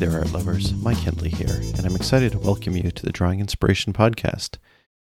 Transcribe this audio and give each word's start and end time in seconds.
there, 0.00 0.18
art 0.18 0.32
lovers. 0.32 0.72
Mike 0.76 0.96
Hendley 0.96 1.28
here, 1.28 1.60
and 1.76 1.84
I'm 1.84 1.94
excited 1.94 2.32
to 2.32 2.38
welcome 2.38 2.74
you 2.74 2.90
to 2.90 3.02
the 3.04 3.12
Drawing 3.12 3.38
Inspiration 3.38 3.92
Podcast. 3.92 4.56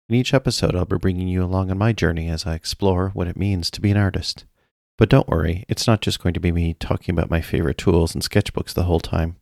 In 0.09 0.15
each 0.15 0.33
episode, 0.33 0.75
I'll 0.75 0.87
be 0.87 0.97
bringing 0.97 1.29
you 1.29 1.45
along 1.45 1.71
on 1.71 1.77
my 1.77 1.93
journey 1.93 2.31
as 2.31 2.47
I 2.47 2.55
explore 2.55 3.11
what 3.11 3.29
it 3.29 3.37
means 3.37 3.71
to 3.71 3.83
be 3.83 3.91
an 3.91 3.99
artist. 3.99 4.47
But 4.97 5.11
don't 5.11 5.29
worry, 5.29 5.67
it's 5.69 5.87
not 5.87 6.01
just 6.01 6.23
going 6.23 6.33
to 6.33 6.41
be 6.41 6.53
me 6.53 6.73
talking 6.73 7.15
about 7.15 7.29
my 7.29 7.43
favorite 7.43 7.77
tools 7.77 8.15
and 8.15 8.25
sketchbooks 8.25 8.73
the 8.73 8.85
whole 8.85 8.99
time. 8.99 9.37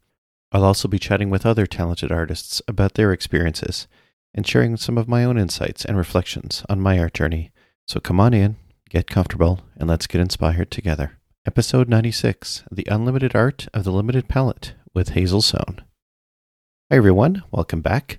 I'll 0.51 0.65
also 0.65 0.89
be 0.89 0.99
chatting 0.99 1.31
with 1.31 1.47
other 1.47 1.65
talented 1.69 2.11
artists 2.11 2.61
about 2.67 2.95
their 2.95 3.13
experiences 3.13 3.87
and 4.35 4.45
sharing 4.45 4.77
some 4.77 4.99
of 4.99 5.07
my 5.07 5.23
own 5.23 5.39
insights 5.39 5.85
and 5.85 5.97
reflections 5.97 6.65
on 6.69 6.81
my 6.81 6.99
art 6.99 7.15
journey. 7.15 7.53
So 7.87 8.01
come 8.01 8.19
on 8.19 8.35
in, 8.35 8.57
get 8.91 9.07
comfortable, 9.07 9.61
and 9.77 9.89
let's 9.89 10.09
get 10.09 10.21
inspired 10.21 10.73
together. 10.73 11.19
Episode 11.47 11.89
96 11.89 12.65
The 12.73 12.89
Unlimited 12.91 13.37
Art 13.37 13.69
of 13.73 13.85
the 13.85 13.93
Limited 13.93 14.27
Palette 14.27 14.75
with 14.97 15.11
Hazel 15.11 15.43
Soan. 15.43 15.85
Hi, 16.91 16.97
everyone. 16.97 17.43
Welcome 17.51 17.83
back. 17.83 18.19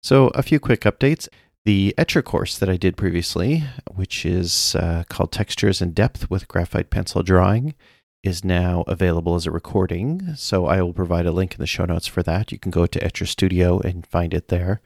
So, 0.00 0.28
a 0.28 0.44
few 0.44 0.60
quick 0.60 0.82
updates. 0.82 1.26
The 1.64 1.92
Etchr 1.98 2.22
course 2.22 2.56
that 2.56 2.70
I 2.70 2.76
did 2.76 2.96
previously, 2.96 3.64
which 3.92 4.24
is 4.24 4.76
uh, 4.76 5.02
called 5.08 5.32
Textures 5.32 5.82
and 5.82 5.92
Depth 5.92 6.30
with 6.30 6.46
Graphite 6.46 6.88
Pencil 6.88 7.24
Drawing, 7.24 7.74
is 8.22 8.44
now 8.44 8.84
available 8.86 9.34
as 9.34 9.44
a 9.44 9.50
recording. 9.50 10.36
So, 10.36 10.66
I 10.66 10.80
will 10.82 10.92
provide 10.92 11.26
a 11.26 11.32
link 11.32 11.54
in 11.54 11.58
the 11.58 11.66
show 11.66 11.84
notes 11.84 12.06
for 12.06 12.22
that. 12.22 12.52
You 12.52 12.60
can 12.60 12.70
go 12.70 12.86
to 12.86 13.00
Etchr 13.00 13.26
Studio 13.26 13.80
and 13.80 14.06
find 14.06 14.32
it 14.32 14.48
there. 14.48 14.80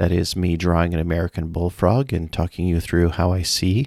That 0.00 0.10
is 0.10 0.34
me 0.34 0.56
drawing 0.56 0.92
an 0.92 0.98
American 0.98 1.52
bullfrog 1.52 2.12
and 2.12 2.32
talking 2.32 2.66
you 2.66 2.80
through 2.80 3.10
how 3.10 3.30
I 3.30 3.42
see 3.42 3.86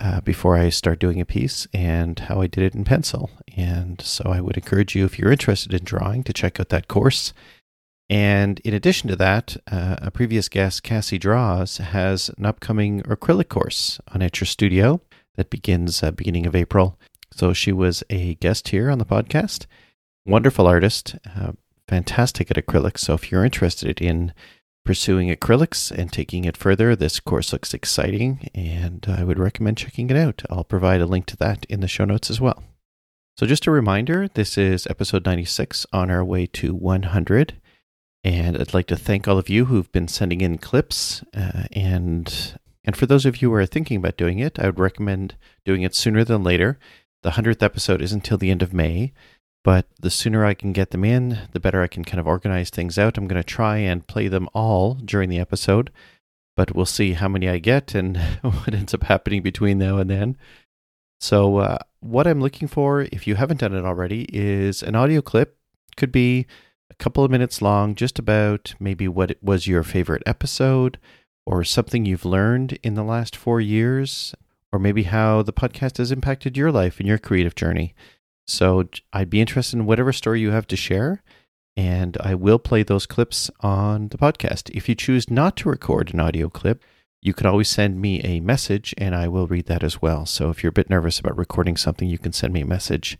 uh, 0.00 0.20
before 0.22 0.56
I 0.56 0.70
start 0.70 0.98
doing 0.98 1.20
a 1.20 1.26
piece 1.26 1.68
and 1.72 2.18
how 2.18 2.40
I 2.40 2.46
did 2.46 2.64
it 2.64 2.74
in 2.74 2.84
pencil. 2.84 3.30
And 3.56 4.00
so 4.00 4.30
I 4.30 4.40
would 4.40 4.56
encourage 4.56 4.96
you, 4.96 5.04
if 5.04 5.18
you're 5.18 5.30
interested 5.30 5.74
in 5.74 5.84
drawing, 5.84 6.24
to 6.24 6.32
check 6.32 6.58
out 6.58 6.70
that 6.70 6.88
course. 6.88 7.32
And 8.08 8.58
in 8.60 8.74
addition 8.74 9.08
to 9.10 9.16
that, 9.16 9.56
uh, 9.70 9.96
a 9.98 10.10
previous 10.10 10.48
guest, 10.48 10.82
CassyDraws, 10.82 11.78
has 11.78 12.30
an 12.30 12.46
upcoming 12.46 13.02
acrylic 13.02 13.48
course 13.48 14.00
on 14.08 14.20
Etchr 14.20 14.46
Studio 14.46 15.00
that 15.36 15.50
begins 15.50 16.02
uh, 16.02 16.10
beginning 16.10 16.46
of 16.46 16.56
April. 16.56 16.98
So 17.32 17.52
she 17.52 17.70
was 17.70 18.02
a 18.10 18.34
guest 18.36 18.68
here 18.68 18.90
on 18.90 18.98
the 18.98 19.04
podcast. 19.04 19.66
Wonderful 20.26 20.66
artist, 20.66 21.16
uh, 21.36 21.52
fantastic 21.86 22.50
at 22.50 22.56
acrylics. 22.56 22.98
So 22.98 23.14
if 23.14 23.30
you're 23.30 23.44
interested 23.44 24.00
in 24.00 24.32
pursuing 24.84 25.28
acrylics 25.28 25.90
and 25.90 26.12
taking 26.12 26.44
it 26.44 26.56
further. 26.56 26.96
This 26.96 27.20
course 27.20 27.52
looks 27.52 27.74
exciting, 27.74 28.48
and 28.54 29.06
I 29.08 29.24
would 29.24 29.38
recommend 29.38 29.78
checking 29.78 30.10
it 30.10 30.16
out. 30.16 30.42
I'll 30.50 30.64
provide 30.64 31.00
a 31.00 31.06
link 31.06 31.26
to 31.26 31.36
that 31.38 31.64
in 31.68 31.80
the 31.80 31.88
show 31.88 32.04
notes 32.04 32.30
as 32.30 32.40
well. 32.40 32.62
So, 33.36 33.46
just 33.46 33.66
a 33.66 33.70
reminder 33.70 34.28
this 34.28 34.58
is 34.58 34.86
episode 34.86 35.24
96 35.24 35.86
on 35.92 36.10
our 36.10 36.24
way 36.24 36.46
to 36.46 36.74
100. 36.74 37.54
And 38.22 38.58
I'd 38.58 38.74
like 38.74 38.86
to 38.88 38.96
thank 38.96 39.26
all 39.26 39.38
of 39.38 39.48
you 39.48 39.66
who've 39.66 39.90
been 39.92 40.08
sending 40.08 40.42
in 40.42 40.58
clips. 40.58 41.24
Uh, 41.34 41.64
and, 41.72 42.58
and 42.84 42.96
for 42.96 43.06
those 43.06 43.24
of 43.24 43.40
you 43.40 43.48
who 43.48 43.54
are 43.54 43.64
thinking 43.64 43.96
about 43.96 44.18
doing 44.18 44.38
it, 44.38 44.58
I 44.58 44.66
would 44.66 44.78
recommend 44.78 45.36
doing 45.64 45.82
it 45.82 45.94
sooner 45.94 46.22
than 46.22 46.44
later. 46.44 46.78
The 47.22 47.30
100th 47.30 47.62
episode 47.62 48.02
is 48.02 48.12
until 48.12 48.36
the 48.36 48.50
end 48.50 48.62
of 48.62 48.74
May. 48.74 49.12
But 49.62 49.86
the 50.00 50.10
sooner 50.10 50.44
I 50.44 50.54
can 50.54 50.72
get 50.72 50.90
them 50.90 51.04
in, 51.04 51.38
the 51.52 51.60
better 51.60 51.82
I 51.82 51.86
can 51.86 52.04
kind 52.04 52.18
of 52.18 52.26
organize 52.26 52.70
things 52.70 52.98
out. 52.98 53.18
I'm 53.18 53.26
going 53.26 53.40
to 53.40 53.46
try 53.46 53.78
and 53.78 54.06
play 54.06 54.28
them 54.28 54.48
all 54.54 54.94
during 54.94 55.28
the 55.28 55.38
episode, 55.38 55.90
but 56.56 56.74
we'll 56.74 56.86
see 56.86 57.12
how 57.12 57.28
many 57.28 57.48
I 57.48 57.58
get 57.58 57.94
and 57.94 58.16
what 58.42 58.74
ends 58.74 58.94
up 58.94 59.04
happening 59.04 59.42
between 59.42 59.78
now 59.78 59.98
and 59.98 60.08
then. 60.08 60.38
So, 61.20 61.58
uh, 61.58 61.78
what 62.00 62.26
I'm 62.26 62.40
looking 62.40 62.66
for, 62.66 63.02
if 63.12 63.26
you 63.26 63.34
haven't 63.34 63.60
done 63.60 63.74
it 63.74 63.84
already, 63.84 64.26
is 64.32 64.82
an 64.82 64.94
audio 64.94 65.20
clip. 65.20 65.58
Could 65.96 66.10
be 66.10 66.46
a 66.90 66.94
couple 66.94 67.22
of 67.22 67.30
minutes 67.30 67.60
long, 67.60 67.94
just 67.94 68.18
about 68.18 68.74
maybe 68.80 69.06
what 69.06 69.36
was 69.42 69.66
your 69.66 69.82
favorite 69.82 70.22
episode 70.24 70.98
or 71.44 71.62
something 71.62 72.06
you've 72.06 72.24
learned 72.24 72.78
in 72.82 72.94
the 72.94 73.02
last 73.02 73.36
four 73.36 73.60
years, 73.60 74.34
or 74.72 74.78
maybe 74.78 75.02
how 75.02 75.42
the 75.42 75.52
podcast 75.52 75.98
has 75.98 76.10
impacted 76.10 76.56
your 76.56 76.72
life 76.72 76.98
and 76.98 77.08
your 77.08 77.18
creative 77.18 77.54
journey. 77.54 77.94
So 78.50 78.88
I'd 79.12 79.30
be 79.30 79.40
interested 79.40 79.76
in 79.76 79.86
whatever 79.86 80.12
story 80.12 80.40
you 80.40 80.50
have 80.50 80.66
to 80.68 80.76
share, 80.76 81.22
and 81.76 82.16
I 82.20 82.34
will 82.34 82.58
play 82.58 82.82
those 82.82 83.06
clips 83.06 83.48
on 83.60 84.08
the 84.08 84.18
podcast. 84.18 84.70
If 84.74 84.88
you 84.88 84.94
choose 84.96 85.30
not 85.30 85.56
to 85.58 85.68
record 85.68 86.12
an 86.12 86.20
audio 86.20 86.48
clip, 86.48 86.82
you 87.22 87.32
can 87.32 87.46
always 87.46 87.68
send 87.68 88.00
me 88.00 88.20
a 88.22 88.40
message 88.40 88.94
and 88.98 89.14
I 89.14 89.28
will 89.28 89.46
read 89.46 89.66
that 89.66 89.84
as 89.84 90.02
well. 90.02 90.26
So 90.26 90.50
if 90.50 90.62
you're 90.62 90.70
a 90.70 90.72
bit 90.72 90.90
nervous 90.90 91.20
about 91.20 91.36
recording 91.36 91.76
something, 91.76 92.08
you 92.08 92.18
can 92.18 92.32
send 92.32 92.52
me 92.52 92.62
a 92.62 92.66
message. 92.66 93.18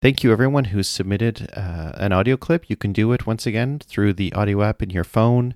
Thank 0.00 0.24
you, 0.24 0.32
everyone 0.32 0.64
who's 0.64 0.88
submitted 0.88 1.48
uh, 1.54 1.92
an 1.96 2.12
audio 2.12 2.36
clip. 2.36 2.68
You 2.68 2.76
can 2.76 2.92
do 2.92 3.12
it 3.12 3.26
once 3.26 3.46
again 3.46 3.78
through 3.78 4.14
the 4.14 4.32
audio 4.32 4.62
app 4.62 4.82
in 4.82 4.90
your 4.90 5.04
phone. 5.04 5.54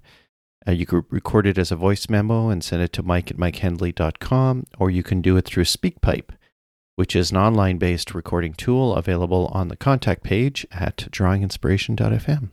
Uh, 0.69 0.73
you 0.73 0.87
can 0.87 1.05
record 1.11 1.47
it 1.47 1.59
as 1.59 1.73
a 1.73 1.77
voice 1.77 2.09
memo 2.09 2.49
and 2.49 2.63
send 2.63 2.83
it 2.83 2.93
to 2.93 3.03
mike 3.03 3.31
at 3.31 3.39
mikehendley.com, 3.39 4.67
or 4.79 4.91
you 4.91 5.03
can 5.03 5.21
do 5.21 5.37
it 5.37 5.47
through 5.47 5.65
SpeakPipe 5.65 6.31
which 6.97 7.15
is 7.15 7.31
an 7.31 7.37
online 7.37 7.79
based 7.79 8.15
recording 8.15 8.55
tool 8.55 8.95
available 8.95 9.51
on 9.53 9.69
the 9.69 9.77
contact 9.77 10.23
page 10.23 10.67
at 10.73 10.97
drawinginspiration.fm. 11.11 12.51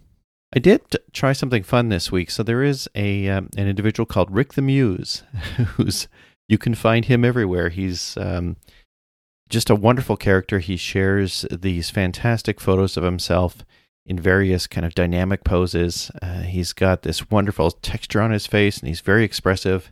I 0.56 0.60
did 0.60 0.82
try 1.12 1.34
something 1.34 1.64
fun 1.64 1.90
this 1.90 2.12
week. 2.12 2.30
So 2.30 2.44
there 2.44 2.62
is 2.62 2.88
a 2.94 3.28
um, 3.30 3.50
an 3.58 3.68
individual 3.68 4.06
called 4.06 4.30
Rick 4.30 4.54
the 4.54 4.62
Muse, 4.62 5.24
who's 5.76 6.08
you 6.48 6.58
can 6.58 6.76
find 6.76 7.06
him 7.06 7.26
everywhere. 7.26 7.70
He's 7.70 8.16
um, 8.18 8.58
just 9.50 9.70
a 9.70 9.76
wonderful 9.76 10.18
character. 10.18 10.60
He 10.60 10.78
shares 10.78 11.46
these 11.50 11.90
fantastic 11.90 12.60
photos 12.60 12.98
of 12.98 13.04
himself 13.04 13.66
in 14.06 14.20
various 14.20 14.68
kind 14.68 14.86
of 14.86 14.94
dynamic 14.94 15.44
poses. 15.44 16.12
Uh, 16.22 16.42
he's 16.42 16.74
got 16.74 17.04
this 17.04 17.32
wonderful 17.32 17.72
texture 17.72 18.22
on 18.22 18.32
his 18.32 18.46
face, 18.46 18.78
and 18.78 18.88
he's 18.88 19.00
very 19.00 19.24
expressive. 19.24 19.92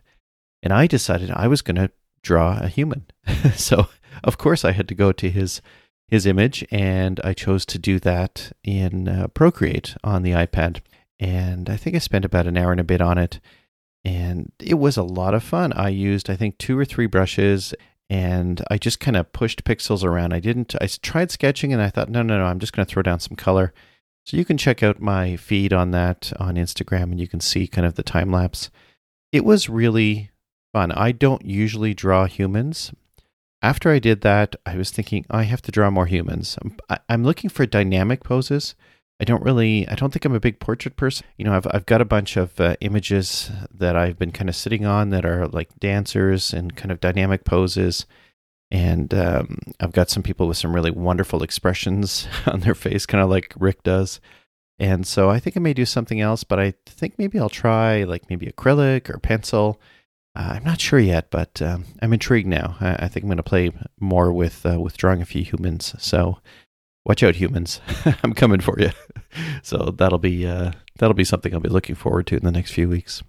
And 0.62 0.72
I 0.72 0.86
decided 0.86 1.30
I 1.30 1.48
was 1.48 1.62
going 1.62 1.76
to 1.76 1.90
draw 2.22 2.58
a 2.60 2.68
human. 2.68 3.06
so 3.56 3.88
of 4.24 4.38
course, 4.38 4.64
I 4.64 4.72
had 4.72 4.88
to 4.88 4.94
go 4.94 5.12
to 5.12 5.30
his 5.30 5.60
his 6.08 6.26
image, 6.26 6.64
and 6.70 7.20
I 7.24 7.32
chose 7.32 7.64
to 7.66 7.78
do 7.78 7.98
that 8.00 8.52
in 8.62 9.08
uh, 9.08 9.28
Procreate 9.28 9.96
on 10.04 10.22
the 10.22 10.32
iPad. 10.32 10.80
And 11.18 11.70
I 11.70 11.76
think 11.76 11.96
I 11.96 12.00
spent 12.00 12.26
about 12.26 12.46
an 12.46 12.56
hour 12.58 12.70
and 12.70 12.80
a 12.80 12.84
bit 12.84 13.00
on 13.00 13.16
it, 13.16 13.40
and 14.04 14.52
it 14.60 14.74
was 14.74 14.96
a 14.96 15.02
lot 15.02 15.32
of 15.34 15.42
fun. 15.42 15.72
I 15.72 15.88
used, 15.88 16.28
I 16.28 16.36
think, 16.36 16.58
two 16.58 16.78
or 16.78 16.84
three 16.84 17.06
brushes, 17.06 17.72
and 18.10 18.62
I 18.70 18.76
just 18.76 19.00
kind 19.00 19.16
of 19.16 19.32
pushed 19.32 19.64
pixels 19.64 20.04
around. 20.04 20.34
I 20.34 20.40
didn't. 20.40 20.74
I 20.80 20.86
tried 20.86 21.30
sketching, 21.30 21.72
and 21.72 21.80
I 21.80 21.88
thought, 21.88 22.10
no, 22.10 22.22
no, 22.22 22.36
no, 22.36 22.44
I'm 22.44 22.58
just 22.58 22.74
going 22.74 22.84
to 22.84 22.92
throw 22.92 23.02
down 23.02 23.20
some 23.20 23.36
color. 23.36 23.72
So 24.26 24.36
you 24.36 24.44
can 24.44 24.58
check 24.58 24.82
out 24.82 25.00
my 25.00 25.36
feed 25.36 25.72
on 25.72 25.92
that 25.92 26.32
on 26.38 26.56
Instagram, 26.56 27.04
and 27.04 27.20
you 27.20 27.28
can 27.28 27.40
see 27.40 27.66
kind 27.66 27.86
of 27.86 27.94
the 27.94 28.02
time 28.02 28.30
lapse. 28.30 28.70
It 29.32 29.44
was 29.44 29.68
really 29.68 30.30
fun. 30.72 30.92
I 30.92 31.12
don't 31.12 31.44
usually 31.44 31.94
draw 31.94 32.26
humans, 32.26 32.92
after 33.62 33.90
I 33.90 33.98
did 33.98 34.22
that, 34.22 34.56
I 34.66 34.76
was 34.76 34.90
thinking 34.90 35.24
I 35.30 35.44
have 35.44 35.62
to 35.62 35.72
draw 35.72 35.90
more 35.90 36.06
humans. 36.06 36.58
I'm, 36.62 36.76
I'm 37.08 37.24
looking 37.24 37.48
for 37.48 37.64
dynamic 37.64 38.24
poses. 38.24 38.74
I 39.20 39.24
don't 39.24 39.44
really, 39.44 39.86
I 39.86 39.94
don't 39.94 40.12
think 40.12 40.24
I'm 40.24 40.34
a 40.34 40.40
big 40.40 40.58
portrait 40.58 40.96
person. 40.96 41.26
You 41.36 41.44
know, 41.44 41.54
I've, 41.54 41.66
I've 41.70 41.86
got 41.86 42.00
a 42.00 42.04
bunch 42.04 42.36
of 42.36 42.60
uh, 42.60 42.74
images 42.80 43.52
that 43.72 43.94
I've 43.94 44.18
been 44.18 44.32
kind 44.32 44.48
of 44.48 44.56
sitting 44.56 44.84
on 44.84 45.10
that 45.10 45.24
are 45.24 45.46
like 45.46 45.68
dancers 45.78 46.52
and 46.52 46.74
kind 46.74 46.90
of 46.90 46.98
dynamic 46.98 47.44
poses. 47.44 48.04
And 48.72 49.14
um, 49.14 49.58
I've 49.78 49.92
got 49.92 50.10
some 50.10 50.24
people 50.24 50.48
with 50.48 50.56
some 50.56 50.74
really 50.74 50.90
wonderful 50.90 51.44
expressions 51.44 52.26
on 52.46 52.60
their 52.60 52.74
face, 52.74 53.06
kind 53.06 53.22
of 53.22 53.30
like 53.30 53.54
Rick 53.56 53.84
does. 53.84 54.20
And 54.80 55.06
so 55.06 55.30
I 55.30 55.38
think 55.38 55.56
I 55.56 55.60
may 55.60 55.74
do 55.74 55.84
something 55.84 56.20
else, 56.20 56.42
but 56.42 56.58
I 56.58 56.74
think 56.86 57.14
maybe 57.16 57.38
I'll 57.38 57.48
try 57.48 58.02
like 58.02 58.28
maybe 58.28 58.46
acrylic 58.46 59.08
or 59.08 59.18
pencil 59.18 59.80
uh, 60.34 60.54
I'm 60.56 60.64
not 60.64 60.80
sure 60.80 60.98
yet, 60.98 61.30
but 61.30 61.60
um, 61.60 61.84
I'm 62.00 62.12
intrigued 62.12 62.48
now. 62.48 62.76
I, 62.80 63.04
I 63.04 63.08
think 63.08 63.24
I'm 63.24 63.28
going 63.28 63.36
to 63.36 63.42
play 63.42 63.70
more 64.00 64.32
with 64.32 64.64
uh, 64.64 64.80
with 64.80 64.96
drawing 64.96 65.20
a 65.20 65.26
few 65.26 65.44
humans. 65.44 65.94
So 65.98 66.38
watch 67.04 67.22
out, 67.22 67.36
humans! 67.36 67.80
I'm 68.22 68.32
coming 68.32 68.60
for 68.60 68.78
you. 68.80 68.90
so 69.62 69.94
that'll 69.96 70.18
be 70.18 70.46
uh, 70.46 70.72
that'll 70.98 71.14
be 71.14 71.24
something 71.24 71.52
I'll 71.52 71.60
be 71.60 71.68
looking 71.68 71.94
forward 71.94 72.26
to 72.28 72.36
in 72.36 72.44
the 72.44 72.52
next 72.52 72.72
few 72.72 72.88
weeks. 72.88 73.22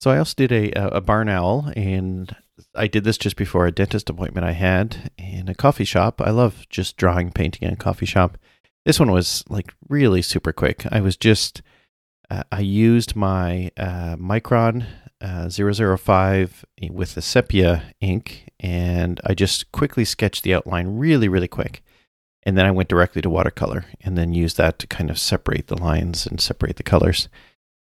So 0.00 0.10
I 0.10 0.18
also 0.18 0.34
did 0.36 0.52
a 0.52 0.96
a 0.96 1.00
barn 1.02 1.28
owl, 1.28 1.70
and 1.76 2.34
I 2.74 2.86
did 2.86 3.04
this 3.04 3.18
just 3.18 3.36
before 3.36 3.66
a 3.66 3.72
dentist 3.72 4.08
appointment 4.08 4.46
I 4.46 4.52
had 4.52 5.10
in 5.18 5.48
a 5.48 5.54
coffee 5.54 5.84
shop. 5.84 6.22
I 6.22 6.30
love 6.30 6.66
just 6.70 6.96
drawing, 6.96 7.32
painting 7.32 7.68
in 7.68 7.74
a 7.74 7.76
coffee 7.76 8.06
shop. 8.06 8.38
This 8.86 8.98
one 8.98 9.10
was 9.10 9.44
like 9.50 9.74
really 9.88 10.22
super 10.22 10.52
quick. 10.52 10.86
I 10.90 11.00
was 11.00 11.18
just 11.18 11.60
uh, 12.30 12.44
I 12.50 12.60
used 12.60 13.14
my 13.14 13.70
uh, 13.76 14.16
Micron 14.16 14.86
uh, 15.24 15.48
005 15.48 16.66
with 16.90 17.14
the 17.14 17.22
sepia 17.22 17.82
ink, 18.00 18.50
and 18.60 19.20
I 19.24 19.32
just 19.32 19.72
quickly 19.72 20.04
sketched 20.04 20.42
the 20.42 20.52
outline 20.52 20.98
really, 20.98 21.28
really 21.28 21.48
quick. 21.48 21.82
And 22.42 22.58
then 22.58 22.66
I 22.66 22.70
went 22.70 22.90
directly 22.90 23.22
to 23.22 23.30
watercolor 23.30 23.86
and 24.02 24.18
then 24.18 24.34
used 24.34 24.58
that 24.58 24.78
to 24.80 24.86
kind 24.86 25.08
of 25.08 25.18
separate 25.18 25.68
the 25.68 25.80
lines 25.80 26.26
and 26.26 26.42
separate 26.42 26.76
the 26.76 26.82
colors. 26.82 27.30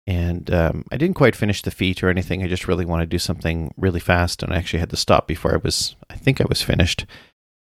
And 0.06 0.54
um, 0.54 0.86
I 0.92 0.98
didn't 0.98 1.16
quite 1.16 1.36
finish 1.36 1.64
the 1.64 1.72
feet 1.72 2.04
or 2.04 2.10
anything. 2.10 2.44
I 2.44 2.48
just 2.48 2.68
really 2.68 2.86
wanted 2.86 3.06
to 3.06 3.16
do 3.16 3.20
something 3.20 3.74
really 3.78 4.02
fast, 4.02 4.44
and 4.44 4.54
I 4.54 4.58
actually 4.58 4.80
had 4.80 4.92
to 4.92 4.98
stop 4.98 5.28
before 5.28 5.54
I 5.54 5.58
was. 5.58 5.96
I 6.12 6.16
think 6.16 6.40
I 6.40 6.46
was 6.48 6.62
finished, 6.62 7.08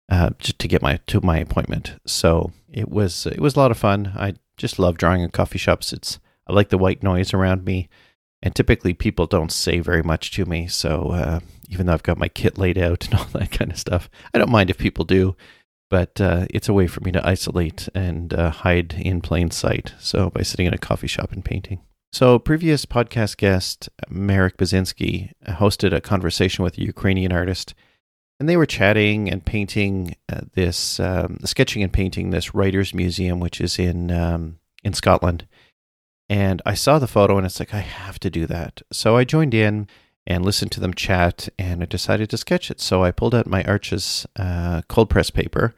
uh, 0.08 0.30
just 0.38 0.58
to 0.60 0.68
get 0.68 0.80
my 0.80 1.00
to 1.08 1.20
my 1.20 1.38
appointment. 1.38 1.96
So 2.06 2.52
it 2.72 2.88
was 2.88 3.26
it 3.26 3.40
was 3.40 3.56
a 3.56 3.58
lot 3.58 3.72
of 3.72 3.76
fun. 3.76 4.12
I 4.16 4.34
just 4.56 4.78
love 4.78 4.96
drawing 4.96 5.20
in 5.20 5.30
coffee 5.30 5.58
shops. 5.58 5.92
It's 5.92 6.20
I 6.46 6.52
like 6.52 6.70
the 6.70 6.78
white 6.78 7.02
noise 7.02 7.34
around 7.34 7.64
me, 7.64 7.88
and 8.42 8.54
typically 8.54 8.94
people 8.94 9.26
don't 9.26 9.52
say 9.52 9.80
very 9.80 10.02
much 10.02 10.30
to 10.32 10.44
me. 10.44 10.66
So 10.66 11.10
uh, 11.10 11.40
even 11.68 11.86
though 11.86 11.92
I've 11.92 12.02
got 12.02 12.18
my 12.18 12.28
kit 12.28 12.58
laid 12.58 12.78
out 12.78 13.06
and 13.10 13.14
all 13.14 13.26
that 13.32 13.50
kind 13.50 13.70
of 13.70 13.78
stuff, 13.78 14.08
I 14.32 14.38
don't 14.38 14.50
mind 14.50 14.70
if 14.70 14.78
people 14.78 15.04
do. 15.04 15.36
But 15.90 16.20
uh, 16.20 16.46
it's 16.50 16.68
a 16.68 16.74
way 16.74 16.86
for 16.86 17.00
me 17.00 17.12
to 17.12 17.26
isolate 17.26 17.88
and 17.94 18.34
uh, 18.34 18.50
hide 18.50 18.92
in 18.98 19.22
plain 19.22 19.50
sight. 19.50 19.94
So 19.98 20.28
by 20.28 20.42
sitting 20.42 20.66
in 20.66 20.74
a 20.74 20.78
coffee 20.78 21.06
shop 21.06 21.32
and 21.32 21.42
painting. 21.42 21.80
So, 22.10 22.38
previous 22.38 22.86
podcast 22.86 23.36
guest, 23.36 23.90
Marek 24.08 24.56
Badzinski, 24.56 25.32
hosted 25.46 25.92
a 25.92 26.00
conversation 26.00 26.64
with 26.64 26.78
a 26.78 26.82
Ukrainian 26.82 27.32
artist, 27.32 27.74
and 28.40 28.48
they 28.48 28.56
were 28.56 28.64
chatting 28.64 29.30
and 29.30 29.44
painting 29.44 30.16
uh, 30.32 30.40
this, 30.54 30.98
um, 31.00 31.38
sketching 31.44 31.82
and 31.82 31.92
painting 31.92 32.30
this 32.30 32.54
writers' 32.54 32.94
museum, 32.94 33.40
which 33.40 33.60
is 33.60 33.78
in 33.78 34.10
um, 34.10 34.58
in 34.82 34.94
Scotland. 34.94 35.46
And 36.28 36.60
I 36.66 36.74
saw 36.74 36.98
the 36.98 37.06
photo, 37.06 37.36
and 37.36 37.46
it's 37.46 37.58
like 37.58 37.72
I 37.74 37.80
have 37.80 38.18
to 38.20 38.30
do 38.30 38.46
that. 38.46 38.82
So 38.92 39.16
I 39.16 39.24
joined 39.24 39.54
in 39.54 39.88
and 40.26 40.44
listened 40.44 40.72
to 40.72 40.80
them 40.80 40.92
chat, 40.92 41.48
and 41.58 41.82
I 41.82 41.86
decided 41.86 42.28
to 42.30 42.36
sketch 42.36 42.70
it. 42.70 42.80
So 42.80 43.02
I 43.02 43.10
pulled 43.10 43.34
out 43.34 43.46
my 43.46 43.64
Arches 43.64 44.26
uh, 44.36 44.82
cold 44.88 45.08
press 45.08 45.30
paper 45.30 45.74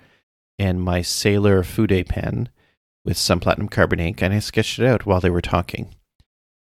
and 0.58 0.82
my 0.82 1.02
Sailor 1.02 1.62
Fude 1.62 2.06
pen 2.08 2.49
with 3.05 3.17
some 3.17 3.41
platinum 3.41 3.69
carbon 3.69 4.00
ink, 4.00 4.23
and 4.23 4.35
I 4.35 4.41
sketched 4.41 4.79
it 4.79 4.87
out 4.87 5.06
while 5.06 5.20
they 5.20 5.31
were 5.31 5.41
talking. 5.41 5.94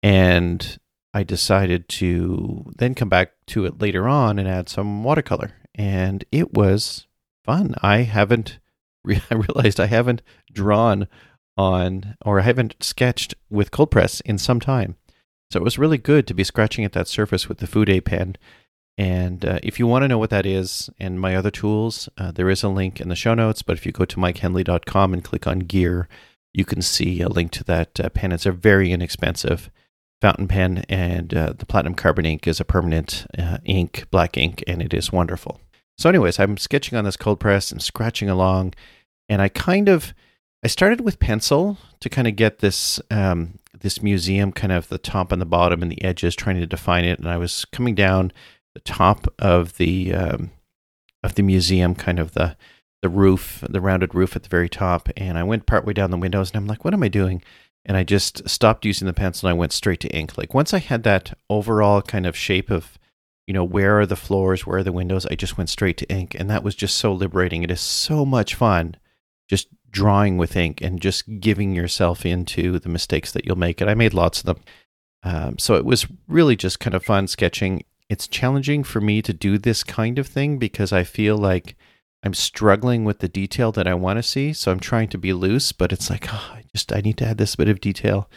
And 0.02 0.78
I 1.14 1.22
decided 1.22 1.88
to 1.90 2.72
then 2.76 2.94
come 2.94 3.08
back 3.08 3.32
to 3.48 3.64
it 3.64 3.80
later 3.80 4.08
on 4.08 4.38
and 4.38 4.48
add 4.48 4.68
some 4.68 5.02
watercolor. 5.02 5.52
And 5.74 6.24
it 6.30 6.54
was 6.54 7.06
fun. 7.44 7.74
I 7.82 7.98
haven't, 7.98 8.58
I 9.06 9.34
realized 9.34 9.80
I 9.80 9.86
haven't 9.86 10.22
drawn 10.52 11.08
on 11.56 12.16
or 12.24 12.40
I 12.40 12.42
haven't 12.42 12.76
sketched 12.80 13.34
with 13.50 13.70
cold 13.70 13.90
press 13.90 14.20
in 14.20 14.38
some 14.38 14.60
time. 14.60 14.96
So 15.50 15.60
it 15.60 15.64
was 15.64 15.78
really 15.78 15.98
good 15.98 16.26
to 16.26 16.34
be 16.34 16.44
scratching 16.44 16.84
at 16.84 16.92
that 16.92 17.08
surface 17.08 17.48
with 17.48 17.58
the 17.58 17.66
Fude 17.66 18.04
pen. 18.04 18.36
And 18.98 19.44
uh, 19.44 19.58
if 19.62 19.78
you 19.78 19.86
want 19.86 20.02
to 20.02 20.08
know 20.08 20.18
what 20.18 20.30
that 20.30 20.46
is 20.46 20.90
and 20.98 21.20
my 21.20 21.34
other 21.36 21.50
tools, 21.50 22.08
uh, 22.18 22.30
there 22.30 22.50
is 22.50 22.62
a 22.62 22.68
link 22.68 23.00
in 23.00 23.08
the 23.08 23.16
show 23.16 23.34
notes. 23.34 23.62
But 23.62 23.76
if 23.76 23.86
you 23.86 23.92
go 23.92 24.04
to 24.04 24.16
mikehendley.com 24.16 25.12
and 25.12 25.24
click 25.24 25.46
on 25.46 25.60
gear, 25.60 26.08
you 26.52 26.64
can 26.64 26.82
see 26.82 27.20
a 27.20 27.28
link 27.28 27.52
to 27.52 27.64
that 27.64 27.98
uh, 28.00 28.08
pen. 28.10 28.32
It's 28.32 28.46
a 28.46 28.52
very 28.52 28.92
inexpensive 28.92 29.70
fountain 30.20 30.46
pen, 30.46 30.84
and 30.88 31.34
uh, 31.34 31.52
the 31.56 31.66
platinum 31.66 31.94
carbon 31.94 32.24
ink 32.24 32.46
is 32.46 32.60
a 32.60 32.64
permanent 32.64 33.26
uh, 33.36 33.58
ink, 33.64 34.06
black 34.10 34.36
ink, 34.36 34.62
and 34.66 34.80
it 34.80 34.94
is 34.94 35.10
wonderful. 35.10 35.60
So, 35.98 36.08
anyways, 36.08 36.38
I'm 36.38 36.56
sketching 36.56 36.96
on 36.96 37.04
this 37.04 37.16
cold 37.16 37.40
press 37.40 37.72
and 37.72 37.82
scratching 37.82 38.28
along, 38.28 38.74
and 39.28 39.42
I 39.42 39.48
kind 39.48 39.88
of 39.88 40.14
I 40.64 40.68
started 40.68 41.00
with 41.00 41.18
pencil 41.18 41.78
to 42.00 42.08
kind 42.08 42.28
of 42.28 42.36
get 42.36 42.60
this 42.60 43.00
um, 43.10 43.58
this 43.78 44.02
museum 44.02 44.52
kind 44.52 44.72
of 44.72 44.88
the 44.88 44.98
top 44.98 45.32
and 45.32 45.40
the 45.40 45.46
bottom 45.46 45.82
and 45.82 45.90
the 45.90 46.02
edges, 46.04 46.36
trying 46.36 46.60
to 46.60 46.66
define 46.66 47.04
it, 47.04 47.18
and 47.18 47.28
I 47.28 47.36
was 47.36 47.64
coming 47.66 47.94
down 47.94 48.32
the 48.74 48.80
top 48.80 49.26
of 49.38 49.76
the 49.76 50.14
um, 50.14 50.50
of 51.22 51.34
the 51.34 51.42
museum, 51.42 51.94
kind 51.94 52.18
of 52.18 52.32
the 52.32 52.56
the 53.02 53.08
roof, 53.08 53.64
the 53.68 53.80
rounded 53.80 54.14
roof 54.14 54.36
at 54.36 54.44
the 54.44 54.48
very 54.48 54.68
top, 54.68 55.08
and 55.16 55.36
I 55.36 55.42
went 55.42 55.66
partway 55.66 55.92
down 55.92 56.12
the 56.12 56.16
windows, 56.16 56.50
and 56.50 56.56
I'm 56.56 56.66
like, 56.68 56.84
what 56.84 56.94
am 56.94 57.02
I 57.02 57.08
doing? 57.08 57.42
and 57.84 57.96
I 57.96 58.04
just 58.04 58.48
stopped 58.48 58.84
using 58.84 59.06
the 59.06 59.12
pencil 59.12 59.48
and 59.48 59.56
I 59.56 59.58
went 59.58 59.72
straight 59.72 60.00
to 60.00 60.16
ink. 60.16 60.38
Like 60.38 60.54
once 60.54 60.72
I 60.72 60.78
had 60.78 61.02
that 61.02 61.36
overall 61.50 62.00
kind 62.02 62.26
of 62.26 62.36
shape 62.36 62.70
of, 62.70 62.98
you 63.46 63.54
know, 63.54 63.64
where 63.64 63.98
are 63.98 64.06
the 64.06 64.16
floors, 64.16 64.66
where 64.66 64.78
are 64.78 64.84
the 64.84 64.92
windows, 64.92 65.26
I 65.26 65.34
just 65.34 65.58
went 65.58 65.68
straight 65.68 65.96
to 65.98 66.08
ink. 66.08 66.36
And 66.38 66.48
that 66.48 66.62
was 66.62 66.74
just 66.74 66.96
so 66.96 67.12
liberating. 67.12 67.62
It 67.62 67.70
is 67.70 67.80
so 67.80 68.24
much 68.24 68.54
fun 68.54 68.96
just 69.48 69.68
drawing 69.92 70.38
with 70.38 70.56
ink 70.56 70.80
and 70.80 71.00
just 71.00 71.38
giving 71.38 71.74
yourself 71.74 72.26
into 72.26 72.78
the 72.78 72.88
mistakes 72.88 73.30
that 73.32 73.44
you'll 73.44 73.56
make. 73.56 73.80
And 73.80 73.88
I 73.88 73.94
made 73.94 74.14
lots 74.14 74.40
of 74.40 74.46
them. 74.46 74.60
Um, 75.22 75.58
so 75.58 75.74
it 75.74 75.84
was 75.84 76.06
really 76.26 76.56
just 76.56 76.80
kind 76.80 76.94
of 76.94 77.04
fun 77.04 77.28
sketching. 77.28 77.84
It's 78.08 78.26
challenging 78.26 78.82
for 78.82 79.00
me 79.00 79.22
to 79.22 79.32
do 79.32 79.58
this 79.58 79.84
kind 79.84 80.18
of 80.18 80.26
thing 80.26 80.58
because 80.58 80.92
I 80.92 81.04
feel 81.04 81.36
like 81.36 81.76
I'm 82.24 82.34
struggling 82.34 83.04
with 83.04 83.20
the 83.20 83.28
detail 83.28 83.70
that 83.72 83.86
I 83.86 83.94
want 83.94 84.16
to 84.16 84.22
see. 84.22 84.52
So 84.52 84.72
I'm 84.72 84.80
trying 84.80 85.08
to 85.10 85.18
be 85.18 85.32
loose, 85.32 85.72
but 85.72 85.92
it's 85.92 86.10
like, 86.10 86.32
oh, 86.32 86.52
I 86.54 86.64
just, 86.74 86.92
I 86.92 87.00
need 87.00 87.18
to 87.18 87.26
add 87.26 87.38
this 87.38 87.56
bit 87.56 87.68
of 87.68 87.80
detail. 87.80 88.28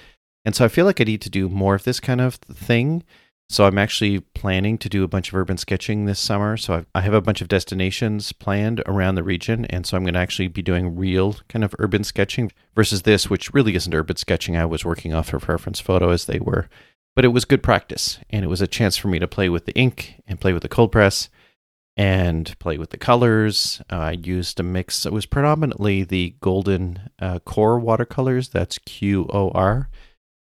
And 0.44 0.56
so 0.56 0.66
I 0.66 0.68
feel 0.68 0.86
like 0.86 1.02
I 1.02 1.06
need 1.06 1.22
to 1.22 1.30
do 1.30 1.50
more 1.50 1.76
of 1.76 1.84
this 1.84 2.00
kind 2.00 2.22
of 2.22 2.36
thing. 2.36 3.04
So 3.48 3.66
I'm 3.66 3.78
actually 3.78 4.22
planning 4.22 4.78
to 4.80 4.90
do 4.90 5.04
a 5.04 5.08
bunch 5.08 5.30
of 5.30 5.36
urban 5.36 5.58
sketching 5.58 6.06
this 6.06 6.20
summer. 6.20 6.58
So 6.58 6.74
I've, 6.74 6.88
I 6.96 7.02
have 7.02 7.14
a 7.14 7.22
bunch 7.22 7.42
of 7.42 7.48
destinations 7.48 8.32
planned 8.32 8.82
around 8.88 9.16
the 9.16 9.24
region. 9.24 9.66
And 9.66 9.86
so 9.86 9.96
I'm 9.96 10.04
going 10.04 10.16
to 10.16 10.20
actually 10.20 10.48
be 10.48 10.64
doing 10.64 10.96
real 10.96 11.36
kind 11.48 11.64
of 11.64 11.76
urban 11.78 12.04
sketching 12.04 12.52
versus 12.76 13.04
this, 13.04 13.30
which 13.30 13.54
really 13.54 13.76
isn't 13.76 13.94
urban 13.94 14.16
sketching. 14.16 14.58
I 14.58 14.66
was 14.66 14.84
working 14.84 15.14
off 15.14 15.32
of 15.34 15.48
reference 15.48 15.80
photo 15.80 16.10
as 16.10 16.26
they 16.26 16.40
were. 16.40 16.68
But 17.16 17.24
it 17.24 17.30
was 17.30 17.46
good 17.46 17.62
practice. 17.62 18.20
And 18.32 18.44
it 18.44 18.50
was 18.50 18.62
a 18.62 18.68
chance 18.68 18.98
for 18.98 19.10
me 19.10 19.20
to 19.20 19.28
play 19.28 19.48
with 19.48 19.66
the 19.66 19.76
ink 19.76 20.22
and 20.28 20.42
play 20.42 20.52
with 20.52 20.64
the 20.64 20.68
cold 20.68 20.92
press 20.92 21.30
and 21.96 22.58
play 22.60 22.78
with 22.78 22.90
the 22.90 22.98
colors. 22.98 23.82
Uh, 23.92 23.98
I 23.98 24.12
used 24.12 24.60
a 24.60 24.64
mix. 24.64 25.06
It 25.06 25.14
was 25.14 25.26
predominantly 25.26 26.04
the 26.04 26.36
golden 26.42 27.12
uh, 27.20 27.40
QoR 27.46 27.80
watercolors. 27.80 28.50
That's 28.50 28.80
Q 28.80 29.30
O 29.32 29.52
R. 29.52 29.88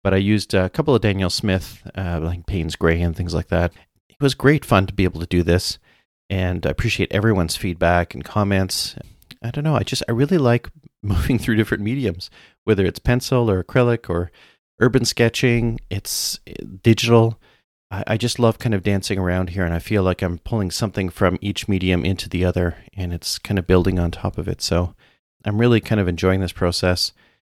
But 0.03 0.15
I 0.15 0.19
used 0.19 0.55
a 0.55 0.71
couple 0.71 0.95
of 0.95 1.03
Daniel 1.03 1.31
Smith, 1.31 1.83
uh, 1.97 2.21
like 2.23 2.47
Payne's 2.47 2.77
Gray 2.77 3.00
and 3.00 3.17
things 3.17 3.35
like 3.35 3.49
that. 3.49 3.73
It 4.09 4.23
was 4.23 4.35
great 4.35 4.65
fun 4.65 4.87
to 4.87 4.95
be 4.95 5.05
able 5.05 5.21
to 5.21 5.27
do 5.27 5.43
this, 5.43 5.79
and 6.31 6.67
I 6.67 6.71
appreciate 6.71 7.12
everyone's 7.12 7.56
feedback 7.56 8.15
and 8.15 8.25
comments. 8.25 8.97
I 9.43 9.50
don't 9.50 9.65
know. 9.65 9.77
I 9.77 9.83
just 9.83 10.03
I 10.09 10.12
really 10.12 10.39
like 10.39 10.69
moving 11.03 11.39
through 11.39 11.56
different 11.56 11.83
mediums, 11.83 12.31
whether 12.65 12.85
it's 12.85 12.99
pencil 12.99 13.50
or 13.50 13.62
acrylic 13.62 14.09
or 14.11 14.31
urban 14.81 15.05
sketching. 15.05 15.81
It's 15.91 16.39
eh, 16.47 16.55
digital. 16.83 17.39
I, 17.91 18.05
I 18.06 18.17
just 18.17 18.39
love 18.39 18.59
kind 18.59 18.75
of 18.75 18.83
dancing 18.83 19.19
around 19.19 19.50
here, 19.50 19.65
and 19.65 19.75
I 19.75 19.79
feel 19.79 20.03
like 20.03 20.23
I'm 20.23 20.39
pulling 20.39 20.71
something 20.71 21.09
from 21.09 21.39
each 21.41 21.69
medium 21.69 22.05
into 22.05 22.29
the 22.29 22.45
other, 22.45 22.77
and 22.95 23.12
it's 23.12 23.39
kind 23.39 23.59
of 23.59 23.67
building 23.67 23.99
on 23.99 24.11
top 24.11 24.39
of 24.39 24.49
it. 24.49 24.61
So 24.62 24.95
I'm 25.45 25.59
really 25.59 25.81
kind 25.81 26.00
of 26.00 26.09
enjoying 26.09 26.41
this 26.41 26.53
process 26.53 27.12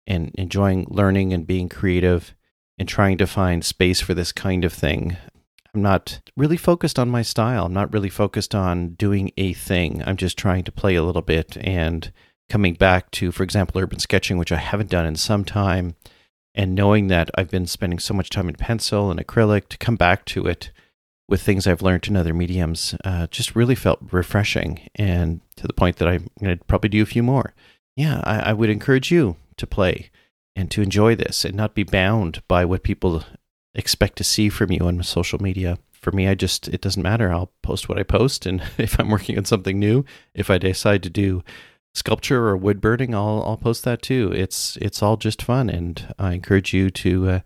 and 0.07 0.31
enjoying 0.35 0.85
learning 0.89 1.33
and 1.33 1.47
being 1.47 1.69
creative 1.69 2.35
and 2.77 2.87
trying 2.87 3.17
to 3.17 3.27
find 3.27 3.63
space 3.63 4.01
for 4.01 4.13
this 4.13 4.31
kind 4.31 4.63
of 4.63 4.73
thing. 4.73 5.17
I'm 5.73 5.81
not 5.81 6.21
really 6.35 6.57
focused 6.57 6.97
on 6.97 7.09
my 7.09 7.21
style. 7.21 7.65
I'm 7.65 7.73
not 7.73 7.93
really 7.93 8.09
focused 8.09 8.55
on 8.55 8.95
doing 8.95 9.31
a 9.37 9.53
thing. 9.53 10.01
I'm 10.05 10.17
just 10.17 10.37
trying 10.37 10.63
to 10.63 10.71
play 10.71 10.95
a 10.95 11.03
little 11.03 11.21
bit 11.21 11.57
and 11.61 12.11
coming 12.49 12.73
back 12.73 13.11
to, 13.11 13.31
for 13.31 13.43
example, 13.43 13.79
urban 13.79 13.99
sketching, 13.99 14.37
which 14.37 14.51
I 14.51 14.57
haven't 14.57 14.89
done 14.89 15.05
in 15.05 15.15
some 15.15 15.45
time, 15.45 15.95
and 16.55 16.73
knowing 16.73 17.07
that 17.07 17.29
I've 17.35 17.51
been 17.51 17.67
spending 17.67 17.99
so 17.99 18.13
much 18.13 18.29
time 18.29 18.49
in 18.49 18.55
pencil 18.55 19.11
and 19.11 19.19
acrylic 19.19 19.69
to 19.69 19.77
come 19.77 19.95
back 19.95 20.25
to 20.25 20.47
it 20.47 20.71
with 21.27 21.43
things 21.43 21.67
I've 21.67 21.83
learned 21.83 22.07
in 22.07 22.17
other 22.17 22.33
mediums 22.33 22.95
uh, 23.05 23.27
just 23.27 23.55
really 23.55 23.75
felt 23.75 23.99
refreshing 24.11 24.89
and 24.95 25.41
to 25.57 25.67
the 25.67 25.73
point 25.73 25.97
that 25.97 26.07
I'm 26.07 26.27
going 26.41 26.57
to 26.57 26.65
probably 26.65 26.89
do 26.89 27.03
a 27.03 27.05
few 27.05 27.21
more. 27.21 27.53
Yeah, 27.95 28.21
I, 28.23 28.49
I 28.49 28.53
would 28.53 28.71
encourage 28.71 29.11
you 29.11 29.35
to 29.59 29.67
play 29.67 30.09
and 30.55 30.69
to 30.71 30.81
enjoy 30.81 31.15
this 31.15 31.45
and 31.45 31.55
not 31.55 31.75
be 31.75 31.83
bound 31.83 32.41
by 32.47 32.65
what 32.65 32.83
people 32.83 33.23
expect 33.75 34.17
to 34.17 34.23
see 34.23 34.49
from 34.49 34.71
you 34.71 34.79
on 34.81 35.01
social 35.03 35.39
media. 35.39 35.77
For 35.91 36.11
me, 36.11 36.27
I 36.27 36.35
just, 36.35 36.67
it 36.69 36.81
doesn't 36.81 37.03
matter. 37.03 37.31
I'll 37.31 37.51
post 37.61 37.87
what 37.87 37.99
I 37.99 38.03
post. 38.03 38.45
And 38.45 38.61
if 38.77 38.99
I'm 38.99 39.09
working 39.09 39.37
on 39.37 39.45
something 39.45 39.79
new, 39.79 40.05
if 40.33 40.49
I 40.49 40.57
decide 40.57 41.03
to 41.03 41.09
do 41.09 41.43
sculpture 41.93 42.47
or 42.47 42.57
wood 42.57 42.81
burning, 42.81 43.13
I'll 43.13 43.43
I'll 43.45 43.57
post 43.57 43.83
that 43.83 44.01
too. 44.01 44.31
It's 44.33 44.77
it's 44.77 45.01
all 45.01 45.17
just 45.17 45.41
fun, 45.41 45.69
and 45.69 46.13
I 46.17 46.33
encourage 46.33 46.73
you 46.73 46.89
to 46.89 47.29
uh, 47.29 47.39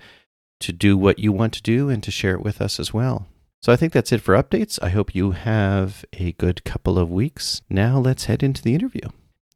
to 0.62 0.72
do 0.72 0.98
what 0.98 1.20
you 1.20 1.32
want 1.32 1.54
to 1.54 1.62
do 1.62 1.90
and 1.90 2.02
to 2.04 2.12
share 2.12 2.36
it 2.36 2.44
with 2.44 2.62
us 2.62 2.80
as 2.80 2.94
well. 2.94 3.28
So 3.62 3.72
I 3.72 3.78
think 3.78 3.94
that's 3.94 4.12
it 4.12 4.22
for 4.22 4.36
updates. 4.36 4.78
I 4.82 4.90
hope 4.90 5.16
you 5.16 5.32
have 5.32 6.04
a 6.14 6.34
good 6.34 6.64
couple 6.66 7.00
of 7.00 7.10
weeks. 7.10 7.62
Now 7.70 7.98
let's 7.98 8.26
head 8.26 8.44
into 8.44 8.62
the 8.62 8.76
interview. 8.76 9.08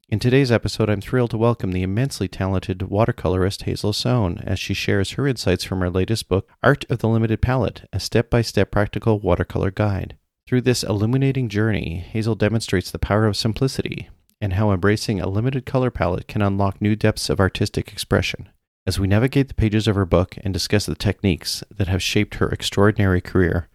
In 0.10 0.20
today's 0.20 0.54
episode, 0.54 0.90
I'm 0.90 1.02
thrilled 1.02 1.32
to 1.32 1.38
welcome 1.38 1.74
the 1.74 1.84
immensely 1.84 2.30
talented 2.30 2.80
watercolorist 2.80 3.64
Hazel 3.64 3.92
Soan 3.92 4.42
as 4.48 4.58
she 4.58 4.74
shares 4.74 5.12
her 5.12 5.28
insights 5.28 5.66
from 5.66 5.82
her 5.82 5.90
latest 5.90 6.30
book, 6.30 6.48
Art 6.64 6.86
of 6.90 7.00
the 7.00 7.10
Limited 7.10 7.42
Palette, 7.42 7.90
a 7.92 8.00
step 8.00 8.30
by 8.30 8.42
step 8.42 8.72
practical 8.72 9.20
watercolor 9.20 9.70
guide. 9.70 10.16
Through 10.48 10.62
this 10.62 10.82
illuminating 10.82 11.50
journey, 11.50 11.98
Hazel 11.98 12.36
demonstrates 12.36 12.90
the 12.90 13.00
power 13.00 13.26
of 13.26 13.36
simplicity, 13.36 14.08
and 14.40 14.54
how 14.54 14.72
embracing 14.72 15.20
a 15.20 15.28
limited 15.28 15.66
color 15.66 15.92
palette 15.92 16.30
can 16.30 16.42
unlock 16.42 16.80
new 16.80 16.96
depths 16.96 17.30
of 17.30 17.42
artistic 17.42 17.92
expression. 17.92 18.48
As 18.86 18.98
we 18.98 19.08
navigate 19.08 19.50
the 19.50 19.56
pages 19.56 19.90
of 19.90 19.98
her 19.98 20.06
book 20.06 20.38
and 20.42 20.54
discuss 20.54 20.86
the 20.86 20.96
techniques 20.96 21.66
that 21.70 21.90
have 21.90 22.02
shaped 22.02 22.36
her 22.36 22.48
extraordinary 22.48 23.20
career, 23.20 23.68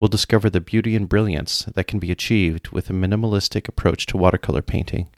we'll 0.00 0.08
discover 0.08 0.50
the 0.50 0.60
beauty 0.60 0.96
and 0.96 1.08
brilliance 1.08 1.66
that 1.72 1.86
can 1.86 2.00
be 2.00 2.10
achieved 2.10 2.70
with 2.70 2.90
a 2.90 2.92
minimalistic 2.92 3.68
approach 3.68 4.06
to 4.06 4.16
watercolor 4.16 4.60
painting. 4.60 5.08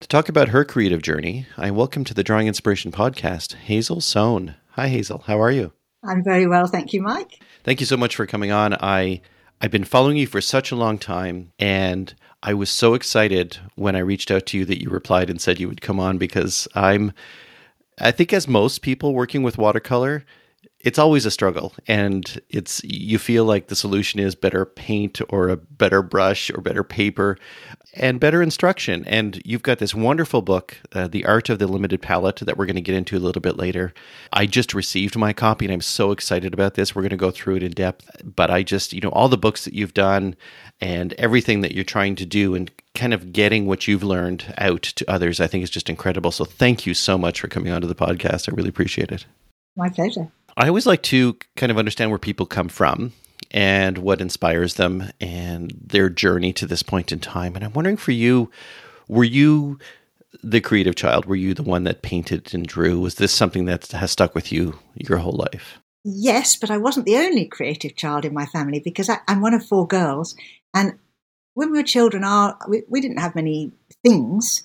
To 0.00 0.08
talk 0.08 0.30
about 0.30 0.48
her 0.48 0.64
creative 0.64 1.02
journey, 1.02 1.46
I 1.58 1.70
welcome 1.70 2.04
to 2.04 2.14
the 2.14 2.24
Drawing 2.24 2.46
Inspiration 2.46 2.90
podcast 2.90 3.52
Hazel 3.54 4.00
Soan. 4.00 4.54
Hi, 4.70 4.88
Hazel. 4.88 5.24
How 5.26 5.38
are 5.42 5.50
you? 5.50 5.72
I'm 6.02 6.24
very 6.24 6.46
well, 6.46 6.66
thank 6.66 6.94
you, 6.94 7.02
Mike. 7.02 7.42
Thank 7.64 7.80
you 7.80 7.86
so 7.86 7.98
much 7.98 8.16
for 8.16 8.24
coming 8.24 8.50
on. 8.50 8.72
I 8.80 9.20
I've 9.60 9.70
been 9.70 9.84
following 9.84 10.16
you 10.16 10.26
for 10.26 10.40
such 10.40 10.72
a 10.72 10.76
long 10.76 10.96
time, 10.96 11.52
and 11.58 12.14
I 12.42 12.54
was 12.54 12.70
so 12.70 12.94
excited 12.94 13.58
when 13.74 13.94
I 13.94 13.98
reached 13.98 14.30
out 14.30 14.46
to 14.46 14.56
you 14.58 14.64
that 14.64 14.80
you 14.82 14.88
replied 14.88 15.28
and 15.28 15.38
said 15.38 15.60
you 15.60 15.68
would 15.68 15.82
come 15.82 16.00
on 16.00 16.16
because 16.16 16.66
I'm 16.74 17.12
I 17.98 18.10
think, 18.10 18.32
as 18.32 18.48
most 18.48 18.80
people 18.80 19.12
working 19.12 19.42
with 19.42 19.58
watercolor, 19.58 20.24
it's 20.82 20.98
always 20.98 21.26
a 21.26 21.30
struggle 21.30 21.74
and 21.86 22.40
it's 22.48 22.82
you 22.84 23.18
feel 23.18 23.44
like 23.44 23.66
the 23.66 23.76
solution 23.76 24.18
is 24.18 24.34
better 24.34 24.64
paint 24.64 25.20
or 25.28 25.48
a 25.48 25.56
better 25.56 26.02
brush 26.02 26.50
or 26.50 26.60
better 26.62 26.82
paper 26.82 27.36
and 27.94 28.20
better 28.20 28.40
instruction. 28.40 29.04
And 29.06 29.42
you've 29.44 29.62
got 29.62 29.78
this 29.78 29.94
wonderful 29.94 30.42
book 30.42 30.78
uh, 30.92 31.08
the 31.08 31.26
art 31.26 31.50
of 31.50 31.58
the 31.58 31.66
limited 31.66 32.00
palette 32.00 32.36
that 32.36 32.56
we're 32.56 32.66
going 32.66 32.76
to 32.76 32.82
get 32.82 32.94
into 32.94 33.16
a 33.16 33.20
little 33.20 33.42
bit 33.42 33.56
later. 33.56 33.92
I 34.32 34.46
just 34.46 34.72
received 34.72 35.16
my 35.16 35.32
copy 35.32 35.66
and 35.66 35.72
i'm 35.72 35.80
so 35.80 36.12
excited 36.12 36.54
about 36.54 36.74
this. 36.74 36.94
We're 36.94 37.02
going 37.02 37.10
to 37.10 37.16
go 37.16 37.30
through 37.30 37.56
it 37.56 37.62
in 37.62 37.72
depth 37.72 38.22
but 38.24 38.50
i 38.50 38.62
just 38.62 38.92
you 38.92 39.00
know 39.00 39.10
all 39.10 39.28
the 39.28 39.36
books 39.36 39.64
that 39.64 39.74
you've 39.74 39.94
done 39.94 40.34
and 40.80 41.12
everything 41.14 41.60
that 41.60 41.72
you're 41.74 41.84
trying 41.84 42.16
to 42.16 42.26
do 42.26 42.54
and 42.54 42.70
kind 42.94 43.12
of 43.12 43.32
getting 43.32 43.66
what 43.66 43.86
you've 43.86 44.02
learned 44.02 44.54
out 44.58 44.82
to 44.82 45.10
others 45.10 45.40
i 45.40 45.46
think 45.46 45.62
is 45.62 45.70
just 45.70 45.90
incredible. 45.90 46.30
So 46.30 46.44
thank 46.44 46.86
you 46.86 46.94
so 46.94 47.18
much 47.18 47.40
for 47.40 47.48
coming 47.48 47.72
onto 47.72 47.86
the 47.86 47.94
podcast. 47.94 48.48
I 48.48 48.54
really 48.54 48.70
appreciate 48.70 49.12
it. 49.12 49.26
My 49.76 49.88
pleasure 49.88 50.30
I 50.60 50.68
always 50.68 50.86
like 50.86 51.02
to 51.04 51.38
kind 51.56 51.72
of 51.72 51.78
understand 51.78 52.10
where 52.10 52.18
people 52.18 52.44
come 52.44 52.68
from 52.68 53.14
and 53.50 53.96
what 53.96 54.20
inspires 54.20 54.74
them 54.74 55.10
and 55.18 55.72
their 55.82 56.10
journey 56.10 56.52
to 56.52 56.66
this 56.66 56.82
point 56.82 57.12
in 57.12 57.18
time. 57.18 57.56
And 57.56 57.64
I'm 57.64 57.72
wondering 57.72 57.96
for 57.96 58.12
you, 58.12 58.50
were 59.08 59.24
you 59.24 59.78
the 60.42 60.60
creative 60.60 60.96
child? 60.96 61.24
Were 61.24 61.34
you 61.34 61.54
the 61.54 61.62
one 61.62 61.84
that 61.84 62.02
painted 62.02 62.52
and 62.52 62.66
drew? 62.66 63.00
Was 63.00 63.14
this 63.14 63.32
something 63.32 63.64
that 63.64 63.86
has 63.86 64.10
stuck 64.10 64.34
with 64.34 64.52
you 64.52 64.78
your 64.94 65.16
whole 65.16 65.32
life? 65.32 65.78
Yes, 66.04 66.56
but 66.56 66.70
I 66.70 66.76
wasn't 66.76 67.06
the 67.06 67.16
only 67.16 67.46
creative 67.46 67.96
child 67.96 68.26
in 68.26 68.34
my 68.34 68.44
family 68.44 68.80
because 68.80 69.08
I, 69.08 69.20
am 69.28 69.40
one 69.40 69.54
of 69.54 69.66
four 69.66 69.86
girls. 69.86 70.36
And 70.74 70.98
when 71.54 71.70
we 71.72 71.78
were 71.78 71.84
children, 71.84 72.22
our, 72.22 72.58
we, 72.68 72.82
we 72.86 73.00
didn't 73.00 73.20
have 73.20 73.34
many 73.34 73.72
things 74.04 74.62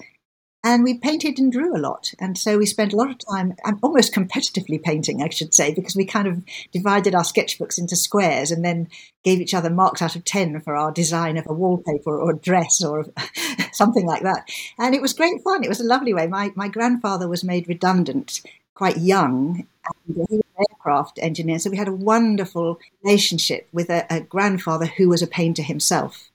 and 0.66 0.84
we 0.84 0.98
painted 0.98 1.38
and 1.38 1.52
drew 1.52 1.78
a 1.78 1.78
lot. 1.78 2.12
And 2.20 2.36
so 2.36 2.58
we 2.58 2.66
spent 2.66 2.92
a 2.92 2.96
lot 2.96 3.12
of 3.12 3.20
time, 3.20 3.54
almost 3.84 4.16
competitively 4.16 4.82
painting, 4.82 5.22
I 5.22 5.30
should 5.30 5.54
say, 5.54 5.72
because 5.72 5.96
we 5.96 6.06
kind 6.06 6.28
of 6.28 6.44
divided 6.72 7.14
our 7.14 7.22
sketchbooks 7.22 7.78
into 7.78 7.96
squares 7.96 8.50
and 8.50 8.66
then 8.66 8.88
gave 9.24 9.40
each 9.40 9.54
other 9.54 9.70
marks 9.70 10.02
out 10.02 10.16
of 10.16 10.26
10 10.26 10.60
for 10.62 10.76
our 10.76 10.92
design 10.92 11.38
of 11.38 11.46
a 11.48 11.54
wallpaper 11.54 12.20
or 12.20 12.32
a 12.32 12.38
dress 12.38 12.84
or 12.84 13.06
something 13.74 14.08
like 14.08 14.24
that. 14.24 14.50
And 14.80 14.96
it 14.96 15.04
was 15.04 15.14
great 15.14 15.44
fun. 15.44 15.64
It 15.64 15.70
was 15.70 15.80
a 15.80 15.86
lovely 15.86 16.16
way. 16.16 16.26
My, 16.26 16.52
my 16.56 16.68
grandfather 16.68 17.28
was 17.28 17.44
made 17.44 17.68
redundant 17.68 18.42
quite 18.74 18.98
young. 18.98 19.68
And 20.08 20.16
he 20.16 20.20
was 20.20 20.32
an 20.32 20.66
aircraft 20.72 21.20
engineer. 21.22 21.60
So 21.60 21.70
we 21.70 21.78
had 21.78 21.88
a 21.88 21.94
wonderful 21.94 22.80
relationship 23.04 23.68
with 23.72 23.92
a, 23.92 24.08
a 24.10 24.22
grandfather 24.22 24.88
who 24.88 25.10
was 25.10 25.22
a 25.22 25.28
painter 25.28 25.62
himself. 25.62 26.32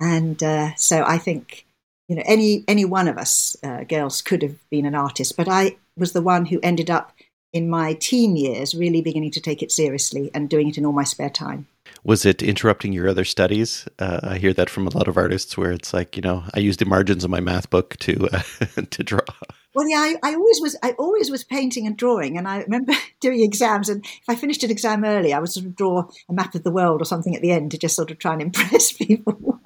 And 0.00 0.42
uh, 0.42 0.74
so 0.76 1.04
I 1.06 1.18
think 1.18 1.65
you 2.08 2.16
know, 2.16 2.22
any 2.26 2.64
any 2.68 2.84
one 2.84 3.08
of 3.08 3.18
us 3.18 3.56
uh, 3.62 3.84
girls 3.84 4.22
could 4.22 4.42
have 4.42 4.56
been 4.70 4.86
an 4.86 4.94
artist, 4.94 5.36
but 5.36 5.48
I 5.48 5.76
was 5.96 6.12
the 6.12 6.22
one 6.22 6.46
who 6.46 6.60
ended 6.62 6.90
up 6.90 7.12
in 7.52 7.70
my 7.70 7.94
teen 7.94 8.36
years 8.36 8.74
really 8.74 9.00
beginning 9.00 9.30
to 9.32 9.40
take 9.40 9.62
it 9.62 9.72
seriously 9.72 10.30
and 10.34 10.50
doing 10.50 10.68
it 10.68 10.76
in 10.76 10.84
all 10.84 10.92
my 10.92 11.04
spare 11.04 11.30
time. 11.30 11.66
Was 12.04 12.26
it 12.26 12.42
interrupting 12.42 12.92
your 12.92 13.08
other 13.08 13.24
studies? 13.24 13.88
Uh, 13.98 14.20
I 14.22 14.38
hear 14.38 14.52
that 14.52 14.70
from 14.70 14.86
a 14.86 14.96
lot 14.96 15.08
of 15.08 15.16
artists, 15.16 15.56
where 15.56 15.72
it's 15.72 15.94
like, 15.94 16.16
you 16.16 16.22
know, 16.22 16.44
I 16.54 16.60
use 16.60 16.76
the 16.76 16.84
margins 16.84 17.24
of 17.24 17.30
my 17.30 17.40
math 17.40 17.70
book 17.70 17.96
to 18.00 18.28
uh, 18.32 18.42
to 18.90 19.02
draw. 19.02 19.20
Well, 19.74 19.88
yeah, 19.88 19.98
I, 19.98 20.14
I, 20.22 20.34
always 20.34 20.60
was. 20.60 20.76
I 20.82 20.92
always 20.92 21.30
was 21.30 21.44
painting 21.44 21.86
and 21.86 21.96
drawing, 21.96 22.38
and 22.38 22.48
I 22.48 22.62
remember 22.62 22.92
doing 23.20 23.42
exams. 23.42 23.88
And 23.88 24.04
if 24.04 24.24
I 24.28 24.34
finished 24.34 24.64
an 24.64 24.70
exam 24.70 25.04
early, 25.04 25.32
I 25.32 25.38
would 25.38 25.50
sort 25.50 25.66
of 25.66 25.76
draw 25.76 26.08
a 26.28 26.32
map 26.32 26.54
of 26.54 26.62
the 26.62 26.70
world 26.70 27.02
or 27.02 27.04
something 27.04 27.34
at 27.34 27.42
the 27.42 27.52
end 27.52 27.72
to 27.72 27.78
just 27.78 27.96
sort 27.96 28.10
of 28.10 28.18
try 28.18 28.32
and 28.32 28.42
impress 28.48 28.92
people. 28.92 29.60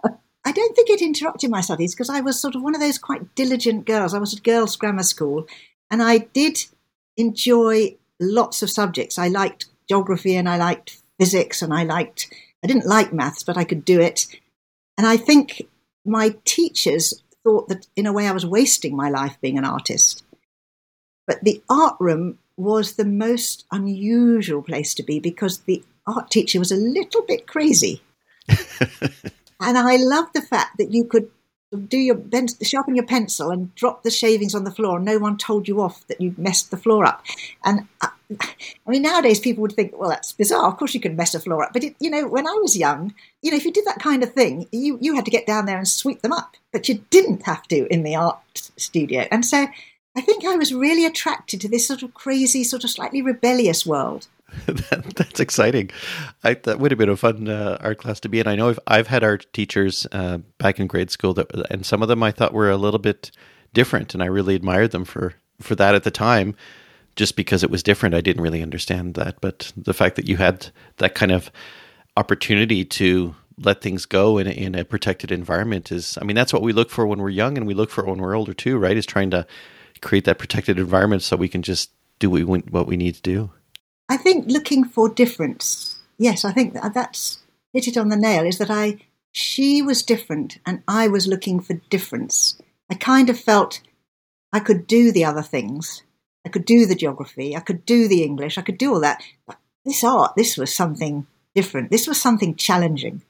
I 0.44 0.52
don't 0.52 0.74
think 0.74 0.88
it 0.88 1.02
interrupted 1.02 1.50
my 1.50 1.60
studies 1.60 1.94
because 1.94 2.08
I 2.08 2.20
was 2.20 2.40
sort 2.40 2.54
of 2.54 2.62
one 2.62 2.74
of 2.74 2.80
those 2.80 2.98
quite 2.98 3.34
diligent 3.34 3.86
girls. 3.86 4.14
I 4.14 4.18
was 4.18 4.34
at 4.34 4.42
girls' 4.42 4.76
grammar 4.76 5.02
school 5.02 5.46
and 5.90 6.02
I 6.02 6.18
did 6.18 6.64
enjoy 7.16 7.96
lots 8.18 8.62
of 8.62 8.70
subjects. 8.70 9.18
I 9.18 9.28
liked 9.28 9.66
geography 9.88 10.36
and 10.36 10.48
I 10.48 10.56
liked 10.56 10.98
physics 11.18 11.60
and 11.60 11.74
I 11.74 11.84
liked, 11.84 12.32
I 12.64 12.66
didn't 12.66 12.86
like 12.86 13.12
maths, 13.12 13.42
but 13.42 13.58
I 13.58 13.64
could 13.64 13.84
do 13.84 14.00
it. 14.00 14.26
And 14.96 15.06
I 15.06 15.16
think 15.16 15.62
my 16.04 16.36
teachers 16.44 17.22
thought 17.44 17.68
that 17.68 17.86
in 17.96 18.06
a 18.06 18.12
way 18.12 18.26
I 18.26 18.32
was 18.32 18.46
wasting 18.46 18.96
my 18.96 19.10
life 19.10 19.36
being 19.40 19.58
an 19.58 19.64
artist. 19.64 20.24
But 21.26 21.42
the 21.42 21.62
art 21.68 21.96
room 22.00 22.38
was 22.56 22.94
the 22.94 23.04
most 23.04 23.66
unusual 23.70 24.62
place 24.62 24.94
to 24.94 25.02
be 25.02 25.20
because 25.20 25.58
the 25.60 25.82
art 26.06 26.30
teacher 26.30 26.58
was 26.58 26.72
a 26.72 26.76
little 26.76 27.22
bit 27.22 27.46
crazy. 27.46 28.02
And 29.60 29.76
I 29.78 29.96
love 29.96 30.32
the 30.32 30.42
fact 30.42 30.78
that 30.78 30.90
you 30.90 31.04
could 31.04 31.30
do 31.78 31.98
your 31.98 32.20
sharpen 32.62 32.96
your 32.96 33.06
pencil 33.06 33.50
and 33.50 33.72
drop 33.76 34.02
the 34.02 34.10
shavings 34.10 34.54
on 34.54 34.64
the 34.64 34.72
floor 34.72 34.96
and 34.96 35.04
no 35.04 35.18
one 35.18 35.36
told 35.36 35.68
you 35.68 35.80
off 35.80 36.04
that 36.08 36.20
you 36.20 36.34
messed 36.36 36.70
the 36.70 36.76
floor 36.76 37.04
up. 37.04 37.24
And 37.64 37.86
I, 38.00 38.06
uh, 38.06 38.36
I, 38.86 38.90
mean 38.90 39.02
nowadays 39.02 39.38
people 39.38 39.62
would 39.62 39.72
think 39.72 39.96
well 39.96 40.10
that's 40.10 40.32
bizarre. 40.32 40.68
Of 40.68 40.78
course 40.78 40.94
you 40.94 41.00
can 41.00 41.14
mess 41.14 41.34
a 41.34 41.40
floor 41.40 41.62
up. 41.62 41.72
But 41.72 41.84
it, 41.84 41.96
you 42.00 42.10
know 42.10 42.26
when 42.26 42.46
i 42.46 42.54
was 42.54 42.76
young 42.76 43.14
you 43.42 43.50
know 43.50 43.56
if 43.56 43.64
you 43.64 43.72
did 43.72 43.84
that 43.84 44.00
kind 44.00 44.22
of 44.22 44.32
thing 44.32 44.66
you 44.72 44.98
you 45.00 45.14
had 45.14 45.24
to 45.24 45.30
get 45.30 45.46
down 45.46 45.66
there 45.66 45.78
and 45.78 45.88
sweep 45.88 46.22
them 46.22 46.32
up. 46.32 46.56
But 46.72 46.88
you 46.88 47.04
didn't 47.10 47.44
have 47.44 47.62
to 47.68 47.86
in 47.92 48.02
the 48.02 48.16
art 48.16 48.70
studio. 48.76 49.26
And 49.30 49.44
so 49.44 49.66
i 50.16 50.20
think 50.20 50.44
i 50.44 50.56
was 50.56 50.74
really 50.74 51.06
attracted 51.06 51.60
to 51.60 51.68
this 51.68 51.86
sort 51.86 52.02
of 52.02 52.12
crazy 52.14 52.64
sort 52.64 52.82
of 52.82 52.90
slightly 52.90 53.22
rebellious 53.22 53.86
world 53.86 54.26
that, 54.66 55.04
that's 55.16 55.40
exciting. 55.40 55.90
I, 56.44 56.54
that 56.54 56.78
would 56.78 56.90
have 56.90 56.98
been 56.98 57.08
a 57.08 57.16
fun 57.16 57.48
uh, 57.48 57.78
art 57.80 57.98
class 57.98 58.20
to 58.20 58.28
be 58.28 58.40
in. 58.40 58.46
I 58.46 58.56
know 58.56 58.70
I've, 58.70 58.80
I've 58.86 59.06
had 59.06 59.24
art 59.24 59.46
teachers 59.52 60.06
uh, 60.12 60.38
back 60.58 60.80
in 60.80 60.86
grade 60.86 61.10
school 61.10 61.34
that, 61.34 61.50
and 61.70 61.84
some 61.84 62.02
of 62.02 62.08
them 62.08 62.22
I 62.22 62.30
thought 62.30 62.52
were 62.52 62.70
a 62.70 62.76
little 62.76 62.98
bit 62.98 63.30
different, 63.72 64.14
and 64.14 64.22
I 64.22 64.26
really 64.26 64.54
admired 64.54 64.90
them 64.90 65.04
for 65.04 65.34
for 65.60 65.74
that 65.74 65.94
at 65.94 66.04
the 66.04 66.10
time, 66.10 66.56
just 67.16 67.36
because 67.36 67.62
it 67.62 67.70
was 67.70 67.82
different. 67.82 68.14
I 68.14 68.22
didn't 68.22 68.42
really 68.42 68.62
understand 68.62 69.14
that, 69.14 69.40
but 69.40 69.72
the 69.76 69.92
fact 69.92 70.16
that 70.16 70.26
you 70.26 70.38
had 70.38 70.68
that 70.96 71.14
kind 71.14 71.32
of 71.32 71.50
opportunity 72.16 72.84
to 72.84 73.34
let 73.58 73.82
things 73.82 74.06
go 74.06 74.38
in 74.38 74.46
in 74.46 74.74
a 74.74 74.86
protected 74.86 75.30
environment 75.30 75.92
is, 75.92 76.16
I 76.20 76.24
mean, 76.24 76.34
that's 76.34 76.52
what 76.52 76.62
we 76.62 76.72
look 76.72 76.88
for 76.88 77.06
when 77.06 77.20
we're 77.20 77.28
young, 77.28 77.58
and 77.58 77.66
we 77.66 77.74
look 77.74 77.90
for 77.90 78.04
when 78.04 78.18
we're 78.18 78.34
older 78.34 78.54
too, 78.54 78.78
right? 78.78 78.96
Is 78.96 79.06
trying 79.06 79.30
to 79.30 79.46
create 80.00 80.24
that 80.24 80.38
protected 80.38 80.78
environment 80.78 81.22
so 81.22 81.36
we 81.36 81.48
can 81.48 81.62
just 81.62 81.90
do 82.18 82.30
what 82.30 82.46
we, 82.46 82.58
what 82.70 82.86
we 82.86 82.96
need 82.96 83.14
to 83.16 83.22
do. 83.22 83.50
I 84.10 84.16
think 84.16 84.46
looking 84.48 84.84
for 84.84 85.08
difference. 85.08 85.96
Yes, 86.18 86.44
I 86.44 86.52
think 86.52 86.74
that 86.74 86.92
that's 86.92 87.38
hit 87.72 87.86
it 87.86 87.96
on 87.96 88.08
the 88.08 88.16
nail. 88.16 88.44
Is 88.44 88.58
that 88.58 88.70
I 88.70 88.98
she 89.30 89.80
was 89.80 90.02
different 90.02 90.58
and 90.66 90.82
I 90.88 91.06
was 91.06 91.28
looking 91.28 91.60
for 91.60 91.74
difference. 91.88 92.60
I 92.90 92.94
kind 92.94 93.30
of 93.30 93.38
felt 93.38 93.80
I 94.52 94.58
could 94.58 94.88
do 94.88 95.12
the 95.12 95.24
other 95.24 95.42
things. 95.42 96.02
I 96.44 96.48
could 96.48 96.64
do 96.64 96.86
the 96.86 96.96
geography. 96.96 97.56
I 97.56 97.60
could 97.60 97.86
do 97.86 98.08
the 98.08 98.24
English. 98.24 98.58
I 98.58 98.62
could 98.62 98.78
do 98.78 98.94
all 98.94 99.00
that. 99.00 99.22
But 99.46 99.58
this 99.84 100.02
art, 100.02 100.32
this 100.36 100.56
was 100.56 100.74
something 100.74 101.28
different. 101.54 101.92
This 101.92 102.08
was 102.08 102.20
something 102.20 102.56
challenging. 102.56 103.22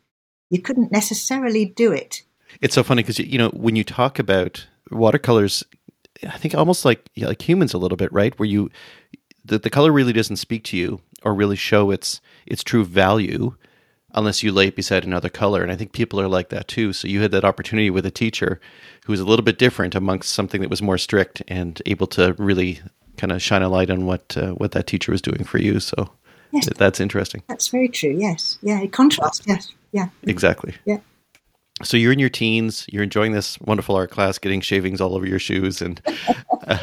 You 0.48 0.62
couldn't 0.62 0.90
necessarily 0.90 1.66
do 1.66 1.92
it. 1.92 2.22
It's 2.62 2.74
so 2.74 2.82
funny 2.82 3.02
because 3.02 3.18
you 3.18 3.36
know 3.36 3.50
when 3.50 3.76
you 3.76 3.84
talk 3.84 4.18
about 4.18 4.66
watercolors, 4.90 5.62
I 6.26 6.38
think 6.38 6.54
almost 6.54 6.86
like 6.86 7.06
like 7.18 7.46
humans 7.46 7.74
a 7.74 7.78
little 7.78 7.96
bit, 7.96 8.10
right? 8.14 8.36
Where 8.38 8.48
you 8.48 8.70
the, 9.44 9.58
the 9.58 9.70
color 9.70 9.92
really 9.92 10.12
doesn't 10.12 10.36
speak 10.36 10.64
to 10.64 10.76
you 10.76 11.00
or 11.22 11.34
really 11.34 11.56
show 11.56 11.90
its 11.90 12.20
its 12.46 12.62
true 12.62 12.84
value 12.84 13.54
unless 14.12 14.42
you 14.42 14.50
lay 14.50 14.66
it 14.68 14.76
beside 14.76 15.04
another 15.04 15.28
color. 15.28 15.62
And 15.62 15.70
I 15.70 15.76
think 15.76 15.92
people 15.92 16.20
are 16.20 16.28
like 16.28 16.48
that 16.48 16.66
too. 16.66 16.92
So 16.92 17.06
you 17.06 17.20
had 17.22 17.30
that 17.30 17.44
opportunity 17.44 17.90
with 17.90 18.04
a 18.04 18.10
teacher 18.10 18.60
who 19.04 19.12
was 19.12 19.20
a 19.20 19.24
little 19.24 19.44
bit 19.44 19.58
different 19.58 19.94
amongst 19.94 20.32
something 20.32 20.60
that 20.60 20.70
was 20.70 20.82
more 20.82 20.98
strict 20.98 21.42
and 21.46 21.80
able 21.86 22.08
to 22.08 22.34
really 22.38 22.80
kind 23.16 23.32
of 23.32 23.40
shine 23.40 23.62
a 23.62 23.68
light 23.68 23.90
on 23.90 24.06
what 24.06 24.36
uh, 24.36 24.52
what 24.52 24.72
that 24.72 24.86
teacher 24.86 25.12
was 25.12 25.22
doing 25.22 25.44
for 25.44 25.58
you. 25.58 25.80
So 25.80 26.10
yes. 26.52 26.68
that's 26.76 27.00
interesting. 27.00 27.42
That's 27.48 27.68
very 27.68 27.88
true. 27.88 28.10
Yes. 28.10 28.58
Yeah. 28.62 28.84
Contrast. 28.86 29.44
Yes. 29.46 29.72
Yeah. 29.92 30.08
Exactly. 30.24 30.74
Yeah 30.84 30.98
so 31.82 31.96
you're 31.96 32.12
in 32.12 32.18
your 32.18 32.28
teens 32.28 32.86
you're 32.90 33.02
enjoying 33.02 33.32
this 33.32 33.58
wonderful 33.60 33.96
art 33.96 34.10
class 34.10 34.38
getting 34.38 34.60
shavings 34.60 35.00
all 35.00 35.14
over 35.14 35.26
your 35.26 35.38
shoes 35.38 35.80
and 35.82 36.00
uh, 36.66 36.78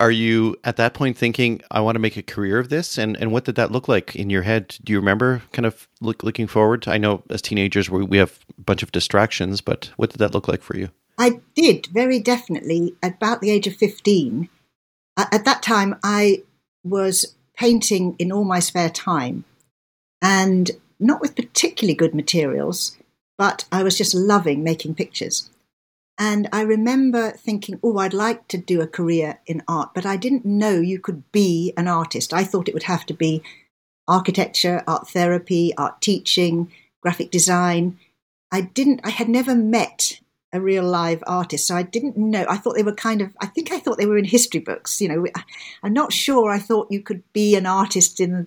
are 0.00 0.10
you 0.10 0.56
at 0.64 0.76
that 0.76 0.94
point 0.94 1.16
thinking 1.16 1.60
i 1.70 1.80
want 1.80 1.94
to 1.94 2.00
make 2.00 2.16
a 2.16 2.22
career 2.22 2.58
of 2.58 2.68
this 2.68 2.98
and 2.98 3.16
and 3.24 3.32
what 3.32 3.44
did 3.44 3.54
that 3.54 3.70
look 3.70 3.88
like 3.88 4.14
in 4.14 4.30
your 4.30 4.42
head? 4.42 4.76
Do 4.84 4.92
you 4.92 4.98
remember 4.98 5.42
kind 5.52 5.66
of 5.66 5.88
look, 6.00 6.22
looking 6.22 6.46
forward? 6.46 6.86
I 6.86 6.98
know 6.98 7.22
as 7.30 7.40
teenagers 7.40 7.88
we, 7.88 8.04
we 8.04 8.18
have 8.18 8.38
a 8.58 8.62
bunch 8.62 8.82
of 8.82 8.92
distractions 8.92 9.60
but 9.60 9.90
what 9.96 10.10
did 10.10 10.18
that 10.18 10.34
look 10.34 10.48
like 10.48 10.62
for 10.62 10.76
you? 10.76 10.90
I 11.16 11.40
did 11.54 11.86
very 11.86 12.18
definitely. 12.18 12.96
About 13.02 13.40
the 13.40 13.50
age 13.50 13.66
of 13.66 13.76
15 13.76 14.48
at 15.16 15.44
that 15.44 15.62
time 15.62 15.96
i 16.02 16.42
was 16.82 17.34
painting 17.56 18.16
in 18.18 18.32
all 18.32 18.44
my 18.44 18.58
spare 18.58 18.90
time 18.90 19.44
and 20.20 20.72
not 20.98 21.20
with 21.20 21.36
particularly 21.36 21.94
good 21.94 22.14
materials 22.14 22.96
but 23.36 23.64
I 23.72 23.82
was 23.82 23.96
just 23.98 24.14
loving 24.14 24.62
making 24.62 24.94
pictures. 24.94 25.50
And 26.16 26.48
I 26.52 26.62
remember 26.62 27.32
thinking, 27.32 27.80
oh, 27.82 27.98
I'd 27.98 28.14
like 28.14 28.46
to 28.48 28.58
do 28.58 28.80
a 28.80 28.86
career 28.86 29.40
in 29.46 29.62
art, 29.66 29.90
but 29.94 30.06
I 30.06 30.16
didn't 30.16 30.44
know 30.44 30.74
you 30.74 31.00
could 31.00 31.30
be 31.32 31.72
an 31.76 31.88
artist. 31.88 32.32
I 32.32 32.44
thought 32.44 32.68
it 32.68 32.74
would 32.74 32.84
have 32.84 33.04
to 33.06 33.14
be 33.14 33.42
architecture, 34.06 34.84
art 34.86 35.08
therapy, 35.08 35.74
art 35.76 36.00
teaching, 36.00 36.70
graphic 37.00 37.30
design. 37.30 37.98
I 38.52 38.60
didn't, 38.60 39.00
I 39.02 39.10
had 39.10 39.28
never 39.28 39.56
met 39.56 40.20
a 40.52 40.60
real 40.60 40.84
live 40.84 41.24
artist. 41.26 41.66
So 41.66 41.74
I 41.74 41.82
didn't 41.82 42.16
know. 42.16 42.46
I 42.48 42.58
thought 42.58 42.76
they 42.76 42.84
were 42.84 42.94
kind 42.94 43.20
of, 43.20 43.36
I 43.40 43.46
think 43.46 43.72
I 43.72 43.80
thought 43.80 43.98
they 43.98 44.06
were 44.06 44.18
in 44.18 44.24
history 44.24 44.60
books. 44.60 45.00
You 45.00 45.08
know, 45.08 45.26
I'm 45.82 45.92
not 45.92 46.12
sure 46.12 46.50
I 46.50 46.60
thought 46.60 46.92
you 46.92 47.00
could 47.00 47.24
be 47.32 47.56
an 47.56 47.66
artist 47.66 48.20
in 48.20 48.46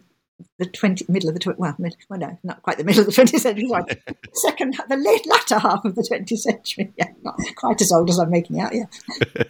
the 0.59 0.65
20, 0.65 1.05
middle 1.09 1.29
of 1.29 1.39
the, 1.39 1.55
well, 1.57 1.75
mid, 1.77 1.95
well, 2.09 2.19
no, 2.19 2.37
not 2.43 2.61
quite 2.63 2.77
the 2.77 2.83
middle 2.83 3.01
of 3.01 3.07
the 3.07 3.11
20th 3.11 3.39
century, 3.39 3.67
sorry. 3.67 3.85
second, 4.33 4.79
the 4.89 4.97
late, 4.97 5.25
latter 5.27 5.59
half 5.59 5.85
of 5.85 5.95
the 5.95 6.01
20th 6.01 6.37
century. 6.37 6.93
Yeah, 6.97 7.09
not 7.23 7.35
quite 7.55 7.81
as 7.81 7.91
old 7.91 8.09
as 8.09 8.19
I'm 8.19 8.31
making 8.31 8.59
out, 8.59 8.73
yeah. 8.73 8.85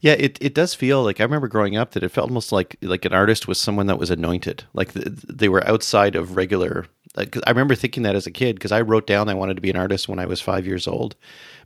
Yeah, 0.00 0.12
it, 0.18 0.36
it 0.38 0.52
does 0.52 0.74
feel 0.74 1.02
like 1.02 1.18
I 1.18 1.22
remember 1.22 1.48
growing 1.48 1.78
up 1.78 1.92
that 1.92 2.02
it 2.02 2.10
felt 2.10 2.28
almost 2.28 2.52
like 2.52 2.76
like 2.82 3.06
an 3.06 3.14
artist 3.14 3.48
was 3.48 3.58
someone 3.58 3.86
that 3.86 3.98
was 3.98 4.10
anointed, 4.10 4.64
like 4.74 4.92
the, 4.92 5.08
they 5.32 5.48
were 5.48 5.66
outside 5.66 6.14
of 6.14 6.36
regular. 6.36 6.84
Like, 7.16 7.38
I 7.46 7.50
remember 7.50 7.74
thinking 7.74 8.02
that 8.02 8.14
as 8.14 8.26
a 8.26 8.30
kid 8.30 8.56
because 8.56 8.70
I 8.70 8.82
wrote 8.82 9.06
down 9.06 9.30
I 9.30 9.34
wanted 9.34 9.54
to 9.54 9.62
be 9.62 9.70
an 9.70 9.78
artist 9.78 10.06
when 10.06 10.18
I 10.18 10.26
was 10.26 10.42
five 10.42 10.66
years 10.66 10.86
old, 10.86 11.16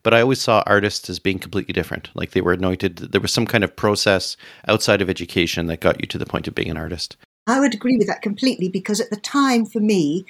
but 0.05 0.15
I 0.15 0.21
always 0.21 0.41
saw 0.41 0.63
artists 0.67 1.11
as 1.11 1.19
being 1.19 1.41
completely 1.41 1.73
different. 1.73 2.11
Like 2.15 2.31
they 2.31 2.41
were 2.41 2.53
anointed. 2.53 2.99
There 2.99 3.21
was 3.21 3.33
some 3.33 3.45
kind 3.45 3.65
of 3.65 3.75
process 3.75 4.37
outside 4.69 5.03
of 5.03 5.11
education 5.11 5.67
that 5.67 5.81
got 5.81 6.01
you 6.01 6.07
to 6.07 6.19
the 6.19 6.25
point 6.25 6.47
of 6.47 6.55
being 6.55 6.71
an 6.71 6.77
artist. 6.77 7.17
I 7.49 7.59
would 7.59 7.75
agree 7.75 7.97
with 7.97 8.07
that 8.07 8.23
completely 8.23 8.69
because 8.69 9.01
at 9.01 9.11
the 9.11 9.17
time 9.17 9.67
for 9.67 9.81
me, 9.81 10.25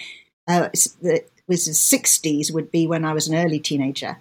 uh, 0.47 0.71
it 0.73 1.31
was 1.47 1.67
the 1.67 1.73
60s 1.73 2.53
would 2.53 2.71
be 2.71 2.87
when 2.87 3.05
I 3.05 3.13
was 3.13 3.29
an 3.29 3.35
early 3.35 3.61
teenager 3.61 4.17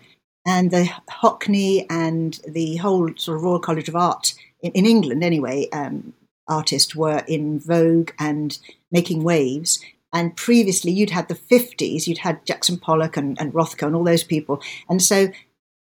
and 0.47 0.71
the 0.71 0.89
Hockney 1.09 1.85
and 1.89 2.39
the 2.47 2.77
whole 2.77 3.09
sort 3.17 3.37
of 3.37 3.43
Royal 3.43 3.59
College 3.59 3.89
of 3.89 3.97
Art 3.97 4.33
in, 4.61 4.71
in 4.71 4.85
England, 4.85 5.23
anyway, 5.23 5.67
um, 5.71 6.13
artists 6.47 6.95
were 6.95 7.23
in 7.27 7.59
vogue 7.59 8.11
and 8.17 8.57
making 8.89 9.23
waves. 9.23 9.83
And 10.13 10.37
previously, 10.37 10.91
you'd 10.91 11.09
had 11.09 11.27
the 11.27 11.35
50s, 11.35 12.07
you'd 12.07 12.19
had 12.19 12.45
Jackson 12.45 12.77
Pollock 12.77 13.17
and, 13.17 13.39
and 13.41 13.53
Rothko 13.53 13.87
and 13.87 13.95
all 13.95 14.05
those 14.05 14.23
people. 14.23 14.61
And 14.89 15.01
so 15.01 15.27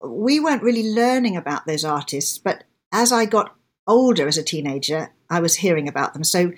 we 0.03 0.39
weren't 0.41 0.63
really 0.63 0.91
learning 0.91 1.37
about 1.37 1.65
those 1.65 1.85
artists. 1.85 2.37
But 2.37 2.65
as 2.91 3.13
I 3.13 3.25
got 3.25 3.55
older 3.87 4.27
as 4.27 4.37
a 4.37 4.43
teenager, 4.43 5.11
I 5.29 5.39
was 5.39 5.55
hearing 5.55 5.87
about 5.87 6.13
them. 6.13 6.25
So 6.25 6.51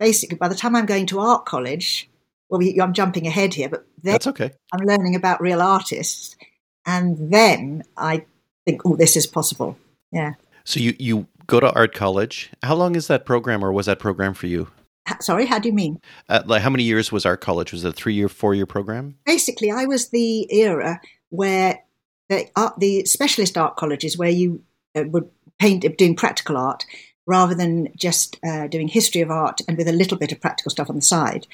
basically, 0.00 0.36
by 0.36 0.48
the 0.48 0.56
time 0.56 0.74
I'm 0.74 0.86
going 0.86 1.06
to 1.06 1.20
art 1.20 1.44
college, 1.44 2.10
well, 2.48 2.60
I'm 2.82 2.94
jumping 2.94 3.28
ahead 3.28 3.54
here, 3.54 3.68
but 3.68 3.86
that's 4.02 4.26
okay. 4.26 4.50
I'm 4.72 4.84
learning 4.84 5.14
about 5.14 5.40
real 5.40 5.62
artists. 5.62 6.34
And 6.84 7.32
then 7.32 7.84
I 7.96 8.24
think, 8.66 8.82
oh, 8.84 8.96
this 8.96 9.16
is 9.16 9.26
possible. 9.26 9.78
Yeah. 10.10 10.32
So 10.64 10.80
you, 10.80 10.96
you 10.98 11.26
go 11.46 11.60
to 11.60 11.72
art 11.72 11.94
college. 11.94 12.50
How 12.64 12.74
long 12.74 12.96
is 12.96 13.06
that 13.06 13.24
program, 13.24 13.64
or 13.64 13.70
was 13.70 13.86
that 13.86 14.00
program 14.00 14.34
for 14.34 14.48
you? 14.48 14.68
Sorry, 15.20 15.46
how 15.46 15.58
do 15.58 15.68
you 15.68 15.74
mean? 15.74 16.00
Uh, 16.28 16.42
like 16.46 16.62
how 16.62 16.70
many 16.70 16.84
years 16.84 17.12
was 17.12 17.26
art 17.26 17.40
college? 17.40 17.72
Was 17.72 17.84
it 17.84 17.88
a 17.88 17.92
three 17.92 18.14
year, 18.14 18.28
four 18.28 18.54
year 18.54 18.66
program? 18.66 19.16
Basically, 19.26 19.70
I 19.70 19.84
was 19.84 20.08
the 20.08 20.52
era 20.52 21.00
where 21.30 21.82
the 22.28 22.48
art, 22.56 22.78
the 22.78 23.04
specialist 23.04 23.58
art 23.58 23.76
colleges 23.76 24.16
where 24.16 24.30
you 24.30 24.62
uh, 24.96 25.04
would 25.08 25.28
paint 25.58 25.84
doing 25.98 26.16
practical 26.16 26.56
art 26.56 26.86
rather 27.26 27.54
than 27.54 27.88
just 27.96 28.38
uh, 28.46 28.66
doing 28.66 28.88
history 28.88 29.20
of 29.20 29.30
art 29.30 29.60
and 29.68 29.76
with 29.76 29.88
a 29.88 29.92
little 29.92 30.18
bit 30.18 30.32
of 30.32 30.40
practical 30.40 30.70
stuff 30.70 30.90
on 30.90 30.96
the 30.96 31.02
side 31.02 31.46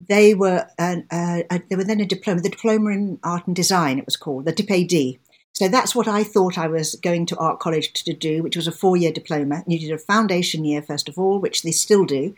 they 0.00 0.34
were 0.34 0.66
uh, 0.78 0.96
uh, 1.10 1.42
they 1.68 1.76
were 1.76 1.84
then 1.84 2.00
a 2.00 2.06
diploma, 2.06 2.40
the 2.40 2.50
diploma 2.50 2.90
in 2.90 3.18
art 3.22 3.46
and 3.46 3.56
design. 3.56 3.98
It 3.98 4.06
was 4.06 4.16
called 4.16 4.44
the 4.44 4.52
DipAD. 4.52 5.18
So 5.54 5.68
that's 5.68 5.94
what 5.94 6.06
I 6.06 6.22
thought 6.22 6.58
I 6.58 6.66
was 6.66 6.96
going 6.96 7.24
to 7.26 7.36
art 7.38 7.60
college 7.60 7.92
to 8.04 8.12
do, 8.12 8.42
which 8.42 8.56
was 8.56 8.66
a 8.66 8.72
four-year 8.72 9.10
diploma. 9.10 9.64
You 9.66 9.78
did 9.78 9.92
a 9.92 9.98
foundation 9.98 10.66
year 10.66 10.82
first 10.82 11.08
of 11.08 11.18
all, 11.18 11.40
which 11.40 11.62
they 11.62 11.70
still 11.70 12.04
do, 12.04 12.34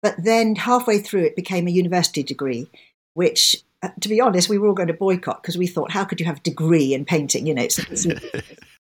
but 0.00 0.14
then 0.16 0.54
halfway 0.54 1.00
through 1.00 1.24
it 1.24 1.36
became 1.36 1.66
a 1.66 1.72
university 1.72 2.22
degree, 2.22 2.68
which. 3.14 3.62
Uh, 3.84 3.88
to 4.00 4.08
be 4.08 4.20
honest, 4.20 4.48
we 4.48 4.58
were 4.58 4.68
all 4.68 4.74
going 4.74 4.86
to 4.86 4.94
boycott 4.94 5.42
because 5.42 5.58
we 5.58 5.66
thought, 5.66 5.90
how 5.90 6.04
could 6.04 6.20
you 6.20 6.26
have 6.26 6.36
a 6.36 6.42
degree 6.42 6.94
in 6.94 7.04
painting? 7.04 7.48
You 7.48 7.54
know, 7.56 7.64
it's, 7.64 7.80
it's 7.80 8.06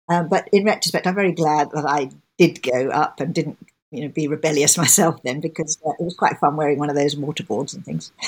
uh, 0.10 0.24
but 0.30 0.50
in 0.52 0.66
retrospect, 0.66 1.08
I'm 1.08 1.16
very 1.16 1.32
glad 1.32 1.72
that 1.72 1.86
I 1.86 2.10
did 2.38 2.62
go 2.62 2.90
up 2.90 3.20
and 3.20 3.34
didn't 3.34 3.58
you 3.92 4.02
know, 4.02 4.10
be 4.10 4.28
rebellious 4.28 4.78
myself 4.84 5.22
then 5.24 5.40
because 5.40 5.78
uh, 5.86 5.92
it 6.00 6.04
was 6.04 6.16
quite 6.16 6.38
fun 6.40 6.56
wearing 6.56 6.80
one 6.80 6.90
of 6.90 6.96
those 6.96 7.16
mortarboards 7.16 7.74
and 7.74 7.86
things. 7.86 8.12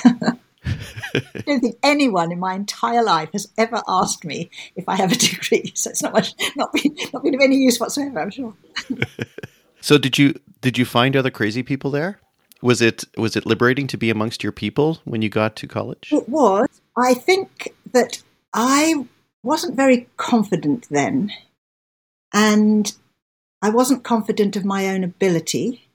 I 1.14 1.42
don't 1.46 1.60
think 1.60 1.78
anyone 1.82 2.32
in 2.32 2.38
my 2.38 2.54
entire 2.54 3.02
life 3.02 3.30
has 3.32 3.48
ever 3.58 3.82
asked 3.86 4.24
me 4.24 4.50
if 4.74 4.88
I 4.88 4.96
have 4.96 5.12
a 5.12 5.16
degree, 5.16 5.72
so 5.74 5.90
it's 5.90 6.02
not 6.02 6.12
much, 6.12 6.34
not 6.56 6.72
been, 6.72 6.96
not 7.12 7.22
been 7.22 7.34
of 7.34 7.40
any 7.40 7.56
use 7.56 7.78
whatsoever. 7.78 8.20
I'm 8.20 8.30
sure. 8.30 8.54
so 9.80 9.98
did 9.98 10.18
you 10.18 10.34
did 10.60 10.78
you 10.78 10.84
find 10.84 11.16
other 11.16 11.30
crazy 11.30 11.62
people 11.62 11.90
there? 11.90 12.20
Was 12.62 12.80
it 12.80 13.04
was 13.16 13.36
it 13.36 13.46
liberating 13.46 13.86
to 13.88 13.96
be 13.96 14.10
amongst 14.10 14.42
your 14.42 14.52
people 14.52 15.00
when 15.04 15.22
you 15.22 15.28
got 15.28 15.56
to 15.56 15.66
college? 15.66 16.08
It 16.10 16.28
was. 16.28 16.68
I 16.96 17.14
think 17.14 17.74
that 17.92 18.22
I 18.52 19.06
wasn't 19.42 19.76
very 19.76 20.08
confident 20.16 20.86
then, 20.90 21.32
and 22.32 22.92
I 23.66 23.70
wasn't 23.70 24.04
confident 24.04 24.54
of 24.54 24.64
my 24.64 24.86
own 24.86 25.02
ability. 25.02 25.88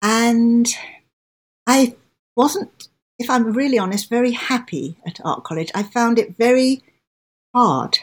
And 0.00 0.72
I 1.66 1.96
wasn't, 2.36 2.86
if 3.18 3.28
I'm 3.28 3.54
really 3.54 3.76
honest, 3.76 4.08
very 4.08 4.30
happy 4.30 4.98
at 5.04 5.18
art 5.24 5.42
college. 5.42 5.72
I 5.74 5.82
found 5.82 6.20
it 6.20 6.36
very 6.36 6.80
hard. 7.52 7.98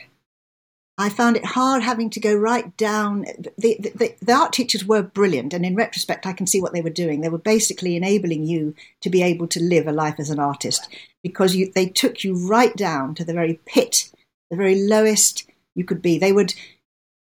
I 0.98 1.08
found 1.08 1.38
it 1.38 1.46
hard 1.46 1.82
having 1.82 2.10
to 2.10 2.20
go 2.20 2.36
right 2.36 2.76
down. 2.76 3.22
The, 3.58 3.78
the, 3.80 4.16
the, 4.22 4.34
art 4.34 4.52
teachers 4.52 4.86
were 4.86 5.02
brilliant, 5.02 5.54
and 5.54 5.66
in 5.66 5.76
retrospect, 5.76 6.26
I 6.26 6.34
can 6.34 6.46
see 6.46 6.60
what 6.60 6.74
they 6.74 6.82
were 6.82 6.90
doing. 6.90 7.22
They 7.22 7.30
were 7.30 7.38
basically 7.38 7.96
enabling 7.96 8.44
you 8.44 8.76
to 9.00 9.10
be 9.10 9.24
able 9.24 9.48
to 9.48 9.64
live 9.64 9.88
a 9.88 9.94
life 9.94 10.16
as 10.20 10.30
an 10.30 10.40
artist 10.40 10.94
because 11.24 11.56
you, 11.56 11.72
they 11.74 11.88
took 11.88 12.26
you 12.26 12.50
right 12.50 12.76
down 12.76 13.16
to 13.16 13.24
the 13.24 13.34
very 13.34 13.62
pit, 13.66 14.12
the 14.52 14.58
very 14.58 14.76
lowest 14.76 15.50
you 15.74 15.86
could 15.86 16.02
be. 16.02 16.18
They 16.18 16.34
would 16.34 16.54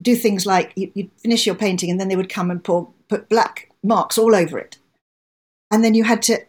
do 0.06 0.16
things 0.16 0.46
like 0.46 0.72
you, 0.76 0.92
would 0.96 1.12
finish 1.18 1.46
your 1.46 1.56
painting 1.56 1.90
and 1.92 2.00
then 2.00 2.08
they 2.08 2.16
would 2.16 2.30
come 2.30 2.50
and 2.50 2.64
pour, 2.64 2.94
put 3.10 3.28
black 3.28 3.70
marks 3.84 4.18
all 4.18 4.34
over 4.34 4.58
it. 4.58 4.78
And 5.72 5.84
then 5.84 5.96
you 5.96 6.06
had 6.06 6.22
to 6.24 6.40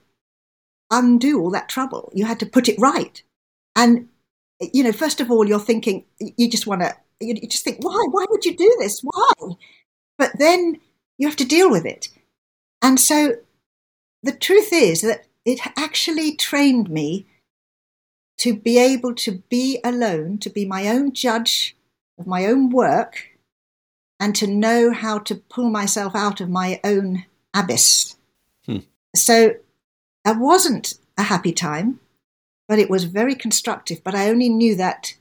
undo 0.92 1.40
all 1.40 1.50
that 1.50 1.68
trouble. 1.68 2.12
You 2.14 2.26
had 2.26 2.38
to 2.40 2.46
put 2.46 2.68
it 2.68 2.78
right. 2.78 3.20
And, 3.74 4.08
you 4.60 4.84
know, 4.84 4.92
first 4.92 5.20
of 5.20 5.30
all, 5.30 5.48
you're 5.48 5.58
thinking, 5.58 6.04
you 6.20 6.48
just 6.48 6.66
want 6.66 6.82
to, 6.82 6.94
you 7.18 7.34
just 7.48 7.64
think, 7.64 7.82
why? 7.82 8.04
Why 8.10 8.26
would 8.28 8.44
you 8.44 8.56
do 8.56 8.76
this? 8.78 9.00
Why? 9.02 9.32
But 10.18 10.32
then 10.38 10.78
you 11.18 11.26
have 11.26 11.36
to 11.36 11.44
deal 11.44 11.70
with 11.70 11.86
it. 11.86 12.08
And 12.82 13.00
so 13.00 13.36
the 14.22 14.32
truth 14.32 14.72
is 14.72 15.00
that 15.00 15.26
it 15.44 15.60
actually 15.76 16.36
trained 16.36 16.90
me 16.90 17.26
to 18.38 18.54
be 18.54 18.78
able 18.78 19.14
to 19.14 19.42
be 19.48 19.80
alone, 19.82 20.38
to 20.38 20.50
be 20.50 20.66
my 20.66 20.88
own 20.88 21.12
judge 21.12 21.74
of 22.18 22.26
my 22.26 22.46
own 22.46 22.70
work, 22.70 23.35
and 24.18 24.34
to 24.36 24.46
know 24.46 24.92
how 24.92 25.18
to 25.18 25.34
pull 25.34 25.70
myself 25.70 26.14
out 26.14 26.40
of 26.40 26.48
my 26.48 26.80
own 26.84 27.24
abyss. 27.54 28.16
Hmm. 28.64 28.78
So 29.14 29.54
that 30.24 30.38
wasn't 30.38 30.94
a 31.18 31.24
happy 31.24 31.52
time, 31.52 32.00
but 32.68 32.78
it 32.78 32.90
was 32.90 33.04
very 33.04 33.34
constructive. 33.34 34.02
But 34.02 34.14
I 34.14 34.28
only 34.28 34.48
knew 34.48 34.74
that 34.76 35.14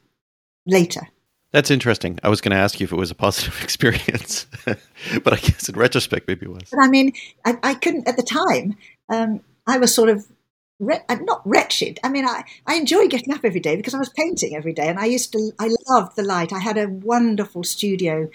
later. 0.65 1.09
That's 1.51 1.71
interesting. 1.71 2.19
I 2.21 2.27
was 2.27 2.41
going 2.41 2.51
to 2.51 2.57
ask 2.57 2.79
you 2.79 2.83
if 2.83 2.91
it 2.91 2.97
was 2.97 3.11
a 3.11 3.15
positive 3.15 3.57
experience, 3.63 4.45
but 4.65 5.33
I 5.33 5.37
guess 5.37 5.69
in 5.69 5.75
retrospect, 5.75 6.27
maybe 6.27 6.45
it 6.47 6.51
was. 6.51 6.69
But 6.69 6.81
I 6.81 6.87
mean, 6.87 7.13
I, 7.45 7.57
I 7.63 7.73
couldn't 7.75 8.07
at 8.07 8.17
the 8.17 8.23
time. 8.23 8.75
Um, 9.09 9.41
I 9.67 9.77
was 9.77 9.95
sort 9.95 10.09
of 10.09 10.25
re- 10.79 11.01
uh, 11.07 11.15
not 11.21 11.41
wretched. 11.45 11.99
I 12.03 12.09
mean, 12.09 12.25
I, 12.25 12.43
I 12.67 12.75
enjoy 12.75 13.07
getting 13.07 13.33
up 13.33 13.41
every 13.43 13.59
day 13.59 13.75
because 13.75 13.93
I 13.93 13.99
was 13.99 14.09
painting 14.09 14.55
every 14.55 14.73
day, 14.73 14.87
and 14.87 14.99
I 14.99 15.05
used 15.05 15.31
to. 15.33 15.51
I 15.59 15.73
loved 15.87 16.15
the 16.15 16.23
light. 16.23 16.51
I 16.51 16.59
had 16.59 16.77
a 16.77 16.89
wonderful 16.89 17.63
studio 17.63 18.29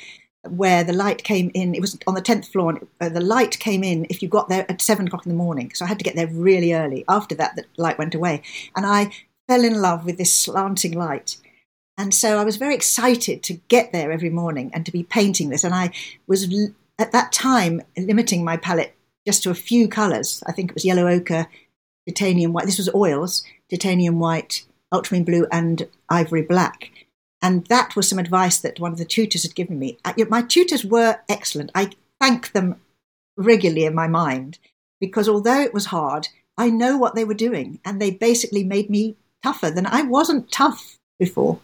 where 0.49 0.85
the 0.85 0.93
light 0.93 1.23
came 1.23 1.51
in. 1.55 1.75
It 1.75 1.81
was 1.81 1.99
on 2.07 2.15
the 2.15 2.23
10th 2.23 2.47
floor, 2.47 2.71
and 2.71 2.87
uh, 3.01 3.09
the 3.09 3.21
light 3.21 3.59
came 3.59 3.85
in 3.85 4.07
if 4.09 4.23
you 4.23 4.29
got 4.29 4.49
there 4.49 4.71
at 4.71 4.81
seven 4.81 5.07
o'clock 5.07 5.27
in 5.27 5.33
the 5.33 5.37
morning. 5.37 5.73
So 5.75 5.85
I 5.85 5.89
had 5.89 5.99
to 5.99 6.05
get 6.05 6.17
there 6.17 6.29
really 6.29 6.73
early. 6.73 7.05
After 7.09 7.35
that, 7.37 7.57
the 7.57 7.65
light 7.77 7.99
went 7.99 8.15
away. 8.15 8.43
And 8.75 8.87
I 8.87 9.13
fell 9.49 9.65
in 9.65 9.81
love 9.81 10.05
with 10.05 10.19
this 10.19 10.33
slanting 10.33 10.93
light. 10.93 11.37
And 11.99 12.15
so 12.15 12.39
I 12.39 12.45
was 12.45 12.57
very 12.57 12.75
excited 12.75 13.43
to 13.43 13.55
get 13.69 13.93
there 13.93 14.11
every 14.11 14.31
morning 14.31 14.71
and 14.73 14.87
to 14.87 14.93
be 14.93 15.03
painting 15.03 15.51
this. 15.51 15.65
And 15.65 15.75
I 15.75 15.93
was 16.27 16.49
at 16.99 17.13
that 17.13 17.33
time 17.33 17.83
limiting 17.99 18.43
my 18.43 18.57
palette 18.57 18.97
just 19.27 19.43
to 19.43 19.51
a 19.51 19.55
few 19.55 19.89
colours. 19.89 20.43
I 20.47 20.53
think 20.53 20.71
it 20.71 20.75
was 20.75 20.85
yellow 20.85 21.09
ochre, 21.09 21.47
titanium 22.09 22.53
white. 22.53 22.65
This 22.65 22.79
was 22.79 22.95
oils, 22.95 23.45
titanium 23.71 24.19
white, 24.19 24.65
ultramarine 24.93 25.25
blue, 25.25 25.47
and 25.53 25.87
ivory 26.09 26.43
black. 26.43 26.91
And 27.43 27.67
that 27.67 27.97
was 27.97 28.09
some 28.09 28.19
advice 28.19 28.59
that 28.59 28.81
one 28.81 28.93
of 28.93 28.99
the 28.99 29.05
tutors 29.05 29.43
had 29.43 29.55
given 29.55 29.79
me. 29.79 29.99
My 30.29 30.43
tutors 30.43 30.85
were 30.85 31.21
excellent. 31.29 31.71
I 31.75 31.93
thank 32.21 32.53
them 32.53 32.81
regularly 33.37 33.85
in 33.85 33.95
my 33.95 34.09
mind 34.09 34.59
because 35.01 35.29
although 35.29 35.61
it 35.61 35.73
was 35.73 35.87
hard, 35.87 36.29
I 36.59 36.69
know 36.69 36.99
what 36.99 37.15
they 37.15 37.25
were 37.25 37.35
doing. 37.35 37.81
And 37.85 38.01
they 38.01 38.11
basically 38.11 38.65
made 38.65 38.91
me 38.91 39.17
tougher 39.43 39.71
than 39.71 39.87
I 39.87 40.03
wasn't 40.03 40.53
tough 40.53 40.99
before. 41.19 41.59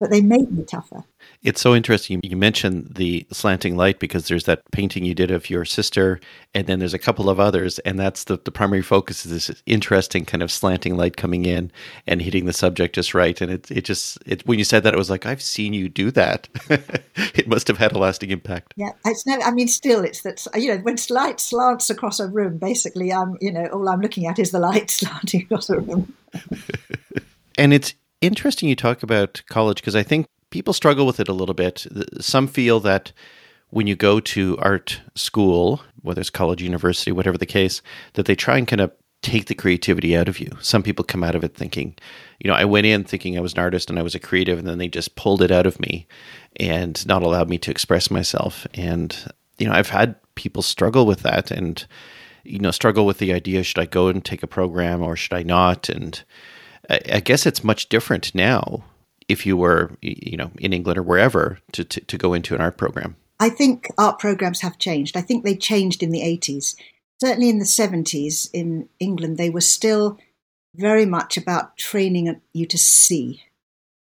But 0.00 0.10
they 0.10 0.20
made 0.20 0.50
me 0.50 0.64
tougher. 0.64 1.04
It's 1.42 1.60
so 1.60 1.74
interesting. 1.74 2.20
You 2.22 2.36
mentioned 2.36 2.94
the 2.96 3.26
slanting 3.32 3.76
light 3.76 3.98
because 3.98 4.28
there's 4.28 4.44
that 4.44 4.62
painting 4.72 5.04
you 5.04 5.14
did 5.14 5.30
of 5.30 5.48
your 5.48 5.64
sister, 5.64 6.20
and 6.54 6.66
then 6.66 6.78
there's 6.78 6.94
a 6.94 6.98
couple 6.98 7.30
of 7.30 7.38
others, 7.38 7.78
and 7.80 7.98
that's 7.98 8.24
the, 8.24 8.38
the 8.44 8.50
primary 8.50 8.82
focus 8.82 9.24
is 9.24 9.46
this 9.46 9.62
interesting 9.66 10.24
kind 10.24 10.42
of 10.42 10.50
slanting 10.50 10.96
light 10.96 11.16
coming 11.16 11.44
in 11.44 11.70
and 12.06 12.22
hitting 12.22 12.46
the 12.46 12.52
subject 12.52 12.94
just 12.94 13.14
right. 13.14 13.40
And 13.40 13.52
it 13.52 13.70
it 13.70 13.84
just 13.84 14.18
it 14.26 14.46
when 14.46 14.58
you 14.58 14.64
said 14.64 14.82
that, 14.82 14.94
it 14.94 14.98
was 14.98 15.10
like 15.10 15.26
I've 15.26 15.42
seen 15.42 15.72
you 15.72 15.88
do 15.88 16.10
that. 16.10 16.48
it 17.16 17.46
must 17.46 17.68
have 17.68 17.78
had 17.78 17.92
a 17.92 17.98
lasting 17.98 18.30
impact. 18.30 18.74
Yeah, 18.76 18.90
it's 19.04 19.26
never. 19.26 19.42
I 19.42 19.52
mean, 19.52 19.68
still, 19.68 20.04
it's 20.04 20.22
that 20.22 20.46
you 20.54 20.68
know 20.68 20.78
when 20.78 20.96
light 21.10 21.40
slants 21.40 21.90
across 21.90 22.20
a 22.20 22.26
room, 22.26 22.58
basically, 22.58 23.12
I'm 23.12 23.36
you 23.40 23.52
know 23.52 23.66
all 23.66 23.88
I'm 23.88 24.00
looking 24.00 24.26
at 24.26 24.38
is 24.38 24.50
the 24.50 24.58
light 24.58 24.90
slanting 24.90 25.42
across 25.42 25.70
a 25.70 25.78
room. 25.78 26.14
and 27.56 27.72
it's 27.72 27.94
interesting 28.26 28.68
you 28.68 28.76
talk 28.76 29.02
about 29.02 29.42
college 29.48 29.76
because 29.76 29.96
I 29.96 30.02
think 30.02 30.26
people 30.50 30.72
struggle 30.72 31.06
with 31.06 31.20
it 31.20 31.28
a 31.28 31.32
little 31.32 31.54
bit. 31.54 31.86
Some 32.20 32.46
feel 32.46 32.80
that 32.80 33.12
when 33.70 33.86
you 33.86 33.96
go 33.96 34.20
to 34.20 34.56
art 34.58 35.00
school, 35.14 35.82
whether 36.02 36.20
it's 36.20 36.30
college, 36.30 36.62
university, 36.62 37.10
whatever 37.10 37.36
the 37.36 37.46
case, 37.46 37.82
that 38.12 38.26
they 38.26 38.36
try 38.36 38.56
and 38.56 38.68
kind 38.68 38.80
of 38.80 38.92
take 39.22 39.46
the 39.46 39.54
creativity 39.54 40.16
out 40.16 40.28
of 40.28 40.38
you. 40.38 40.50
Some 40.60 40.82
people 40.82 41.04
come 41.04 41.24
out 41.24 41.34
of 41.34 41.42
it 41.42 41.56
thinking, 41.56 41.96
you 42.38 42.48
know, 42.48 42.56
I 42.56 42.66
went 42.66 42.86
in 42.86 43.04
thinking 43.04 43.36
I 43.36 43.40
was 43.40 43.54
an 43.54 43.58
artist 43.58 43.88
and 43.88 43.98
I 43.98 44.02
was 44.02 44.14
a 44.14 44.20
creative, 44.20 44.58
and 44.58 44.68
then 44.68 44.78
they 44.78 44.86
just 44.86 45.16
pulled 45.16 45.42
it 45.42 45.50
out 45.50 45.66
of 45.66 45.80
me 45.80 46.06
and 46.56 47.04
not 47.06 47.22
allowed 47.22 47.48
me 47.48 47.58
to 47.58 47.70
express 47.70 48.10
myself. 48.10 48.66
And, 48.74 49.16
you 49.58 49.66
know, 49.66 49.72
I've 49.72 49.88
had 49.88 50.14
people 50.34 50.62
struggle 50.62 51.06
with 51.06 51.20
that 51.20 51.50
and, 51.50 51.84
you 52.44 52.58
know, 52.58 52.70
struggle 52.70 53.06
with 53.06 53.18
the 53.18 53.32
idea 53.32 53.62
should 53.62 53.78
I 53.78 53.86
go 53.86 54.08
and 54.08 54.22
take 54.24 54.42
a 54.42 54.46
program 54.46 55.02
or 55.02 55.16
should 55.16 55.32
I 55.32 55.42
not? 55.42 55.88
And, 55.88 56.22
I 56.88 57.20
guess 57.20 57.46
it's 57.46 57.64
much 57.64 57.88
different 57.88 58.34
now 58.34 58.84
if 59.28 59.46
you 59.46 59.56
were, 59.56 59.92
you 60.02 60.36
know, 60.36 60.50
in 60.58 60.72
England 60.72 60.98
or 60.98 61.02
wherever 61.02 61.58
to, 61.72 61.84
to, 61.84 62.00
to, 62.00 62.18
go 62.18 62.34
into 62.34 62.54
an 62.54 62.60
art 62.60 62.76
program. 62.76 63.16
I 63.40 63.48
think 63.48 63.88
art 63.96 64.18
programs 64.18 64.60
have 64.60 64.78
changed. 64.78 65.16
I 65.16 65.22
think 65.22 65.44
they 65.44 65.56
changed 65.56 66.02
in 66.02 66.10
the 66.10 66.20
80s. 66.20 66.76
Certainly 67.20 67.48
in 67.48 67.58
the 67.58 67.64
70s 67.64 68.50
in 68.52 68.88
England, 69.00 69.38
they 69.38 69.50
were 69.50 69.60
still 69.60 70.18
very 70.74 71.06
much 71.06 71.36
about 71.36 71.76
training 71.76 72.40
you 72.52 72.66
to 72.66 72.78
see. 72.78 73.42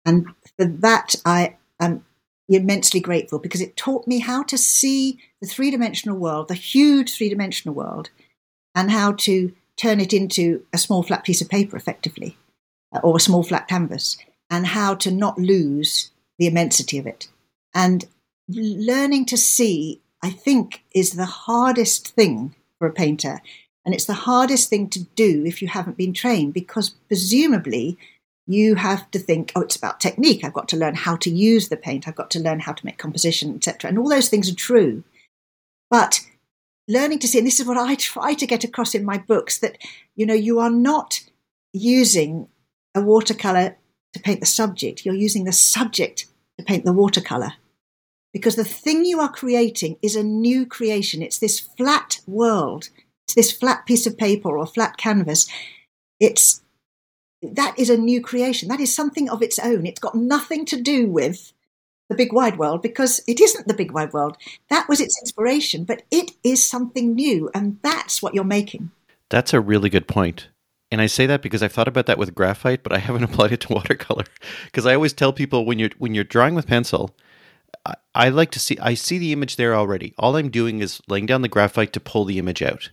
And 0.05 0.27
for 0.57 0.67
that, 0.67 1.15
I 1.25 1.57
am 1.81 2.05
immensely 2.49 3.01
grateful 3.01 3.39
because 3.39 3.61
it 3.61 3.77
taught 3.77 4.07
me 4.07 4.19
how 4.19 4.43
to 4.43 4.59
see 4.59 5.19
the 5.41 5.47
three 5.47 5.71
dimensional 5.71 6.19
world, 6.19 6.49
the 6.49 6.55
huge 6.55 7.17
three 7.17 7.29
dimensional 7.29 7.75
world, 7.75 8.11
and 8.75 8.91
how 8.91 9.13
to 9.13 9.53
turn 9.77 10.01
it 10.01 10.13
into 10.13 10.65
a 10.73 10.79
small 10.79 11.03
flat 11.03 11.25
piece 11.25 11.41
of 11.41 11.49
paper 11.49 11.77
effectively 11.77 12.37
Uh, 12.91 13.01
or 13.03 13.17
a 13.17 13.21
small 13.21 13.43
flat 13.43 13.69
canvas, 13.69 14.17
and 14.49 14.67
how 14.67 14.95
to 14.95 15.11
not 15.11 15.39
lose 15.39 16.11
the 16.39 16.47
immensity 16.47 16.97
of 16.97 17.07
it. 17.07 17.29
And 17.75 18.07
learning 18.49 19.27
to 19.27 19.37
see, 19.37 20.01
I 20.23 20.31
think, 20.31 20.83
is 20.95 21.13
the 21.13 21.27
hardest 21.27 22.09
thing 22.09 22.55
for 22.79 22.89
a 22.89 22.93
painter. 22.93 23.43
And 23.85 23.95
it's 23.95 24.07
the 24.07 24.15
hardest 24.15 24.71
thing 24.71 24.89
to 24.91 25.05
do 25.05 25.45
if 25.45 25.61
you 25.61 25.69
haven't 25.69 25.99
been 25.99 26.15
trained, 26.15 26.55
because 26.55 26.91
presumably 27.09 27.99
you 28.47 28.77
have 28.77 29.11
to 29.11 29.19
think, 29.19 29.53
oh, 29.55 29.61
it's 29.61 29.77
about 29.77 30.01
technique. 30.01 30.43
I've 30.43 30.55
got 30.55 30.69
to 30.69 30.79
learn 30.79 30.95
how 30.95 31.17
to 31.17 31.31
use 31.31 31.69
the 31.69 31.77
paint. 31.77 32.09
I've 32.09 32.15
got 32.15 32.31
to 32.31 32.41
learn 32.41 32.61
how 32.61 32.73
to 32.73 32.87
make 32.87 32.97
composition, 32.97 33.55
etc. 33.55 33.91
And 33.91 33.99
all 33.99 34.09
those 34.09 34.31
things 34.31 34.51
are 34.51 34.55
true. 34.55 35.05
But 35.91 36.21
learning 36.89 37.19
to 37.19 37.29
see, 37.29 37.37
and 37.37 37.47
this 37.47 37.61
is 37.61 37.67
what 37.67 37.77
I 37.77 37.97
try 37.97 38.33
to 38.33 38.47
get 38.47 38.65
across 38.65 38.95
in 38.95 39.05
my 39.05 39.19
books, 39.19 39.59
that 39.59 39.77
you 40.17 40.25
know, 40.25 40.33
you 40.33 40.59
are 40.59 40.71
not 40.71 41.21
using 41.75 42.49
a 42.99 43.05
watercolor 43.05 43.77
to 44.13 44.21
paint 44.21 44.41
the 44.41 44.47
subject, 44.47 45.05
you're 45.05 45.15
using 45.15 45.45
the 45.45 45.53
subject 45.53 46.27
to 46.59 46.65
paint 46.65 46.85
the 46.85 46.93
watercolor. 46.93 47.55
Because 48.33 48.57
the 48.57 48.65
thing 48.65 49.05
you 49.05 49.21
are 49.21 49.33
creating 49.33 49.97
is 50.03 50.15
a 50.15 50.23
new 50.23 50.67
creation. 50.67 51.23
It's 51.23 51.39
this 51.39 51.61
flat 51.61 52.21
world. 52.27 52.91
It's 53.27 53.35
this 53.35 53.53
flat 53.53 53.87
piece 53.87 54.07
of 54.07 54.19
paper 54.19 54.57
or 54.59 54.67
flat 54.67 54.97
canvas. 54.97 55.49
It's 56.21 56.63
that 57.43 57.79
is 57.79 57.89
a 57.89 57.97
new 57.97 58.21
creation. 58.21 58.69
That 58.69 58.81
is 58.81 58.95
something 58.95 59.31
of 59.31 59.43
its 59.43 59.59
own. 59.59 59.87
It's 59.87 60.01
got 60.01 60.15
nothing 60.15 60.65
to 60.67 60.81
do 60.81 61.07
with 61.07 61.53
the 62.09 62.17
big 62.17 62.33
wide 62.33 62.59
world 62.59 62.83
because 62.83 63.23
it 63.27 63.41
isn't 63.41 63.69
the 63.69 63.75
big 63.75 63.93
wide 63.93 64.13
world. 64.13 64.37
That 64.71 64.89
was 64.89 65.01
its 65.01 65.21
inspiration, 65.21 65.85
but 65.85 66.03
it 66.11 66.33
is 66.43 66.65
something 66.65 67.15
new, 67.15 67.51
and 67.55 67.79
that's 67.83 68.23
what 68.23 68.35
you're 68.35 68.45
making. 68.45 68.91
That's 69.31 69.53
a 69.53 69.61
really 69.61 69.91
good 69.91 70.09
point. 70.09 70.49
And 70.91 71.01
I 71.01 71.07
say 71.07 71.27
that 71.27 71.43
because 71.43 71.63
I've 71.63 71.73
thought 71.73 71.89
about 71.89 72.07
that 72.07 72.19
with 72.19 72.35
graphite, 72.35 72.83
but 72.83 72.93
I 72.93 72.99
haven't 72.99 73.25
applied 73.29 73.53
it 73.53 73.61
to 73.63 73.73
watercolor. 73.73 74.25
Because 74.65 74.87
I 74.87 74.95
always 74.95 75.13
tell 75.13 75.33
people 75.33 75.65
when 75.65 75.79
you're 75.79 75.91
when 75.99 76.15
you're 76.15 76.25
drawing 76.25 76.55
with 76.55 76.67
pencil, 76.67 77.15
I, 77.85 77.95
I, 78.15 78.29
like 78.31 78.51
to 78.53 78.61
see 78.61 78.79
I 78.81 78.95
see 78.95 79.19
the 79.19 79.33
image 79.33 79.57
there 79.57 79.75
already. 79.75 80.15
All 80.19 80.37
I'm 80.37 80.51
doing 80.51 80.81
is 80.81 81.01
laying 81.09 81.27
down 81.27 81.43
the 81.43 81.49
graphite 81.49 81.93
to 81.95 82.01
pull 82.01 82.25
the 82.25 82.39
image 82.39 82.63
out. 82.63 82.91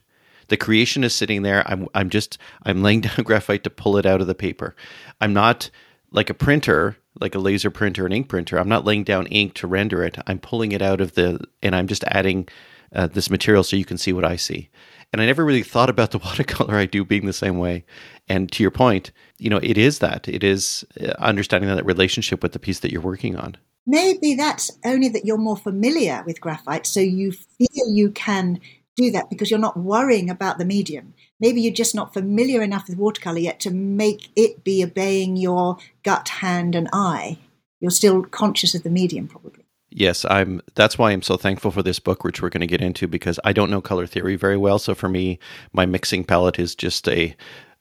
The 0.48 0.58
creation 0.58 1.04
is 1.04 1.16
sitting 1.16 1.42
there. 1.42 1.64
I'm 1.66 1.88
I'm 1.94 2.10
just 2.10 2.38
I'm 2.64 2.84
laying 2.84 3.02
down 3.02 3.24
graphite 3.24 3.64
to 3.64 3.70
pull 3.70 3.98
it 3.98 4.06
out 4.06 4.22
of 4.22 4.28
the 4.28 4.36
paper. 4.36 4.76
I'm 5.22 5.34
not 5.34 5.70
like 6.12 6.30
a 6.30 6.34
printer, 6.34 6.98
like 7.20 7.36
a 7.36 7.40
laser 7.40 7.72
printer, 7.72 8.06
an 8.06 8.12
ink 8.12 8.28
printer. 8.28 8.58
I'm 8.58 8.70
not 8.70 8.86
laying 8.86 9.04
down 9.04 9.28
ink 9.28 9.54
to 9.56 9.68
render 9.68 10.04
it. 10.04 10.18
I'm 10.28 10.40
pulling 10.40 10.72
it 10.72 10.82
out 10.82 11.02
of 11.02 11.14
the 11.14 11.40
and 11.64 11.76
I'm 11.76 11.88
just 11.88 12.04
adding 12.06 12.48
uh, 12.94 13.08
this 13.08 13.30
material 13.30 13.64
so 13.64 13.76
you 13.76 13.86
can 13.86 13.98
see 13.98 14.14
what 14.14 14.26
I 14.26 14.36
see. 14.36 14.70
And 15.12 15.22
I 15.22 15.26
never 15.26 15.46
really 15.46 15.64
thought 15.64 15.90
about 15.90 16.12
the 16.12 16.18
watercolor 16.26 16.76
I 16.76 16.86
do 16.86 17.06
being 17.06 17.26
the 17.26 17.34
same 17.34 17.58
way. 17.58 17.86
And 18.28 18.52
to 18.52 18.64
your 18.64 18.72
point, 18.72 19.12
you 19.38 19.50
know, 19.50 19.60
it 19.62 19.78
is 19.78 20.00
that. 20.00 20.28
It 20.28 20.44
is 20.44 20.86
uh, 21.02 21.14
understanding 21.20 21.74
that 21.74 21.86
relationship 21.86 22.42
with 22.44 22.54
the 22.54 22.60
piece 22.60 22.80
that 22.80 22.92
you're 22.92 23.02
working 23.02 23.36
on. 23.36 23.58
Maybe 23.88 24.34
that's 24.34 24.72
only 24.84 25.10
that 25.10 25.26
you're 25.26 25.38
more 25.38 25.58
familiar 25.58 26.24
with 26.26 26.42
graphite, 26.42 26.88
so 26.88 27.00
you 27.00 27.32
feel 27.32 27.88
you 27.88 28.10
can 28.10 28.60
do 28.96 29.12
that 29.12 29.30
because 29.30 29.52
you're 29.52 29.60
not 29.60 29.78
worrying 29.78 30.30
about 30.30 30.58
the 30.58 30.66
medium. 30.66 31.14
Maybe 31.40 31.62
you're 31.62 31.74
just 31.74 31.94
not 31.94 32.14
familiar 32.14 32.64
enough 32.64 32.88
with 32.88 32.98
watercolor 32.98 33.40
yet 33.40 33.60
to 33.60 33.72
make 33.72 34.30
it 34.36 34.64
be 34.64 34.84
obeying 34.84 35.36
your 35.36 35.78
gut, 36.04 36.30
hand, 36.30 36.74
and 36.74 36.90
eye. 36.94 37.38
You're 37.80 37.92
still 37.92 38.24
conscious 38.24 38.74
of 38.74 38.84
the 38.84 38.90
medium, 38.90 39.28
probably 39.28 39.65
yes, 39.96 40.26
I'm. 40.26 40.62
That's 40.76 40.98
why 40.98 41.12
I'm 41.12 41.22
so 41.22 41.38
thankful 41.38 41.72
for 41.72 41.82
this 41.82 42.00
book, 42.00 42.24
which 42.24 42.42
we're 42.42 42.50
going 42.50 42.62
to 42.62 42.68
get 42.68 42.82
into 42.82 43.08
because 43.08 43.40
I 43.44 43.54
don't 43.54 43.72
know 43.72 43.82
color 43.82 44.06
theory 44.06 44.36
very 44.36 44.58
well. 44.58 44.78
So 44.78 44.94
for 44.94 45.10
me, 45.10 45.40
my 45.74 45.86
mixing 45.86 46.24
palette 46.24 46.60
is 46.60 46.76
just 46.76 47.08
a 47.08 47.36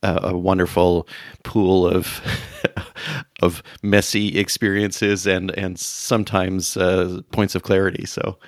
a 0.04 0.36
wonderful 0.36 1.08
pool 1.42 1.86
of 1.86 2.20
of 3.42 3.62
messy 3.82 4.38
experiences 4.38 5.26
and 5.26 5.50
and 5.52 5.78
sometimes 5.78 6.76
uh, 6.76 7.20
points 7.32 7.54
of 7.54 7.62
clarity. 7.62 8.06
So, 8.06 8.38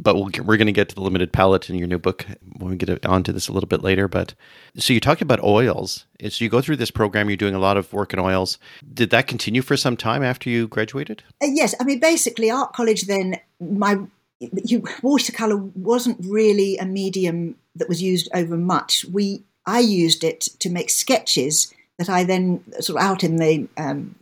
but 0.00 0.16
we 0.16 0.22
we 0.40 0.54
are 0.54 0.58
going 0.58 0.66
to 0.66 0.72
get 0.72 0.88
to 0.90 0.94
the 0.94 1.00
limited 1.00 1.32
palette 1.32 1.70
in 1.70 1.76
your 1.76 1.88
new 1.88 1.98
book 1.98 2.26
when 2.58 2.70
we 2.70 2.76
get 2.76 3.04
onto 3.06 3.32
this 3.32 3.48
a 3.48 3.52
little 3.52 3.68
bit 3.68 3.82
later. 3.82 4.08
But 4.08 4.34
so 4.76 4.92
you 4.92 5.00
talked 5.00 5.22
about 5.22 5.42
oils. 5.42 6.06
So 6.28 6.44
you 6.44 6.50
go 6.50 6.60
through 6.60 6.76
this 6.76 6.90
program. 6.90 7.30
You're 7.30 7.36
doing 7.36 7.54
a 7.54 7.60
lot 7.60 7.76
of 7.76 7.92
work 7.92 8.12
in 8.12 8.18
oils. 8.18 8.58
Did 8.92 9.10
that 9.10 9.26
continue 9.26 9.62
for 9.62 9.76
some 9.76 9.96
time 9.96 10.22
after 10.22 10.50
you 10.50 10.68
graduated? 10.68 11.22
Uh, 11.42 11.46
yes, 11.46 11.74
I 11.80 11.84
mean 11.84 12.00
basically 12.00 12.50
art 12.50 12.72
college. 12.72 13.02
Then 13.02 13.36
my 13.60 13.98
you, 14.40 14.84
watercolor 15.02 15.56
wasn't 15.56 16.18
really 16.24 16.76
a 16.78 16.84
medium 16.84 17.56
that 17.74 17.88
was 17.88 18.00
used 18.02 18.28
over 18.34 18.56
much. 18.56 19.04
We 19.12 19.44
I 19.68 19.80
used 19.80 20.24
it 20.24 20.40
to 20.60 20.70
make 20.70 20.88
sketches 20.88 21.74
that 21.98 22.08
I 22.08 22.24
then 22.24 22.64
sort 22.80 22.98
of 22.98 23.04
out 23.04 23.22
in 23.22 23.36
the 23.36 23.68
um, 23.76 24.14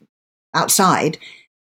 outside 0.53 1.19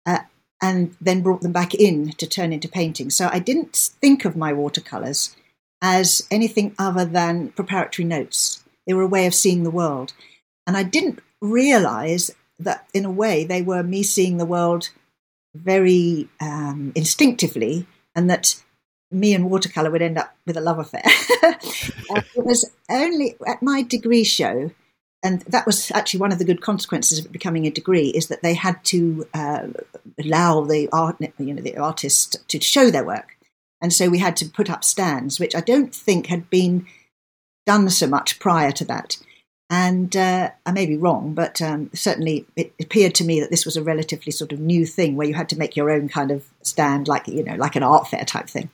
uh, 0.05 0.19
and 0.61 0.95
then 1.01 1.21
brought 1.21 1.41
them 1.41 1.51
back 1.51 1.75
in 1.75 2.11
to 2.11 2.25
turn 2.25 2.53
into 2.53 2.69
paintings. 2.69 3.13
So 3.13 3.29
I 3.29 3.39
didn't 3.39 3.75
think 3.75 4.23
of 4.23 4.37
my 4.37 4.53
watercolors 4.53 5.35
as 5.81 6.25
anything 6.31 6.73
other 6.79 7.03
than 7.03 7.49
preparatory 7.49 8.05
notes. 8.05 8.63
They 8.87 8.93
were 8.93 9.03
a 9.03 9.07
way 9.07 9.27
of 9.27 9.35
seeing 9.35 9.63
the 9.63 9.69
world. 9.69 10.13
And 10.65 10.77
I 10.77 10.83
didn't 10.83 11.19
realize 11.41 12.31
that 12.59 12.87
in 12.93 13.03
a 13.03 13.11
way 13.11 13.43
they 13.43 13.61
were 13.61 13.83
me 13.83 14.01
seeing 14.01 14.37
the 14.37 14.45
world 14.45 14.91
very 15.53 16.29
um, 16.39 16.93
instinctively 16.95 17.85
and 18.15 18.29
that 18.29 18.62
me 19.13 19.33
and 19.33 19.49
watercolor 19.49 19.91
would 19.91 20.01
end 20.01 20.17
up 20.17 20.35
with 20.45 20.57
a 20.57 20.61
love 20.61 20.79
affair. 20.79 21.03
it 21.05 22.45
was 22.45 22.69
only 22.89 23.35
at 23.47 23.61
my 23.61 23.81
degree 23.83 24.23
show 24.23 24.71
and 25.23 25.41
that 25.43 25.65
was 25.65 25.89
actually 25.91 26.19
one 26.19 26.33
of 26.33 26.37
the 26.37 26.45
good 26.45 26.61
consequences 26.61 27.17
of 27.17 27.25
it 27.25 27.31
becoming 27.31 27.65
a 27.65 27.71
degree 27.71 28.09
is 28.09 28.27
that 28.27 28.41
they 28.41 28.53
had 28.53 28.83
to 28.83 29.25
uh, 29.33 29.67
allow 30.19 30.61
the 30.61 30.89
art, 30.91 31.15
you 31.39 31.53
know, 31.53 31.61
the 31.61 31.77
artists 31.77 32.35
to 32.49 32.59
show 32.59 32.91
their 32.91 33.05
work, 33.05 33.37
and 33.81 33.93
so 33.93 34.09
we 34.09 34.19
had 34.19 34.35
to 34.37 34.49
put 34.49 34.69
up 34.69 34.83
stands, 34.83 35.39
which 35.39 35.55
I 35.55 35.61
don't 35.61 35.95
think 35.95 36.27
had 36.27 36.49
been 36.49 36.85
done 37.65 37.89
so 37.89 38.05
much 38.05 38.39
prior 38.39 38.71
to 38.73 38.85
that. 38.85 39.17
And 39.69 40.15
uh, 40.15 40.51
I 40.65 40.71
may 40.71 40.85
be 40.85 40.97
wrong, 40.97 41.33
but 41.33 41.61
um, 41.61 41.89
certainly 41.93 42.45
it 42.55 42.73
appeared 42.79 43.15
to 43.15 43.23
me 43.23 43.39
that 43.39 43.49
this 43.49 43.65
was 43.65 43.77
a 43.77 43.81
relatively 43.81 44.31
sort 44.31 44.51
of 44.51 44.59
new 44.59 44.85
thing 44.85 45.15
where 45.15 45.27
you 45.27 45.33
had 45.33 45.49
to 45.49 45.57
make 45.57 45.75
your 45.75 45.89
own 45.89 46.09
kind 46.09 46.31
of 46.31 46.45
stand, 46.61 47.07
like 47.07 47.27
you 47.27 47.43
know, 47.43 47.55
like 47.55 47.75
an 47.75 47.81
art 47.81 48.07
fair 48.09 48.25
type 48.25 48.49
thing. 48.49 48.69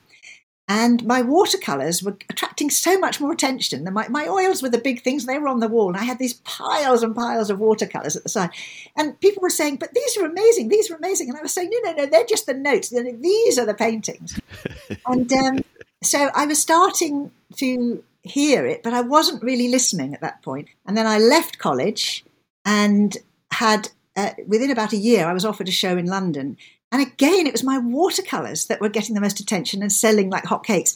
And 0.70 1.04
my 1.04 1.20
watercolours 1.20 2.00
were 2.00 2.16
attracting 2.28 2.70
so 2.70 2.96
much 2.96 3.20
more 3.20 3.32
attention. 3.32 3.92
My, 3.92 4.06
my 4.06 4.28
oils 4.28 4.62
were 4.62 4.68
the 4.68 4.78
big 4.78 5.02
things, 5.02 5.26
they 5.26 5.36
were 5.36 5.48
on 5.48 5.58
the 5.58 5.66
wall. 5.66 5.88
And 5.88 5.96
I 5.96 6.04
had 6.04 6.20
these 6.20 6.34
piles 6.44 7.02
and 7.02 7.12
piles 7.12 7.50
of 7.50 7.58
watercolours 7.58 8.14
at 8.14 8.22
the 8.22 8.28
side. 8.28 8.50
And 8.96 9.18
people 9.18 9.42
were 9.42 9.50
saying, 9.50 9.78
But 9.78 9.94
these 9.94 10.16
are 10.16 10.24
amazing, 10.24 10.68
these 10.68 10.88
are 10.88 10.94
amazing. 10.94 11.28
And 11.28 11.36
I 11.36 11.42
was 11.42 11.52
saying, 11.52 11.70
No, 11.72 11.90
no, 11.90 11.96
no, 11.96 12.06
they're 12.06 12.24
just 12.24 12.46
the 12.46 12.54
notes. 12.54 12.90
These 12.90 13.58
are 13.58 13.66
the 13.66 13.74
paintings. 13.74 14.40
and 15.06 15.32
um, 15.32 15.64
so 16.04 16.30
I 16.36 16.46
was 16.46 16.62
starting 16.62 17.32
to 17.56 18.04
hear 18.22 18.64
it, 18.64 18.84
but 18.84 18.94
I 18.94 19.00
wasn't 19.00 19.42
really 19.42 19.70
listening 19.70 20.14
at 20.14 20.20
that 20.20 20.40
point. 20.40 20.68
And 20.86 20.96
then 20.96 21.08
I 21.08 21.18
left 21.18 21.58
college 21.58 22.24
and 22.64 23.16
had, 23.50 23.88
uh, 24.14 24.34
within 24.46 24.70
about 24.70 24.92
a 24.92 24.98
year, 24.98 25.26
I 25.26 25.32
was 25.32 25.44
offered 25.44 25.66
a 25.66 25.72
show 25.72 25.96
in 25.96 26.06
London. 26.06 26.58
And 26.92 27.02
again, 27.02 27.46
it 27.46 27.52
was 27.52 27.62
my 27.62 27.78
watercolors 27.78 28.66
that 28.66 28.80
were 28.80 28.88
getting 28.88 29.14
the 29.14 29.20
most 29.20 29.40
attention 29.40 29.82
and 29.82 29.92
selling 29.92 30.30
like 30.30 30.44
hotcakes. 30.44 30.94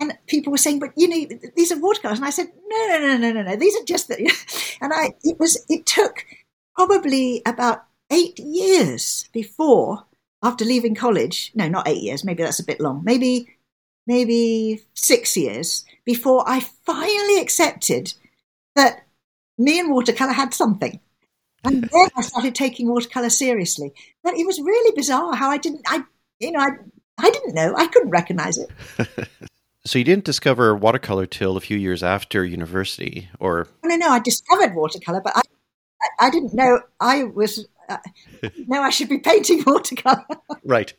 And 0.00 0.16
people 0.26 0.50
were 0.50 0.58
saying, 0.58 0.80
"But 0.80 0.92
you 0.96 1.08
know, 1.08 1.38
these 1.56 1.70
are 1.70 1.78
watercolors." 1.78 2.18
And 2.18 2.26
I 2.26 2.30
said, 2.30 2.48
"No, 2.66 2.86
no, 2.88 2.98
no, 2.98 3.16
no, 3.18 3.32
no, 3.32 3.42
no. 3.42 3.56
These 3.56 3.76
are 3.80 3.84
just 3.84 4.08
the." 4.08 4.16
And 4.80 4.92
I, 4.92 5.14
it 5.22 5.38
was, 5.38 5.64
it 5.68 5.86
took 5.86 6.26
probably 6.74 7.40
about 7.46 7.84
eight 8.10 8.38
years 8.38 9.28
before, 9.32 10.04
after 10.42 10.64
leaving 10.64 10.94
college. 10.94 11.52
No, 11.54 11.68
not 11.68 11.88
eight 11.88 12.02
years. 12.02 12.24
Maybe 12.24 12.42
that's 12.42 12.60
a 12.60 12.64
bit 12.64 12.80
long. 12.80 13.02
Maybe, 13.04 13.56
maybe 14.06 14.82
six 14.94 15.36
years 15.36 15.84
before 16.04 16.44
I 16.46 16.60
finally 16.60 17.40
accepted 17.40 18.12
that 18.76 19.06
me 19.56 19.80
and 19.80 19.90
watercolor 19.90 20.32
had 20.32 20.52
something. 20.52 21.00
And 21.64 21.84
then 21.84 22.08
I 22.16 22.20
started 22.22 22.54
taking 22.54 22.88
watercolor 22.88 23.30
seriously. 23.30 23.92
But 24.22 24.34
it 24.34 24.46
was 24.46 24.60
really 24.60 24.94
bizarre 24.94 25.34
how 25.34 25.50
I 25.50 25.58
didn't, 25.58 25.82
I, 25.86 26.04
you 26.38 26.52
know, 26.52 26.60
I, 26.60 26.70
I 27.18 27.30
didn't 27.30 27.54
know. 27.54 27.74
I 27.76 27.86
couldn't 27.86 28.10
recognize 28.10 28.58
it. 28.58 28.70
so 29.84 29.98
you 29.98 30.04
didn't 30.04 30.24
discover 30.24 30.74
watercolor 30.76 31.26
till 31.26 31.56
a 31.56 31.60
few 31.60 31.76
years 31.76 32.02
after 32.02 32.44
university, 32.44 33.28
or? 33.38 33.68
No, 33.84 33.96
no, 33.96 34.08
I 34.08 34.18
discovered 34.18 34.74
watercolor, 34.74 35.20
but 35.22 35.36
I, 35.36 35.40
I, 36.02 36.26
I 36.26 36.30
didn't 36.30 36.54
know 36.54 36.80
I 37.00 37.24
was. 37.24 37.66
Uh, 38.42 38.48
no, 38.66 38.82
I 38.82 38.90
should 38.90 39.08
be 39.08 39.18
painting 39.18 39.62
watercolor. 39.66 40.24
right. 40.64 40.92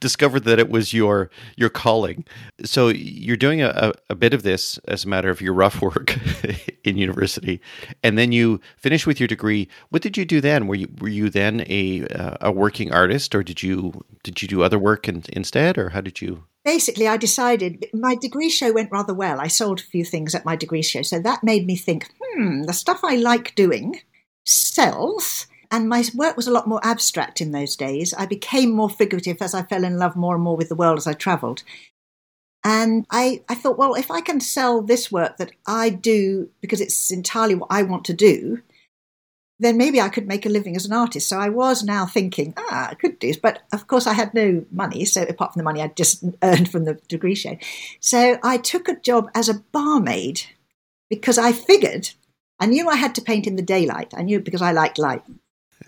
discovered 0.00 0.44
that 0.44 0.58
it 0.58 0.70
was 0.70 0.92
your 0.92 1.30
your 1.56 1.68
calling. 1.68 2.24
So 2.64 2.88
you're 2.88 3.36
doing 3.36 3.62
a, 3.62 3.92
a 4.08 4.14
bit 4.14 4.34
of 4.34 4.42
this 4.42 4.78
as 4.88 5.04
a 5.04 5.08
matter 5.08 5.30
of 5.30 5.40
your 5.40 5.52
rough 5.52 5.82
work 5.82 6.18
in 6.84 6.96
university, 6.96 7.60
and 8.02 8.16
then 8.16 8.32
you 8.32 8.60
finish 8.76 9.06
with 9.06 9.20
your 9.20 9.26
degree. 9.26 9.68
What 9.90 10.02
did 10.02 10.16
you 10.16 10.24
do 10.24 10.40
then? 10.40 10.66
Were 10.66 10.76
you 10.76 10.88
were 11.00 11.08
you 11.08 11.30
then 11.30 11.64
a 11.68 12.06
uh, 12.06 12.36
a 12.40 12.52
working 12.52 12.92
artist, 12.92 13.34
or 13.34 13.42
did 13.42 13.62
you 13.62 14.04
did 14.22 14.42
you 14.42 14.48
do 14.48 14.62
other 14.62 14.78
work 14.78 15.08
in, 15.08 15.24
instead, 15.32 15.78
or 15.78 15.90
how 15.90 16.00
did 16.00 16.20
you? 16.20 16.44
Basically, 16.64 17.08
I 17.08 17.16
decided 17.16 17.86
my 17.94 18.14
degree 18.14 18.50
show 18.50 18.72
went 18.72 18.92
rather 18.92 19.14
well. 19.14 19.40
I 19.40 19.48
sold 19.48 19.80
a 19.80 19.82
few 19.82 20.04
things 20.04 20.34
at 20.34 20.44
my 20.44 20.56
degree 20.56 20.82
show, 20.82 21.02
so 21.02 21.18
that 21.20 21.42
made 21.42 21.66
me 21.66 21.74
think, 21.74 22.12
hmm, 22.20 22.64
the 22.64 22.74
stuff 22.74 23.00
I 23.02 23.16
like 23.16 23.54
doing 23.54 24.00
sells 24.44 25.46
and 25.70 25.88
my 25.88 26.04
work 26.14 26.36
was 26.36 26.48
a 26.48 26.52
lot 26.52 26.66
more 26.66 26.80
abstract 26.82 27.40
in 27.40 27.52
those 27.52 27.76
days. 27.76 28.12
I 28.14 28.26
became 28.26 28.72
more 28.72 28.90
figurative 28.90 29.40
as 29.40 29.54
I 29.54 29.62
fell 29.62 29.84
in 29.84 29.98
love 29.98 30.16
more 30.16 30.34
and 30.34 30.42
more 30.42 30.56
with 30.56 30.68
the 30.68 30.74
world 30.74 30.98
as 30.98 31.06
I 31.06 31.12
travelled. 31.12 31.62
And 32.64 33.06
I, 33.10 33.42
I 33.48 33.54
thought, 33.54 33.78
well, 33.78 33.94
if 33.94 34.10
I 34.10 34.20
can 34.20 34.40
sell 34.40 34.82
this 34.82 35.10
work 35.10 35.38
that 35.38 35.52
I 35.66 35.88
do 35.90 36.50
because 36.60 36.80
it's 36.80 37.10
entirely 37.10 37.54
what 37.54 37.70
I 37.70 37.82
want 37.82 38.04
to 38.06 38.12
do, 38.12 38.62
then 39.60 39.76
maybe 39.76 40.00
I 40.00 40.08
could 40.08 40.26
make 40.26 40.44
a 40.44 40.50
living 40.50 40.74
as 40.74 40.86
an 40.86 40.92
artist. 40.92 41.28
So 41.28 41.38
I 41.38 41.50
was 41.50 41.84
now 41.84 42.04
thinking, 42.04 42.52
ah, 42.56 42.88
I 42.90 42.94
could 42.94 43.18
do 43.18 43.28
this. 43.28 43.36
But 43.36 43.62
of 43.72 43.86
course, 43.86 44.06
I 44.06 44.14
had 44.14 44.34
no 44.34 44.64
money. 44.72 45.04
So 45.04 45.22
apart 45.22 45.52
from 45.52 45.60
the 45.60 45.64
money 45.64 45.82
I'd 45.82 45.96
just 45.96 46.24
earned 46.42 46.70
from 46.70 46.84
the 46.84 46.94
degree 47.08 47.34
show. 47.34 47.56
So 48.00 48.38
I 48.42 48.58
took 48.58 48.88
a 48.88 48.98
job 48.98 49.30
as 49.34 49.48
a 49.48 49.62
barmaid 49.72 50.42
because 51.08 51.38
I 51.38 51.52
figured 51.52 52.10
I 52.60 52.66
knew 52.66 52.88
I 52.88 52.96
had 52.96 53.14
to 53.16 53.22
paint 53.22 53.46
in 53.46 53.56
the 53.56 53.62
daylight. 53.62 54.12
I 54.16 54.22
knew 54.22 54.38
because 54.38 54.62
I 54.62 54.72
liked 54.72 54.98
light. 54.98 55.22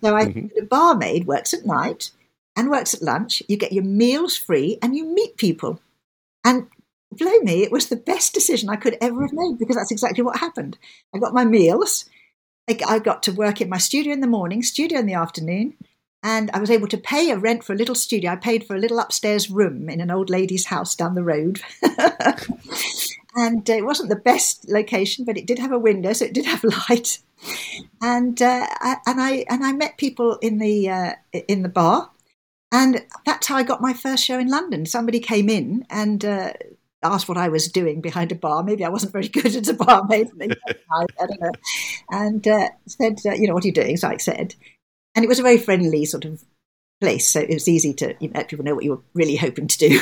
So 0.03 0.17
I, 0.17 0.25
mm-hmm. 0.25 0.49
the 0.57 0.67
barmaid 0.67 1.27
works 1.27 1.53
at 1.55 1.67
night 1.67 2.11
and 2.57 2.71
works 2.71 2.95
at 2.95 3.03
lunch. 3.03 3.43
You 3.49 3.57
get 3.57 3.73
your 3.73 3.85
meals 3.85 4.37
free 4.37 4.79
and 4.83 4.97
you 4.97 5.05
meet 5.05 5.37
people. 5.37 5.81
And 6.45 6.69
blow 7.13 7.39
me, 7.41 7.63
it 7.63 7.71
was 7.71 7.89
the 7.89 7.97
best 7.97 8.35
decision 8.35 8.69
I 8.69 8.77
could 8.77 8.97
ever 9.01 9.23
have 9.23 9.33
made 9.33 9.59
because 9.59 9.77
that's 9.77 9.93
exactly 9.93 10.25
what 10.25 10.39
happened. 10.39 10.79
I 11.15 11.19
got 11.19 11.35
my 11.35 11.45
meals. 11.45 12.07
I 12.69 13.01
got 13.01 13.23
to 13.25 13.33
work 13.33 13.61
in 13.61 13.69
my 13.69 13.79
studio 13.79 14.13
in 14.13 14.21
the 14.21 14.27
morning, 14.27 14.63
studio 14.63 14.99
in 14.99 15.07
the 15.07 15.15
afternoon, 15.15 15.75
and 16.23 16.51
I 16.53 16.59
was 16.59 16.71
able 16.71 16.89
to 16.89 16.97
pay 16.97 17.31
a 17.31 17.37
rent 17.37 17.65
for 17.65 17.73
a 17.73 17.77
little 17.77 17.95
studio. 17.95 18.31
I 18.31 18.37
paid 18.37 18.65
for 18.65 18.77
a 18.77 18.79
little 18.79 18.99
upstairs 18.99 19.51
room 19.51 19.91
in 19.91 20.01
an 20.01 20.11
old 20.11 20.31
lady's 20.31 20.67
house 20.67 20.95
down 20.95 21.15
the 21.15 21.25
road. 21.25 21.61
and 23.35 23.69
uh, 23.69 23.75
it 23.75 23.85
wasn't 23.85 24.09
the 24.09 24.17
best 24.17 24.69
location, 24.69 25.25
but 25.25 25.39
it 25.39 25.47
did 25.47 25.59
have 25.59 25.73
a 25.73 25.79
window, 25.79 26.13
so 26.13 26.25
it 26.25 26.35
did 26.35 26.47
have 26.47 26.65
light 26.91 27.19
and 28.01 28.41
uh, 28.41 28.67
and 29.07 29.21
I 29.21 29.45
and 29.49 29.65
I 29.65 29.73
met 29.73 29.99
people 29.99 30.37
in 30.37 30.59
the 30.59 30.89
uh, 30.89 31.13
in 31.33 31.63
the 31.63 31.69
bar, 31.69 32.11
and 32.71 33.05
that's 33.25 33.47
how 33.47 33.57
I 33.57 33.63
got 33.63 33.81
my 33.81 33.93
first 33.93 34.25
show 34.25 34.39
in 34.39 34.49
London. 34.49 34.87
Somebody 34.87 35.21
came 35.21 35.49
in 35.49 35.85
and 35.91 36.25
uh, 36.25 36.53
asked 37.03 37.29
what 37.29 37.39
I 37.39 37.49
was 37.49 37.69
doing 37.69 38.01
behind 38.01 38.33
a 38.33 38.37
bar. 38.37 38.63
Maybe 38.63 38.85
I 38.85 38.91
wasn't 38.91 39.13
very 39.13 39.29
good 39.29 39.47
as 39.47 39.69
a 39.69 39.75
barmaid. 39.75 40.31
I, 40.41 40.49
I 41.21 41.27
don't 41.27 41.41
know, 41.41 41.53
and 42.11 42.47
uh, 42.47 42.69
said, 42.87 43.19
uh, 43.27 43.33
"You 43.33 43.49
know 43.49 43.55
what 43.55 43.65
are 43.65 43.69
you 43.69 43.75
doing?" 43.75 43.97
So 43.97 44.09
I 44.09 44.17
said, 44.17 44.55
and 45.15 45.25
it 45.25 45.29
was 45.29 45.39
a 45.39 45.45
very 45.45 45.59
friendly 45.59 46.05
sort 46.05 46.25
of 46.25 46.43
place, 47.01 47.29
so 47.29 47.41
it 47.41 47.51
was 47.51 47.69
easy 47.69 47.93
to 47.95 48.15
you 48.21 48.29
know, 48.29 48.35
let 48.37 48.49
people 48.49 48.65
know 48.65 48.75
what 48.75 48.85
you 48.85 48.93
were 48.93 49.03
really 49.15 49.37
hoping 49.37 49.67
to 49.67 49.79
do. 49.79 50.01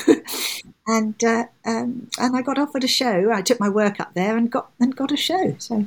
And 0.91 1.23
uh, 1.23 1.45
um, 1.65 2.09
and 2.19 2.37
I 2.37 2.43
got 2.43 2.59
offered 2.59 2.85
a 2.85 2.89
show. 2.89 3.31
I 3.33 3.43
took 3.43 3.61
my 3.61 3.69
work 3.69 4.01
up 4.01 4.15
there 4.15 4.37
and 4.37 4.51
got 4.51 4.71
and 4.81 4.95
got 4.95 5.13
a 5.13 5.17
show. 5.17 5.55
So 5.59 5.85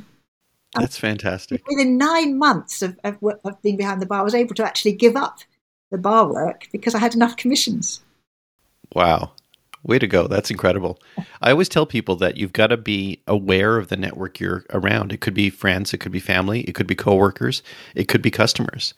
that's 0.76 0.98
fantastic. 0.98 1.68
Within 1.68 1.98
nine 1.98 2.38
months 2.38 2.82
of, 2.82 2.98
of, 3.04 3.18
of, 3.44 3.62
being 3.62 3.78
behind 3.78 4.02
the 4.02 4.06
bar, 4.06 4.22
I 4.22 4.24
was 4.24 4.36
able 4.36 4.56
to 4.56 4.64
actually 4.64 4.94
give 4.94 5.16
up 5.16 5.40
the 5.92 5.98
bar 5.98 6.32
work 6.32 6.68
because 6.72 6.96
I 6.96 7.00
had 7.00 7.14
enough 7.14 7.38
commissions. 7.38 8.02
Wow. 8.94 9.34
Way 9.84 10.00
to 10.00 10.08
go. 10.08 10.28
That's 10.28 10.50
incredible. 10.50 10.98
I 11.42 11.52
always 11.52 11.68
tell 11.68 11.86
people 11.86 12.16
that 12.16 12.38
you've 12.38 12.54
got 12.54 12.68
to 12.68 12.78
be 12.78 13.22
aware 13.28 13.78
of 13.78 13.90
the 13.90 13.98
network 13.98 14.40
you're 14.40 14.64
around. 14.72 15.12
It 15.12 15.20
could 15.20 15.34
be 15.34 15.50
friends, 15.50 15.94
it 15.94 15.98
could 15.98 16.14
be 16.14 16.22
family, 16.22 16.62
it 16.62 16.74
could 16.74 16.88
be 16.88 16.96
coworkers, 16.96 17.62
it 17.94 18.08
could 18.08 18.22
be 18.22 18.32
customers. 18.32 18.94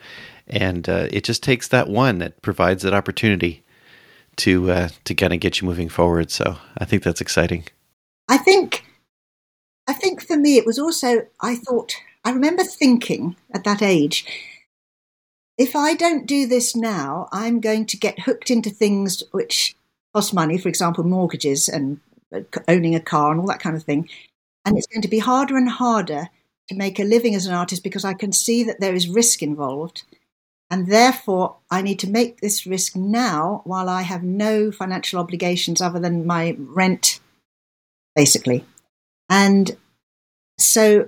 And 0.48 0.88
uh, 0.88 1.08
it 1.12 1.24
just 1.24 1.42
takes 1.42 1.70
that 1.70 1.90
one 1.90 2.20
that 2.20 2.42
provides 2.44 2.84
that 2.84 2.94
opportunity 2.94 3.65
to 4.38 4.72
uh, 4.72 4.90
to 5.04 5.16
kind 5.16 5.34
of 5.34 5.40
get 5.40 5.62
you 5.62 5.68
moving 5.68 5.90
forward. 5.90 6.32
So 6.32 6.58
I 6.78 6.86
think 6.86 7.04
that's 7.04 7.22
exciting. 7.22 7.66
I 8.28 8.38
think 8.38 8.86
I 9.88 9.94
think 9.94 10.26
for 10.26 10.36
me, 10.36 10.58
it 10.58 10.66
was 10.66 10.80
also, 10.80 11.28
I 11.42 11.56
thought, 11.56 11.94
I 12.24 12.32
remember 12.32 12.64
thinking 12.64 13.36
at 13.54 13.64
that 13.66 13.82
age, 13.82 14.26
if 15.58 15.76
I 15.76 15.94
don't 15.94 16.26
do 16.26 16.48
this 16.48 16.76
now, 16.76 17.30
I'm 17.32 17.60
going 17.60 17.86
to 17.88 17.98
get 17.98 18.20
hooked 18.20 18.50
into 18.50 18.70
things 18.70 19.24
which 19.32 19.76
cost 20.14 20.34
money, 20.34 20.58
for 20.58 20.70
example, 20.70 21.04
mortgages 21.04 21.70
and 21.70 22.00
uh, 22.36 22.42
owning 22.68 22.96
a 22.96 23.00
car 23.00 23.32
and 23.32 23.40
all 23.40 23.48
that 23.48 23.60
kind 23.60 23.76
of 23.76 23.84
thing. 23.84 24.10
And 24.66 24.78
it's 24.78 24.88
going 24.88 25.04
to 25.04 25.08
be 25.08 25.20
harder 25.20 25.56
and 25.56 25.70
harder 25.70 26.30
to 26.70 26.76
make 26.76 27.00
a 27.00 27.04
living 27.04 27.36
as 27.36 27.46
an 27.46 27.54
artist 27.54 27.84
because 27.84 28.04
I 28.04 28.16
can 28.16 28.32
see 28.32 28.64
that 28.64 28.80
there 28.80 28.96
is 28.96 29.08
risk 29.08 29.44
involved. 29.44 30.04
And 30.76 30.88
therefore, 30.88 31.56
I 31.72 31.82
need 31.82 32.00
to 32.00 32.10
make 32.10 32.42
this 32.42 32.66
risk 32.68 32.98
now 32.98 33.62
while 33.64 33.88
I 33.88 34.02
have 34.02 34.24
no 34.24 34.74
financial 34.74 35.22
obligations 35.22 35.80
other 35.80 36.02
than 36.02 36.28
my 36.28 36.58
rent, 36.60 37.22
basically. 38.14 38.66
And 39.30 39.78
so 40.60 41.08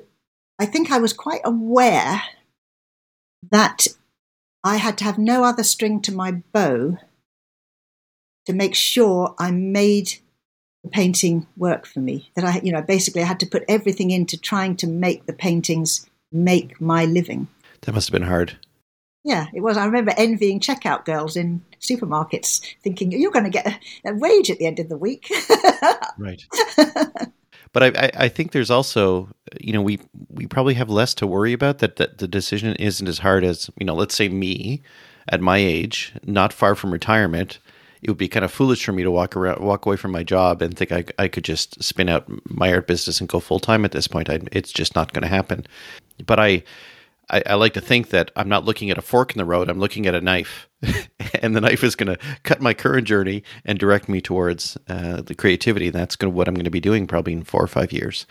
I 0.58 0.68
think 0.68 0.90
I 0.90 1.00
was 1.00 1.12
quite 1.12 1.42
aware 1.44 2.22
that 3.52 3.88
I 4.64 4.78
had 4.78 4.98
to 5.00 5.04
have 5.04 5.18
no 5.18 5.44
other 5.44 5.64
string 5.64 6.02
to 6.04 6.14
my 6.14 6.32
bow 6.54 6.98
to 8.46 8.54
make 8.54 8.74
sure 8.74 9.36
I 9.38 9.52
made 9.52 10.14
the 10.86 10.90
painting 10.90 11.46
work 11.58 11.86
for 11.86 12.00
me. 12.00 12.32
That 12.38 12.46
I, 12.46 12.62
you 12.64 12.72
know, 12.72 12.82
basically 12.82 13.22
I 13.22 13.26
had 13.26 13.42
to 13.42 13.46
put 13.46 13.66
everything 13.68 14.12
into 14.12 14.40
trying 14.40 14.78
to 14.78 14.88
make 14.88 15.26
the 15.26 15.34
paintings 15.34 16.10
make 16.32 16.80
my 16.80 17.04
living. 17.04 17.50
That 17.82 17.94
must 17.94 18.08
have 18.08 18.14
been 18.14 18.30
hard. 18.30 18.58
Yeah, 19.28 19.48
it 19.54 19.60
was. 19.60 19.76
I 19.76 19.86
remember 19.86 20.14
envying 20.16 20.62
checkout 20.62 21.04
girls 21.04 21.36
in 21.36 21.62
supermarkets, 21.82 22.62
thinking 22.82 23.12
you're 23.12 23.30
going 23.30 23.44
to 23.44 23.52
get 23.52 23.68
a, 23.68 24.12
a 24.12 24.14
wage 24.14 24.50
at 24.50 24.58
the 24.58 24.66
end 24.66 24.80
of 24.80 24.88
the 24.88 24.98
week. 24.98 25.30
right. 26.18 26.46
But 27.74 27.98
I, 27.98 28.12
I, 28.16 28.30
think 28.30 28.54
there's 28.54 28.72
also, 28.72 29.28
you 29.60 29.74
know, 29.74 29.82
we 29.82 30.00
we 30.30 30.48
probably 30.48 30.76
have 30.76 30.90
less 30.90 31.14
to 31.16 31.28
worry 31.28 31.52
about. 31.52 31.80
That, 31.80 31.98
that 31.98 32.20
the 32.20 32.28
decision 32.28 32.74
isn't 32.78 33.06
as 33.06 33.20
hard 33.20 33.44
as, 33.44 33.70
you 33.78 33.86
know, 33.86 33.96
let's 33.96 34.16
say 34.16 34.30
me 34.30 34.82
at 35.28 35.42
my 35.42 35.58
age, 35.58 36.14
not 36.24 36.54
far 36.54 36.74
from 36.74 36.94
retirement. 36.94 37.60
It 38.02 38.10
would 38.10 38.18
be 38.18 38.30
kind 38.30 38.46
of 38.46 38.52
foolish 38.52 38.86
for 38.86 38.94
me 38.94 39.04
to 39.04 39.12
walk 39.12 39.36
around, 39.36 39.62
walk 39.62 39.86
away 39.86 39.98
from 39.98 40.14
my 40.14 40.24
job, 40.24 40.62
and 40.62 40.78
think 40.78 40.94
I, 40.94 41.04
I 41.20 41.28
could 41.28 41.44
just 41.44 41.84
spin 41.84 42.08
out 42.08 42.26
my 42.50 42.72
art 42.72 42.88
business 42.88 43.20
and 43.20 43.28
go 43.28 43.42
full 43.42 43.60
time 43.60 43.84
at 43.84 43.92
this 43.92 44.08
point. 44.08 44.30
I, 44.30 44.40
it's 44.54 44.72
just 44.72 44.96
not 44.96 45.12
going 45.12 45.24
to 45.24 45.28
happen. 45.28 45.68
But 46.26 46.40
I, 46.40 46.64
I, 47.30 47.44
I, 47.46 47.54
like 47.56 47.74
to 47.74 47.82
think 47.82 48.10
that 48.10 48.32
I'm 48.36 48.48
not 48.48 48.66
looking 48.66 48.90
at 48.90 48.98
a 48.98 49.02
fork 49.02 49.34
in 49.34 49.38
the 49.38 49.46
road. 49.46 49.70
I'm 49.70 49.80
looking 49.80 50.06
at 50.06 50.16
a 50.16 50.22
knife, 50.22 50.70
and 51.42 51.56
the 51.56 51.62
knife 51.62 51.84
is 51.84 51.96
going 51.96 52.16
to 52.16 52.24
cut 52.44 52.62
my 52.62 52.74
current 52.74 53.08
journey 53.08 53.44
and 53.66 53.78
direct 53.78 54.08
me 54.08 54.22
towards 54.22 54.78
uh, 54.88 55.22
the 55.22 55.36
creativity. 55.36 55.90
That's 55.90 56.16
to 56.18 56.30
what 56.30 56.48
I'm 56.48 56.54
going 56.54 56.66
to 56.66 56.72
be 56.72 56.80
doing 56.80 57.08
probably 57.08 57.34
in 57.34 57.44
four 57.44 57.62
or 57.62 57.68
five 57.68 57.92
years. 57.92 58.26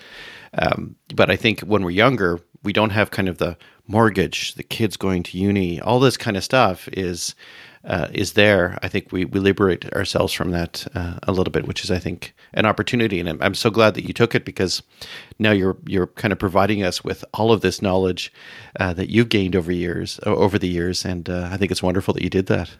Um, 0.54 0.96
but 1.14 1.30
I 1.30 1.36
think 1.36 1.60
when 1.60 1.82
we're 1.82 1.90
younger, 1.90 2.40
we 2.62 2.72
don't 2.72 2.90
have 2.90 3.10
kind 3.10 3.28
of 3.28 3.38
the 3.38 3.56
mortgage, 3.86 4.54
the 4.54 4.62
kids 4.62 4.96
going 4.96 5.22
to 5.24 5.38
uni, 5.38 5.80
all 5.80 6.00
this 6.00 6.16
kind 6.16 6.36
of 6.36 6.44
stuff 6.44 6.88
is 6.88 7.34
uh, 7.86 8.08
is 8.12 8.32
there. 8.32 8.78
I 8.82 8.88
think 8.88 9.12
we, 9.12 9.24
we 9.24 9.38
liberate 9.38 9.90
ourselves 9.92 10.32
from 10.32 10.50
that 10.50 10.86
uh, 10.94 11.18
a 11.22 11.32
little 11.32 11.52
bit, 11.52 11.66
which 11.66 11.84
is 11.84 11.90
I 11.90 11.98
think 11.98 12.34
an 12.52 12.66
opportunity, 12.66 13.20
and 13.20 13.28
I'm, 13.28 13.40
I'm, 13.40 13.54
so 13.54 13.70
glad 13.70 13.94
that 13.94 14.04
you 14.04 14.12
took 14.12 14.34
it 14.34 14.44
because 14.44 14.82
now 15.38 15.52
you're 15.52 15.76
you're 15.86 16.08
kind 16.08 16.32
of 16.32 16.38
providing 16.38 16.82
us 16.82 17.04
with 17.04 17.24
all 17.32 17.52
of 17.52 17.60
this 17.60 17.80
knowledge 17.80 18.32
uh, 18.80 18.92
that 18.94 19.08
you've 19.08 19.28
gained 19.28 19.54
over 19.54 19.70
years 19.70 20.18
over 20.24 20.58
the 20.58 20.68
years, 20.68 21.04
and 21.04 21.28
uh, 21.28 21.48
I 21.50 21.56
think 21.56 21.70
it's 21.70 21.82
wonderful 21.82 22.12
that 22.14 22.24
you 22.24 22.30
did 22.30 22.46
that. 22.46 22.70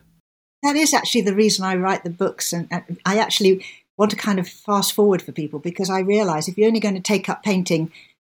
That 0.63 0.77
is 0.77 0.93
actually 0.93 1.23
the 1.23 1.35
reason 1.35 1.65
I 1.65 1.77
write 1.77 2.03
the 2.03 2.11
books, 2.11 2.53
and, 2.53 2.67
and 2.71 2.99
I 3.07 3.19
actually 3.19 3.65
want 3.97 4.11
to 4.11 4.17
kind 4.17 4.41
of 4.41 4.49
fast 4.49 4.93
forward 4.93 5.23
for 5.23 5.33
people 5.33 5.61
because 5.61 5.89
I 5.89 6.01
realize 6.01 6.49
if 6.49 6.59
you're 6.59 6.67
only 6.67 6.81
going 6.81 6.97
to 6.97 7.01
take 7.01 7.29
up 7.29 7.43
painting 7.43 7.93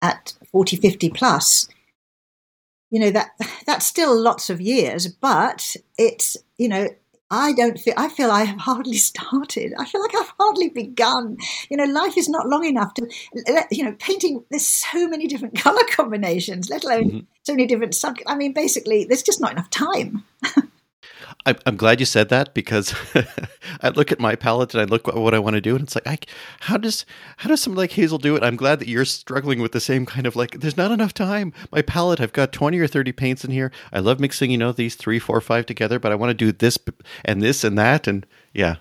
at 0.03 0.35
40, 0.51 0.77
50 0.77 1.11
plus, 1.11 1.69
you 2.91 3.01
know 3.01 3.11
that 3.11 3.31
that's 3.67 3.87
still 3.87 4.19
lots 4.19 4.49
of 4.49 4.61
years 4.61 5.09
but 5.09 5.77
it's 5.99 6.37
you 6.59 6.69
know 6.69 6.89
I 7.31 7.53
don't 7.55 7.79
feel, 7.79 7.95
I 7.97 8.09
feel 8.09 8.31
I 8.31 8.45
have 8.45 8.61
hardly 8.61 8.97
started. 8.99 9.75
I 9.79 9.85
feel 9.85 10.01
like 10.01 10.15
I've 10.15 10.33
hardly 10.39 10.69
begun. 10.69 11.39
You 11.69 11.77
know, 11.77 11.85
life 11.85 12.17
is 12.17 12.29
not 12.29 12.49
long 12.49 12.65
enough 12.65 12.95
to, 12.95 13.09
you 13.71 13.85
know, 13.85 13.97
painting, 13.99 14.45
there's 14.51 14.67
so 14.67 15.09
many 15.09 15.27
different 15.27 15.59
color 15.59 15.83
combinations, 15.91 16.71
let 16.71 16.85
alone 16.85 17.05
mm-hmm. 17.05 17.19
so 17.43 17.55
many 17.55 17.67
different 17.67 17.95
subjects. 17.95 18.31
I 18.31 18.37
mean, 18.37 18.53
basically, 18.53 19.05
there's 19.05 19.23
just 19.23 19.41
not 19.41 19.53
enough 19.53 19.71
time. 19.71 20.25
I'm 21.47 21.77
glad 21.77 22.01
you 22.01 22.07
said 22.07 22.29
that 22.31 22.55
because 22.55 22.93
I 23.83 23.91
look 23.91 24.11
at 24.11 24.19
my 24.19 24.35
palette 24.35 24.75
and 24.75 24.81
I 24.81 24.85
look 24.85 25.07
at 25.07 25.15
what 25.15 25.33
I 25.33 25.39
want 25.39 25.55
to 25.55 25.61
do, 25.61 25.77
and 25.77 25.85
it's 25.85 25.95
like, 25.95 26.07
I, 26.07 26.19
how 26.61 26.77
does 26.77 27.07
how 27.37 27.49
does 27.49 27.61
someone 27.61 27.79
like 27.79 27.93
Hazel 27.93 28.19
do 28.19 28.35
it? 28.35 28.43
I'm 28.43 28.57
glad 28.57 28.81
that 28.81 28.89
you're 28.89 29.05
struggling 29.05 29.61
with 29.61 29.71
the 29.71 29.81
same 29.81 30.07
kind 30.07 30.27
of 30.27 30.35
like. 30.35 30.59
There's 30.59 30.77
not 30.77 30.91
enough 30.91 31.15
time. 31.15 31.53
My 31.71 31.83
palette, 31.83 32.21
I've 32.21 32.33
got 32.33 32.53
20 32.53 32.79
or 32.81 32.89
30 32.89 33.13
paints 33.13 33.45
in 33.45 33.53
here. 33.53 33.71
I 33.93 34.01
love 34.01 34.19
mixing, 34.19 34.51
you 34.51 34.59
know, 34.59 34.73
these 34.73 34.97
three, 34.97 35.21
four, 35.21 35.41
five 35.41 35.67
together, 35.67 36.01
but 36.01 36.11
I 36.11 36.17
want 36.17 36.31
to 36.31 36.35
do 36.35 36.51
this 36.51 36.79
and 37.25 37.41
this 37.41 37.63
and 37.63 37.79
that, 37.79 38.09
and 38.09 38.27
yeah. 38.53 38.77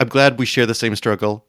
I'm 0.00 0.08
glad 0.08 0.40
we 0.40 0.46
share 0.46 0.66
the 0.66 0.74
same 0.74 0.96
struggle, 0.96 1.46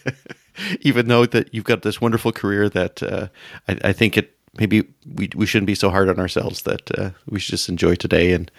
even 0.80 1.08
though 1.08 1.24
that 1.24 1.54
you've 1.54 1.64
got 1.64 1.80
this 1.80 1.98
wonderful 1.98 2.30
career 2.30 2.68
that 2.68 3.02
uh, 3.02 3.28
I, 3.66 3.78
I, 3.84 3.92
think 3.94 4.18
it 4.18 4.36
maybe 4.58 4.84
we 5.14 5.30
we 5.34 5.46
shouldn't 5.46 5.66
be 5.66 5.74
so 5.74 5.88
hard 5.88 6.10
on 6.10 6.20
ourselves. 6.20 6.62
That 6.62 6.98
uh, 6.98 7.10
we 7.26 7.40
should 7.40 7.52
just 7.52 7.70
enjoy 7.70 7.94
today 7.94 8.32
and 8.32 8.50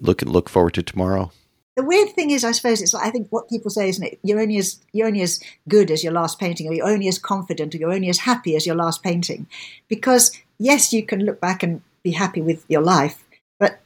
look 0.00 0.22
and 0.22 0.30
look 0.30 0.48
forward 0.48 0.74
to 0.74 0.82
tomorrow. 0.82 1.30
The 1.76 1.82
weird 1.82 2.10
thing 2.10 2.30
is, 2.30 2.44
I 2.44 2.52
suppose, 2.52 2.82
it's 2.82 2.92
like, 2.92 3.06
I 3.06 3.10
think 3.10 3.28
what 3.30 3.48
people 3.48 3.70
say, 3.70 3.88
isn't 3.88 4.04
it? 4.04 4.18
You're 4.22 4.40
only 4.40 4.58
as 4.58 4.78
you're 4.92 5.06
only 5.06 5.22
as 5.22 5.40
good 5.68 5.90
as 5.90 6.04
your 6.04 6.12
last 6.12 6.38
painting, 6.38 6.68
or 6.68 6.74
you're 6.74 6.88
only 6.88 7.08
as 7.08 7.18
confident, 7.18 7.74
or 7.74 7.78
you're 7.78 7.92
only 7.92 8.10
as 8.10 8.18
happy 8.18 8.54
as 8.56 8.66
your 8.66 8.76
last 8.76 9.02
painting. 9.02 9.46
Because 9.88 10.38
yes, 10.58 10.92
you 10.92 11.02
can 11.02 11.24
look 11.24 11.40
back 11.40 11.62
and 11.62 11.80
be 12.02 12.10
happy 12.10 12.42
with 12.42 12.64
your 12.68 12.82
life, 12.82 13.24
but 13.58 13.80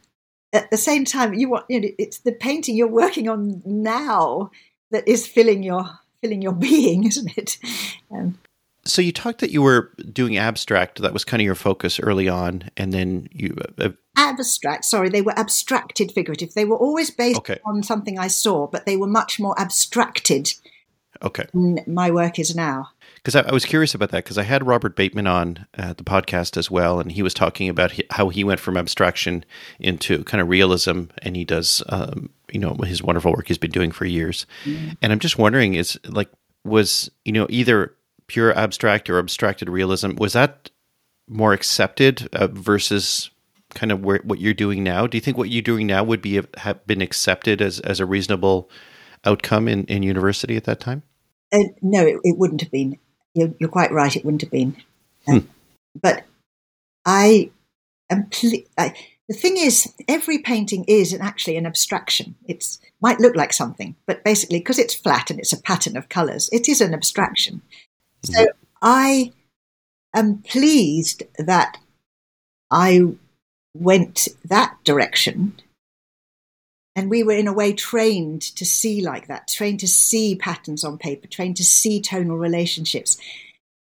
at 0.53 0.71
the 0.71 0.77
same 0.77 1.05
time, 1.05 1.35
you 1.35 1.49
want 1.49 1.66
you 1.69 1.81
know, 1.81 1.88
it's 1.97 2.19
the 2.19 2.33
painting 2.33 2.75
you're 2.75 2.88
working 2.88 3.29
on 3.29 3.62
now 3.64 4.51
that 4.90 5.07
is 5.07 5.27
filling 5.27 5.62
your 5.62 5.88
filling 6.21 6.42
your 6.42 6.53
being, 6.69 7.05
isn't 7.05 7.38
it? 7.38 7.59
Um, 8.11 8.37
so 8.85 9.03
you 9.03 9.12
talked 9.12 9.40
that 9.40 9.51
you 9.51 9.62
were 9.62 9.92
doing 10.12 10.37
abstract. 10.37 11.03
That 11.03 11.12
was 11.12 11.25
kind 11.25 11.40
of 11.40 11.45
your 11.45 11.55
focus 11.55 12.01
early 12.01 12.29
on, 12.29 12.71
and 12.77 12.92
then 12.92 13.29
you 13.31 13.57
uh, 13.79 13.90
abstract. 14.16 14.85
Sorry, 14.85 15.09
they 15.09 15.22
were 15.22 15.38
abstracted 15.38 16.12
figurative. 16.12 16.55
They 16.55 16.64
were 16.64 16.76
always 16.76 17.11
based 17.11 17.38
okay. 17.38 17.59
on 17.64 17.83
something 17.83 18.18
I 18.18 18.29
saw, 18.29 18.66
but 18.66 18.87
they 18.87 18.96
were 18.96 19.07
much 19.07 19.38
more 19.38 19.59
abstracted. 19.59 20.52
Okay, 21.22 21.46
my 21.52 22.11
work 22.11 22.38
is 22.38 22.55
now. 22.55 22.90
Because 23.16 23.35
I, 23.35 23.48
I, 23.48 23.52
was 23.52 23.64
curious 23.64 23.94
about 23.94 24.11
that 24.11 24.22
because 24.22 24.38
I 24.38 24.42
had 24.42 24.66
Robert 24.66 24.94
Bateman 24.94 25.26
on 25.26 25.66
uh, 25.76 25.94
the 25.94 26.05
podcast 26.05 26.57
as 26.57 26.70
well, 26.70 27.00
and 27.00 27.11
he 27.11 27.22
was 27.22 27.35
talking 27.35 27.68
about 27.68 27.92
he, 27.92 28.05
how 28.11 28.29
he 28.29 28.44
went 28.44 28.61
from 28.61 28.76
abstraction 28.76 29.44
into 29.81 30.22
kind 30.24 30.40
of 30.40 30.48
realism, 30.48 31.05
and 31.22 31.35
he 31.35 31.44
does, 31.44 31.83
um, 31.88 32.31
you 32.52 32.61
know, 32.61 32.74
his 32.85 33.02
wonderful 33.02 33.33
work 33.33 33.48
he's 33.48 33.59
been 33.59 33.70
doing 33.70 33.90
for 33.90 34.05
years. 34.05 34.46
Mm. 34.64 34.96
And 35.02 35.12
I'm 35.12 35.18
just 35.18 35.38
wondering, 35.38 35.74
is 35.74 35.98
like 36.07 36.31
was 36.64 37.11
you 37.24 37.33
know 37.33 37.46
either 37.48 37.94
pure 38.26 38.57
abstract 38.57 39.09
or 39.09 39.18
abstracted 39.18 39.68
realism 39.68 40.16
was 40.16 40.33
that 40.33 40.70
more 41.29 41.52
accepted 41.52 42.29
uh, 42.33 42.48
versus 42.48 43.31
kind 43.77 43.93
of 43.93 44.05
where, 44.05 44.21
what 44.25 44.41
you're 44.41 44.55
doing 44.55 44.83
now? 44.83 45.07
Do 45.07 45.17
you 45.17 45.21
think 45.21 45.37
what 45.37 45.51
you're 45.51 45.62
doing 45.62 45.87
now 45.87 46.03
would 46.03 46.23
be 46.23 46.41
have 46.57 46.85
been 46.87 47.03
accepted 47.03 47.62
as, 47.62 47.79
as 47.81 48.01
a 48.01 48.07
reasonable 48.07 48.69
outcome 49.25 49.69
in, 49.69 49.85
in 49.85 50.03
university 50.03 50.57
at 50.57 50.65
that 50.65 50.81
time? 50.81 51.05
Uh, 51.53 51.65
no 51.81 52.05
it, 52.05 52.17
it, 52.25 52.39
wouldn't 52.39 52.62
have 52.62 52.73
been. 52.73 52.99
You're, 53.35 53.55
you're, 53.61 53.71
quite 53.71 53.93
right 53.93 54.17
it 54.17 54.25
wouldn't 54.25 54.41
have 54.41 54.51
been. 54.51 54.77
Um, 55.29 55.41
hmm. 55.41 55.47
but 56.01 56.25
i 57.05 57.51
am 58.11 58.27
ple- 58.31 58.65
I, 58.79 58.95
the 59.29 59.35
thing 59.35 59.57
is 59.57 59.93
every 60.09 60.39
painting 60.39 60.85
is 60.89 61.12
an, 61.12 61.21
actually 61.21 61.57
an 61.57 61.67
abstraction. 61.67 62.35
It 62.47 62.65
might 63.01 63.21
look 63.21 63.37
like 63.37 63.53
something 63.53 63.95
but 64.07 64.25
basically 64.25 64.59
because 64.59 64.79
it's 64.79 64.95
flat 64.95 65.31
and 65.31 65.39
it's 65.39 65.53
a 65.53 65.61
pattern 65.61 65.97
of 65.97 66.09
colors 66.09 66.49
it 66.51 66.69
is 66.69 66.81
an 66.81 66.95
abstraction. 66.95 67.62
So 68.25 68.47
I 68.81 69.33
am 70.15 70.39
pleased 70.39 71.23
that 71.39 71.79
I 72.71 73.15
went 73.81 74.29
that 74.45 74.77
direction. 74.85 75.55
And 76.95 77.11
we 77.11 77.23
were, 77.23 77.35
in 77.35 77.47
a 77.47 77.53
way, 77.53 77.75
trained 77.75 78.41
to 78.57 78.65
see 78.65 79.03
like 79.03 79.27
that, 79.27 79.49
trained 79.49 79.81
to 79.81 79.89
see 79.89 80.35
patterns 80.35 80.83
on 80.83 80.97
paper, 80.97 81.27
trained 81.27 81.59
to 81.59 81.65
see 81.65 82.01
tonal 82.01 82.39
relationships, 82.39 83.19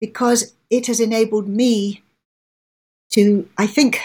because 0.01 0.53
it 0.69 0.87
has 0.87 0.99
enabled 0.99 1.47
me 1.47 2.03
to, 3.11 3.47
I 3.57 3.65
think 3.65 4.01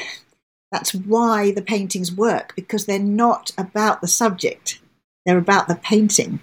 that's 0.71 0.95
why 0.95 1.51
the 1.51 1.63
paintings 1.63 2.13
work, 2.13 2.55
because 2.55 2.87
they're 2.87 2.99
not 2.99 3.51
about 3.59 4.01
the 4.01 4.09
subject, 4.09 4.81
they're 5.27 5.39
about 5.39 5.67
the 5.67 5.75
painting. 5.75 6.41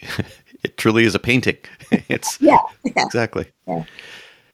it 0.62 0.76
truly 0.76 1.04
is 1.04 1.14
a 1.14 1.18
painting. 1.18 1.58
it's 1.90 2.40
yeah, 2.40 2.58
yeah. 2.84 3.04
exactly. 3.04 3.46
Yeah. 3.66 3.84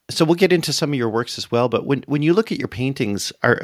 So 0.08 0.24
we'll 0.24 0.36
get 0.36 0.52
into 0.52 0.72
some 0.72 0.92
of 0.92 0.98
your 0.98 1.08
works 1.08 1.36
as 1.38 1.50
well. 1.50 1.68
But 1.68 1.86
when 1.86 2.04
when 2.06 2.22
you 2.22 2.32
look 2.32 2.52
at 2.52 2.58
your 2.58 2.68
paintings, 2.68 3.32
are 3.42 3.60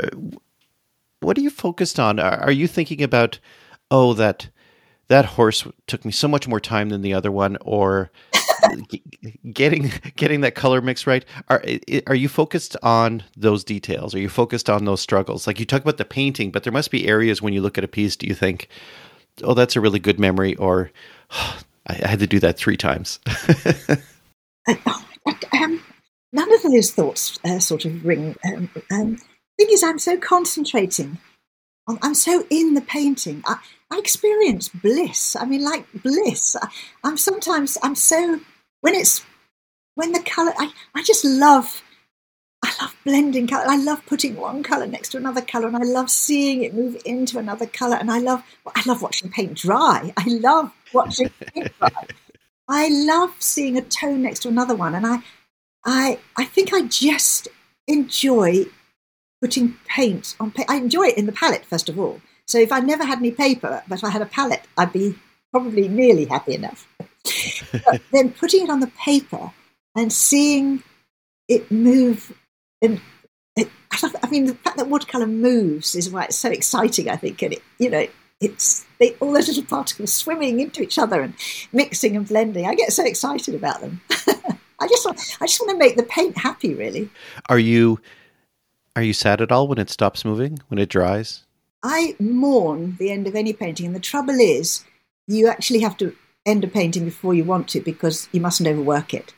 what 1.21 1.39
are 1.39 1.43
you 1.43 1.51
focused 1.51 2.01
on? 2.01 2.19
Are, 2.19 2.41
are 2.41 2.53
you 2.53 2.67
thinking 2.67 3.03
about 3.03 3.39
oh 3.91 4.13
that 4.15 4.49
that 5.09 5.25
horse 5.25 5.67
took 5.87 6.05
me 6.05 6.13
so 6.13 6.27
much 6.27 6.49
more 6.49 6.61
time 6.61 6.89
than 6.89 7.03
the 7.03 7.15
other 7.15 7.31
one, 7.31 7.57
or 7.61 8.11
getting 9.53 9.93
getting 10.17 10.41
that 10.41 10.55
color 10.55 10.81
mix 10.81 11.07
right? 11.07 11.25
Are 11.49 11.63
are 12.07 12.15
you 12.15 12.29
focused 12.29 12.77
on 12.83 13.23
those 13.37 13.63
details? 13.63 14.15
Are 14.15 14.19
you 14.19 14.29
focused 14.29 14.69
on 14.71 14.85
those 14.85 15.01
struggles? 15.01 15.47
Like 15.47 15.61
you 15.61 15.67
talk 15.67 15.83
about 15.83 15.99
the 15.99 16.05
painting, 16.05 16.51
but 16.51 16.65
there 16.65 16.73
must 16.73 16.91
be 16.91 17.07
areas 17.07 17.43
when 17.43 17.53
you 17.53 17.61
look 17.61 17.79
at 17.79 17.85
a 17.85 17.89
piece, 17.89 18.17
do 18.17 18.27
you 18.27 18.35
think, 18.35 18.69
oh, 19.45 19.55
that's 19.55 19.77
a 19.77 19.81
really 19.81 19.99
good 19.99 20.19
memory, 20.19 20.57
or 20.57 20.91
oh, 21.31 21.59
I, 21.87 22.01
I 22.05 22.09
had 22.09 22.21
to 22.21 22.27
do 22.27 22.41
that 22.41 22.57
three 22.57 22.77
times. 22.77 23.19
um, 25.53 25.83
none 26.33 26.53
of 26.53 26.63
those 26.63 26.91
thoughts 26.91 27.39
uh, 27.45 27.59
sort 27.59 27.85
of 27.85 28.05
ring. 28.05 28.37
Um, 28.45 28.71
um, 28.91 29.17
thing 29.17 29.69
is, 29.71 29.83
I'm 29.83 29.99
so 29.99 30.17
concentrating. 30.17 31.19
I'm 32.01 32.15
so 32.15 32.47
in 32.49 32.75
the 32.75 32.81
painting. 32.81 33.43
I, 33.47 33.57
I 33.91 33.99
experience 33.99 34.69
bliss. 34.69 35.37
I 35.37 35.45
mean, 35.45 35.65
like 35.65 35.85
bliss. 36.03 36.57
I, 36.61 36.69
I'm 37.05 37.17
sometimes 37.17 37.77
I'm 37.83 37.95
so 37.95 38.41
when 38.81 38.95
it's 38.95 39.25
when 39.95 40.13
the 40.13 40.23
color. 40.23 40.53
I 40.59 40.73
I 40.95 41.03
just 41.03 41.25
love 41.25 41.83
I 42.65 42.73
love 42.81 42.95
blending 43.05 43.49
color. 43.49 43.65
I 43.67 43.77
love 43.77 44.07
putting 44.07 44.37
one 44.37 44.63
color 44.63 44.87
next 44.87 45.11
to 45.11 45.19
another 45.19 45.41
color, 45.41 45.67
and 45.67 45.77
I 45.77 45.83
love 45.83 46.09
seeing 46.09 46.63
it 46.63 46.75
move 46.75 46.97
into 47.05 47.39
another 47.39 47.67
color. 47.67 47.97
And 47.97 48.11
I 48.11 48.19
love, 48.19 48.45
I 48.67 48.83
love 48.87 49.03
watching 49.03 49.31
paint 49.31 49.55
dry. 49.55 50.13
I 50.17 50.25
love 50.29 50.73
watching 50.93 51.31
paint 51.41 51.73
dry. 51.79 51.91
I 52.69 52.89
love 52.89 53.35
seeing 53.41 53.77
a 53.77 53.83
tone 53.83 54.23
next 54.23 54.41
to 54.41 54.49
another 54.49 54.77
one, 54.77 54.95
and 54.95 55.07
I, 55.07 55.19
I, 55.85 56.19
I 56.37 56.45
think 56.45 56.73
I 56.73 56.83
just 56.83 57.49
enjoy 57.89 58.67
putting 59.41 59.77
paint 59.87 60.37
on 60.39 60.51
paint. 60.53 60.71
I 60.71 60.77
enjoy 60.77 61.05
it 61.05 61.19
in 61.19 61.27
the 61.27 61.33
palette 61.33 61.65
first 61.65 61.89
of 61.89 61.99
all. 61.99 62.21
So 62.47 62.59
if 62.59 62.73
I 62.73 62.81
never 62.81 63.05
had 63.05 63.19
any 63.19 63.31
paper, 63.31 63.83
but 63.89 64.05
I 64.05 64.11
had 64.11 64.23
a 64.23 64.27
palette, 64.27 64.65
I'd 64.77 64.93
be 64.93 65.15
probably 65.51 65.89
nearly 65.89 66.27
happy 66.27 66.55
enough. 66.55 66.87
but 67.85 68.01
then 68.13 68.31
putting 68.31 68.65
it 68.65 68.71
on 68.71 68.81
the 68.81 68.93
paper 68.99 69.53
and 69.97 70.13
seeing 70.13 70.83
it 71.49 71.71
move 71.71 72.33
and 72.81 73.01
it, 73.57 73.69
I, 73.91 74.11
I 74.23 74.29
mean, 74.29 74.47
the 74.47 74.55
fact 74.55 74.79
that 74.79 74.89
watercolor 74.89 75.27
moves 75.27 75.95
is 75.95 76.11
why 76.11 76.25
it's 76.25 76.37
so 76.37 76.51
exciting. 76.51 77.09
I 77.09 77.17
think, 77.17 77.43
and 77.43 77.53
it, 77.53 77.63
you 77.79 77.91
know, 77.91 78.07
it's 78.41 78.85
they, 78.99 79.15
all 79.21 79.33
those 79.33 79.49
little 79.49 79.65
particles 79.65 80.13
swimming 80.13 80.61
into 80.61 80.83
each 80.83 80.99
other 80.99 81.21
and 81.21 81.35
mixing 81.73 82.17
and 82.17 82.27
blending. 82.27 82.67
I 82.67 82.75
get 82.75 82.93
so 82.93 83.05
excited 83.05 83.55
about 83.55 83.81
them. 83.81 84.01
I 84.83 84.89
just 84.89 85.05
want, 85.07 85.19
I 85.41 85.47
just 85.47 85.61
want 85.61 85.71
to 85.71 85.79
make 85.79 85.97
the 85.97 86.03
paint 86.03 86.37
happy. 86.37 86.75
Really. 86.75 87.09
Are 87.49 87.59
you, 87.59 88.01
are 88.97 89.03
you 89.03 89.13
sad 89.13 89.41
at 89.41 89.53
all 89.53 89.69
when 89.69 89.79
it 89.79 89.91
stops 89.91 90.25
moving 90.25 90.59
when 90.69 90.79
it 90.79 90.89
dries? 90.89 91.45
I 91.83 92.15
mourn 92.21 92.97
the 92.99 93.11
end 93.11 93.27
of 93.27 93.35
any 93.35 93.53
painting, 93.53 93.87
and 93.87 93.95
the 93.95 94.01
trouble 94.01 94.39
is, 94.39 94.85
you 95.27 95.49
actually 95.49 95.81
have 95.81 95.97
to 95.99 96.15
end 96.45 96.65
a 96.65 96.69
painting 96.69 97.05
before 97.05 97.35
you 97.35 97.45
want 97.45 97.69
to 97.69 97.81
because 97.81 98.29
you 98.33 98.41
mustn't 98.41 98.69
overwork 98.69 99.15
it. 99.15 99.33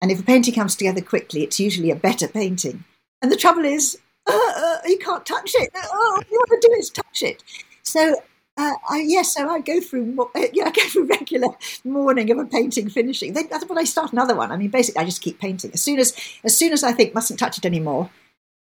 And 0.00 0.10
if 0.10 0.20
a 0.20 0.24
painting 0.24 0.54
comes 0.54 0.76
together 0.76 1.00
quickly, 1.00 1.42
it's 1.42 1.58
usually 1.58 1.90
a 1.90 1.96
better 1.96 2.28
painting. 2.28 2.84
And 3.22 3.32
the 3.32 3.36
trouble 3.36 3.64
is, 3.64 3.98
uh, 4.26 4.52
uh, 4.56 4.78
you 4.86 4.98
can't 4.98 5.24
touch 5.24 5.52
it. 5.54 5.70
Oh, 5.74 6.12
all 6.16 6.22
you 6.30 6.38
want 6.38 6.62
to 6.62 6.68
do 6.68 6.74
is 6.74 6.90
touch 6.90 7.22
it. 7.22 7.42
So 7.82 8.20
uh, 8.58 8.72
I, 8.88 9.04
yes, 9.06 9.34
so 9.34 9.48
I 9.48 9.60
go 9.60 9.80
through, 9.80 10.16
yeah, 10.52 10.66
I 10.66 10.70
go 10.70 10.82
through 10.88 11.06
regular 11.06 11.48
mourning 11.84 12.30
of 12.30 12.38
a 12.38 12.46
painting 12.46 12.88
finishing. 12.88 13.34
Then 13.34 13.48
when 13.66 13.78
I 13.78 13.84
start 13.84 14.12
another 14.12 14.34
one, 14.34 14.50
I 14.50 14.56
mean, 14.56 14.70
basically, 14.70 15.02
I 15.02 15.04
just 15.04 15.20
keep 15.20 15.38
painting. 15.38 15.72
As 15.74 15.82
soon 15.82 15.98
as, 15.98 16.16
as 16.42 16.56
soon 16.56 16.72
as 16.72 16.82
I 16.82 16.92
think 16.92 17.14
mustn't 17.14 17.38
touch 17.38 17.58
it 17.58 17.66
anymore, 17.66 18.10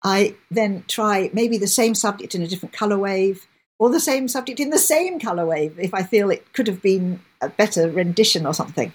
I 0.04 0.36
then 0.50 0.84
try 0.86 1.30
maybe 1.32 1.58
the 1.58 1.66
same 1.66 1.94
subject 1.94 2.34
in 2.34 2.42
a 2.42 2.46
different 2.46 2.72
color 2.72 2.98
wave, 2.98 3.46
or 3.80 3.90
the 3.90 3.98
same 3.98 4.28
subject 4.28 4.60
in 4.60 4.70
the 4.70 4.78
same 4.78 5.18
color 5.18 5.44
wave 5.44 5.78
if 5.78 5.92
I 5.92 6.04
feel 6.04 6.30
it 6.30 6.52
could 6.52 6.68
have 6.68 6.82
been 6.82 7.20
a 7.40 7.48
better 7.48 7.90
rendition 7.90 8.46
or 8.46 8.54
something. 8.54 8.92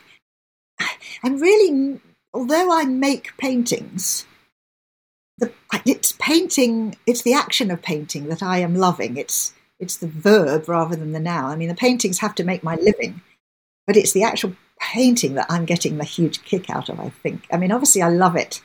I'm 1.23 1.39
really, 1.39 1.99
although 2.33 2.71
I 2.71 2.85
make 2.85 3.35
paintings, 3.37 4.25
the, 5.39 5.51
it's 5.85 6.13
painting, 6.19 6.95
it's 7.05 7.23
the 7.23 7.33
action 7.33 7.69
of 7.69 7.81
painting 7.81 8.29
that 8.29 8.41
I 8.41 8.59
am 8.59 8.75
loving. 8.75 9.17
It's 9.17 9.53
it's 9.79 9.97
the 9.97 10.07
verb 10.07 10.67
rather 10.69 10.95
than 10.95 11.11
the 11.11 11.19
noun. 11.19 11.51
I 11.51 11.55
mean, 11.55 11.69
the 11.69 11.75
paintings 11.75 12.19
have 12.19 12.35
to 12.35 12.43
make 12.43 12.63
my 12.63 12.75
living, 12.75 13.21
but 13.87 13.97
it's 13.97 14.13
the 14.13 14.23
actual 14.23 14.55
painting 14.79 15.35
that 15.35 15.47
I'm 15.49 15.65
getting 15.65 15.97
the 15.97 16.03
huge 16.03 16.43
kick 16.43 16.69
out 16.69 16.89
of, 16.89 16.99
I 16.99 17.09
think. 17.09 17.47
I 17.51 17.57
mean, 17.57 17.71
obviously, 17.71 18.01
I 18.01 18.09
love 18.09 18.35
it 18.35 18.61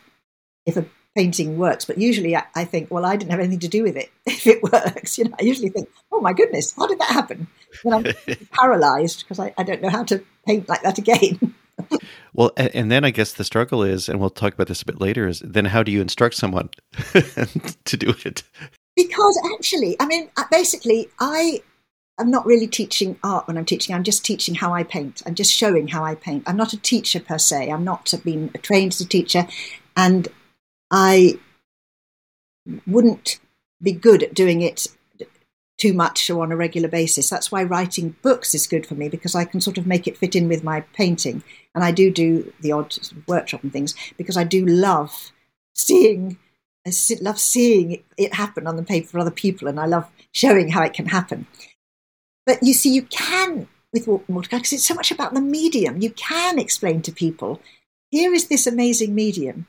if 0.66 0.76
a 0.76 0.84
painting 1.16 1.58
works, 1.58 1.84
but 1.84 1.98
usually 1.98 2.36
I, 2.36 2.44
I 2.54 2.64
think, 2.64 2.90
well, 2.90 3.04
I 3.04 3.16
didn't 3.16 3.30
have 3.32 3.40
anything 3.40 3.58
to 3.60 3.68
do 3.68 3.82
with 3.82 3.96
it 3.96 4.10
if 4.26 4.46
it 4.46 4.62
works. 4.62 5.18
You 5.18 5.24
know, 5.24 5.34
I 5.40 5.44
usually 5.44 5.70
think, 5.70 5.88
oh 6.12 6.20
my 6.20 6.32
goodness, 6.32 6.74
how 6.76 6.86
did 6.86 6.98
that 7.00 7.10
happen? 7.10 7.48
Then 7.84 7.92
I'm 7.92 8.36
paralyzed 8.52 9.20
because 9.20 9.38
I, 9.38 9.52
I 9.58 9.62
don't 9.62 9.82
know 9.82 9.90
how 9.90 10.04
to 10.04 10.22
paint 10.46 10.68
like 10.68 10.82
that 10.82 10.98
again. 10.98 11.54
well, 12.34 12.52
and, 12.56 12.74
and, 12.74 12.92
then 12.92 13.04
I 13.04 13.10
guess 13.10 13.32
the 13.32 13.44
struggle 13.44 13.82
is, 13.82 14.08
and 14.08 14.20
we'll 14.20 14.30
talk 14.30 14.52
about 14.52 14.66
this 14.66 14.82
a 14.82 14.86
bit 14.86 15.00
later, 15.00 15.26
is 15.26 15.40
then 15.40 15.64
how 15.64 15.82
do 15.82 15.90
you 15.90 16.00
instruct 16.00 16.34
someone 16.34 16.68
to 17.84 17.96
do 17.96 18.14
it? 18.24 18.42
Because 19.02 19.40
actually, 19.54 19.96
I 19.98 20.06
mean, 20.06 20.28
uh, 20.36 20.44
basically, 20.50 21.08
I 21.18 21.62
am 22.18 22.30
not 22.30 22.44
really 22.44 22.66
teaching 22.66 23.18
art 23.22 23.46
when 23.46 23.56
I'm 23.56 23.64
teaching. 23.64 23.94
I'm 23.94 24.04
just 24.04 24.24
teaching 24.24 24.54
how 24.54 24.74
I 24.74 24.82
paint. 24.82 25.22
I'm 25.24 25.34
just 25.34 25.52
showing 25.52 25.88
how 25.88 26.04
I 26.04 26.14
paint. 26.14 26.44
I'm 26.46 26.56
not 26.56 26.74
a 26.74 26.76
teacher 26.76 27.18
per 27.18 27.38
se. 27.38 27.70
I'm 27.70 27.84
not 27.84 28.12
being 28.24 28.50
trained 28.62 28.92
as 28.92 29.00
a 29.00 29.08
teacher, 29.08 29.46
and 29.96 30.28
I 30.90 31.38
wouldn't 32.86 33.40
be 33.82 33.92
good 33.92 34.22
at 34.22 34.34
doing 34.34 34.60
it 34.60 34.88
too 35.78 35.94
much 35.94 36.28
or 36.28 36.42
on 36.42 36.52
a 36.52 36.56
regular 36.56 36.88
basis. 36.88 37.30
That's 37.30 37.50
why 37.50 37.62
writing 37.62 38.14
books 38.20 38.54
is 38.54 38.66
good 38.66 38.84
for 38.84 38.94
me 38.96 39.08
because 39.08 39.34
I 39.34 39.46
can 39.46 39.62
sort 39.62 39.78
of 39.78 39.86
make 39.86 40.06
it 40.06 40.18
fit 40.18 40.36
in 40.36 40.46
with 40.46 40.62
my 40.62 40.82
painting. 40.92 41.42
And 41.74 41.82
I 41.82 41.90
do 41.90 42.10
do 42.10 42.52
the 42.60 42.72
odd 42.72 42.94
workshop 43.26 43.62
and 43.62 43.72
things 43.72 43.94
because 44.18 44.36
I 44.36 44.44
do 44.44 44.66
love 44.66 45.32
seeing 45.74 46.36
I 46.86 46.92
love 47.20 47.38
seeing 47.38 48.02
it 48.16 48.34
happen 48.34 48.66
on 48.66 48.76
the 48.76 48.82
paper 48.82 49.08
for 49.08 49.18
other 49.18 49.30
people, 49.30 49.68
and 49.68 49.78
I 49.78 49.86
love 49.86 50.10
showing 50.32 50.70
how 50.70 50.82
it 50.82 50.94
can 50.94 51.06
happen. 51.06 51.46
But 52.46 52.62
you 52.62 52.72
see, 52.72 52.92
you 52.92 53.02
can 53.02 53.68
with 53.92 54.06
watercolor 54.06 54.60
because 54.60 54.72
it's 54.72 54.86
so 54.86 54.94
much 54.94 55.10
about 55.10 55.34
the 55.34 55.40
medium. 55.40 56.00
You 56.00 56.10
can 56.10 56.58
explain 56.58 57.02
to 57.02 57.12
people, 57.12 57.60
here 58.10 58.32
is 58.32 58.48
this 58.48 58.66
amazing 58.66 59.14
medium. 59.14 59.66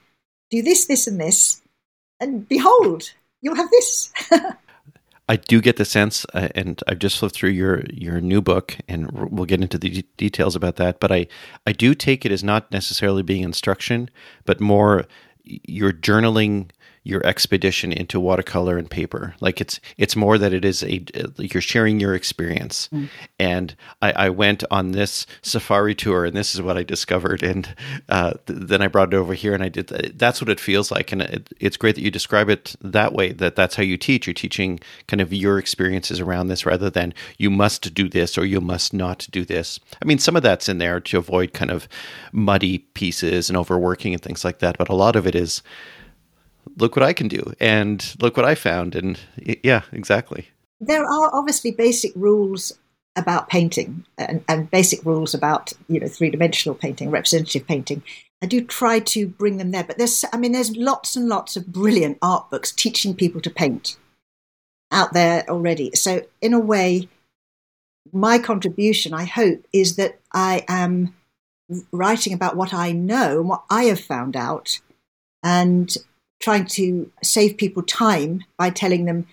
Do 0.49 0.61
this, 0.61 0.85
this, 0.85 1.07
and 1.07 1.19
this, 1.19 1.61
and 2.19 2.47
behold, 2.47 3.13
you'll 3.41 3.55
have 3.55 3.71
this. 3.71 4.11
I 5.29 5.37
do 5.37 5.61
get 5.61 5.77
the 5.77 5.85
sense, 5.85 6.25
uh, 6.33 6.49
and 6.55 6.81
I've 6.87 6.99
just 6.99 7.17
flipped 7.17 7.35
through 7.35 7.51
your 7.51 7.83
your 7.93 8.19
new 8.19 8.41
book, 8.41 8.77
and 8.89 9.09
we'll 9.31 9.45
get 9.45 9.61
into 9.61 9.77
the 9.77 9.89
d- 9.89 10.07
details 10.17 10.57
about 10.57 10.75
that. 10.75 10.99
But 10.99 11.11
I 11.11 11.27
I 11.65 11.71
do 11.71 11.95
take 11.95 12.25
it 12.25 12.33
as 12.33 12.43
not 12.43 12.69
necessarily 12.71 13.23
being 13.23 13.43
instruction, 13.43 14.09
but 14.43 14.59
more 14.59 15.05
you're 15.43 15.93
journaling 15.93 16.71
your 17.03 17.25
expedition 17.25 17.91
into 17.91 18.19
watercolor 18.19 18.77
and 18.77 18.89
paper. 18.89 19.33
Like 19.39 19.59
it's 19.59 19.79
it's 19.97 20.15
more 20.15 20.37
that 20.37 20.53
it 20.53 20.63
is 20.63 20.83
a 20.83 21.03
you're 21.37 21.61
sharing 21.61 21.99
your 21.99 22.13
experience. 22.13 22.89
Mm. 22.93 23.09
And 23.39 23.75
I, 24.01 24.11
I, 24.11 24.29
went 24.29 24.63
on 24.69 24.91
this 24.91 25.25
safari 25.41 25.95
tour, 25.95 26.25
and 26.25 26.37
this 26.37 26.53
is 26.53 26.61
what 26.61 26.77
I 26.77 26.83
discovered. 26.83 27.41
And 27.41 27.75
uh, 28.07 28.33
th- 28.45 28.59
then 28.67 28.83
I 28.83 28.87
brought 28.87 29.13
it 29.13 29.17
over 29.17 29.33
here, 29.33 29.55
and 29.55 29.63
I 29.63 29.69
did. 29.69 29.87
Th- 29.87 30.13
that's 30.15 30.41
what 30.41 30.49
it 30.49 30.59
feels 30.59 30.91
like, 30.91 31.11
and 31.11 31.23
it, 31.23 31.51
it's 31.59 31.77
great 31.77 31.95
that 31.95 32.01
you 32.01 32.11
describe 32.11 32.49
it 32.49 32.75
that 32.81 33.13
way. 33.13 33.31
That 33.31 33.55
that's 33.55 33.75
how 33.75 33.83
you 33.83 33.97
teach. 33.97 34.27
You're 34.27 34.35
teaching 34.35 34.79
kind 35.07 35.21
of 35.21 35.33
your 35.33 35.57
experiences 35.57 36.19
around 36.19 36.47
this, 36.47 36.67
rather 36.67 36.91
than 36.91 37.15
you 37.39 37.49
must 37.49 37.95
do 37.95 38.09
this 38.09 38.37
or 38.37 38.45
you 38.45 38.61
must 38.61 38.93
not 38.93 39.27
do 39.31 39.43
this. 39.43 39.79
I 40.01 40.05
mean, 40.05 40.19
some 40.19 40.35
of 40.35 40.43
that's 40.43 40.69
in 40.69 40.77
there 40.77 40.99
to 40.99 41.17
avoid 41.17 41.53
kind 41.53 41.71
of 41.71 41.87
muddy 42.31 42.79
pieces 42.79 43.49
and 43.49 43.57
overworking 43.57 44.13
and 44.13 44.21
things 44.21 44.45
like 44.45 44.59
that, 44.59 44.77
but 44.77 44.89
a 44.89 44.95
lot 44.95 45.15
of 45.15 45.25
it 45.25 45.33
is 45.33 45.63
look 46.77 46.95
what 46.95 47.03
I 47.03 47.13
can 47.13 47.27
do 47.27 47.53
and 47.59 48.15
look 48.19 48.37
what 48.37 48.45
I 48.45 48.55
found. 48.55 48.95
And 48.95 49.19
yeah, 49.63 49.83
exactly. 49.91 50.49
There 50.79 51.03
are 51.03 51.29
obviously 51.33 51.71
basic 51.71 52.11
rules 52.15 52.73
about 53.15 53.49
painting 53.49 54.05
and, 54.17 54.43
and 54.47 54.71
basic 54.71 55.03
rules 55.05 55.33
about 55.33 55.73
you 55.87 55.99
know 55.99 56.07
three 56.07 56.29
dimensional 56.29 56.75
painting, 56.75 57.11
representative 57.11 57.67
painting. 57.67 58.03
I 58.41 58.47
do 58.47 58.63
try 58.65 58.99
to 58.99 59.27
bring 59.27 59.57
them 59.57 59.71
there, 59.71 59.83
but 59.83 59.97
there's 59.97 60.25
I 60.33 60.37
mean 60.37 60.51
there's 60.51 60.75
lots 60.75 61.15
and 61.15 61.27
lots 61.27 61.55
of 61.55 61.71
brilliant 61.71 62.17
art 62.21 62.49
books 62.49 62.71
teaching 62.71 63.15
people 63.15 63.41
to 63.41 63.49
paint 63.49 63.97
out 64.91 65.13
there 65.13 65.49
already. 65.49 65.91
So 65.93 66.25
in 66.41 66.53
a 66.53 66.59
way, 66.59 67.07
my 68.11 68.39
contribution, 68.39 69.13
I 69.13 69.25
hope, 69.25 69.65
is 69.71 69.95
that 69.97 70.19
I 70.33 70.65
am 70.67 71.15
writing 71.91 72.33
about 72.33 72.57
what 72.57 72.73
I 72.73 72.91
know 72.91 73.39
and 73.39 73.49
what 73.49 73.63
I 73.69 73.83
have 73.83 73.99
found 73.99 74.35
out, 74.35 74.79
and 75.43 75.95
trying 76.41 76.65
to 76.65 77.11
save 77.23 77.57
people 77.57 77.83
time 77.83 78.43
by 78.57 78.69
telling 78.69 79.05
them 79.05 79.27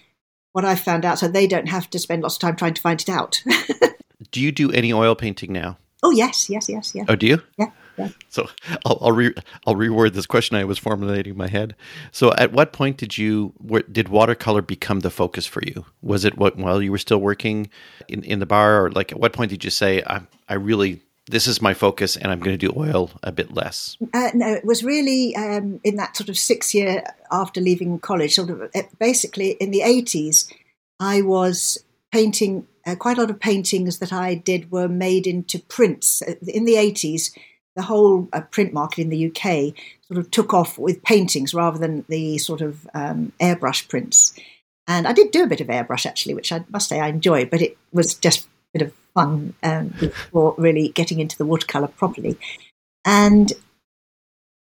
what 0.52 0.64
I 0.64 0.74
found 0.74 1.04
out 1.04 1.18
so 1.18 1.28
they 1.28 1.46
don't 1.46 1.68
have 1.68 1.90
to 1.90 1.98
spend 1.98 2.22
lots 2.22 2.36
of 2.36 2.40
time 2.40 2.56
trying 2.56 2.74
to 2.74 2.82
find 2.82 3.00
it 3.00 3.09
out. 3.09 3.42
do 4.30 4.40
you 4.40 4.52
do 4.52 4.70
any 4.72 4.92
oil 4.92 5.14
painting 5.14 5.52
now? 5.52 5.78
Oh, 6.02 6.11
yes, 6.11 6.48
yes, 6.48 6.68
yes, 6.68 6.92
yes. 6.94 7.06
Oh, 7.09 7.16
do 7.16 7.26
you? 7.26 7.42
Yeah. 7.59 7.70
Yeah. 7.98 8.11
So 8.28 8.48
I'll 8.86 8.98
I'll, 9.00 9.12
re, 9.12 9.34
I'll 9.66 9.74
reword 9.74 10.12
this 10.12 10.26
question 10.26 10.56
I 10.56 10.64
was 10.64 10.78
formulating 10.78 11.32
in 11.32 11.36
my 11.36 11.48
head. 11.48 11.74
So 12.12 12.32
at 12.34 12.52
what 12.52 12.72
point 12.72 12.96
did 12.96 13.18
you 13.18 13.52
did 13.90 14.09
watercolor 14.09 14.62
become 14.62 15.00
the 15.00 15.11
focus 15.11 15.46
for 15.46 15.62
you? 15.64 15.84
Was 16.00 16.24
it 16.24 16.38
what 16.38 16.56
while 16.56 16.80
you 16.80 16.92
were 16.92 16.98
still 16.98 17.18
working 17.18 17.68
in, 18.06 18.22
in 18.22 18.38
the 18.38 18.46
bar, 18.46 18.84
or 18.84 18.90
like 18.92 19.11
at 19.11 19.18
what 19.18 19.32
point 19.32 19.50
did 19.50 19.64
you 19.64 19.70
say 19.70 20.02
I 20.06 20.20
I 20.48 20.54
really 20.54 21.02
this 21.28 21.46
is 21.46 21.62
my 21.62 21.74
focus 21.74 22.16
and 22.16 22.30
I'm 22.32 22.40
going 22.40 22.58
to 22.58 22.66
do 22.66 22.72
oil 22.76 23.10
a 23.22 23.32
bit 23.32 23.54
less? 23.54 23.96
Uh, 24.12 24.30
no, 24.34 24.52
it 24.52 24.64
was 24.64 24.82
really 24.82 25.36
um, 25.36 25.80
in 25.84 25.96
that 25.96 26.16
sort 26.16 26.28
of 26.28 26.38
six 26.38 26.74
year 26.74 27.04
after 27.30 27.60
leaving 27.60 27.98
college, 27.98 28.34
sort 28.34 28.50
of 28.50 28.62
uh, 28.74 28.82
basically 28.98 29.50
in 29.52 29.70
the 29.70 29.80
80s, 29.80 30.52
I 31.00 31.22
was 31.22 31.78
painting, 32.12 32.66
uh, 32.86 32.96
quite 32.96 33.18
a 33.18 33.20
lot 33.20 33.30
of 33.30 33.40
paintings 33.40 33.98
that 33.98 34.12
I 34.12 34.34
did 34.34 34.70
were 34.70 34.88
made 34.88 35.26
into 35.26 35.58
prints. 35.58 36.22
Uh, 36.22 36.34
in 36.46 36.64
the 36.64 36.74
80s, 36.74 37.36
the 37.76 37.82
whole 37.82 38.28
uh, 38.32 38.40
print 38.40 38.72
market 38.72 39.02
in 39.02 39.10
the 39.10 39.26
UK 39.28 39.74
sort 40.08 40.18
of 40.18 40.30
took 40.30 40.52
off 40.52 40.78
with 40.78 41.02
paintings 41.04 41.54
rather 41.54 41.78
than 41.78 42.04
the 42.08 42.38
sort 42.38 42.60
of 42.60 42.88
um, 42.94 43.32
airbrush 43.40 43.88
prints. 43.88 44.34
And 44.88 45.06
I 45.06 45.12
did 45.12 45.30
do 45.30 45.44
a 45.44 45.46
bit 45.46 45.60
of 45.60 45.68
airbrush 45.68 46.06
actually, 46.06 46.34
which 46.34 46.50
I 46.50 46.64
must 46.70 46.88
say 46.88 46.98
I 46.98 47.08
enjoyed, 47.08 47.50
but 47.50 47.62
it 47.62 47.76
was 47.92 48.14
just 48.14 48.46
a 48.46 48.78
bit 48.78 48.82
of 48.82 48.92
fun 49.18 49.54
um, 49.62 49.88
before 50.00 50.54
really 50.58 50.88
getting 50.88 51.18
into 51.20 51.36
the 51.36 51.44
watercolor 51.44 51.88
properly. 51.88 52.38
And 53.04 53.52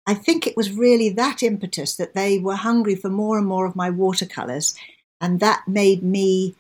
I 0.08 0.16
think 0.16 0.48
it 0.48 0.58
was 0.58 0.72
really 0.72 1.10
that 1.10 1.44
impetus 1.44 1.96
that 1.98 2.16
they 2.16 2.40
were 2.40 2.56
hungry 2.56 2.96
for 2.96 3.10
more 3.10 3.38
and 3.38 3.46
more 3.46 3.68
of 3.68 3.76
my 3.76 3.90
watercolors. 3.92 4.76
And 5.22 5.40
that 5.40 5.68
made 5.68 6.02
me 6.02 6.56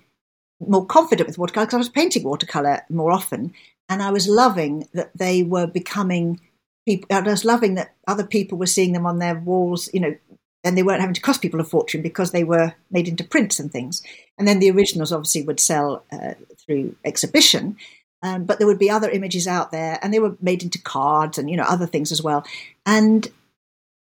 more 0.60 0.86
confident 0.86 1.28
with 1.28 1.38
watercolor 1.40 1.66
because 1.66 1.76
I 1.76 1.86
was 1.86 1.90
painting 1.90 2.24
watercolor 2.24 2.82
more 2.90 3.12
often. 3.12 3.54
And 3.88 4.04
I 4.04 4.12
was 4.12 4.28
loving 4.28 4.88
that 4.94 5.10
they 5.16 5.42
were 5.42 5.66
becoming 5.66 6.40
people. 6.86 7.08
I 7.10 7.22
was 7.22 7.44
loving 7.44 7.74
that 7.76 7.96
other 8.08 8.26
people 8.26 8.58
were 8.58 8.68
seeing 8.68 8.94
them 8.94 9.08
on 9.08 9.18
their 9.18 9.40
walls, 9.40 9.90
you 9.94 10.00
know, 10.00 10.16
and 10.64 10.78
they 10.78 10.84
weren't 10.84 11.02
having 11.02 11.16
to 11.16 11.22
cost 11.22 11.42
people 11.42 11.60
a 11.60 11.64
fortune 11.64 12.02
because 12.02 12.32
they 12.32 12.44
were 12.44 12.76
made 12.92 13.08
into 13.08 13.24
prints 13.24 13.60
and 13.60 13.72
things. 13.72 14.04
And 14.38 14.48
then 14.48 14.60
the 14.60 14.70
originals 14.70 15.12
obviously 15.12 15.44
would 15.44 15.60
sell 15.60 16.04
uh, 16.12 16.34
through 16.70 16.96
exhibition, 17.04 17.78
um, 18.22 18.46
but 18.46 18.60
there 18.60 18.68
would 18.68 18.80
be 18.80 18.92
other 18.92 19.10
images 19.10 19.48
out 19.48 19.72
there, 19.72 19.98
and 20.02 20.14
they 20.14 20.20
were 20.20 20.38
made 20.40 20.62
into 20.62 20.80
cards 20.80 21.38
and 21.38 21.50
you 21.50 21.58
know 21.58 21.64
other 21.64 21.88
things 21.88 22.12
as 22.12 22.22
well. 22.22 22.46
And 22.86 23.28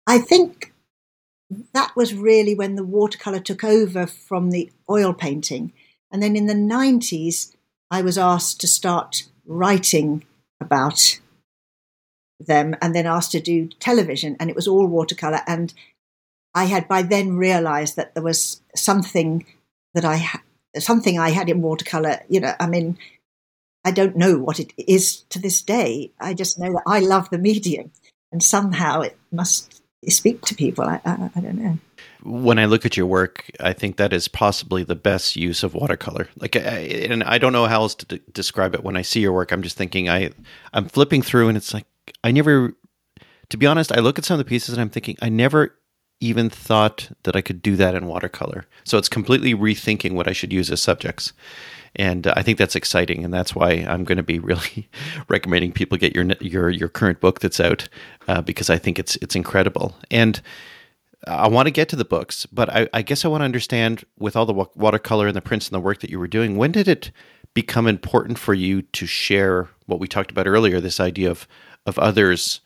I 0.07 0.19
think 0.19 0.73
that 1.73 1.95
was 1.97 2.15
really 2.15 2.55
when 2.55 2.77
the 2.77 2.85
watercolor 2.85 3.41
took 3.41 3.65
over 3.65 4.07
from 4.07 4.51
the 4.51 4.71
oil 4.89 5.13
painting. 5.13 5.73
And 6.11 6.23
then 6.23 6.37
in 6.37 6.47
the 6.47 6.55
90s, 6.55 7.55
I 7.91 8.03
was 8.03 8.17
asked 8.17 8.61
to 8.61 8.69
start 8.69 9.25
writing 9.47 10.25
about 10.61 11.19
them 12.39 12.77
and 12.81 12.95
then 12.95 13.07
asked 13.07 13.33
to 13.33 13.41
do 13.41 13.69
television, 13.81 14.37
and 14.39 14.51
it 14.51 14.57
was 14.57 14.69
all 14.69 14.87
watercolor. 14.87 15.41
And 15.47 15.73
I 16.55 16.67
had 16.67 16.87
by 16.87 17.03
then 17.03 17.37
realized 17.37 17.97
that 17.97 18.15
there 18.15 18.23
was 18.23 18.61
something 18.77 19.45
that 19.95 20.05
I 20.05 20.41
something 20.79 21.19
I 21.19 21.31
had 21.31 21.49
in 21.49 21.63
watercolor. 21.63 22.21
You 22.29 22.41
know, 22.41 22.55
I 22.59 22.67
mean, 22.67 22.99
I 23.85 23.91
don't 23.91 24.17
know 24.17 24.39
what 24.39 24.61
it 24.61 24.73
is 24.77 25.23
to 25.31 25.39
this 25.39 25.63
day. 25.63 26.13
I 26.21 26.35
just 26.35 26.59
know 26.59 26.73
that 26.73 26.83
I 26.87 27.01
love 27.01 27.31
the 27.31 27.39
medium, 27.39 27.91
and 28.33 28.43
somehow 28.43 29.03
it 29.03 29.17
must 29.31 29.83
speak 30.09 30.43
to 30.43 30.55
people. 30.55 30.85
I, 30.85 31.01
I, 31.05 31.31
I 31.35 31.41
don't 31.41 31.59
know 31.59 31.79
when 32.25 32.59
I 32.59 32.65
look 32.65 32.87
at 32.87 32.97
your 32.97 33.07
work, 33.07 33.51
I 33.61 33.75
think 33.75 33.97
that 33.97 34.13
is 34.13 34.29
possibly 34.29 34.83
the 34.83 34.95
best 34.95 35.37
use 35.37 35.63
of 35.63 35.75
watercolor. 35.75 36.29
Like, 36.39 36.57
I, 36.57 36.79
and 37.11 37.23
I 37.23 37.37
don't 37.37 37.53
know 37.53 37.67
how 37.67 37.83
else 37.83 37.95
to 37.97 38.19
describe 38.33 38.75
it. 38.75 38.83
When 38.83 38.97
I 38.97 39.03
see 39.03 39.21
your 39.21 39.33
work, 39.33 39.53
I'm 39.53 39.63
just 39.63 39.77
thinking 39.77 40.09
I, 40.09 40.31
I'm 40.73 40.89
flipping 40.89 41.21
through, 41.21 41.49
and 41.49 41.57
it's 41.57 41.75
like 41.75 41.87
I 42.23 42.33
never, 42.33 42.75
to 43.51 43.57
be 43.57 43.67
honest, 43.67 43.93
I 43.93 44.01
look 44.01 44.19
at 44.19 44.25
some 44.25 44.35
of 44.35 44.45
the 44.45 44.49
pieces 44.49 44.71
and 44.71 44.81
I'm 44.81 44.91
thinking 44.91 45.17
I 45.21 45.29
never 45.29 45.77
even 46.25 46.49
thought 46.49 47.11
that 47.25 47.37
I 47.37 47.43
could 47.43 47.61
do 47.61 47.77
that 47.77 47.95
in 47.95 48.07
watercolor. 48.07 48.67
So 48.85 48.97
it's 48.97 49.09
completely 49.09 49.55
rethinking 49.55 50.13
what 50.13 50.27
I 50.27 50.33
should 50.33 50.53
use 50.53 50.71
as 50.71 50.81
subjects. 50.81 51.33
And 51.97 52.27
uh, 52.27 52.35
I 52.35 52.43
think 52.43 52.59
that's 52.59 52.75
exciting, 52.75 53.25
and 53.25 53.33
that's 53.33 53.55
why 53.55 53.71
I'm 53.71 54.05
going 54.05 54.17
to 54.17 54.25
be 54.25 54.39
really 54.39 54.89
recommending 55.29 55.73
people 55.73 55.99
get 55.99 56.15
your 56.15 56.25
your 56.41 56.71
your 56.71 56.89
current 56.89 57.21
book 57.21 57.41
that's 57.41 57.61
out 57.61 57.89
uh, 58.27 58.41
because 58.41 58.71
I 58.71 58.79
think 58.79 58.99
it's 58.99 59.17
it's 59.17 59.37
incredible. 59.37 59.95
And 60.11 60.41
I 61.27 61.47
want 61.49 61.67
to 61.67 61.71
get 61.71 61.89
to 61.91 61.97
the 61.97 62.05
books, 62.05 62.47
but 62.47 62.69
I, 62.69 62.89
I 62.93 63.03
guess 63.03 63.25
I 63.25 63.29
want 63.29 63.43
to 63.43 63.47
understand 63.47 64.05
with 64.19 64.35
all 64.35 64.47
the 64.47 64.67
watercolor 64.75 65.27
and 65.27 65.37
the 65.37 65.41
prints 65.41 65.69
and 65.69 65.75
the 65.75 65.81
work 65.81 66.01
that 66.01 66.11
you 66.11 66.19
were 66.19 66.27
doing, 66.27 66.57
when 66.57 66.73
did 66.73 66.89
it 66.89 67.13
become 67.55 67.87
important 67.87 68.39
for 68.39 68.53
you 68.53 68.83
to 68.83 69.07
share 69.07 69.69
what 69.87 70.01
we 70.01 70.09
talked 70.09 70.31
about 70.31 70.47
earlier, 70.47 70.81
this 70.81 71.01
idea 71.01 71.31
of 71.31 71.47
of 71.87 71.99
others 71.99 72.61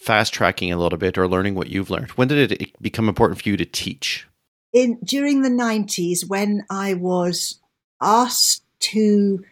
fast 0.00 0.32
tracking 0.32 0.72
a 0.72 0.78
little 0.78 0.98
bit 0.98 1.18
or 1.18 1.28
learning 1.28 1.54
what 1.54 1.68
you've 1.68 1.90
learned? 1.90 2.10
When 2.12 2.28
did 2.28 2.52
it 2.52 2.82
become 2.82 3.08
important 3.08 3.40
for 3.42 3.48
you 3.48 3.56
to 3.56 3.64
teach? 3.64 4.26
In 4.72 4.98
during 5.02 5.42
the 5.42 5.48
90s 5.48 6.28
when 6.28 6.64
I 6.70 6.94
was 6.94 7.60
asked 8.00 8.62
to 8.80 9.44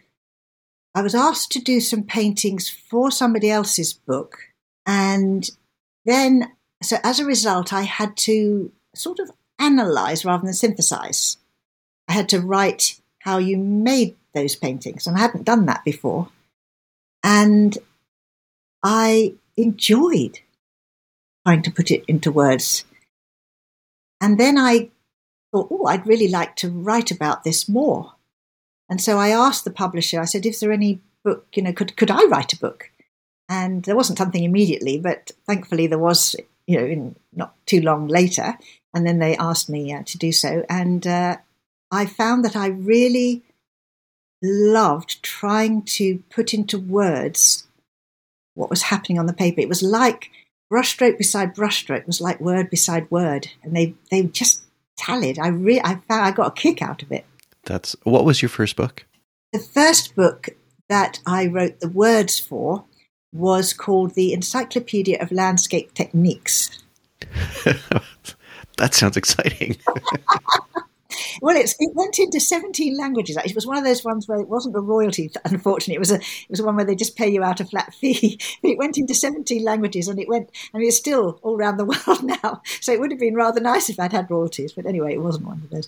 I 0.95 1.01
was 1.01 1.13
asked 1.13 1.51
to 1.51 1.59
do 1.59 1.79
some 1.79 2.03
paintings 2.03 2.69
for 2.69 3.11
somebody 3.11 3.51
else's 3.51 3.93
book 3.93 4.37
and 4.85 5.49
then 6.05 6.51
so 6.81 6.97
as 7.03 7.19
a 7.19 7.25
result, 7.25 7.73
I 7.73 7.81
had 7.81 8.15
to 8.17 8.71
sort 8.95 9.19
of 9.19 9.31
analyze 9.59 10.23
rather 10.23 10.45
than 10.45 10.53
synthesize. 10.53 11.37
I 12.07 12.13
had 12.13 12.29
to 12.29 12.39
write 12.39 12.99
how 13.19 13.37
you 13.37 13.57
made 13.57 14.15
those 14.33 14.55
paintings, 14.55 15.05
and 15.05 15.17
I 15.17 15.21
hadn't 15.21 15.43
done 15.43 15.65
that 15.65 15.83
before. 15.83 16.29
And 17.23 17.77
I 18.81 19.33
enjoyed 19.61 20.39
trying 21.45 21.61
to 21.63 21.71
put 21.71 21.91
it 21.91 22.03
into 22.07 22.31
words. 22.31 22.83
And 24.21 24.39
then 24.39 24.57
I 24.57 24.89
thought, 25.51 25.69
oh, 25.71 25.85
I'd 25.85 26.07
really 26.07 26.27
like 26.27 26.55
to 26.57 26.69
write 26.69 27.11
about 27.11 27.43
this 27.43 27.69
more. 27.69 28.13
And 28.89 29.01
so 29.01 29.17
I 29.17 29.29
asked 29.29 29.63
the 29.63 29.71
publisher, 29.71 30.19
I 30.19 30.25
said, 30.25 30.45
is 30.45 30.59
there 30.59 30.71
any 30.71 30.99
book, 31.23 31.47
you 31.53 31.63
know, 31.63 31.73
could, 31.73 31.95
could 31.95 32.11
I 32.11 32.25
write 32.25 32.53
a 32.53 32.59
book? 32.59 32.91
And 33.47 33.83
there 33.83 33.95
wasn't 33.95 34.17
something 34.17 34.43
immediately, 34.43 34.99
but 34.99 35.31
thankfully 35.47 35.87
there 35.87 35.99
was 35.99 36.35
you 36.69 36.77
know, 36.77 36.85
in 36.85 37.15
not 37.33 37.55
too 37.65 37.81
long 37.81 38.07
later. 38.07 38.55
And 38.93 39.05
then 39.05 39.17
they 39.17 39.35
asked 39.37 39.71
me 39.71 39.91
uh, 39.91 40.03
to 40.03 40.17
do 40.19 40.31
so. 40.31 40.63
And 40.69 41.05
uh, 41.07 41.37
I 41.89 42.05
found 42.05 42.45
that 42.45 42.55
I 42.55 42.67
really 42.67 43.41
loved 44.43 45.23
trying 45.23 45.81
to 45.97 46.19
put 46.29 46.53
into 46.53 46.77
words 46.77 47.65
what 48.59 48.69
was 48.69 48.83
happening 48.83 49.17
on 49.17 49.25
the 49.25 49.33
paper. 49.33 49.61
It 49.61 49.69
was 49.69 49.81
like 49.81 50.29
brushstroke 50.71 51.17
beside 51.17 51.55
brushstroke 51.55 52.01
it 52.01 52.07
was 52.07 52.21
like 52.21 52.39
word 52.39 52.69
beside 52.69 53.09
word, 53.09 53.47
and 53.63 53.75
they 53.75 53.95
they 54.11 54.23
just 54.23 54.63
tallied. 54.97 55.39
I 55.39 55.47
really 55.47 55.81
I 55.81 55.95
found 56.07 56.25
I 56.25 56.31
got 56.31 56.47
a 56.47 56.61
kick 56.61 56.81
out 56.81 57.01
of 57.01 57.11
it. 57.11 57.25
That's 57.63 57.95
what 58.03 58.25
was 58.25 58.41
your 58.41 58.49
first 58.49 58.75
book? 58.75 59.05
The 59.53 59.59
first 59.59 60.15
book 60.15 60.49
that 60.89 61.19
I 61.25 61.47
wrote 61.47 61.79
the 61.79 61.89
words 61.89 62.39
for 62.39 62.83
was 63.31 63.73
called 63.73 64.15
the 64.15 64.33
Encyclopedia 64.33 65.21
of 65.21 65.31
Landscape 65.31 65.93
Techniques. 65.93 66.83
that 68.77 68.93
sounds 68.93 69.17
exciting. 69.17 69.77
well, 71.41 71.55
it 71.55 71.75
went 71.93 72.19
into 72.19 72.39
17 72.39 72.97
languages. 72.97 73.37
It 73.37 73.55
was 73.55 73.65
one 73.65 73.77
of 73.77 73.83
those 73.83 74.03
ones 74.03 74.27
where 74.27 74.39
it 74.39 74.47
wasn't 74.47 74.75
a 74.75 74.81
royalty, 74.81 75.31
unfortunately. 75.45 75.95
It 75.95 75.99
was 75.99 76.11
a 76.11 76.15
it 76.15 76.49
was 76.49 76.61
one 76.61 76.75
where 76.75 76.85
they 76.85 76.95
just 76.95 77.17
pay 77.17 77.29
you 77.29 77.43
out 77.43 77.59
a 77.59 77.65
flat 77.65 77.93
fee. 77.93 78.39
But 78.61 78.69
it 78.71 78.77
went 78.77 78.97
into 78.97 79.13
17 79.13 79.63
languages 79.63 80.07
and 80.07 80.19
it 80.19 80.27
went, 80.27 80.49
and 80.73 80.83
it's 80.83 80.97
still 80.97 81.39
all 81.41 81.57
around 81.57 81.77
the 81.77 81.85
world 82.07 82.23
now. 82.23 82.61
So 82.81 82.91
it 82.91 82.99
would 82.99 83.11
have 83.11 83.19
been 83.19 83.35
rather 83.35 83.59
nice 83.59 83.89
if 83.89 83.99
I'd 83.99 84.13
had 84.13 84.29
royalties. 84.29 84.73
But 84.73 84.85
anyway, 84.85 85.13
it 85.13 85.21
wasn't 85.21 85.47
one 85.47 85.61
of 85.63 85.69
those. 85.69 85.87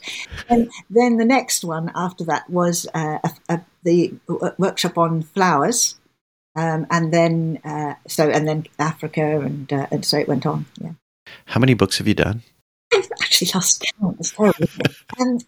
And 0.50 0.70
then 0.90 1.18
the 1.18 1.26
next 1.26 1.64
one 1.64 1.92
after 1.96 2.24
that 2.26 2.50
was 2.50 2.88
uh, 2.94 3.20
a, 3.24 3.32
a, 3.50 3.62
the 3.84 4.14
workshop 4.58 4.98
on 4.98 5.24
flowers 5.24 6.00
um, 6.56 6.86
and 6.90 7.14
then 7.14 7.60
uh, 7.64 7.96
so 8.08 8.30
and 8.30 8.48
then 8.48 8.66
Africa, 8.78 9.40
and 9.40 9.72
uh, 9.72 9.88
and 9.92 10.06
so 10.06 10.18
it 10.18 10.28
went 10.28 10.46
on. 10.46 10.66
Yeah. 10.80 10.92
How 11.46 11.60
many 11.60 11.74
books 11.74 11.98
have 12.00 12.08
you 12.08 12.14
done? 12.14 12.42
I've 13.32 13.36
actually 13.36 13.52
lost 13.54 13.86
count. 14.00 14.18
It's 14.20 14.32
terrible. 14.32 14.68
and 15.18 15.46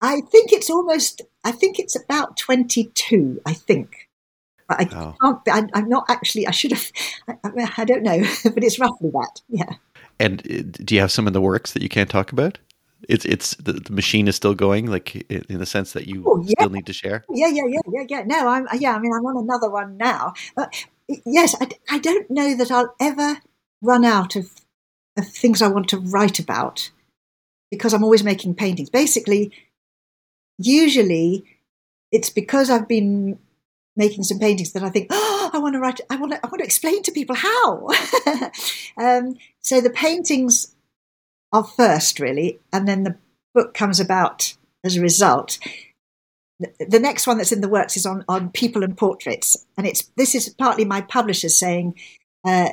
I 0.00 0.20
think 0.20 0.52
it's 0.52 0.70
almost. 0.70 1.22
I 1.44 1.52
think 1.52 1.78
it's 1.78 2.00
about 2.00 2.36
twenty-two. 2.36 3.40
I 3.46 3.52
think. 3.52 4.08
I 4.68 4.88
oh. 4.92 5.16
can't. 5.44 5.72
I, 5.74 5.78
am 5.78 5.88
not 5.88 6.04
actually. 6.08 6.46
I 6.46 6.52
should 6.52 6.72
have. 6.72 6.90
I, 7.44 7.70
I 7.76 7.84
don't 7.84 8.02
know, 8.02 8.20
but 8.44 8.62
it's 8.62 8.78
roughly 8.78 9.10
that. 9.10 9.40
Yeah. 9.48 9.74
And 10.18 10.40
uh, 10.42 10.62
do 10.84 10.94
you 10.94 11.00
have 11.00 11.12
some 11.12 11.26
in 11.26 11.32
the 11.32 11.40
works 11.40 11.72
that 11.72 11.82
you 11.82 11.88
can't 11.88 12.10
talk 12.10 12.32
about? 12.32 12.58
it's 13.08 13.24
it's 13.24 13.54
the, 13.56 13.72
the, 13.72 13.92
machine 13.92 14.28
is 14.28 14.36
still 14.36 14.54
going, 14.54 14.86
like 14.86 15.16
in 15.30 15.58
the 15.58 15.66
sense 15.66 15.92
that 15.92 16.06
you 16.06 16.22
oh, 16.26 16.42
yeah. 16.42 16.52
still 16.58 16.70
need 16.70 16.86
to 16.86 16.92
share. 16.92 17.24
Yeah, 17.30 17.48
yeah, 17.48 17.64
yeah, 17.66 17.80
yeah, 17.90 18.04
yeah. 18.08 18.22
No, 18.24 18.48
I'm 18.48 18.66
yeah. 18.78 18.94
I 18.94 18.98
mean, 18.98 19.12
I'm 19.12 19.24
on 19.24 19.42
another 19.42 19.70
one 19.70 19.96
now. 19.96 20.34
But 20.54 20.86
yes, 21.24 21.54
I, 21.60 21.68
I 21.90 21.98
don't 21.98 22.30
know 22.30 22.54
that 22.56 22.70
I'll 22.70 22.94
ever 23.00 23.38
run 23.82 24.04
out 24.04 24.36
of 24.36 24.50
of 25.16 25.26
things 25.26 25.62
I 25.62 25.68
want 25.68 25.88
to 25.88 25.98
write 25.98 26.38
about 26.38 26.90
because 27.70 27.94
I'm 27.94 28.04
always 28.04 28.24
making 28.24 28.54
paintings. 28.54 28.90
Basically, 28.90 29.52
usually 30.58 31.44
it's 32.12 32.30
because 32.30 32.70
I've 32.70 32.88
been 32.88 33.38
making 33.96 34.24
some 34.24 34.38
paintings 34.38 34.72
that 34.72 34.82
I 34.82 34.90
think, 34.90 35.08
oh, 35.10 35.50
I 35.52 35.58
want 35.58 35.74
to 35.74 35.80
write. 35.80 36.00
I 36.10 36.16
want 36.16 36.32
to. 36.32 36.44
I 36.44 36.48
want 36.48 36.58
to 36.58 36.64
explain 36.64 37.02
to 37.04 37.12
people 37.12 37.36
how. 37.36 37.88
um, 38.96 39.36
so 39.60 39.80
the 39.80 39.90
paintings 39.90 40.74
are 41.52 41.64
first, 41.64 42.20
really, 42.20 42.60
and 42.72 42.86
then 42.86 43.04
the 43.04 43.16
book 43.54 43.74
comes 43.74 44.00
about 44.00 44.54
as 44.84 44.96
a 44.96 45.00
result. 45.00 45.58
The 46.78 47.00
next 47.00 47.26
one 47.26 47.38
that's 47.38 47.52
in 47.52 47.62
the 47.62 47.70
works 47.70 47.96
is 47.96 48.04
on, 48.04 48.22
on 48.28 48.50
people 48.50 48.84
and 48.84 48.96
portraits, 48.96 49.66
and 49.76 49.86
it's 49.86 50.10
this 50.16 50.34
is 50.34 50.48
partly 50.50 50.84
my 50.84 51.00
publisher 51.00 51.48
saying 51.48 51.94
uh, 52.44 52.68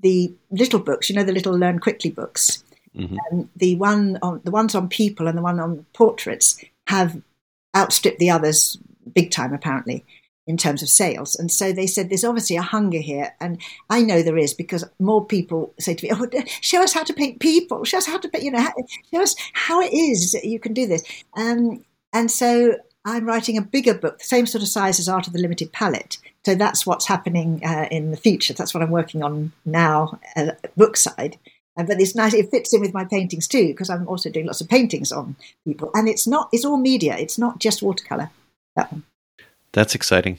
the 0.00 0.32
little 0.50 0.78
books, 0.78 1.10
you 1.10 1.16
know, 1.16 1.24
the 1.24 1.32
little 1.32 1.56
learn 1.56 1.78
quickly 1.78 2.10
books. 2.10 2.62
Mm-hmm. 2.96 3.16
Um, 3.32 3.50
the 3.56 3.76
one 3.76 4.18
on 4.22 4.40
the 4.44 4.50
ones 4.50 4.74
on 4.74 4.88
people 4.88 5.26
and 5.26 5.36
the 5.36 5.42
one 5.42 5.58
on 5.58 5.86
portraits 5.94 6.62
have 6.88 7.20
outstripped 7.74 8.18
the 8.18 8.30
others 8.30 8.78
big 9.14 9.30
time, 9.30 9.54
apparently 9.54 10.04
in 10.46 10.56
terms 10.56 10.82
of 10.82 10.88
sales. 10.88 11.36
And 11.36 11.50
so 11.50 11.72
they 11.72 11.86
said 11.86 12.08
there's 12.08 12.24
obviously 12.24 12.56
a 12.56 12.62
hunger 12.62 12.98
here. 12.98 13.34
And 13.40 13.60
I 13.90 14.02
know 14.02 14.22
there 14.22 14.38
is 14.38 14.54
because 14.54 14.84
more 14.98 15.24
people 15.24 15.72
say 15.78 15.94
to 15.94 16.04
me, 16.04 16.12
oh, 16.12 16.42
show 16.60 16.82
us 16.82 16.92
how 16.92 17.04
to 17.04 17.12
paint 17.12 17.40
people, 17.40 17.84
show 17.84 17.98
us 17.98 18.06
how 18.06 18.18
to 18.18 18.28
paint, 18.28 18.44
you 18.44 18.50
know, 18.50 18.68
show 19.12 19.22
us 19.22 19.36
how 19.52 19.80
it 19.80 19.92
is 19.92 20.34
you 20.42 20.58
can 20.58 20.72
do 20.72 20.86
this. 20.86 21.02
Um, 21.36 21.84
and 22.12 22.30
so 22.30 22.76
I'm 23.04 23.24
writing 23.24 23.56
a 23.56 23.62
bigger 23.62 23.94
book, 23.94 24.18
the 24.18 24.24
same 24.24 24.46
sort 24.46 24.62
of 24.62 24.68
size 24.68 24.98
as 24.98 25.08
Art 25.08 25.26
of 25.26 25.32
the 25.32 25.40
Limited 25.40 25.72
Palette. 25.72 26.18
So 26.44 26.54
that's 26.54 26.86
what's 26.86 27.06
happening 27.06 27.60
uh, 27.64 27.86
in 27.90 28.10
the 28.10 28.16
future. 28.16 28.52
That's 28.52 28.74
what 28.74 28.82
I'm 28.82 28.90
working 28.90 29.22
on 29.22 29.52
now, 29.64 30.18
uh, 30.36 30.52
book 30.76 30.96
side. 30.96 31.38
But 31.76 32.00
it's 32.00 32.14
nice. 32.14 32.34
It 32.34 32.50
fits 32.50 32.74
in 32.74 32.80
with 32.80 32.92
my 32.92 33.04
paintings 33.04 33.48
too, 33.48 33.68
because 33.68 33.88
I'm 33.88 34.06
also 34.06 34.30
doing 34.30 34.46
lots 34.46 34.60
of 34.60 34.68
paintings 34.68 35.10
on 35.10 35.36
people. 35.66 35.90
And 35.94 36.08
it's 36.08 36.26
not. 36.26 36.48
It's 36.52 36.64
all 36.64 36.76
media. 36.76 37.16
It's 37.16 37.38
not 37.38 37.58
just 37.58 37.82
watercolor. 37.82 38.30
That 38.76 38.92
one. 38.92 39.04
That's 39.72 39.94
exciting. 39.94 40.38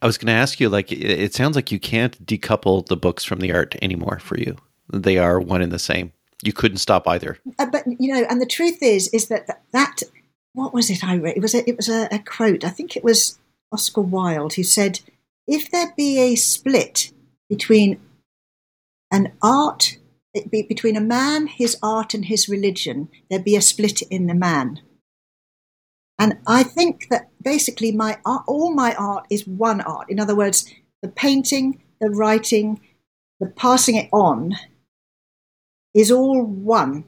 I 0.00 0.06
was 0.06 0.18
going 0.18 0.26
to 0.26 0.32
ask 0.32 0.60
you, 0.60 0.68
like, 0.68 0.92
it, 0.92 1.34
sounds 1.34 1.56
like 1.56 1.72
you 1.72 1.80
can't 1.80 2.24
decouple 2.24 2.86
the 2.86 2.96
books 2.96 3.24
from 3.24 3.40
the 3.40 3.52
art 3.52 3.74
anymore 3.82 4.18
for 4.20 4.38
you. 4.38 4.56
They 4.92 5.18
are 5.18 5.40
one 5.40 5.62
and 5.62 5.72
the 5.72 5.78
same. 5.78 6.12
You 6.42 6.52
couldn't 6.52 6.78
stop 6.78 7.06
either. 7.06 7.38
Uh, 7.58 7.66
but 7.66 7.84
you 7.86 8.12
know, 8.12 8.26
and 8.28 8.40
the 8.40 8.46
truth 8.46 8.78
is, 8.82 9.08
is 9.08 9.28
that 9.28 9.46
that, 9.46 9.62
that 9.72 10.02
what 10.54 10.74
was 10.74 10.90
it 10.90 11.04
I 11.04 11.16
read? 11.16 11.36
It 11.36 11.42
was 11.42 11.54
a, 11.54 11.68
it 11.68 11.76
was 11.76 11.88
a, 11.88 12.08
a 12.10 12.18
quote. 12.18 12.64
I 12.64 12.70
think 12.70 12.96
it 12.96 13.04
was 13.04 13.38
Oscar 13.70 14.00
Wilde 14.00 14.54
who 14.54 14.64
said, 14.64 15.00
"If 15.46 15.70
there 15.70 15.92
be 15.96 16.18
a 16.18 16.34
split 16.34 17.12
between 17.48 18.00
an 19.12 19.32
art, 19.40 19.98
between 20.50 20.96
a 20.96 21.00
man, 21.00 21.46
his 21.46 21.76
art, 21.82 22.14
and 22.14 22.24
his 22.24 22.48
religion, 22.48 23.08
there'd 23.28 23.44
be 23.44 23.56
a 23.56 23.62
split 23.62 24.02
in 24.02 24.26
the 24.26 24.34
man." 24.34 24.80
And 26.18 26.38
I 26.46 26.62
think 26.62 27.08
that 27.10 27.30
basically 27.42 27.92
my 27.92 28.18
art, 28.24 28.44
all 28.46 28.72
my 28.74 28.94
art 28.94 29.26
is 29.28 29.46
one 29.46 29.80
art. 29.80 30.08
In 30.08 30.20
other 30.20 30.36
words, 30.36 30.72
the 31.00 31.08
painting, 31.08 31.82
the 32.00 32.10
writing, 32.10 32.80
the 33.40 33.46
passing 33.46 33.96
it 33.96 34.08
on 34.12 34.54
is 35.94 36.10
all 36.10 36.42
one. 36.42 37.04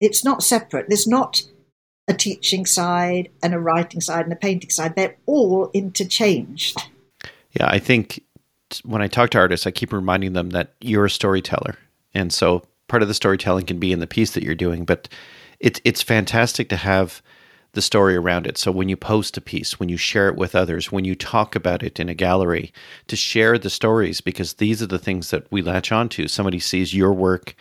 It's 0.00 0.24
not 0.24 0.42
separate. 0.42 0.88
There's 0.88 1.06
not 1.06 1.42
a 2.08 2.14
teaching 2.14 2.66
side 2.66 3.30
and 3.42 3.54
a 3.54 3.58
writing 3.58 4.00
side 4.00 4.24
and 4.24 4.32
a 4.32 4.36
painting 4.36 4.70
side. 4.70 4.94
They're 4.96 5.16
all 5.26 5.70
interchanged. 5.72 6.80
Yeah, 7.52 7.68
I 7.68 7.78
think 7.78 8.22
when 8.84 9.00
I 9.00 9.08
talk 9.08 9.30
to 9.30 9.38
artists, 9.38 9.66
I 9.66 9.70
keep 9.70 9.92
reminding 9.92 10.32
them 10.32 10.50
that 10.50 10.74
you're 10.80 11.06
a 11.06 11.10
storyteller. 11.10 11.78
And 12.16 12.32
so 12.32 12.62
part 12.88 13.02
of 13.02 13.08
the 13.08 13.14
storytelling 13.14 13.66
can 13.66 13.78
be 13.78 13.92
in 13.92 14.00
the 14.00 14.06
piece 14.06 14.32
that 14.32 14.42
you're 14.42 14.54
doing, 14.54 14.84
but 14.84 15.08
it's 15.60 15.80
it's 15.84 16.02
fantastic 16.02 16.68
to 16.70 16.76
have 16.76 17.22
the 17.72 17.82
story 17.82 18.16
around 18.16 18.46
it. 18.46 18.56
So 18.56 18.72
when 18.72 18.88
you 18.88 18.96
post 18.96 19.36
a 19.36 19.40
piece, 19.40 19.78
when 19.78 19.90
you 19.90 19.98
share 19.98 20.28
it 20.28 20.36
with 20.36 20.54
others, 20.54 20.90
when 20.90 21.04
you 21.04 21.14
talk 21.14 21.54
about 21.54 21.82
it 21.82 22.00
in 22.00 22.08
a 22.08 22.14
gallery, 22.14 22.72
to 23.08 23.16
share 23.16 23.58
the 23.58 23.68
stories 23.68 24.22
because 24.22 24.54
these 24.54 24.80
are 24.82 24.86
the 24.86 24.98
things 24.98 25.30
that 25.30 25.46
we 25.52 25.60
latch 25.60 25.92
onto. 25.92 26.26
Somebody 26.26 26.58
sees 26.58 26.94
your 26.94 27.12
work 27.12 27.54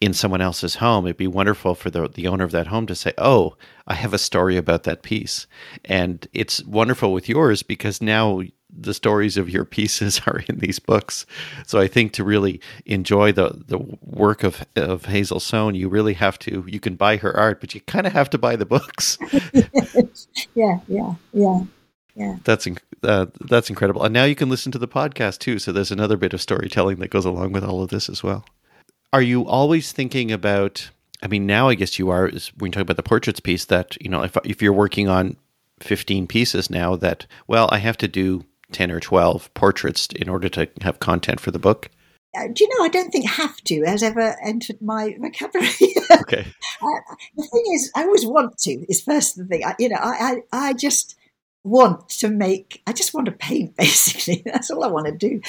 in 0.00 0.14
someone 0.14 0.40
else's 0.40 0.76
home, 0.76 1.04
it'd 1.06 1.18
be 1.18 1.26
wonderful 1.26 1.74
for 1.74 1.90
the, 1.90 2.08
the 2.08 2.26
owner 2.26 2.42
of 2.42 2.52
that 2.52 2.68
home 2.68 2.86
to 2.86 2.94
say, 2.94 3.12
Oh, 3.18 3.56
I 3.86 3.94
have 3.94 4.14
a 4.14 4.18
story 4.18 4.56
about 4.56 4.84
that 4.84 5.02
piece. 5.02 5.46
And 5.84 6.26
it's 6.32 6.64
wonderful 6.64 7.12
with 7.12 7.28
yours 7.28 7.62
because 7.62 8.00
now 8.00 8.40
the 8.76 8.94
stories 8.94 9.36
of 9.36 9.50
your 9.50 9.64
pieces 9.64 10.20
are 10.26 10.42
in 10.48 10.58
these 10.58 10.78
books. 10.78 11.26
So 11.66 11.78
I 11.80 11.86
think 11.86 12.12
to 12.14 12.24
really 12.24 12.60
enjoy 12.86 13.32
the, 13.32 13.62
the 13.66 13.78
work 14.02 14.42
of, 14.42 14.64
of 14.76 15.06
Hazel 15.06 15.40
Soan, 15.40 15.74
you 15.74 15.88
really 15.88 16.14
have 16.14 16.38
to, 16.40 16.64
you 16.66 16.80
can 16.80 16.96
buy 16.96 17.16
her 17.16 17.36
art, 17.36 17.60
but 17.60 17.74
you 17.74 17.80
kind 17.82 18.06
of 18.06 18.12
have 18.12 18.30
to 18.30 18.38
buy 18.38 18.56
the 18.56 18.66
books. 18.66 19.18
yeah, 20.54 20.80
yeah, 20.88 21.14
yeah. 21.32 21.64
Yeah. 22.16 22.36
That's 22.44 22.66
uh, 23.04 23.26
that's 23.48 23.70
incredible, 23.70 24.02
and 24.02 24.12
now 24.12 24.24
you 24.24 24.34
can 24.34 24.50
listen 24.50 24.72
to 24.72 24.78
the 24.78 24.88
podcast 24.88 25.38
too. 25.38 25.58
So 25.58 25.72
there's 25.72 25.92
another 25.92 26.18
bit 26.18 26.34
of 26.34 26.42
storytelling 26.42 26.98
that 26.98 27.08
goes 27.08 27.24
along 27.24 27.52
with 27.52 27.64
all 27.64 27.82
of 27.82 27.88
this 27.88 28.10
as 28.10 28.22
well 28.22 28.44
are 29.12 29.22
you 29.22 29.46
always 29.46 29.92
thinking 29.92 30.30
about 30.30 30.90
i 31.22 31.26
mean 31.26 31.46
now 31.46 31.68
i 31.68 31.74
guess 31.74 31.98
you 31.98 32.10
are 32.10 32.28
Is 32.28 32.48
when 32.58 32.70
you 32.70 32.72
talk 32.72 32.82
about 32.82 32.96
the 32.96 33.02
portraits 33.02 33.40
piece 33.40 33.64
that 33.66 33.96
you 34.00 34.08
know 34.08 34.22
if, 34.22 34.36
if 34.44 34.62
you're 34.62 34.72
working 34.72 35.08
on 35.08 35.36
15 35.80 36.26
pieces 36.26 36.70
now 36.70 36.96
that 36.96 37.26
well 37.46 37.68
i 37.72 37.78
have 37.78 37.96
to 37.98 38.08
do 38.08 38.44
10 38.72 38.90
or 38.90 39.00
12 39.00 39.52
portraits 39.54 40.08
in 40.14 40.28
order 40.28 40.48
to 40.48 40.68
have 40.82 41.00
content 41.00 41.40
for 41.40 41.50
the 41.50 41.58
book. 41.58 41.90
Uh, 42.36 42.46
do 42.52 42.62
you 42.62 42.78
know 42.78 42.84
i 42.84 42.88
don't 42.88 43.10
think 43.10 43.28
have 43.28 43.56
to 43.64 43.82
has 43.82 44.04
ever 44.04 44.36
entered 44.40 44.80
my 44.80 45.16
vocabulary. 45.20 45.70
Okay. 46.20 46.46
Uh, 46.80 47.14
the 47.36 47.42
thing 47.42 47.64
is 47.72 47.90
i 47.96 48.02
always 48.02 48.24
want 48.24 48.56
to 48.58 48.84
is 48.88 49.02
first 49.02 49.36
the 49.36 49.44
thing. 49.44 49.64
I, 49.64 49.74
you 49.80 49.88
know 49.88 49.98
I, 50.00 50.42
I 50.52 50.68
i 50.68 50.72
just 50.72 51.16
want 51.64 52.08
to 52.08 52.28
make 52.28 52.82
i 52.86 52.92
just 52.92 53.14
want 53.14 53.26
to 53.26 53.32
paint 53.32 53.76
basically. 53.76 54.42
That's 54.44 54.70
all 54.70 54.84
i 54.84 54.88
want 54.88 55.06
to 55.06 55.12
do. 55.12 55.40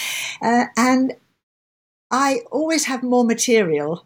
Uh, 0.42 0.66
and 0.76 1.14
I 2.12 2.42
always 2.52 2.86
have 2.86 3.04
more 3.04 3.24
material 3.24 4.06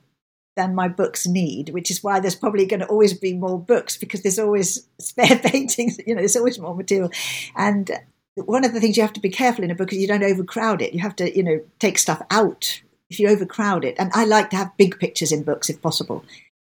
than 0.56 0.76
my 0.76 0.88
books 0.88 1.28
need, 1.28 1.70
which 1.70 1.92
is 1.92 2.04
why 2.04 2.20
there's 2.20 2.36
probably 2.36 2.66
going 2.66 2.80
to 2.80 2.88
always 2.88 3.14
be 3.14 3.34
more 3.34 3.60
books 3.60 3.98
because 3.98 4.22
there's 4.22 4.40
always 4.40 4.88
spare 5.00 5.38
paintings, 5.40 6.00
you 6.06 6.16
know, 6.16 6.22
there's 6.22 6.38
always 6.38 6.60
more 6.60 6.76
material. 6.76 7.12
And 7.56 7.92
one 8.36 8.66
of 8.66 8.74
the 8.74 8.82
things 8.82 8.98
you 8.98 9.04
have 9.04 9.14
to 9.14 9.22
be 9.22 9.30
careful 9.30 9.64
in 9.64 9.72
a 9.72 9.76
book 9.76 9.94
is 9.94 10.00
you 10.00 10.08
don't 10.08 10.24
overcrowd 10.24 10.82
it. 10.82 10.94
You 10.94 11.00
have 11.00 11.16
to, 11.18 11.36
you 11.36 11.44
know, 11.44 11.62
take 11.80 11.98
stuff 11.98 12.22
out 12.30 12.82
if 13.10 13.20
you 13.20 13.30
overcrowd 13.30 13.86
it. 13.86 13.96
And 13.98 14.12
I 14.14 14.26
like 14.26 14.50
to 14.50 14.58
have 14.58 14.76
big 14.78 15.00
pictures 15.00 15.32
in 15.32 15.44
books 15.44 15.70
if 15.70 15.82
possible, 15.82 16.26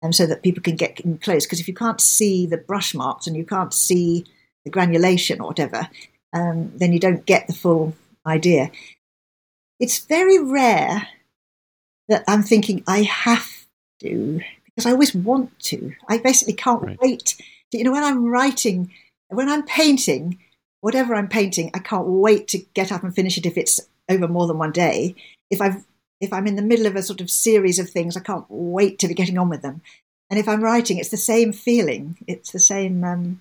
and 0.02 0.14
so 0.14 0.26
that 0.26 0.42
people 0.42 0.62
can 0.62 0.76
get 0.76 1.00
in 1.00 1.18
close. 1.18 1.44
Because 1.44 1.60
if 1.60 1.68
you 1.68 1.74
can't 1.74 2.00
see 2.00 2.46
the 2.46 2.56
brush 2.56 2.94
marks 2.94 3.26
and 3.26 3.36
you 3.36 3.44
can't 3.44 3.74
see 3.74 4.24
the 4.64 4.70
granulation 4.70 5.40
or 5.40 5.48
whatever, 5.48 5.88
um, 6.32 6.72
then 6.76 6.92
you 6.92 6.98
don't 6.98 7.26
get 7.26 7.46
the 7.46 7.52
full 7.52 7.94
idea. 8.26 8.70
It's 9.78 10.04
very 10.04 10.38
rare 10.38 11.08
that 12.08 12.24
I'm 12.26 12.42
thinking 12.42 12.82
I 12.86 13.02
have 13.02 13.66
to 14.00 14.40
because 14.64 14.86
I 14.86 14.92
always 14.92 15.14
want 15.14 15.58
to. 15.60 15.92
I 16.08 16.18
basically 16.18 16.54
can't 16.54 16.82
right. 16.82 16.98
wait. 17.00 17.36
To, 17.70 17.78
you 17.78 17.84
know, 17.84 17.92
when 17.92 18.04
I'm 18.04 18.26
writing, 18.26 18.92
when 19.28 19.48
I'm 19.48 19.64
painting, 19.64 20.38
whatever 20.80 21.14
I'm 21.14 21.28
painting, 21.28 21.70
I 21.74 21.78
can't 21.78 22.06
wait 22.06 22.48
to 22.48 22.58
get 22.74 22.92
up 22.92 23.02
and 23.02 23.14
finish 23.14 23.38
it 23.38 23.46
if 23.46 23.56
it's 23.56 23.80
over 24.08 24.28
more 24.28 24.46
than 24.46 24.58
one 24.58 24.72
day. 24.72 25.14
If 25.50 25.60
I've 25.60 25.84
if 26.20 26.32
I'm 26.32 26.46
in 26.46 26.56
the 26.56 26.62
middle 26.62 26.86
of 26.86 26.96
a 26.96 27.02
sort 27.02 27.20
of 27.20 27.30
series 27.30 27.78
of 27.78 27.88
things, 27.88 28.16
I 28.16 28.20
can't 28.20 28.44
wait 28.48 28.98
to 28.98 29.08
be 29.08 29.14
getting 29.14 29.38
on 29.38 29.48
with 29.48 29.62
them. 29.62 29.80
And 30.28 30.38
if 30.38 30.48
I'm 30.48 30.62
writing, 30.62 30.98
it's 30.98 31.08
the 31.08 31.16
same 31.16 31.52
feeling. 31.52 32.18
It's 32.26 32.52
the 32.52 32.60
same. 32.60 33.02
Um, 33.02 33.40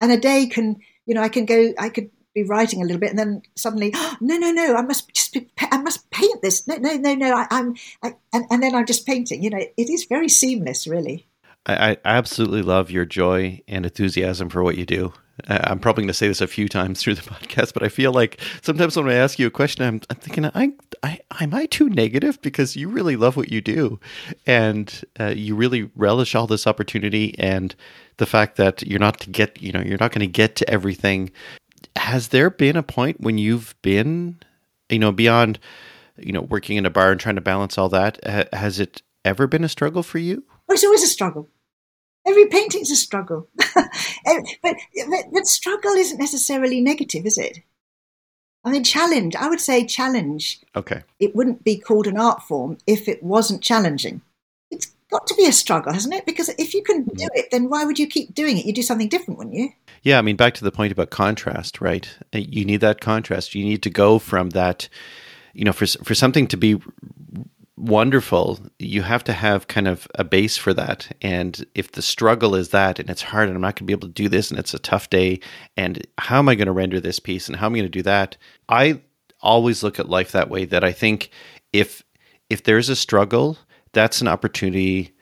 and 0.00 0.12
a 0.12 0.18
day 0.18 0.46
can, 0.46 0.80
you 1.06 1.14
know, 1.14 1.22
I 1.22 1.28
can 1.28 1.46
go. 1.46 1.72
I 1.78 1.88
could 1.88 2.10
be 2.34 2.42
writing 2.42 2.82
a 2.82 2.84
little 2.84 3.00
bit, 3.00 3.10
and 3.10 3.18
then 3.18 3.42
suddenly, 3.56 3.92
oh, 3.94 4.16
no, 4.20 4.36
no, 4.36 4.50
no, 4.50 4.74
I 4.74 4.82
must 4.82 5.12
just 5.14 5.32
be, 5.32 5.48
I 5.58 5.78
must 5.78 6.10
paint 6.10 6.42
this. 6.42 6.66
No, 6.68 6.76
no, 6.76 6.94
no, 6.96 7.14
no, 7.14 7.34
I, 7.36 7.46
am 7.50 7.74
and, 8.02 8.44
and 8.50 8.62
then 8.62 8.74
I'm 8.74 8.86
just 8.86 9.06
painting. 9.06 9.42
You 9.42 9.50
know, 9.50 9.58
it 9.58 9.90
is 9.90 10.04
very 10.04 10.28
seamless, 10.28 10.86
really. 10.86 11.26
I, 11.66 11.92
I 11.92 11.96
absolutely 12.04 12.62
love 12.62 12.90
your 12.90 13.06
joy 13.06 13.62
and 13.66 13.86
enthusiasm 13.86 14.50
for 14.50 14.62
what 14.62 14.76
you 14.76 14.84
do. 14.84 15.14
I'm 15.48 15.80
probably 15.80 16.02
going 16.02 16.08
to 16.08 16.14
say 16.14 16.28
this 16.28 16.40
a 16.40 16.46
few 16.46 16.68
times 16.68 17.02
through 17.02 17.16
the 17.16 17.22
podcast, 17.30 17.74
but 17.74 17.82
I 17.82 17.88
feel 17.88 18.12
like 18.12 18.40
sometimes 18.62 18.96
when 18.96 19.08
I 19.08 19.14
ask 19.14 19.38
you 19.38 19.46
a 19.46 19.50
question, 19.50 19.84
I'm, 19.84 20.00
I'm 20.08 20.16
thinking, 20.16 20.46
I, 20.46 20.72
I, 21.02 21.20
am 21.40 21.54
I 21.54 21.66
too 21.66 21.88
negative? 21.88 22.40
Because 22.40 22.76
you 22.76 22.88
really 22.88 23.16
love 23.16 23.36
what 23.36 23.50
you 23.50 23.60
do, 23.60 23.98
and 24.46 25.02
uh, 25.18 25.32
you 25.36 25.56
really 25.56 25.90
relish 25.96 26.34
all 26.34 26.46
this 26.46 26.66
opportunity 26.66 27.34
and 27.38 27.74
the 28.18 28.26
fact 28.26 28.56
that 28.56 28.86
you're 28.86 29.00
not 29.00 29.18
to 29.20 29.30
get, 29.30 29.60
you 29.60 29.72
know, 29.72 29.80
you're 29.80 29.98
not 29.98 30.12
going 30.12 30.20
to 30.20 30.26
get 30.26 30.56
to 30.56 30.70
everything 30.70 31.32
has 31.96 32.28
there 32.28 32.50
been 32.50 32.76
a 32.76 32.82
point 32.82 33.20
when 33.20 33.38
you've 33.38 33.74
been, 33.82 34.38
you 34.88 34.98
know, 34.98 35.12
beyond, 35.12 35.58
you 36.16 36.32
know, 36.32 36.42
working 36.42 36.76
in 36.76 36.86
a 36.86 36.90
bar 36.90 37.10
and 37.10 37.20
trying 37.20 37.34
to 37.36 37.40
balance 37.40 37.78
all 37.78 37.88
that? 37.90 38.22
has 38.52 38.80
it 38.80 39.02
ever 39.24 39.46
been 39.46 39.64
a 39.64 39.68
struggle 39.68 40.02
for 40.02 40.18
you? 40.18 40.44
It's 40.68 40.84
always 40.84 41.02
a 41.02 41.08
struggle. 41.08 41.48
Every 42.26 42.46
painting's 42.46 42.90
a 42.90 42.96
struggle. 42.96 43.48
but, 43.74 44.42
but, 44.62 44.76
but 45.32 45.46
struggle 45.46 45.92
isn't 45.92 46.18
necessarily 46.18 46.80
negative, 46.80 47.26
is 47.26 47.38
it? 47.38 47.58
I 48.64 48.70
mean, 48.70 48.82
challenge. 48.82 49.36
I 49.36 49.48
would 49.48 49.60
say 49.60 49.84
challenge. 49.84 50.60
Okay. 50.74 51.02
It 51.20 51.36
wouldn't 51.36 51.64
be 51.64 51.76
called 51.76 52.06
an 52.06 52.18
art 52.18 52.42
form 52.42 52.78
if 52.86 53.08
it 53.08 53.22
wasn't 53.22 53.62
challenging. 53.62 54.22
It's 54.70 54.92
got 55.10 55.26
to 55.26 55.34
be 55.34 55.46
a 55.46 55.52
struggle, 55.52 55.92
hasn't 55.92 56.14
it? 56.14 56.24
Because 56.24 56.48
if 56.58 56.72
you 56.72 56.82
can 56.82 57.04
do 57.04 57.28
it, 57.34 57.50
then 57.50 57.68
why 57.68 57.84
would 57.84 57.98
you 57.98 58.06
keep 58.06 58.34
doing 58.34 58.56
it? 58.56 58.64
You 58.64 58.72
do 58.72 58.82
something 58.82 59.08
different, 59.08 59.38
wouldn't 59.38 59.56
you? 59.56 59.70
Yeah, 60.02 60.18
I 60.18 60.22
mean, 60.22 60.36
back 60.36 60.54
to 60.54 60.64
the 60.64 60.72
point 60.72 60.92
about 60.92 61.10
contrast, 61.10 61.80
right? 61.80 62.08
Uh, 62.34 62.38
you 62.38 62.64
need 62.64 62.80
that 62.80 63.02
contrast. 63.02 63.54
You 63.54 63.64
need 63.64 63.82
to 63.82 63.90
go 63.90 64.18
from 64.18 64.50
that, 64.50 64.88
you 65.52 65.64
know, 65.64 65.72
for 65.72 65.86
for 65.86 66.14
something 66.14 66.46
to 66.48 66.56
be 66.56 66.80
wonderful, 67.76 68.60
you 68.78 69.02
have 69.02 69.24
to 69.24 69.32
have 69.32 69.68
kind 69.68 69.88
of 69.88 70.06
a 70.14 70.24
base 70.24 70.56
for 70.56 70.72
that. 70.74 71.14
And 71.20 71.64
if 71.74 71.92
the 71.92 72.02
struggle 72.02 72.54
is 72.54 72.70
that, 72.70 72.98
and 72.98 73.10
it's 73.10 73.22
hard, 73.22 73.48
and 73.48 73.56
I'm 73.56 73.62
not 73.62 73.74
going 73.74 73.80
to 73.80 73.84
be 73.84 73.92
able 73.92 74.08
to 74.08 74.14
do 74.14 74.28
this, 74.28 74.50
and 74.50 74.58
it's 74.58 74.74
a 74.74 74.78
tough 74.78 75.10
day, 75.10 75.40
and 75.76 76.06
how 76.18 76.38
am 76.38 76.48
I 76.48 76.54
going 76.54 76.66
to 76.66 76.72
render 76.72 77.00
this 77.00 77.18
piece, 77.18 77.48
and 77.48 77.56
how 77.56 77.66
am 77.66 77.74
I 77.74 77.78
going 77.78 77.90
to 77.90 77.98
do 77.98 78.02
that? 78.02 78.36
I 78.68 79.00
always 79.40 79.82
look 79.82 79.98
at 79.98 80.08
life 80.08 80.32
that 80.32 80.50
way. 80.50 80.64
That 80.64 80.84
I 80.84 80.92
think 80.92 81.30
if 81.72 82.02
if 82.50 82.62
there's 82.64 82.88
a 82.88 82.96
struggle, 82.96 83.58
that's 83.92 84.20
an 84.20 84.28
opportunity 84.28 85.13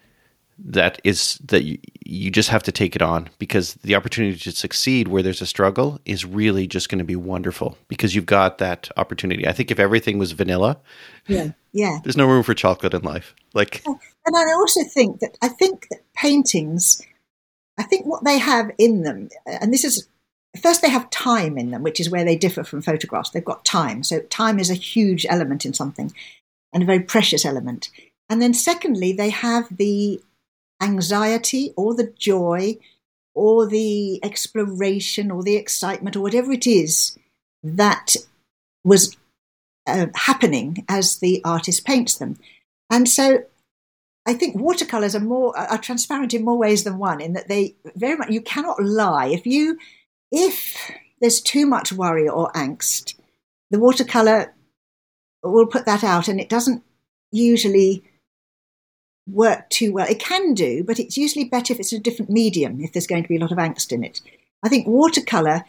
that 0.58 1.00
is 1.04 1.38
that 1.44 1.64
you, 1.64 1.78
you 2.04 2.30
just 2.30 2.48
have 2.50 2.62
to 2.64 2.72
take 2.72 2.94
it 2.94 3.02
on 3.02 3.28
because 3.38 3.74
the 3.74 3.94
opportunity 3.94 4.38
to 4.38 4.52
succeed 4.52 5.08
where 5.08 5.22
there's 5.22 5.42
a 5.42 5.46
struggle 5.46 6.00
is 6.04 6.24
really 6.24 6.66
just 6.66 6.88
going 6.88 6.98
to 6.98 7.04
be 7.04 7.16
wonderful 7.16 7.76
because 7.88 8.14
you've 8.14 8.26
got 8.26 8.58
that 8.58 8.88
opportunity. 8.96 9.46
I 9.46 9.52
think 9.52 9.70
if 9.70 9.78
everything 9.78 10.18
was 10.18 10.32
vanilla, 10.32 10.78
yeah, 11.26 11.50
yeah, 11.72 11.98
there's 12.04 12.16
no 12.16 12.26
room 12.26 12.42
for 12.42 12.54
chocolate 12.54 12.94
in 12.94 13.02
life. 13.02 13.34
Like, 13.54 13.82
and 13.86 14.36
I 14.36 14.52
also 14.52 14.84
think 14.84 15.20
that 15.20 15.36
I 15.42 15.48
think 15.48 15.88
that 15.90 16.00
paintings, 16.14 17.02
I 17.78 17.82
think 17.82 18.06
what 18.06 18.24
they 18.24 18.38
have 18.38 18.70
in 18.78 19.02
them, 19.02 19.28
and 19.46 19.72
this 19.72 19.84
is 19.84 20.08
first 20.60 20.82
they 20.82 20.90
have 20.90 21.10
time 21.10 21.58
in 21.58 21.70
them, 21.70 21.82
which 21.82 21.98
is 21.98 22.10
where 22.10 22.24
they 22.24 22.36
differ 22.36 22.62
from 22.62 22.82
photographs. 22.82 23.30
They've 23.30 23.44
got 23.44 23.64
time, 23.64 24.02
so 24.02 24.20
time 24.20 24.58
is 24.58 24.70
a 24.70 24.74
huge 24.74 25.26
element 25.28 25.64
in 25.64 25.72
something, 25.72 26.12
and 26.72 26.82
a 26.82 26.86
very 26.86 27.00
precious 27.00 27.44
element. 27.44 27.90
And 28.28 28.40
then 28.40 28.54
secondly, 28.54 29.12
they 29.12 29.30
have 29.30 29.76
the 29.76 30.22
anxiety 30.82 31.72
or 31.76 31.94
the 31.94 32.12
joy 32.18 32.76
or 33.34 33.66
the 33.66 34.22
exploration 34.24 35.30
or 35.30 35.42
the 35.42 35.56
excitement 35.56 36.16
or 36.16 36.20
whatever 36.20 36.52
it 36.52 36.66
is 36.66 37.16
that 37.62 38.16
was 38.84 39.16
uh, 39.86 40.06
happening 40.14 40.84
as 40.88 41.18
the 41.18 41.40
artist 41.44 41.86
paints 41.86 42.18
them. 42.18 42.38
And 42.90 43.08
so 43.08 43.44
I 44.26 44.34
think 44.34 44.56
watercolors 44.56 45.14
are 45.16 45.20
more 45.20 45.56
are 45.58 45.78
transparent 45.78 46.34
in 46.34 46.44
more 46.44 46.58
ways 46.58 46.84
than 46.84 46.98
one 46.98 47.20
in 47.20 47.32
that 47.32 47.48
they 47.48 47.74
very 47.96 48.16
much 48.16 48.30
you 48.30 48.40
cannot 48.40 48.82
lie 48.82 49.26
if 49.26 49.46
you 49.46 49.78
if 50.30 50.90
there's 51.20 51.40
too 51.40 51.66
much 51.66 51.92
worry 51.92 52.28
or 52.28 52.52
angst 52.52 53.14
the 53.70 53.80
watercolor 53.80 54.54
will 55.42 55.66
put 55.66 55.86
that 55.86 56.04
out 56.04 56.28
and 56.28 56.40
it 56.40 56.48
doesn't 56.48 56.84
usually 57.32 58.04
work 59.26 59.68
too 59.70 59.92
well. 59.92 60.06
It 60.06 60.20
can 60.20 60.54
do, 60.54 60.84
but 60.84 60.98
it's 60.98 61.16
usually 61.16 61.44
better 61.44 61.72
if 61.72 61.80
it's 61.80 61.92
a 61.92 61.98
different 61.98 62.30
medium, 62.30 62.80
if 62.80 62.92
there's 62.92 63.06
going 63.06 63.22
to 63.22 63.28
be 63.28 63.36
a 63.36 63.40
lot 63.40 63.52
of 63.52 63.58
angst 63.58 63.92
in 63.92 64.04
it. 64.04 64.20
I 64.62 64.68
think 64.68 64.86
watercolor 64.86 65.64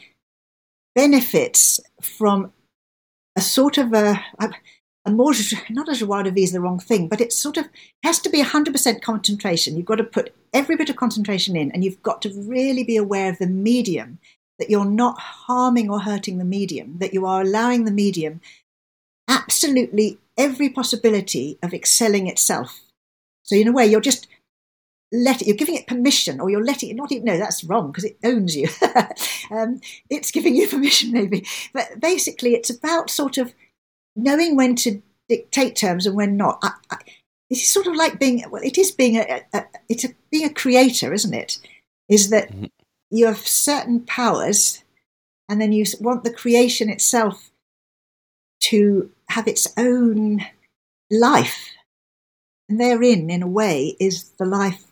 benefits 0.96 1.80
from 2.02 2.54
a 3.36 3.42
sort 3.42 3.78
of 3.78 3.94
a. 3.94 4.24
a 4.40 4.52
more 5.12 5.34
not 5.70 5.90
a 5.90 5.96
joie 5.96 6.24
de 6.24 6.32
vivre 6.32 6.44
is 6.44 6.52
the 6.54 6.62
wrong 6.62 6.80
thing, 6.80 7.10
but 7.10 7.20
it 7.20 7.34
sort 7.34 7.58
of 7.58 7.68
has 8.04 8.20
to 8.20 8.30
be 8.30 8.42
100% 8.42 9.02
concentration. 9.02 9.76
You've 9.76 9.86
got 9.86 9.96
to 9.96 10.04
put 10.04 10.34
every 10.54 10.78
bit 10.78 10.90
of 10.90 10.96
concentration 10.96 11.58
in, 11.58 11.72
and 11.72 11.84
you've 11.84 12.02
got 12.02 12.22
to 12.22 12.30
really 12.48 12.84
be 12.84 12.96
aware 12.96 13.30
of 13.30 13.38
the 13.38 13.48
medium 13.48 14.20
that 14.60 14.70
you're 14.70 14.86
not 14.86 15.20
harming 15.20 15.90
or 15.90 16.00
hurting 16.00 16.38
the 16.38 16.46
medium, 16.46 17.00
that 17.00 17.14
you 17.14 17.26
are 17.26 17.42
allowing 17.42 17.84
the 17.84 17.92
medium 17.92 18.40
absolutely 19.28 20.20
every 20.38 20.70
possibility 20.70 21.58
of 21.62 21.74
excelling 21.74 22.28
itself. 22.28 22.83
So 23.44 23.56
in 23.56 23.68
a 23.68 23.72
way, 23.72 23.86
you're 23.86 24.02
just 24.02 24.28
let 25.14 25.42
it, 25.42 25.48
you're 25.48 25.56
giving 25.56 25.76
it 25.76 25.88
permission, 25.88 26.40
or 26.40 26.50
you're 26.50 26.64
letting 26.64 26.90
it 26.90 26.96
not 26.96 27.12
even. 27.12 27.26
No, 27.26 27.38
that's 27.38 27.64
wrong 27.64 27.92
because 27.92 28.06
it 28.06 28.18
owns 28.24 28.56
you. 28.56 28.68
um, 29.52 29.80
it's 30.10 30.32
giving 30.32 30.56
you 30.56 30.68
permission, 30.70 31.12
maybe, 31.12 31.46
but 31.74 32.00
basically, 32.00 32.56
it's 32.56 32.70
about 32.70 33.10
sort 33.10 33.38
of 33.38 33.54
knowing 34.16 34.56
when 34.56 34.76
to 34.76 35.02
dictate 35.30 35.76
terms 35.76 36.06
and 36.06 36.16
when 36.16 36.36
not. 36.36 36.60
I, 36.64 36.72
I, 36.90 36.98
this 37.50 37.62
is 37.62 37.72
sort 37.72 37.88
of 37.88 37.96
like 37.96 38.20
being 38.20 38.44
well, 38.50 38.64
it 38.64 38.78
is 38.78 38.92
being 38.92 39.18
a, 39.18 39.42
a 39.54 39.66
it's 39.88 40.04
a, 40.04 40.10
being 40.32 40.46
a 40.46 40.54
creator, 40.54 41.14
isn't 41.14 41.34
it? 41.34 41.60
Is 42.10 42.32
that 42.32 42.52
mm-hmm. 42.52 42.66
you 43.12 43.28
have 43.28 43.38
certain 43.38 44.02
powers, 44.02 44.84
and 45.48 45.62
then 45.62 45.72
you 45.72 45.86
want 46.00 46.24
the 46.24 46.34
creation 46.34 46.90
itself 46.90 47.52
to 48.62 49.12
have 49.30 49.48
its 49.48 49.68
own 49.78 50.44
life, 51.12 51.70
and 52.70 52.80
therein, 52.80 53.30
in 53.30 53.44
a 53.44 53.48
way, 53.48 53.96
is 54.00 54.30
the 54.40 54.46
life 54.46 54.84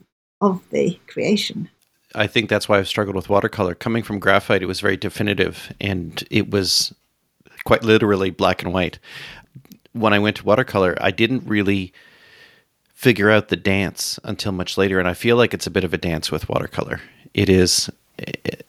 of 0.42 0.62
the 0.72 1.00
creation. 1.08 1.70
I 2.14 2.28
think 2.28 2.50
that's 2.50 2.68
why 2.68 2.78
I've 2.78 2.88
struggled 2.88 3.16
with 3.16 3.30
watercolor. 3.30 3.74
Coming 3.76 4.04
from 4.04 4.20
graphite, 4.20 4.62
it 4.62 4.68
was 4.68 4.82
very 4.82 4.98
definitive 4.98 5.74
and 5.80 6.24
it 6.30 6.50
was 6.50 6.94
quite 7.64 7.84
literally 7.84 8.32
black 8.32 8.64
and 8.64 8.74
white. 8.74 9.00
When 9.94 10.14
I 10.14 10.20
went 10.20 10.38
to 10.38 10.46
watercolor, 10.46 10.98
I 11.00 11.12
didn't 11.12 11.48
really 11.48 11.94
figure 12.94 13.32
out 13.32 13.48
the 13.48 13.56
dance 13.56 14.20
until 14.24 14.52
much 14.52 14.78
later, 14.78 15.00
and 15.00 15.08
I 15.08 15.14
feel 15.14 15.36
like 15.36 15.54
it's 15.54 15.68
a 15.68 15.72
bit 15.72 15.84
of 15.84 15.94
a 15.94 15.98
dance 15.98 16.32
with 16.32 16.48
watercolor. 16.48 17.02
It 17.34 17.50
is. 17.50 17.90
It, 18.18 18.66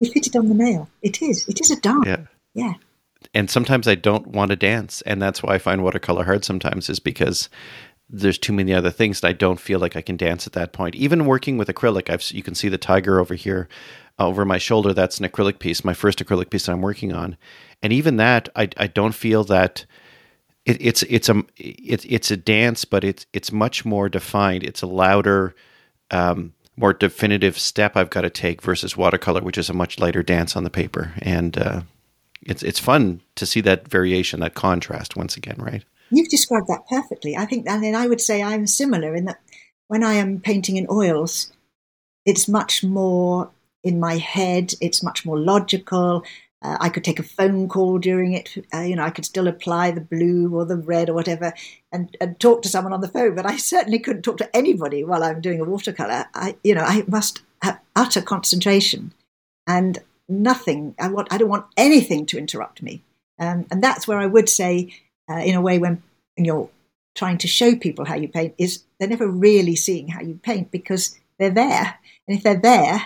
you 0.00 0.12
hit 0.12 0.28
it 0.28 0.36
on 0.36 0.48
the 0.48 0.54
nail. 0.54 0.88
It 1.02 1.20
is. 1.20 1.46
It 1.48 1.60
is 1.60 1.70
a 1.70 1.80
dance. 1.80 2.06
Yeah. 2.06 2.26
Yeah. 2.54 2.74
And 3.36 3.50
sometimes 3.50 3.86
I 3.86 3.96
don't 3.96 4.28
want 4.28 4.48
to 4.48 4.56
dance, 4.56 5.02
and 5.02 5.20
that's 5.20 5.42
why 5.42 5.56
I 5.56 5.58
find 5.58 5.82
watercolor 5.82 6.24
hard 6.24 6.42
sometimes, 6.42 6.88
is 6.88 6.98
because 6.98 7.50
there's 8.08 8.38
too 8.38 8.54
many 8.54 8.72
other 8.72 8.90
things 8.90 9.20
that 9.20 9.28
I 9.28 9.32
don't 9.34 9.60
feel 9.60 9.78
like 9.78 9.94
I 9.94 10.00
can 10.00 10.16
dance 10.16 10.46
at 10.46 10.54
that 10.54 10.72
point. 10.72 10.94
Even 10.94 11.26
working 11.26 11.58
with 11.58 11.68
acrylic, 11.68 12.08
I've 12.08 12.22
you 12.30 12.42
can 12.42 12.54
see 12.54 12.70
the 12.70 12.78
tiger 12.78 13.20
over 13.20 13.34
here 13.34 13.68
over 14.18 14.46
my 14.46 14.56
shoulder. 14.56 14.94
That's 14.94 15.20
an 15.20 15.28
acrylic 15.28 15.58
piece, 15.58 15.84
my 15.84 15.92
first 15.92 16.18
acrylic 16.18 16.48
piece 16.48 16.64
that 16.64 16.72
I'm 16.72 16.80
working 16.80 17.12
on, 17.12 17.36
and 17.82 17.92
even 17.92 18.16
that, 18.16 18.48
I 18.56 18.70
I 18.78 18.86
don't 18.86 19.14
feel 19.14 19.44
that. 19.44 19.84
It, 20.64 20.78
it's 20.80 21.02
it's 21.02 21.28
a 21.28 21.44
it's 21.58 22.06
it's 22.06 22.30
a 22.30 22.38
dance, 22.38 22.86
but 22.86 23.04
it's 23.04 23.26
it's 23.34 23.52
much 23.52 23.84
more 23.84 24.08
defined. 24.08 24.64
It's 24.64 24.80
a 24.80 24.86
louder, 24.86 25.54
um, 26.10 26.54
more 26.78 26.94
definitive 26.94 27.58
step 27.58 27.98
I've 27.98 28.08
got 28.08 28.22
to 28.22 28.30
take 28.30 28.62
versus 28.62 28.96
watercolor, 28.96 29.42
which 29.42 29.58
is 29.58 29.68
a 29.68 29.74
much 29.74 29.98
lighter 29.98 30.22
dance 30.22 30.56
on 30.56 30.64
the 30.64 30.70
paper, 30.70 31.12
and 31.18 31.58
uh, 31.58 31.82
it's 32.46 32.62
it's 32.62 32.78
fun 32.78 33.20
to 33.34 33.46
see 33.46 33.60
that 33.62 33.88
variation, 33.88 34.40
that 34.40 34.54
contrast 34.54 35.16
once 35.16 35.36
again, 35.36 35.56
right? 35.58 35.84
You've 36.10 36.28
described 36.28 36.68
that 36.68 36.86
perfectly. 36.88 37.36
I 37.36 37.46
think, 37.46 37.68
and 37.68 37.82
then 37.82 37.94
I 37.94 38.06
would 38.06 38.20
say 38.20 38.42
I'm 38.42 38.66
similar 38.66 39.14
in 39.14 39.24
that 39.24 39.40
when 39.88 40.04
I 40.04 40.14
am 40.14 40.40
painting 40.40 40.76
in 40.76 40.86
oils, 40.90 41.52
it's 42.24 42.48
much 42.48 42.84
more 42.84 43.50
in 43.82 44.00
my 44.00 44.16
head. 44.16 44.74
It's 44.80 45.02
much 45.02 45.24
more 45.24 45.38
logical. 45.38 46.24
Uh, 46.62 46.76
I 46.80 46.88
could 46.88 47.04
take 47.04 47.18
a 47.18 47.24
phone 47.24 47.68
call 47.68 47.98
during 47.98 48.32
it. 48.32 48.56
Uh, 48.72 48.80
you 48.80 48.96
know, 48.96 49.04
I 49.04 49.10
could 49.10 49.24
still 49.24 49.46
apply 49.46 49.90
the 49.90 50.00
blue 50.00 50.54
or 50.54 50.64
the 50.64 50.76
red 50.76 51.10
or 51.10 51.14
whatever 51.14 51.52
and, 51.92 52.16
and 52.20 52.38
talk 52.40 52.62
to 52.62 52.68
someone 52.68 52.92
on 52.92 53.00
the 53.00 53.08
phone, 53.08 53.34
but 53.34 53.46
I 53.46 53.56
certainly 53.56 53.98
couldn't 53.98 54.22
talk 54.22 54.38
to 54.38 54.56
anybody 54.56 55.04
while 55.04 55.22
I'm 55.22 55.40
doing 55.40 55.60
a 55.60 55.64
watercolor. 55.64 56.26
I, 56.34 56.56
you 56.64 56.74
know, 56.74 56.82
I 56.82 57.04
must 57.06 57.42
have 57.62 57.80
utter 57.94 58.22
concentration 58.22 59.12
and 59.66 59.98
nothing. 60.28 60.94
I 60.98 61.08
want. 61.08 61.32
I 61.32 61.38
don't 61.38 61.48
want 61.48 61.66
anything 61.76 62.26
to 62.26 62.38
interrupt 62.38 62.82
me. 62.82 63.02
Um, 63.38 63.66
and 63.70 63.82
that's 63.82 64.08
where 64.08 64.18
I 64.18 64.26
would 64.26 64.48
say 64.48 64.94
uh, 65.28 65.38
in 65.38 65.54
a 65.54 65.60
way 65.60 65.78
when 65.78 66.02
you're 66.36 66.70
trying 67.14 67.38
to 67.38 67.48
show 67.48 67.74
people 67.74 68.04
how 68.04 68.14
you 68.14 68.28
paint 68.28 68.54
is 68.58 68.84
they're 68.98 69.08
never 69.08 69.28
really 69.28 69.74
seeing 69.74 70.08
how 70.08 70.20
you 70.20 70.38
paint 70.42 70.70
because 70.70 71.18
they're 71.38 71.50
there 71.50 71.98
and 72.28 72.36
if 72.36 72.42
they're 72.42 72.60
there 72.60 73.02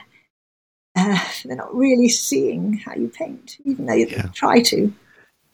uh, 0.97 1.25
they're 1.45 1.57
not 1.57 1.75
really 1.75 2.09
seeing 2.09 2.75
how 2.75 2.95
you 2.95 3.09
paint 3.09 3.59
even 3.64 3.87
though 3.87 3.95
you 3.95 4.07
yeah. 4.07 4.27
try 4.35 4.61
to 4.61 4.93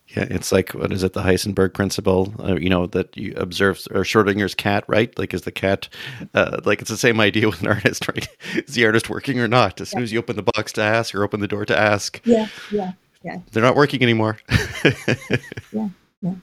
yeah, 0.09 0.27
it's 0.31 0.53
like 0.53 0.73
what 0.73 0.93
is 0.93 1.03
it? 1.03 1.13
The 1.13 1.23
Heisenberg 1.23 1.75
principle, 1.75 2.35
uh, 2.39 2.57
you 2.57 2.69
know, 2.69 2.87
that 2.87 3.17
you 3.17 3.35
observe 3.37 3.87
or 3.91 4.03
Schrodinger's 4.03 4.55
cat, 4.55 4.85
right? 4.87 5.17
Like, 5.19 5.35
is 5.35 5.43
the 5.43 5.53
cat 5.53 5.89
uh, 6.35 6.61
like 6.65 6.81
it's 6.81 6.91
the 6.91 6.97
same 6.97 7.21
idea 7.21 7.49
with 7.49 7.61
an 7.63 7.69
artist, 7.69 8.09
right? 8.15 8.29
Is 8.55 8.75
the 8.75 8.87
artist 8.87 9.11
working 9.11 9.41
or 9.41 9.49
not? 9.49 9.81
As 9.81 9.91
soon 9.91 10.03
as 10.03 10.13
you 10.13 10.19
open 10.19 10.37
the 10.37 10.43
box 10.43 10.73
to 10.75 10.83
ask 10.83 11.15
or 11.15 11.25
open 11.25 11.41
the 11.41 11.49
door 11.49 11.65
to 11.65 11.77
ask, 11.77 12.21
yeah, 12.25 12.49
yeah, 12.71 12.93
yeah, 13.23 13.39
they're 13.53 13.63
not 13.63 13.77
working 13.77 14.03
anymore. 14.03 14.39
yeah, 15.73 15.89
yeah 16.23 16.35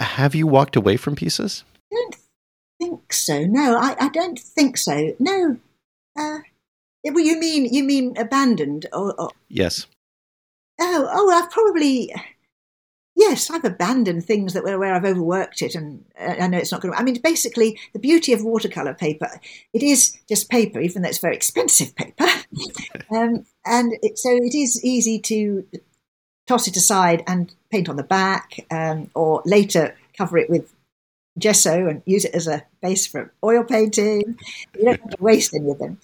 have 0.00 0.34
you 0.34 0.46
walked 0.46 0.76
away 0.76 0.96
from 0.96 1.16
pieces? 1.16 1.64
I 1.92 1.96
don't 1.96 2.16
think 2.80 3.12
so. 3.12 3.44
No, 3.44 3.76
I, 3.76 3.96
I 3.98 4.08
don't 4.08 4.38
think 4.38 4.76
so. 4.76 5.14
No. 5.18 5.58
Uh, 6.18 6.38
well, 7.04 7.24
you 7.24 7.38
mean 7.38 7.72
you 7.72 7.82
mean 7.82 8.16
abandoned 8.16 8.86
or, 8.92 9.18
or, 9.20 9.30
yes? 9.48 9.86
Oh, 10.80 11.08
oh, 11.10 11.30
I've 11.30 11.50
probably 11.50 12.14
yes, 13.16 13.50
I've 13.50 13.64
abandoned 13.64 14.24
things 14.24 14.52
that 14.52 14.64
were 14.64 14.78
where 14.78 14.94
I've 14.94 15.04
overworked 15.04 15.62
it, 15.62 15.74
and 15.74 16.04
uh, 16.18 16.36
I 16.40 16.46
know 16.46 16.58
it's 16.58 16.72
not 16.72 16.80
going 16.80 16.92
to. 16.92 17.00
I 17.00 17.02
mean, 17.02 17.20
basically, 17.22 17.78
the 17.92 17.98
beauty 17.98 18.32
of 18.32 18.44
watercolor 18.44 18.94
paper 18.94 19.28
it 19.72 19.82
is 19.82 20.18
just 20.28 20.50
paper, 20.50 20.80
even 20.80 21.02
though 21.02 21.08
it's 21.08 21.18
very 21.18 21.36
expensive 21.36 21.94
paper, 21.94 22.26
um, 23.10 23.46
and 23.64 23.92
it, 24.02 24.18
so 24.18 24.30
it 24.30 24.54
is 24.54 24.84
easy 24.84 25.18
to 25.20 25.66
toss 26.46 26.66
it 26.66 26.76
aside 26.76 27.22
and 27.26 27.54
paint 27.70 27.88
on 27.88 27.96
the 27.96 28.02
back, 28.02 28.64
um, 28.70 29.10
or 29.14 29.42
later 29.44 29.94
cover 30.16 30.38
it 30.38 30.50
with 30.50 30.72
gesso 31.38 31.86
and 31.88 32.02
use 32.04 32.24
it 32.24 32.34
as 32.34 32.46
a 32.46 32.64
base 32.82 33.06
for 33.06 33.32
oil 33.42 33.64
painting. 33.64 34.38
You 34.78 34.84
don't 34.84 35.00
have 35.00 35.10
to 35.10 35.22
waste 35.22 35.54
any 35.54 35.70
of 35.70 35.78
them. 35.78 35.98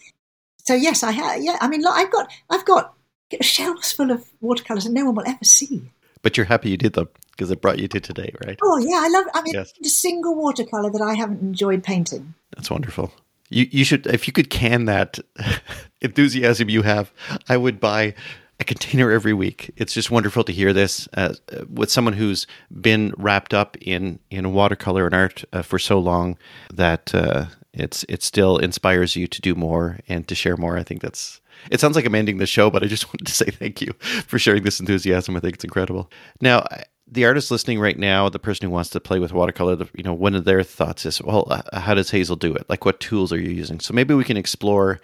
So 0.65 0.75
yes, 0.75 1.03
I 1.03 1.13
have. 1.13 1.43
Yeah, 1.43 1.57
I 1.61 1.69
mean, 1.69 1.83
look, 1.83 1.95
I've 1.95 2.13
got 2.13 2.31
I've 2.51 2.65
got 2.65 2.95
shelves 3.41 3.93
full 3.93 4.11
of 4.11 4.31
watercolors, 4.41 4.87
and 4.87 4.95
no 4.95 5.07
one 5.07 5.17
will 5.17 5.27
ever 5.27 5.45
see. 5.45 5.91
But 6.23 6.37
you're 6.37 6.47
happy 6.47 6.71
you 6.71 6.77
did 6.77 6.95
them 6.95 7.09
because 7.33 7.51
it 7.51 7.61
brought 7.61 7.79
you 7.79 7.89
to 7.89 8.01
today, 8.01 8.33
right? 8.45 8.59
Oh 8.63 8.79
yeah, 8.79 9.01
I 9.03 9.09
love. 9.09 9.27
I 9.35 9.43
mean, 9.43 9.55
yes. 9.55 9.73
a 9.85 9.89
single 9.89 10.35
watercolor 10.35 10.91
that 10.91 11.03
I 11.03 11.15
haven't 11.15 11.41
enjoyed 11.41 11.85
painting. 11.85 12.35
That's 12.57 12.71
wonderful. 12.71 13.13
You 13.51 13.67
you 13.71 13.85
should 13.85 14.07
if 14.07 14.27
you 14.27 14.33
could 14.33 14.51
can 14.51 14.87
that 14.87 15.19
enthusiasm 16.01 16.69
you 16.69 16.83
have, 16.83 17.13
I 17.49 17.57
would 17.57 17.81
buy 17.81 18.15
a 18.61 18.65
container 18.65 19.11
every 19.11 19.33
week. 19.33 19.71
It's 19.77 19.95
just 19.95 20.11
wonderful 20.11 20.45
to 20.45 20.53
hear 20.53 20.73
this 20.73 21.09
uh, 21.15 21.35
with 21.73 21.91
someone 21.91 22.15
who's 22.15 22.47
been 22.81 23.15
wrapped 23.17 23.55
up 23.55 23.77
in 23.81 24.19
in 24.31 24.53
watercolor 24.53 25.07
and 25.07 25.15
art 25.15 25.45
uh, 25.53 25.63
for 25.63 25.79
so 25.79 25.99
long 25.99 26.37
that 26.73 27.15
uh, 27.15 27.47
it's 27.73 28.05
it 28.09 28.23
still 28.23 28.59
inspires 28.59 29.17
you 29.17 29.27
to 29.27 29.41
do 29.41 29.55
more 29.55 30.01
and 30.09 30.27
to 30.29 30.35
share 30.35 30.57
more. 30.57 30.77
I 30.77 30.83
think 30.83 31.03
that's. 31.03 31.41
It 31.71 31.81
sounds 31.81 31.97
like 31.97 32.05
I'm 32.05 32.15
ending 32.15 32.39
the 32.39 32.47
show, 32.47 32.71
but 32.71 32.83
I 32.83 32.87
just 32.87 33.09
wanted 33.09 33.27
to 33.27 33.33
say 33.33 33.47
thank 33.51 33.81
you 33.81 33.93
for 34.27 34.39
sharing 34.39 34.63
this 34.63 34.81
enthusiasm. 34.81 35.37
I 35.37 35.41
think 35.41 35.55
it's 35.55 35.65
incredible. 35.65 36.11
Now, 36.41 36.67
the 37.11 37.25
artist 37.25 37.51
listening 37.51 37.81
right 37.81 37.99
now, 37.99 38.29
the 38.29 38.39
person 38.39 38.67
who 38.67 38.71
wants 38.71 38.91
to 38.91 39.01
play 39.01 39.19
with 39.19 39.33
watercolor, 39.33 39.77
the, 39.77 39.89
you 39.95 40.03
know, 40.03 40.13
one 40.13 40.35
of 40.35 40.45
their 40.45 40.63
thoughts 40.63 41.07
is, 41.07 41.23
well, 41.23 41.63
how 41.73 41.95
does 41.95 42.11
Hazel 42.11 42.37
do 42.37 42.55
it? 42.55 42.69
Like, 42.69 42.85
what 42.85 43.01
tools 43.01 43.33
are 43.33 43.41
you 43.41 43.51
using? 43.51 43.81
So 43.81 43.95
maybe 43.95 44.15
we 44.15 44.25
can 44.25 44.37
explore 44.37 45.01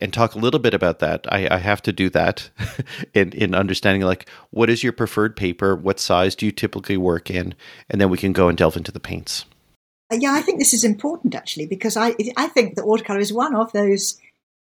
and 0.00 0.12
talk 0.12 0.34
a 0.34 0.38
little 0.38 0.60
bit 0.60 0.74
about 0.74 1.00
that. 1.00 1.26
I, 1.32 1.48
I 1.50 1.58
have 1.58 1.82
to 1.82 1.92
do 1.92 2.08
that 2.10 2.50
in, 3.14 3.32
in 3.32 3.54
understanding 3.54 4.02
like 4.02 4.28
what 4.50 4.70
is 4.70 4.82
your 4.82 4.92
preferred 4.92 5.36
paper, 5.36 5.74
what 5.74 5.98
size 5.98 6.34
do 6.36 6.46
you 6.46 6.52
typically 6.52 6.96
work 6.96 7.30
in, 7.30 7.54
and 7.88 8.00
then 8.00 8.10
we 8.10 8.18
can 8.18 8.32
go 8.32 8.48
and 8.48 8.56
delve 8.56 8.76
into 8.76 8.92
the 8.92 9.00
paints. 9.00 9.44
Uh, 10.12 10.16
yeah, 10.16 10.32
I 10.32 10.40
think 10.40 10.58
this 10.58 10.72
is 10.72 10.84
important 10.84 11.34
actually 11.34 11.66
because 11.66 11.96
I 11.96 12.14
I 12.36 12.48
think 12.48 12.76
that 12.76 12.86
watercolor 12.86 13.18
is 13.18 13.32
one 13.32 13.54
of 13.54 13.72
those 13.72 14.18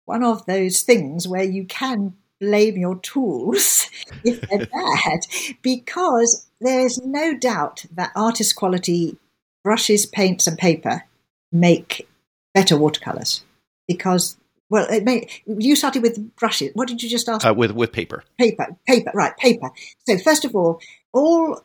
one 0.08 0.24
of 0.24 0.46
those 0.46 0.82
things 0.82 1.28
where 1.28 1.44
you 1.44 1.66
can 1.66 2.14
blame 2.40 2.78
your 2.78 2.98
tools 3.00 3.90
if 4.24 4.42
they're 4.42 4.66
bad 4.66 5.20
because 5.62 6.48
there's 6.60 7.00
no 7.04 7.38
doubt 7.38 7.86
that 7.94 8.12
artist 8.16 8.56
quality 8.56 9.18
brushes, 9.64 10.06
paints, 10.06 10.48
and 10.48 10.58
paper 10.58 11.04
make 11.52 12.08
better 12.54 12.78
watercolors 12.78 13.44
because 13.88 14.38
well, 14.70 14.86
it 14.90 15.06
may, 15.06 15.30
you 15.46 15.78
started 15.78 16.04
with 16.04 16.36
brushes. 16.36 16.72
What 16.74 16.90
did 16.90 17.02
you 17.02 17.08
just 17.10 17.30
ask? 17.30 17.46
Uh, 17.46 17.54
with 17.54 17.72
with 17.72 17.94
paper. 17.94 18.24
Paper, 18.38 18.76
paper, 18.86 19.12
right? 19.14 19.36
Paper. 19.38 19.70
So 20.08 20.18
first 20.18 20.44
of 20.44 20.56
all, 20.56 20.82
all 21.14 21.62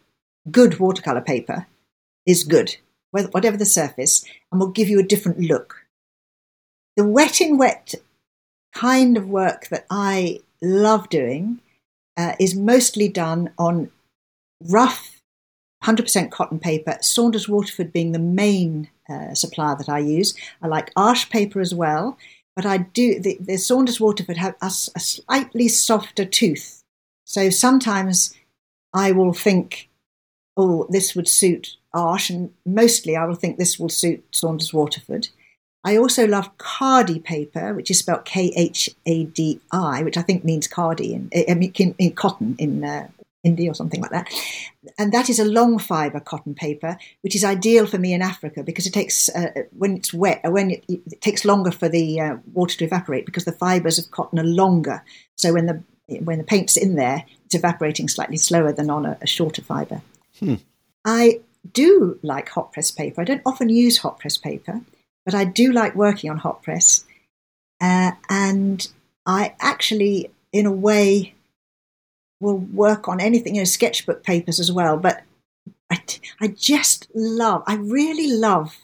good 0.51 0.79
watercolor 0.79 1.21
paper 1.21 1.67
is 2.27 2.45
good, 2.45 2.77
whatever 3.11 3.57
the 3.57 3.67
surface, 3.67 4.25
and 4.51 4.61
will 4.61 4.69
give 4.69 4.89
you 4.89 5.01
a 5.01 5.05
different 5.05 5.41
look. 5.41 5.85
The 6.97 7.05
wet 7.05 7.41
in 7.41 7.59
wet 7.59 7.95
kind 8.75 9.17
of 9.17 9.29
work 9.29 9.69
that 9.69 9.87
I 9.91 10.41
love 10.61 11.09
doing 11.09 11.61
uh, 12.17 12.35
is 12.39 12.55
mostly 12.55 13.09
done 13.09 13.51
on 13.59 13.91
rough 14.69 15.23
100% 15.83 16.31
cotton 16.31 16.59
paper, 16.59 16.97
Saunders 17.01 17.49
Waterford 17.49 17.93
being 17.93 18.13
the 18.13 18.19
main 18.19 18.89
uh, 19.09 19.35
supplier 19.35 19.77
that 19.77 19.89
I 19.89 19.99
use. 19.99 20.35
I 20.63 20.69
like 20.69 20.93
Arches 20.95 21.25
paper 21.27 21.61
as 21.61 21.75
well, 21.75 22.17
but 22.55 22.65
I 22.65 22.79
do, 22.79 23.19
the, 23.19 23.37
the 23.41 23.57
Saunders 23.57 24.01
Waterford 24.01 24.37
have 24.37 24.55
a, 24.63 24.67
a 24.67 25.01
slightly 25.01 25.69
softer 25.69 26.25
tooth. 26.25 26.83
So 27.25 27.51
sometimes 27.51 28.35
I 28.95 29.13
will 29.13 29.33
think, 29.33 29.89
oh, 30.57 30.87
this 30.91 31.17
would 31.17 31.29
suit 31.29 31.77
Arches, 31.93 32.37
and 32.37 32.53
mostly 32.65 33.17
I 33.17 33.25
will 33.25 33.35
think 33.35 33.59
this 33.59 33.79
will 33.79 33.89
suit 33.89 34.25
Saunders 34.31 34.73
Waterford. 34.73 35.29
I 35.85 35.97
also 35.97 36.27
love 36.27 36.57
Khadi 36.59 37.23
paper, 37.23 37.75
which 37.75 37.91
is 37.91 37.99
spelled 37.99 38.25
K 38.25 38.53
H 38.57 38.89
A 39.07 39.25
D 39.25 39.61
I, 39.73 40.03
which 40.03 40.17
I 40.17 40.23
think 40.23 40.45
means 40.45 40.69
khadi 40.69 41.13
in, 41.13 41.29
in, 41.31 41.95
in 41.99 42.13
cotton 42.13 42.55
in 42.59 42.85
uh, 42.85 43.09
India 43.43 43.71
or 43.71 43.75
something 43.75 44.01
like 44.01 44.13
that. 44.13 44.29
And 44.99 45.13
that 45.13 45.29
is 45.29 45.39
a 45.39 45.45
long 45.45 45.79
fiber 45.79 46.21
cotton 46.21 46.55
paper, 46.55 46.97
which 47.23 47.35
is 47.35 47.45
ideal 47.45 47.87
for 47.87 47.99
me 47.99 48.13
in 48.13 48.23
Africa 48.23 48.63
because 48.63 48.87
it 48.87 48.93
takes, 48.93 49.29
uh, 49.31 49.51
when 49.77 49.97
it's 49.97 50.15
wet, 50.15 50.41
uh, 50.45 50.51
when 50.51 50.71
it, 50.71 50.85
it, 50.89 51.21
takes 51.21 51.45
longer 51.45 51.73
for 51.73 51.89
the 51.89 52.21
uh, 52.21 52.37
water 52.53 52.77
to 52.79 52.85
evaporate 52.85 53.27
because 53.27 53.45
the 53.45 53.53
fibers 53.53 53.99
of 53.99 54.11
cotton 54.13 54.39
are 54.39 54.45
longer. 54.45 55.03
So 55.37 55.53
when 55.53 55.67
the 55.67 55.83
when 56.21 56.39
the 56.39 56.45
paint's 56.45 56.77
in 56.77 56.97
there, 56.97 57.25
it's 57.47 57.55
evaporating 57.55 58.09
slightly 58.09 58.37
slower 58.37 58.73
than 58.73 58.91
on 58.91 59.07
a, 59.07 59.17
a 59.23 59.27
shorter 59.27 59.63
fiber. 59.63 60.03
Hmm. 60.39 60.57
I 61.05 61.41
do 61.73 62.19
like 62.23 62.49
hot 62.49 62.73
press 62.73 62.91
paper. 62.91 63.21
I 63.21 63.25
don't 63.25 63.43
often 63.47 63.69
use 63.69 63.99
hot 63.99 64.19
press 64.19 64.37
paper 64.37 64.83
but 65.25 65.35
I 65.35 65.45
do 65.45 65.73
like 65.73 65.95
working 65.95 66.31
on 66.31 66.39
hot 66.39 66.63
press. 66.63 67.05
Uh, 67.81 68.13
and 68.29 68.87
I 69.27 69.55
actually, 69.61 70.31
in 70.53 70.67
a 70.67 70.73
way, 70.73 71.35
will 72.41 72.59
work 72.59 73.09
on 73.09 73.21
anything, 73.21 73.55
you 73.55 73.61
know, 73.61 73.65
sketchbook 73.65 74.23
papers 74.23 74.61
as 74.61 74.71
well. 74.71 74.97
But 74.97 75.23
I, 75.91 76.03
I 76.41 76.49
just 76.49 77.09
love, 77.15 77.63
I 77.67 77.77
really 77.77 78.33
love 78.33 78.77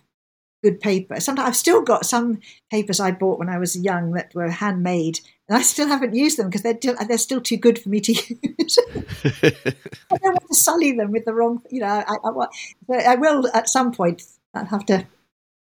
good 0.63 0.81
paper. 0.81 1.21
Sometimes 1.21 1.49
I've 1.49 1.57
still 1.57 1.83
got 1.83 2.07
some 2.07 2.41
papers 2.71 3.01
I 3.01 3.13
bought 3.13 3.39
when 3.39 3.49
I 3.49 3.59
was 3.59 3.77
young 3.77 4.13
that 4.13 4.35
were 4.35 4.51
handmade, 4.51 5.21
and 5.49 5.57
I 5.57 5.63
still 5.63 5.89
haven't 5.89 6.15
used 6.15 6.39
them 6.39 6.49
because 6.49 6.63
they're 6.63 6.77
still, 6.77 6.97
they're 7.07 7.19
still 7.19 7.41
too 7.41 7.57
good 7.57 7.79
for 7.79 7.89
me 7.89 8.01
to 8.01 8.13
use. 8.13 8.79
I 10.11 10.17
don't 10.17 10.35
want 10.35 10.49
to 10.49 10.55
sully 10.55 10.93
them 10.93 11.13
with 11.13 11.25
the 11.25 11.35
wrong, 11.35 11.63
you 11.71 11.81
know. 11.81 11.87
I, 11.87 12.17
I, 12.93 13.13
I 13.13 13.15
will 13.17 13.49
at 13.55 13.69
some 13.69 13.93
point. 13.93 14.23
I'll 14.55 14.65
have 14.65 14.87
to 14.87 15.07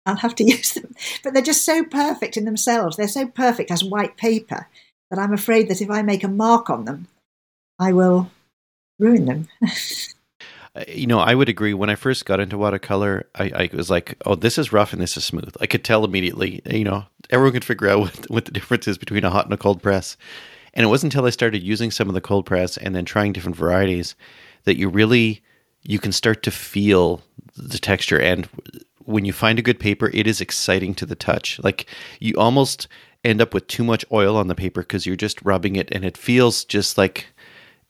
I'll 0.06 0.16
have 0.16 0.34
to 0.36 0.44
use 0.56 0.74
them. 0.74 0.94
But 1.22 1.34
they're 1.34 1.42
just 1.42 1.64
so 1.64 1.84
perfect 1.84 2.36
in 2.36 2.44
themselves. 2.44 2.96
They're 2.96 3.08
so 3.08 3.26
perfect 3.26 3.70
as 3.70 3.84
white 3.84 4.16
paper 4.16 4.68
that 5.10 5.18
I'm 5.18 5.32
afraid 5.32 5.68
that 5.68 5.80
if 5.80 5.90
I 5.90 6.02
make 6.02 6.24
a 6.24 6.28
mark 6.28 6.70
on 6.70 6.84
them, 6.84 7.08
I 7.78 7.92
will 7.92 8.30
ruin 8.98 9.26
them. 9.26 9.48
Uh, 10.74 10.84
you 10.88 11.06
know, 11.06 11.18
I 11.18 11.34
would 11.34 11.50
agree. 11.50 11.74
When 11.74 11.90
I 11.90 11.96
first 11.96 12.24
got 12.24 12.40
into 12.40 12.56
watercolor, 12.56 13.26
I, 13.34 13.68
I, 13.72 13.76
was 13.76 13.90
like, 13.90 14.16
"Oh, 14.24 14.34
this 14.34 14.56
is 14.56 14.72
rough 14.72 14.94
and 14.94 15.02
this 15.02 15.18
is 15.18 15.24
smooth." 15.24 15.54
I 15.60 15.66
could 15.66 15.84
tell 15.84 16.02
immediately. 16.02 16.62
You 16.64 16.84
know, 16.84 17.04
everyone 17.28 17.52
could 17.52 17.64
figure 17.64 17.90
out 17.90 18.00
what, 18.00 18.30
what 18.30 18.44
the 18.46 18.52
difference 18.52 18.88
is 18.88 18.96
between 18.96 19.22
a 19.22 19.28
hot 19.28 19.44
and 19.44 19.52
a 19.52 19.58
cold 19.58 19.82
press. 19.82 20.16
And 20.72 20.84
it 20.84 20.88
wasn't 20.88 21.12
until 21.12 21.26
I 21.26 21.30
started 21.30 21.62
using 21.62 21.90
some 21.90 22.08
of 22.08 22.14
the 22.14 22.22
cold 22.22 22.46
press 22.46 22.78
and 22.78 22.94
then 22.94 23.04
trying 23.04 23.34
different 23.34 23.56
varieties 23.56 24.14
that 24.64 24.78
you 24.78 24.88
really 24.88 25.42
you 25.82 25.98
can 25.98 26.12
start 26.12 26.42
to 26.44 26.50
feel 26.50 27.20
the 27.56 27.78
texture. 27.78 28.18
And 28.18 28.48
when 29.06 29.24
you 29.24 29.32
find 29.32 29.58
a 29.58 29.62
good 29.62 29.80
paper, 29.80 30.10
it 30.12 30.26
is 30.26 30.40
exciting 30.40 30.94
to 30.96 31.06
the 31.06 31.14
touch. 31.14 31.60
Like 31.62 31.86
you 32.20 32.34
almost 32.36 32.88
end 33.24 33.40
up 33.40 33.54
with 33.54 33.66
too 33.66 33.84
much 33.84 34.04
oil 34.12 34.36
on 34.36 34.48
the 34.48 34.54
paper 34.54 34.82
because 34.82 35.06
you're 35.06 35.16
just 35.16 35.40
rubbing 35.42 35.76
it, 35.76 35.88
and 35.92 36.04
it 36.04 36.16
feels 36.16 36.64
just 36.64 36.98
like 36.98 37.26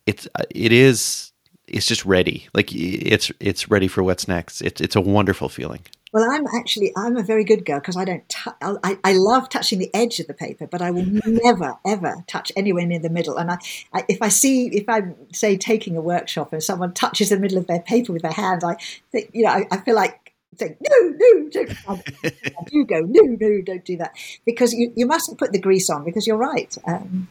it's 0.06 0.26
uh, 0.34 0.44
it 0.50 0.72
is 0.72 1.32
it's 1.66 1.86
just 1.86 2.04
ready. 2.04 2.48
Like 2.54 2.72
it's 2.72 3.30
it's 3.40 3.70
ready 3.70 3.88
for 3.88 4.02
what's 4.02 4.28
next. 4.28 4.60
It's 4.62 4.80
it's 4.80 4.96
a 4.96 5.00
wonderful 5.00 5.48
feeling. 5.48 5.80
Well, 6.12 6.30
I'm 6.30 6.46
actually 6.54 6.92
I'm 6.94 7.16
a 7.16 7.22
very 7.22 7.42
good 7.42 7.64
girl 7.64 7.80
because 7.80 7.96
I 7.96 8.04
don't. 8.04 8.28
T- 8.28 8.50
I, 8.60 8.98
I 9.02 9.14
love 9.14 9.48
touching 9.48 9.78
the 9.78 9.90
edge 9.94 10.20
of 10.20 10.26
the 10.26 10.34
paper, 10.34 10.66
but 10.66 10.82
I 10.82 10.90
will 10.90 11.06
never 11.26 11.78
ever 11.86 12.22
touch 12.26 12.52
anywhere 12.54 12.84
near 12.86 12.98
the 12.98 13.08
middle. 13.08 13.38
And 13.38 13.50
I, 13.50 13.58
I, 13.94 14.04
if 14.08 14.20
I 14.20 14.28
see 14.28 14.66
if 14.68 14.86
I'm 14.88 15.14
say 15.32 15.56
taking 15.56 15.96
a 15.96 16.02
workshop 16.02 16.52
and 16.52 16.62
someone 16.62 16.92
touches 16.92 17.30
the 17.30 17.38
middle 17.38 17.56
of 17.56 17.66
their 17.66 17.80
paper 17.80 18.12
with 18.12 18.22
their 18.22 18.32
hand, 18.32 18.62
I 18.62 18.76
think 19.10 19.30
you 19.32 19.44
know 19.44 19.50
I, 19.50 19.66
I 19.70 19.78
feel 19.78 19.94
like 19.94 20.21
say, 20.58 20.76
no, 20.80 21.14
no, 21.16 21.48
don't. 21.48 21.76
I 22.24 22.64
do 22.66 22.84
go, 22.84 23.00
no, 23.00 23.22
no, 23.22 23.62
don't 23.62 23.84
do 23.84 23.96
that. 23.98 24.14
Because 24.44 24.72
you, 24.72 24.92
you 24.96 25.06
mustn't 25.06 25.38
put 25.38 25.52
the 25.52 25.60
grease 25.60 25.90
on 25.90 26.04
because 26.04 26.26
you're 26.26 26.36
right. 26.36 26.76
Um, 26.86 27.28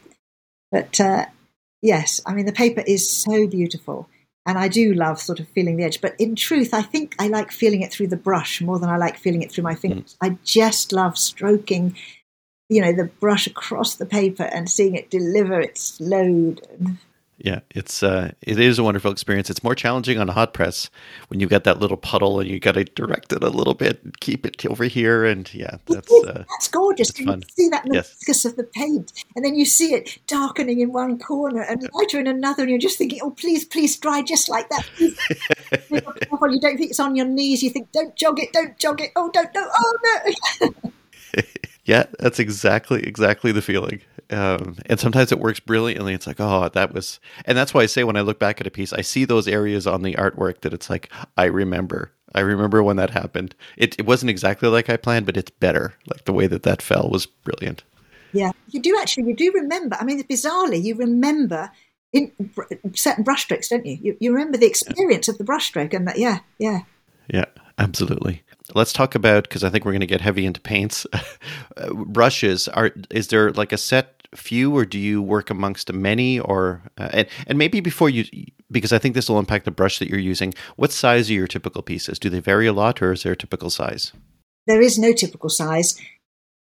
but 0.70 1.00
uh, 1.00 1.26
yes, 1.80 2.20
I 2.26 2.34
mean, 2.34 2.46
the 2.46 2.52
paper 2.52 2.82
is 2.86 3.08
so 3.08 3.46
beautiful. 3.46 4.08
And 4.44 4.58
I 4.58 4.66
do 4.66 4.92
love 4.92 5.20
sort 5.20 5.38
of 5.38 5.48
feeling 5.48 5.76
the 5.76 5.84
edge. 5.84 6.00
But 6.00 6.16
in 6.18 6.34
truth, 6.34 6.74
I 6.74 6.82
think 6.82 7.14
I 7.18 7.28
like 7.28 7.52
feeling 7.52 7.82
it 7.82 7.92
through 7.92 8.08
the 8.08 8.16
brush 8.16 8.60
more 8.60 8.78
than 8.78 8.90
I 8.90 8.96
like 8.96 9.16
feeling 9.16 9.42
it 9.42 9.52
through 9.52 9.64
my 9.64 9.76
fingers. 9.76 10.16
Mm. 10.20 10.32
I 10.32 10.38
just 10.42 10.92
love 10.92 11.16
stroking, 11.16 11.96
you 12.68 12.82
know, 12.82 12.92
the 12.92 13.04
brush 13.04 13.46
across 13.46 13.94
the 13.94 14.06
paper 14.06 14.42
and 14.42 14.68
seeing 14.68 14.96
it 14.96 15.10
deliver 15.10 15.60
its 15.60 16.00
load. 16.00 16.66
And 16.70 16.98
yeah, 17.42 17.58
it's 17.70 18.04
uh, 18.04 18.30
it 18.40 18.60
is 18.60 18.78
a 18.78 18.84
wonderful 18.84 19.10
experience. 19.10 19.50
It's 19.50 19.64
more 19.64 19.74
challenging 19.74 20.16
on 20.16 20.28
a 20.28 20.32
hot 20.32 20.54
press 20.54 20.90
when 21.26 21.40
you've 21.40 21.50
got 21.50 21.64
that 21.64 21.80
little 21.80 21.96
puddle 21.96 22.38
and 22.38 22.48
you 22.48 22.60
got 22.60 22.72
to 22.72 22.84
direct 22.84 23.32
it 23.32 23.42
a 23.42 23.48
little 23.48 23.74
bit, 23.74 24.00
and 24.04 24.18
keep 24.20 24.46
it 24.46 24.64
over 24.64 24.84
here, 24.84 25.24
and 25.24 25.52
yeah, 25.52 25.78
that's 25.88 26.12
uh, 26.12 26.44
that's 26.48 26.68
gorgeous. 26.68 27.08
That's 27.08 27.20
you 27.20 27.42
see 27.50 27.68
that 27.70 27.82
yes. 27.90 28.44
of 28.44 28.54
the 28.54 28.62
paint, 28.62 29.12
and 29.34 29.44
then 29.44 29.56
you 29.56 29.64
see 29.64 29.92
it 29.92 30.18
darkening 30.28 30.78
in 30.78 30.92
one 30.92 31.18
corner 31.18 31.62
and 31.62 31.88
lighter 31.92 32.20
in 32.20 32.28
another, 32.28 32.62
and 32.62 32.70
you're 32.70 32.78
just 32.78 32.96
thinking, 32.96 33.18
"Oh, 33.20 33.30
please, 33.30 33.64
please 33.64 33.96
dry 33.96 34.22
just 34.22 34.48
like 34.48 34.68
that." 34.68 34.86
you 34.98 36.60
don't 36.60 36.78
think 36.78 36.90
it's 36.90 37.00
on 37.00 37.16
your 37.16 37.26
knees. 37.26 37.60
You 37.60 37.70
think, 37.70 37.90
"Don't 37.90 38.14
jog 38.14 38.38
it, 38.38 38.52
don't 38.52 38.78
jog 38.78 39.00
it." 39.00 39.10
Oh, 39.16 39.30
don't, 39.32 39.52
no, 39.52 39.68
oh 39.68 39.98
no. 40.62 40.70
yeah, 41.84 42.04
that's 42.18 42.38
exactly 42.38 43.02
exactly 43.02 43.52
the 43.52 43.62
feeling. 43.62 44.02
Um, 44.30 44.76
and 44.86 44.98
sometimes 44.98 45.32
it 45.32 45.40
works 45.40 45.60
brilliantly. 45.60 46.14
It's 46.14 46.26
like, 46.26 46.40
oh, 46.40 46.68
that 46.70 46.94
was, 46.94 47.20
and 47.44 47.58
that's 47.58 47.74
why 47.74 47.82
I 47.82 47.86
say 47.86 48.04
when 48.04 48.16
I 48.16 48.22
look 48.22 48.38
back 48.38 48.60
at 48.60 48.66
a 48.66 48.70
piece, 48.70 48.92
I 48.92 49.02
see 49.02 49.24
those 49.24 49.46
areas 49.46 49.86
on 49.86 50.02
the 50.02 50.14
artwork 50.14 50.60
that 50.60 50.72
it's 50.72 50.88
like, 50.88 51.10
I 51.36 51.44
remember. 51.44 52.12
I 52.34 52.40
remember 52.40 52.82
when 52.82 52.96
that 52.96 53.10
happened. 53.10 53.54
It, 53.76 53.98
it 53.98 54.06
wasn't 54.06 54.30
exactly 54.30 54.68
like 54.68 54.88
I 54.88 54.96
planned, 54.96 55.26
but 55.26 55.36
it's 55.36 55.50
better. 55.50 55.92
Like 56.06 56.24
the 56.24 56.32
way 56.32 56.46
that 56.46 56.62
that 56.62 56.80
fell 56.80 57.10
was 57.10 57.26
brilliant. 57.26 57.82
Yeah, 58.32 58.52
you 58.68 58.80
do 58.80 58.96
actually. 58.98 59.24
You 59.28 59.36
do 59.36 59.52
remember. 59.52 59.96
I 60.00 60.04
mean, 60.04 60.22
bizarrely, 60.22 60.82
you 60.82 60.94
remember 60.94 61.70
in 62.14 62.32
certain 62.94 63.24
brushstrokes, 63.24 63.68
don't 63.68 63.84
you? 63.84 63.98
you? 64.00 64.16
You 64.18 64.32
remember 64.32 64.56
the 64.56 64.66
experience 64.66 65.28
yeah. 65.28 65.32
of 65.32 65.38
the 65.38 65.44
brushstroke, 65.44 65.92
and 65.92 66.08
that. 66.08 66.18
Yeah, 66.18 66.38
yeah, 66.58 66.80
yeah, 67.28 67.44
absolutely 67.76 68.42
let's 68.74 68.92
talk 68.92 69.14
about 69.14 69.44
because 69.44 69.64
I 69.64 69.70
think 69.70 69.84
we're 69.84 69.92
going 69.92 70.00
to 70.00 70.06
get 70.06 70.20
heavy 70.20 70.46
into 70.46 70.60
paints. 70.60 71.06
brushes 71.92 72.68
are 72.68 72.92
is 73.10 73.28
there 73.28 73.52
like 73.52 73.72
a 73.72 73.78
set 73.78 74.22
few, 74.34 74.74
or 74.76 74.84
do 74.84 74.98
you 74.98 75.22
work 75.22 75.50
amongst 75.50 75.92
many, 75.92 76.40
or 76.40 76.82
uh, 76.98 77.08
and 77.12 77.28
and 77.46 77.58
maybe 77.58 77.80
before 77.80 78.10
you 78.10 78.24
because 78.70 78.92
I 78.92 78.98
think 78.98 79.14
this 79.14 79.28
will 79.28 79.38
impact 79.38 79.64
the 79.64 79.70
brush 79.70 79.98
that 79.98 80.08
you're 80.08 80.18
using. 80.18 80.54
What 80.76 80.92
size 80.92 81.30
are 81.30 81.34
your 81.34 81.46
typical 81.46 81.82
pieces? 81.82 82.18
Do 82.18 82.30
they 82.30 82.40
vary 82.40 82.66
a 82.66 82.72
lot, 82.72 83.02
or 83.02 83.12
is 83.12 83.22
there 83.22 83.32
a 83.32 83.36
typical 83.36 83.70
size? 83.70 84.12
There 84.66 84.80
is 84.80 84.98
no 84.98 85.12
typical 85.12 85.50
size. 85.50 86.00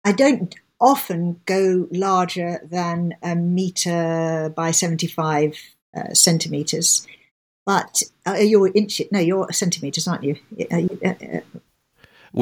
I 0.06 0.12
don't 0.12 0.54
often 0.80 1.42
go 1.46 1.88
larger 1.92 2.62
than 2.70 3.16
a 3.24 3.36
meter 3.36 4.54
by 4.56 4.72
seventy-five 4.72 5.58
uh, 5.96 6.14
centimeters. 6.14 7.08
But 7.66 8.02
uh, 8.26 8.36
you're 8.36 8.72
inch 8.74 9.02
no, 9.12 9.20
you're 9.20 9.52
centimeters, 9.52 10.08
aren't 10.08 10.24
you? 10.24 10.38
Uh, 10.72 10.88
uh, 11.04 11.10
uh 11.10 11.60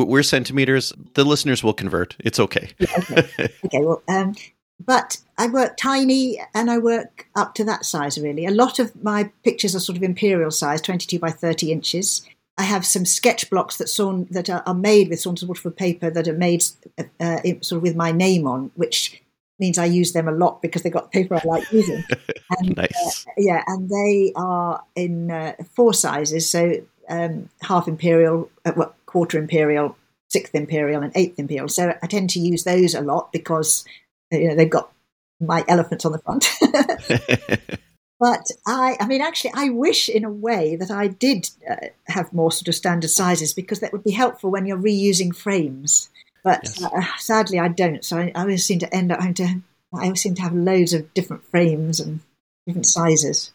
we're 0.04 0.24
centimeters. 0.24 0.94
The 1.14 1.24
listeners 1.24 1.64
will 1.64 1.74
convert. 1.74 2.16
It's 2.20 2.40
okay. 2.40 2.70
okay. 2.82 3.30
okay. 3.66 3.80
Well, 3.80 4.04
um, 4.08 4.36
but 4.84 5.18
I 5.38 5.48
work 5.48 5.78
tiny 5.78 6.42
and 6.54 6.70
I 6.70 6.78
work 6.78 7.28
up 7.36 7.56
to 7.56 7.64
that 7.66 7.86
size 7.86 8.18
really. 8.18 8.46
A 8.46 8.52
lot 8.52 8.80
of 8.80 9.04
my 9.04 9.32
pictures 9.44 9.76
are 9.76 9.80
sort 9.80 9.98
of 9.98 10.04
imperial 10.04 10.52
size, 10.52 10.82
22 10.82 11.20
by 11.20 11.32
30 11.32 11.72
inches. 11.72 12.28
I 12.58 12.64
have 12.64 12.86
some 12.86 13.06
sketch 13.06 13.50
blocks 13.50 13.78
that 13.78 13.90
sawn, 13.90 14.28
that 14.32 14.50
are, 14.50 14.64
are 14.66 14.74
made 14.74 15.10
with 15.10 15.20
Saunders 15.20 15.46
Waterford 15.46 15.76
paper 15.76 16.10
that 16.10 16.28
are 16.28 16.34
made 16.34 16.64
uh, 16.98 17.04
uh, 17.20 17.40
sort 17.62 17.78
of 17.78 17.82
with 17.82 17.96
my 17.96 18.12
name 18.12 18.48
on, 18.48 18.72
which 18.76 19.22
means 19.60 19.78
I 19.78 19.86
use 19.86 20.14
them 20.14 20.28
a 20.28 20.32
lot 20.32 20.62
because 20.62 20.82
they've 20.82 20.92
got 20.92 21.12
paper 21.12 21.36
I 21.36 21.42
like 21.46 21.72
using. 21.72 22.04
And, 22.60 22.78
uh, 22.78 22.84
nice. 22.84 23.26
Uh, 23.28 23.32
yeah, 23.38 23.64
and 23.66 23.90
they 23.90 24.32
are 24.36 24.84
in 24.96 25.32
uh, 25.32 25.56
four 25.74 25.96
sizes, 25.96 26.48
so 26.48 26.76
um, 27.10 27.50
half 27.62 27.88
imperial, 27.88 28.52
uh, 28.64 28.74
well, 28.78 28.95
quarter 29.16 29.38
imperial, 29.40 29.96
sixth 30.28 30.54
imperial, 30.54 31.02
and 31.02 31.14
eighth 31.16 31.40
imperial. 31.40 31.70
So 31.70 31.94
I 32.04 32.08
tend 32.08 32.32
to 32.32 32.40
use 32.42 32.66
those 32.66 32.94
a 32.94 33.00
lot 33.00 33.32
because 33.32 33.86
you 34.30 34.50
know 34.50 34.56
they've 34.56 34.70
got 34.70 34.92
my 35.40 35.64
elephants 35.70 36.04
on 36.04 36.12
the 36.12 36.20
front. 36.20 36.50
but 38.20 38.46
I, 38.68 38.98
I 39.00 39.08
mean, 39.08 39.22
actually, 39.22 39.52
I 39.54 39.70
wish 39.70 40.10
in 40.10 40.26
a 40.26 40.30
way 40.30 40.76
that 40.76 40.92
I 40.92 41.08
did 41.08 41.50
uh, 41.70 41.78
have 42.08 42.34
more 42.34 42.52
sort 42.52 42.68
of 42.68 42.76
standard 42.76 43.10
sizes 43.10 43.54
because 43.54 43.80
that 43.80 43.94
would 43.94 44.04
be 44.04 44.12
helpful 44.12 44.52
when 44.52 44.66
you're 44.66 44.78
reusing 44.78 45.34
frames. 45.34 46.10
But 46.44 46.64
yes. 46.66 46.84
uh, 46.84 47.18
sadly, 47.18 47.58
I 47.58 47.70
don't. 47.70 48.04
So 48.04 48.18
I, 48.18 48.34
I 48.36 48.42
always 48.42 48.66
seem 48.66 48.80
to 48.80 48.94
end 48.94 49.14
up 49.14 49.22
having 49.22 49.36
to. 49.36 49.62
I 49.94 50.04
always 50.08 50.22
seem 50.22 50.36
to 50.36 50.42
have 50.42 50.54
loads 50.54 50.92
of 50.92 51.14
different 51.14 51.46
frames 51.46 52.02
and 52.02 52.20
different 52.68 52.86
sizes. 52.86 53.54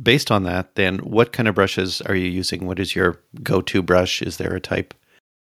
Based 0.00 0.30
on 0.30 0.44
that, 0.44 0.76
then 0.76 0.98
what 0.98 1.32
kind 1.32 1.48
of 1.48 1.56
brushes 1.56 2.00
are 2.02 2.14
you 2.14 2.28
using? 2.28 2.68
What 2.68 2.78
is 2.78 2.94
your 2.94 3.18
go 3.42 3.60
to 3.62 3.82
brush? 3.82 4.22
Is 4.22 4.36
there 4.36 4.54
a 4.54 4.60
type? 4.60 4.94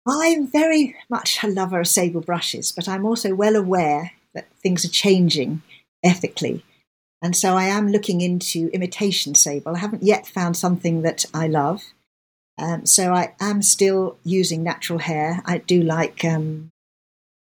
I'm 0.08 0.48
very 0.48 0.96
much 1.10 1.44
a 1.44 1.48
lover 1.48 1.80
of 1.80 1.88
sable 1.88 2.22
brushes, 2.22 2.72
but 2.72 2.88
I'm 2.88 3.06
also 3.06 3.34
well 3.34 3.56
aware 3.56 4.12
that 4.34 4.52
things 4.62 4.86
are 4.86 4.90
changing 4.90 5.64
ethically. 6.04 6.64
And 7.22 7.36
so 7.36 7.56
I 7.56 7.64
am 7.64 7.88
looking 7.88 8.22
into 8.22 8.70
imitation 8.72 9.34
sable. 9.34 9.76
I 9.76 9.80
haven't 9.80 10.04
yet 10.04 10.28
found 10.28 10.56
something 10.56 11.02
that 11.02 11.26
I 11.34 11.48
love. 11.48 11.82
Um, 12.58 12.86
so 12.86 13.14
I 13.14 13.34
am 13.40 13.62
still 13.62 14.18
using 14.24 14.64
natural 14.64 15.00
hair. 15.00 15.42
I 15.46 15.58
do 15.58 15.82
like 15.82 16.24
um, 16.24 16.72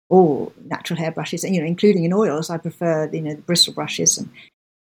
all 0.09 0.53
natural 0.65 0.99
hair 0.99 1.11
brushes, 1.11 1.43
you 1.43 1.61
know, 1.61 1.67
including 1.67 2.05
in 2.05 2.13
oils. 2.13 2.49
I 2.49 2.59
prefer, 2.59 3.11
you 3.13 3.23
know, 3.23 3.35
the 3.35 3.43
bristle 3.43 3.75
brushes, 3.75 4.19
and 4.19 4.31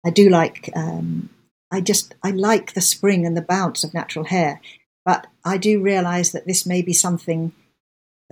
I 0.06 0.10
do 0.10 0.28
like. 0.28 0.70
Um, 0.74 1.30
I 1.70 1.80
just 1.80 2.14
I 2.22 2.30
like 2.30 2.74
the 2.74 2.80
spring 2.80 3.26
and 3.26 3.36
the 3.36 3.42
bounce 3.42 3.82
of 3.82 3.94
natural 3.94 4.26
hair, 4.26 4.60
but 5.04 5.26
I 5.44 5.56
do 5.56 5.82
realise 5.82 6.30
that 6.30 6.46
this 6.46 6.64
may 6.64 6.80
be 6.80 6.92
something 6.92 7.52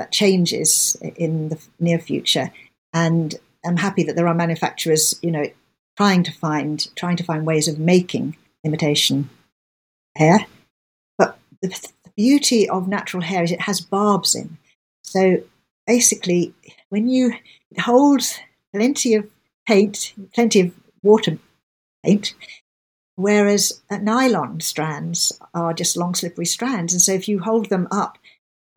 that 0.00 0.10
changes 0.10 0.96
in 1.16 1.50
the 1.50 1.58
near 1.78 1.98
future, 1.98 2.50
and 2.94 3.34
I'm 3.66 3.76
happy 3.76 4.02
that 4.04 4.16
there 4.16 4.28
are 4.28 4.34
manufacturers, 4.34 5.14
you 5.22 5.30
know, 5.30 5.44
trying 5.98 6.22
to 6.22 6.32
find 6.32 6.88
trying 6.96 7.18
to 7.18 7.22
find 7.22 7.44
ways 7.44 7.68
of 7.68 7.78
making 7.78 8.38
imitation 8.64 9.28
hair. 10.16 10.46
But 11.18 11.38
the, 11.60 11.68
the 11.68 12.12
beauty 12.16 12.66
of 12.66 12.88
natural 12.88 13.22
hair 13.22 13.42
is 13.42 13.52
it 13.52 13.60
has 13.60 13.82
barbs 13.82 14.34
in. 14.34 14.56
So 15.04 15.42
basically, 15.86 16.54
when 16.88 17.06
you 17.06 17.34
it 17.70 17.80
holds 17.80 18.40
plenty 18.74 19.16
of 19.16 19.28
paint, 19.68 20.14
plenty 20.32 20.60
of 20.60 20.72
water 21.02 21.36
paint, 22.02 22.34
whereas 23.16 23.82
uh, 23.90 23.98
nylon 23.98 24.60
strands 24.60 25.38
are 25.52 25.74
just 25.74 25.98
long 25.98 26.14
slippery 26.14 26.46
strands, 26.46 26.94
and 26.94 27.02
so 27.02 27.12
if 27.12 27.28
you 27.28 27.40
hold 27.40 27.68
them 27.68 27.86
up, 27.90 28.16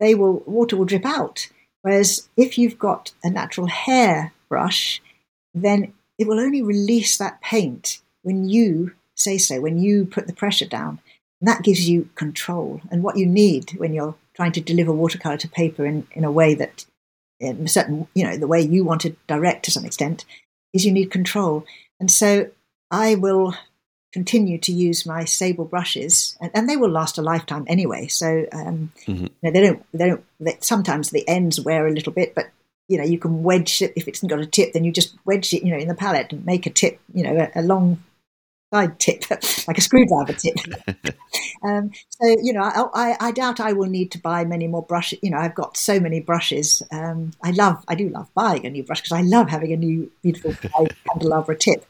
they 0.00 0.14
will 0.14 0.42
water 0.46 0.76
will 0.76 0.84
drip 0.84 1.04
out. 1.04 1.48
Whereas 1.82 2.28
if 2.36 2.56
you've 2.56 2.78
got 2.78 3.12
a 3.22 3.30
natural 3.30 3.66
hair 3.66 4.32
brush, 4.48 5.02
then 5.52 5.92
it 6.18 6.26
will 6.26 6.40
only 6.40 6.62
release 6.62 7.18
that 7.18 7.40
paint 7.40 8.00
when 8.22 8.48
you 8.48 8.92
say 9.14 9.38
so, 9.38 9.60
when 9.60 9.78
you 9.78 10.06
put 10.06 10.26
the 10.26 10.32
pressure 10.32 10.66
down. 10.66 11.00
And 11.40 11.48
that 11.48 11.62
gives 11.62 11.88
you 11.88 12.08
control. 12.14 12.80
And 12.90 13.02
what 13.02 13.18
you 13.18 13.26
need 13.26 13.72
when 13.72 13.92
you're 13.92 14.16
trying 14.34 14.52
to 14.52 14.60
deliver 14.60 14.92
watercolor 14.92 15.36
to 15.36 15.48
paper 15.48 15.84
in, 15.84 16.06
in 16.12 16.24
a 16.24 16.32
way 16.32 16.54
that, 16.54 16.86
in 17.38 17.64
a 17.64 17.68
certain, 17.68 18.08
you 18.14 18.24
know, 18.24 18.36
the 18.36 18.46
way 18.46 18.60
you 18.60 18.84
want 18.84 19.02
to 19.02 19.16
direct 19.26 19.64
to 19.66 19.70
some 19.70 19.84
extent, 19.84 20.24
is 20.72 20.86
you 20.86 20.92
need 20.92 21.10
control. 21.10 21.64
And 22.00 22.10
so 22.10 22.50
I 22.90 23.14
will 23.14 23.54
continue 24.14 24.58
to 24.58 24.72
use 24.72 25.04
my 25.04 25.24
sable 25.24 25.66
brushes, 25.66 26.38
and, 26.40 26.50
and 26.54 26.70
they 26.70 26.76
will 26.76 26.90
last 26.90 27.18
a 27.18 27.22
lifetime 27.22 27.64
anyway. 27.66 28.06
So 28.06 28.46
um, 28.52 28.92
mm-hmm. 29.06 29.24
you 29.24 29.30
know, 29.42 29.50
they 29.50 29.60
don't, 29.60 29.84
they 29.92 30.06
don't. 30.06 30.24
They, 30.40 30.56
sometimes 30.60 31.10
the 31.10 31.28
ends 31.28 31.60
wear 31.60 31.86
a 31.86 31.92
little 31.92 32.12
bit, 32.12 32.34
but 32.34 32.46
you 32.88 32.96
know, 32.96 33.04
you 33.04 33.18
can 33.18 33.42
wedge 33.42 33.82
it 33.82 33.92
if 33.96 34.08
it's 34.08 34.22
got 34.22 34.38
a 34.38 34.46
tip, 34.46 34.72
then 34.72 34.84
you 34.84 34.92
just 34.92 35.16
wedge 35.24 35.52
it, 35.52 35.64
you 35.64 35.72
know, 35.72 35.78
in 35.78 35.88
the 35.88 35.94
palette 35.94 36.32
and 36.32 36.46
make 36.46 36.64
a 36.66 36.70
tip, 36.70 37.00
you 37.12 37.24
know, 37.24 37.36
a, 37.36 37.60
a 37.60 37.62
long 37.62 38.02
side 38.72 38.98
tip, 39.00 39.24
like 39.68 39.78
a 39.78 39.80
screwdriver 39.80 40.32
tip. 40.32 40.56
um, 41.64 41.90
so, 42.10 42.26
you 42.42 42.52
know, 42.52 42.62
I, 42.62 42.84
I, 42.94 43.16
I, 43.20 43.30
doubt 43.32 43.58
I 43.58 43.72
will 43.72 43.88
need 43.88 44.12
to 44.12 44.18
buy 44.18 44.44
many 44.44 44.68
more 44.68 44.82
brushes. 44.82 45.18
You 45.22 45.30
know, 45.30 45.38
I've 45.38 45.54
got 45.54 45.76
so 45.76 45.98
many 45.98 46.20
brushes. 46.20 46.82
Um, 46.92 47.32
I 47.42 47.50
love, 47.52 47.82
I 47.88 47.94
do 47.94 48.08
love 48.10 48.28
buying 48.34 48.66
a 48.66 48.70
new 48.70 48.84
brush 48.84 49.00
because 49.00 49.16
I 49.16 49.22
love 49.22 49.48
having 49.48 49.72
a 49.72 49.76
new 49.76 50.10
beautiful 50.22 50.54
candelabra 51.08 51.56
tip. 51.56 51.86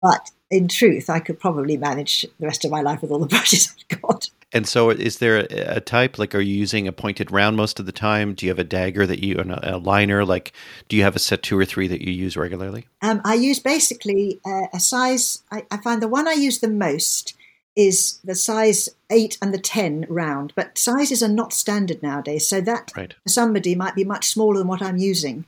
But 0.00 0.30
in 0.50 0.68
truth, 0.68 1.10
I 1.10 1.20
could 1.20 1.38
probably 1.38 1.76
manage 1.76 2.22
the 2.38 2.46
rest 2.46 2.64
of 2.64 2.70
my 2.70 2.80
life 2.80 3.02
with 3.02 3.10
all 3.10 3.18
the 3.18 3.26
brushes 3.28 3.74
I've 3.90 4.00
got. 4.00 4.30
And 4.50 4.66
so, 4.66 4.88
is 4.88 5.18
there 5.18 5.40
a, 5.40 5.76
a, 5.76 5.80
type? 5.80 6.18
Like, 6.18 6.34
are 6.34 6.40
you 6.40 6.54
using 6.54 6.88
a 6.88 6.92
pointed 6.92 7.30
round 7.30 7.58
most 7.58 7.78
of 7.78 7.84
the 7.84 7.92
time? 7.92 8.32
Do 8.32 8.46
you 8.46 8.50
have 8.50 8.58
a 8.58 8.64
dagger 8.64 9.06
that 9.06 9.22
you, 9.22 9.36
a, 9.36 9.74
a 9.74 9.76
liner? 9.76 10.24
Like, 10.24 10.54
do 10.88 10.96
you 10.96 11.02
have 11.02 11.14
a 11.14 11.18
set 11.18 11.42
two 11.42 11.58
or 11.58 11.66
three 11.66 11.86
that 11.88 12.00
you 12.00 12.12
use 12.12 12.34
regularly? 12.34 12.86
Um, 13.02 13.20
I 13.26 13.34
use 13.34 13.58
basically 13.58 14.40
a, 14.46 14.68
a 14.72 14.80
size. 14.80 15.42
I, 15.52 15.66
I, 15.70 15.76
find 15.76 16.00
the 16.00 16.08
one 16.08 16.26
I 16.26 16.32
use 16.32 16.60
the 16.60 16.68
most 16.68 17.36
is 17.76 18.20
the 18.24 18.34
size 18.34 18.88
eight 19.10 19.36
and 19.42 19.52
the 19.52 19.58
ten 19.58 20.06
round, 20.08 20.54
but 20.56 20.78
sizes 20.78 21.22
are 21.22 21.28
not 21.28 21.52
standard 21.52 22.02
nowadays. 22.02 22.48
So 22.48 22.62
that 22.62 22.90
right. 22.96 23.12
for 23.22 23.28
somebody 23.28 23.74
might 23.74 23.94
be 23.94 24.04
much 24.04 24.28
smaller 24.28 24.56
than 24.56 24.66
what 24.66 24.80
I'm 24.80 24.96
using. 24.96 25.44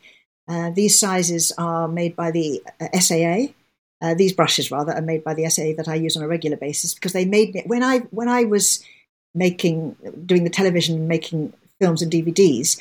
Uh, 0.46 0.70
these 0.70 0.98
sizes 0.98 1.52
are 1.56 1.88
made 1.88 2.14
by 2.14 2.30
the 2.30 2.62
uh, 2.80 2.98
SAA, 2.98 3.54
uh, 4.02 4.14
these 4.14 4.32
brushes 4.32 4.70
rather 4.70 4.92
are 4.92 5.02
made 5.02 5.24
by 5.24 5.34
the 5.34 5.48
SAA 5.48 5.72
that 5.76 5.88
I 5.88 5.94
use 5.94 6.16
on 6.16 6.22
a 6.22 6.28
regular 6.28 6.56
basis 6.56 6.94
because 6.94 7.12
they 7.12 7.24
made 7.24 7.54
me 7.54 7.62
when 7.66 7.82
I 7.82 7.98
when 8.10 8.28
I 8.28 8.44
was 8.44 8.84
making 9.34 9.96
doing 10.26 10.44
the 10.44 10.50
television 10.50 11.06
making 11.06 11.52
films 11.78 12.02
and 12.02 12.10
DVDs 12.10 12.78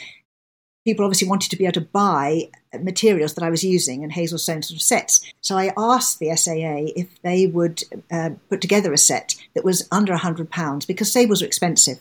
people 0.86 1.05
obviously 1.05 1.28
wanted 1.28 1.51
to 1.51 1.55
be 1.55 1.65
able 1.65 1.74
to 1.74 1.82
buy 1.82 2.49
materials 2.82 3.34
that 3.34 3.43
I 3.43 3.49
was 3.49 3.63
using 3.63 4.03
and 4.03 4.11
Hazel 4.11 4.38
Soan 4.38 4.63
sort 4.63 4.78
of 4.78 4.82
sets. 4.82 5.22
So 5.41 5.57
I 5.57 5.74
asked 5.78 6.20
the 6.20 6.36
SAA 6.36 6.93
if 6.95 7.22
they 7.22 7.47
would 7.47 7.84
uh, 8.11 8.32
put 8.49 8.61
together 8.61 8.93
a 8.93 8.97
set 8.97 9.36
that 9.53 9.65
was 9.65 9.88
under 9.91 10.13
£100 10.13 10.88
because 10.88 11.11
sables 11.11 11.41
are 11.41 11.45
expensive. 11.45 11.99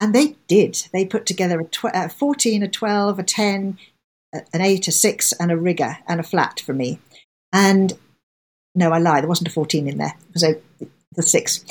And 0.00 0.14
they 0.14 0.36
did. 0.48 0.86
They 0.92 1.04
put 1.04 1.24
together 1.26 1.60
a, 1.60 1.64
tw- 1.64 1.94
a 1.94 2.08
14, 2.08 2.62
a 2.62 2.68
12, 2.68 3.18
a 3.18 3.22
10, 3.22 3.78
an 4.32 4.60
8, 4.60 4.88
a 4.88 4.92
6, 4.92 5.32
and 5.32 5.50
a 5.50 5.56
rigger 5.56 5.98
and 6.06 6.20
a 6.20 6.24
flat 6.24 6.60
for 6.60 6.74
me. 6.74 6.98
And 7.52 7.94
no, 8.74 8.90
I 8.90 8.98
lie. 8.98 9.20
There 9.20 9.28
wasn't 9.28 9.48
a 9.48 9.52
14 9.52 9.88
in 9.88 9.98
there. 9.98 10.14
So 10.34 10.54
the 11.14 11.22
six. 11.22 11.64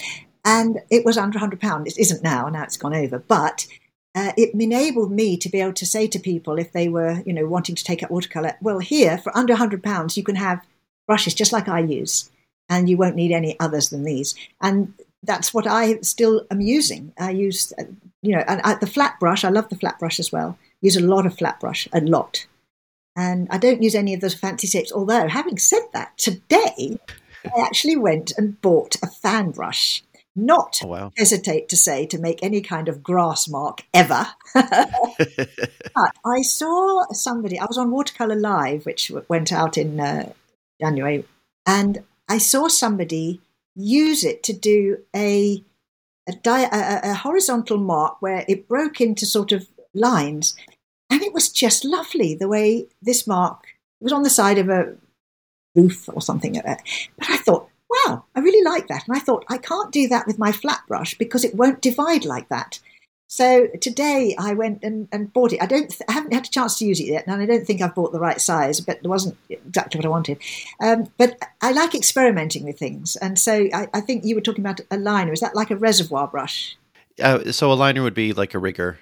And 0.45 0.79
it 0.89 1.05
was 1.05 1.17
under 1.17 1.39
£100. 1.39 1.87
It 1.87 1.97
isn't 1.97 2.23
now. 2.23 2.49
Now 2.49 2.63
it's 2.63 2.77
gone 2.77 2.95
over. 2.95 3.19
But 3.19 3.65
uh, 4.15 4.31
it 4.37 4.53
enabled 4.53 5.11
me 5.11 5.37
to 5.37 5.49
be 5.49 5.59
able 5.59 5.73
to 5.73 5.85
say 5.85 6.07
to 6.07 6.19
people 6.19 6.59
if 6.59 6.71
they 6.71 6.87
were, 6.87 7.21
you 7.25 7.33
know, 7.33 7.45
wanting 7.45 7.75
to 7.75 7.83
take 7.83 8.03
up 8.03 8.11
watercolor, 8.11 8.55
well, 8.61 8.79
here 8.79 9.17
for 9.17 9.35
under 9.35 9.55
£100, 9.55 10.17
you 10.17 10.23
can 10.23 10.35
have 10.35 10.65
brushes 11.07 11.33
just 11.33 11.51
like 11.51 11.67
I 11.67 11.79
use, 11.79 12.29
and 12.69 12.89
you 12.89 12.97
won't 12.97 13.15
need 13.15 13.31
any 13.31 13.59
others 13.59 13.89
than 13.89 14.03
these. 14.03 14.35
And 14.61 14.93
that's 15.23 15.53
what 15.53 15.67
I 15.67 15.99
still 16.01 16.45
am 16.51 16.61
using. 16.61 17.13
I 17.17 17.31
use, 17.31 17.73
uh, 17.79 17.83
you 18.21 18.35
know, 18.35 18.43
and 18.47 18.61
I, 18.61 18.75
the 18.75 18.87
flat 18.87 19.19
brush. 19.19 19.43
I 19.43 19.49
love 19.49 19.69
the 19.69 19.75
flat 19.75 19.99
brush 19.99 20.19
as 20.19 20.31
well. 20.31 20.57
Use 20.81 20.95
a 20.95 21.01
lot 21.01 21.25
of 21.25 21.37
flat 21.37 21.59
brush, 21.59 21.87
a 21.93 22.01
lot. 22.01 22.45
And 23.15 23.47
I 23.51 23.57
don't 23.57 23.83
use 23.83 23.95
any 23.95 24.13
of 24.13 24.21
those 24.21 24.33
fancy 24.33 24.67
shapes. 24.67 24.91
Although, 24.91 25.27
having 25.27 25.57
said 25.57 25.83
that, 25.93 26.17
today 26.17 26.99
I 27.45 27.61
actually 27.61 27.95
went 27.95 28.33
and 28.37 28.59
bought 28.61 28.95
a 29.03 29.07
fan 29.07 29.51
brush. 29.51 30.03
Not 30.35 30.79
oh, 30.83 30.87
wow. 30.87 31.11
hesitate 31.15 31.69
to 31.69 31.77
say 31.77 32.07
to 32.07 32.17
make 32.17 32.41
any 32.41 32.61
kind 32.61 32.89
of 32.89 33.03
grass 33.03 33.47
mark 33.47 33.83
ever. 33.93 34.25
but 34.55 36.11
I 36.25 36.41
saw 36.41 37.05
somebody, 37.11 37.59
I 37.59 37.65
was 37.65 37.77
on 37.77 37.91
Watercolor 37.91 38.35
Live, 38.35 38.85
which 38.87 39.11
went 39.29 39.53
out 39.53 39.77
in 39.77 39.99
uh, 39.99 40.33
January, 40.81 41.25
and 41.67 42.03
I 42.27 42.39
saw 42.39 42.67
somebody 42.67 43.41
use 43.75 44.23
it 44.23 44.41
to 44.43 44.53
do 44.53 44.97
a 45.15 45.63
a, 46.27 46.31
di- 46.31 46.69
a, 46.71 47.11
a, 47.11 47.13
horizontal 47.15 47.77
mark 47.77 48.21
where 48.21 48.45
it 48.47 48.69
broke 48.69 49.01
into 49.01 49.25
sort 49.25 49.51
of 49.51 49.67
lines. 49.93 50.55
And 51.13 51.21
it 51.21 51.31
was 51.31 51.49
just 51.49 51.85
lovely 51.85 52.33
the 52.33 52.47
way 52.47 52.87
this 52.99 53.27
mark 53.27 53.67
was 54.01 54.11
on 54.11 54.23
the 54.23 54.31
side 54.31 54.57
of 54.57 54.67
a 54.67 54.95
roof 55.75 56.09
or 56.11 56.23
something 56.23 56.55
like 56.55 56.65
that. 56.65 56.81
But 57.19 57.29
I 57.29 57.37
thought, 57.37 57.69
wow, 57.87 58.25
I 58.33 58.39
really 58.39 58.63
like 58.65 58.87
that. 58.87 59.07
And 59.07 59.15
I 59.15 59.19
thought, 59.19 59.45
I 59.47 59.59
can't 59.59 59.91
do 59.91 60.07
that 60.07 60.25
with 60.25 60.39
my 60.39 60.51
flat 60.51 60.81
brush 60.87 61.15
because 61.19 61.43
it 61.43 61.53
won't 61.53 61.83
divide 61.83 62.25
like 62.25 62.49
that. 62.49 62.79
So 63.27 63.67
today 63.79 64.35
I 64.39 64.55
went 64.55 64.79
and, 64.81 65.07
and 65.11 65.31
bought 65.31 65.53
it. 65.53 65.61
I 65.61 65.67
don't, 65.67 65.95
I 66.09 66.13
haven't 66.13 66.33
had 66.33 66.47
a 66.47 66.49
chance 66.49 66.79
to 66.79 66.85
use 66.85 66.99
it 66.99 67.05
yet, 67.05 67.27
and 67.27 67.39
I 67.39 67.45
don't 67.45 67.63
think 67.63 67.83
I've 67.83 67.93
bought 67.93 68.11
the 68.11 68.19
right 68.19 68.41
size, 68.41 68.81
but 68.81 68.97
it 68.97 69.07
wasn't 69.07 69.37
exactly 69.49 69.99
what 69.99 70.07
I 70.07 70.09
wanted. 70.09 70.39
Um, 70.79 71.11
but 71.19 71.37
I 71.61 71.73
like 71.73 71.93
experimenting 71.93 72.63
with 72.63 72.79
things, 72.79 73.15
and 73.17 73.37
so 73.37 73.69
I, 73.71 73.87
I, 73.93 74.01
think 74.01 74.25
you 74.25 74.33
were 74.33 74.41
talking 74.41 74.63
about 74.63 74.81
a 74.89 74.97
liner. 74.97 75.31
Is 75.31 75.41
that 75.41 75.55
like 75.55 75.71
a 75.71 75.75
reservoir 75.75 76.27
brush? 76.27 76.75
Uh, 77.21 77.51
so 77.51 77.71
a 77.71 77.73
liner 77.73 78.01
would 78.01 78.13
be 78.13 78.33
like 78.33 78.53
a 78.53 78.59
rigger. 78.59 78.99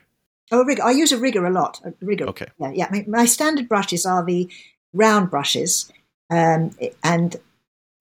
Oh, 0.52 0.62
a 0.62 0.66
rigger. 0.66 0.84
I 0.84 0.91
use 0.91 1.12
a 1.12 1.18
rigger 1.18 1.45
a 1.45 1.52
lot. 1.52 1.80
A 1.84 1.93
rigger. 2.02 2.28
Okay. 2.28 2.47
Yeah, 2.60 2.72
yeah. 2.72 2.88
My, 2.91 3.06
my 3.08 3.26
standard 3.26 3.70
brushes 3.70 4.06
are 4.06 4.24
the 4.24 4.49
round 4.93 5.30
brushes, 5.30 5.91
um, 6.30 6.76
and 7.04 7.38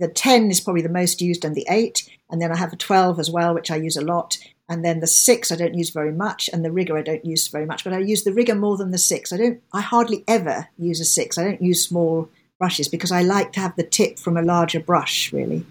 the 0.01 0.09
10 0.09 0.51
is 0.51 0.61
probably 0.61 0.83
the 0.83 0.89
most 0.89 1.21
used, 1.21 1.45
and 1.45 1.55
the 1.55 1.67
8. 1.69 2.09
And 2.31 2.41
then 2.41 2.53
I 2.53 2.57
have 2.57 2.73
a 2.73 2.77
12 2.77 3.19
as 3.19 3.31
well, 3.31 3.55
which 3.55 3.71
I 3.71 3.77
use 3.77 3.97
a 3.97 4.05
lot. 4.05 4.39
And 4.69 4.85
then 4.85 5.01
the 5.01 5.07
6 5.07 5.51
I 5.51 5.57
don't 5.57 5.75
use 5.75 5.91
very 5.91 6.13
much, 6.13 6.51
and 6.53 6.65
the 6.65 6.73
rigger 6.73 6.97
I 6.97 7.03
don't 7.03 7.25
use 7.25 7.49
very 7.49 7.67
much. 7.67 7.85
But 7.85 7.93
I 7.93 7.99
use 7.99 8.25
the 8.25 8.33
rigger 8.33 8.55
more 8.55 8.77
than 8.77 8.91
the 8.91 8.99
6. 8.99 9.33
I 9.33 9.37
don't. 9.37 9.63
I 9.73 9.81
hardly 9.81 10.25
ever 10.27 10.69
use 10.79 11.01
a 11.01 11.05
6. 11.05 11.39
I 11.39 11.45
don't 11.45 11.63
use 11.63 11.85
small 11.85 12.29
brushes 12.59 12.89
because 12.89 13.13
I 13.13 13.23
like 13.23 13.53
to 13.53 13.61
have 13.61 13.77
the 13.77 13.83
tip 13.83 14.19
from 14.19 14.37
a 14.37 14.43
larger 14.43 14.81
brush, 14.81 15.33
really. 15.33 15.65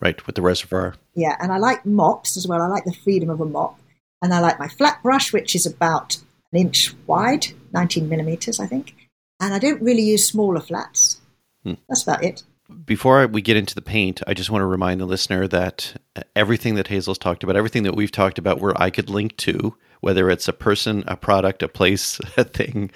Right, 0.00 0.26
with 0.26 0.36
the 0.36 0.42
reservoir. 0.42 0.94
Yeah, 1.14 1.36
and 1.40 1.52
I 1.52 1.58
like 1.58 1.84
mops 1.84 2.36
as 2.36 2.46
well. 2.46 2.62
I 2.62 2.68
like 2.68 2.84
the 2.84 2.94
freedom 2.94 3.28
of 3.28 3.40
a 3.40 3.44
mop. 3.44 3.78
And 4.22 4.34
I 4.34 4.40
like 4.40 4.58
my 4.58 4.68
flat 4.68 5.02
brush, 5.02 5.32
which 5.32 5.54
is 5.54 5.66
about 5.66 6.18
an 6.52 6.60
inch 6.60 6.94
wide, 7.06 7.48
19 7.72 8.08
millimeters, 8.08 8.60
I 8.60 8.66
think. 8.66 8.94
And 9.40 9.54
I 9.54 9.58
don't 9.58 9.80
really 9.80 10.02
use 10.02 10.26
smaller 10.28 10.60
flats. 10.60 11.20
Hmm. 11.64 11.74
That's 11.88 12.02
about 12.02 12.22
it. 12.24 12.42
before 12.84 13.26
we 13.26 13.42
get 13.42 13.56
into 13.56 13.74
the 13.74 13.82
paint, 13.82 14.22
I 14.26 14.34
just 14.34 14.50
want 14.50 14.62
to 14.62 14.66
remind 14.66 15.00
the 15.00 15.06
listener 15.06 15.48
that 15.48 15.94
everything 16.36 16.74
that 16.74 16.88
Hazel's 16.88 17.18
talked 17.18 17.42
about, 17.42 17.56
everything 17.56 17.82
that 17.84 17.96
we've 17.96 18.12
talked 18.12 18.38
about, 18.38 18.60
where 18.60 18.80
I 18.80 18.90
could 18.90 19.10
link 19.10 19.36
to, 19.38 19.76
whether 20.00 20.30
it's 20.30 20.48
a 20.48 20.52
person, 20.52 21.04
a 21.06 21.16
product, 21.16 21.62
a 21.62 21.68
place, 21.68 22.20
a 22.36 22.44
thing, 22.44 22.90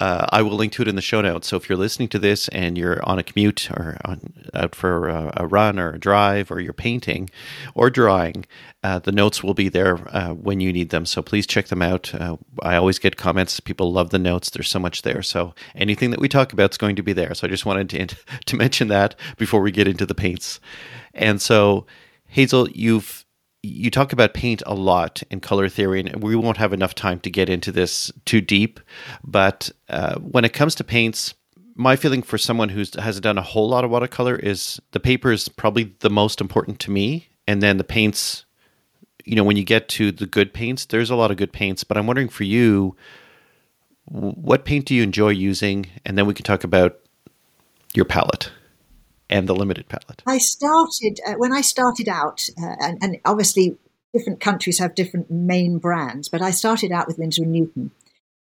uh, 0.00 0.26
I 0.30 0.42
will 0.42 0.56
link 0.56 0.72
to 0.74 0.82
it 0.82 0.88
in 0.88 0.96
the 0.96 1.02
show 1.02 1.20
notes. 1.20 1.48
So 1.48 1.56
if 1.56 1.68
you're 1.68 1.78
listening 1.78 2.08
to 2.10 2.18
this 2.18 2.48
and 2.48 2.76
you're 2.76 3.04
on 3.08 3.18
a 3.18 3.22
commute 3.22 3.70
or 3.70 3.96
on, 4.04 4.32
out 4.54 4.74
for 4.74 5.08
a, 5.08 5.32
a, 5.36 5.46
run 5.46 5.78
or 5.78 5.94
a 5.94 5.98
drive 5.98 6.50
or 6.50 6.60
you're 6.60 6.72
painting 6.72 7.30
or 7.74 7.90
drawing, 7.90 8.44
uh, 8.82 8.98
the 8.98 9.12
notes 9.12 9.42
will 9.42 9.54
be 9.54 9.68
there 9.68 9.98
uh, 10.14 10.34
when 10.34 10.60
you 10.60 10.72
need 10.72 10.90
them. 10.90 11.06
So 11.06 11.22
please 11.22 11.46
check 11.46 11.68
them 11.68 11.82
out. 11.82 12.14
Uh, 12.14 12.36
I 12.62 12.76
always 12.76 12.98
get 12.98 13.16
comments. 13.16 13.60
People 13.60 13.92
love 13.92 14.10
the 14.10 14.18
notes. 14.18 14.50
There's 14.50 14.70
so 14.70 14.78
much 14.78 15.02
there. 15.02 15.22
So 15.22 15.54
anything 15.74 16.10
that 16.10 16.20
we 16.20 16.28
talk 16.28 16.52
about 16.52 16.72
is 16.72 16.78
going 16.78 16.96
to 16.96 17.02
be 17.02 17.12
there. 17.12 17.34
So 17.34 17.46
I 17.46 17.50
just 17.50 17.66
wanted 17.66 17.90
to, 17.90 18.16
to 18.46 18.56
mention 18.56 18.88
that 18.88 19.14
before 19.36 19.60
we 19.60 19.70
get 19.70 19.88
into 19.88 20.06
the 20.06 20.14
paints. 20.14 20.60
And 21.14 21.40
so, 21.40 21.86
Hazel, 22.26 22.68
you've 22.70 23.24
you 23.62 23.90
talk 23.90 24.12
about 24.12 24.34
paint 24.34 24.62
a 24.66 24.74
lot 24.74 25.22
in 25.30 25.40
color 25.40 25.68
theory, 25.68 26.00
and 26.00 26.22
we 26.22 26.36
won't 26.36 26.58
have 26.58 26.72
enough 26.72 26.94
time 26.94 27.20
to 27.20 27.30
get 27.30 27.48
into 27.48 27.72
this 27.72 28.12
too 28.24 28.40
deep. 28.40 28.80
But 29.24 29.70
uh, 29.88 30.18
when 30.18 30.44
it 30.44 30.52
comes 30.52 30.74
to 30.76 30.84
paints, 30.84 31.34
my 31.74 31.96
feeling 31.96 32.22
for 32.22 32.38
someone 32.38 32.68
who 32.70 32.84
hasn't 32.98 33.22
done 33.22 33.38
a 33.38 33.42
whole 33.42 33.68
lot 33.68 33.84
of 33.84 33.90
watercolor 33.90 34.36
is 34.36 34.80
the 34.92 35.00
paper 35.00 35.32
is 35.32 35.48
probably 35.48 35.94
the 36.00 36.10
most 36.10 36.40
important 36.40 36.78
to 36.80 36.90
me, 36.90 37.28
and 37.46 37.62
then 37.62 37.78
the 37.78 37.84
paints. 37.84 38.44
You 39.24 39.34
know, 39.34 39.44
when 39.44 39.58
you 39.58 39.64
get 39.64 39.88
to 39.90 40.10
the 40.10 40.26
good 40.26 40.54
paints, 40.54 40.86
there's 40.86 41.10
a 41.10 41.16
lot 41.16 41.30
of 41.30 41.36
good 41.36 41.52
paints. 41.52 41.84
But 41.84 41.98
I'm 41.98 42.06
wondering 42.06 42.30
for 42.30 42.44
you, 42.44 42.96
what 44.06 44.64
paint 44.64 44.86
do 44.86 44.94
you 44.94 45.02
enjoy 45.02 45.30
using? 45.30 45.86
And 46.06 46.16
then 46.16 46.24
we 46.24 46.32
can 46.32 46.44
talk 46.44 46.64
about 46.64 46.98
your 47.94 48.06
palette 48.06 48.50
and 49.30 49.48
the 49.48 49.54
limited 49.54 49.88
palette? 49.88 50.22
I 50.26 50.38
started 50.38 51.20
uh, 51.26 51.34
when 51.34 51.52
I 51.52 51.60
started 51.60 52.08
out, 52.08 52.42
uh, 52.60 52.76
and, 52.80 52.98
and, 53.02 53.18
obviously 53.24 53.76
different 54.14 54.40
countries 54.40 54.78
have 54.78 54.94
different 54.94 55.30
main 55.30 55.78
brands, 55.78 56.28
but 56.28 56.42
I 56.42 56.50
started 56.50 56.92
out 56.92 57.06
with 57.06 57.18
Winsor 57.18 57.42
and 57.42 57.52
Newton, 57.52 57.90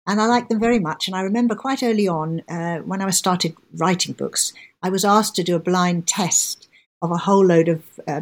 and 0.05 0.19
I 0.19 0.25
liked 0.25 0.49
them 0.49 0.59
very 0.59 0.79
much. 0.79 1.07
And 1.07 1.15
I 1.15 1.21
remember 1.21 1.55
quite 1.55 1.83
early 1.83 2.07
on 2.07 2.41
uh, 2.49 2.79
when 2.79 3.01
I 3.01 3.09
started 3.11 3.55
writing 3.73 4.13
books, 4.13 4.53
I 4.81 4.89
was 4.89 5.05
asked 5.05 5.35
to 5.37 5.43
do 5.43 5.55
a 5.55 5.59
blind 5.59 6.07
test 6.07 6.67
of 7.01 7.11
a 7.11 7.17
whole 7.17 7.45
load 7.45 7.69
of 7.69 7.83
uh, 8.07 8.21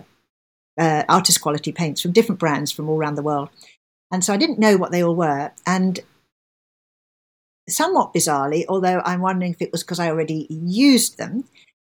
uh, 0.79 1.03
artist 1.09 1.41
quality 1.41 1.71
paints 1.71 2.01
from 2.01 2.11
different 2.11 2.39
brands 2.39 2.71
from 2.71 2.89
all 2.89 2.97
around 2.97 3.15
the 3.15 3.23
world, 3.23 3.49
and 4.11 4.23
so 4.23 4.33
I 4.33 4.37
didn't 4.37 4.59
know 4.59 4.77
what 4.77 4.91
they 4.91 5.03
all 5.03 5.15
were, 5.15 5.51
and 5.65 5.99
somewhat 7.69 8.13
bizarrely, 8.13 8.65
although 8.67 9.01
I'm 9.05 9.21
wondering 9.21 9.51
if 9.51 9.61
it 9.61 9.71
was 9.71 9.83
because 9.83 9.99
I 9.99 10.09
already 10.09 10.47
used 10.49 11.17
them, 11.17 11.45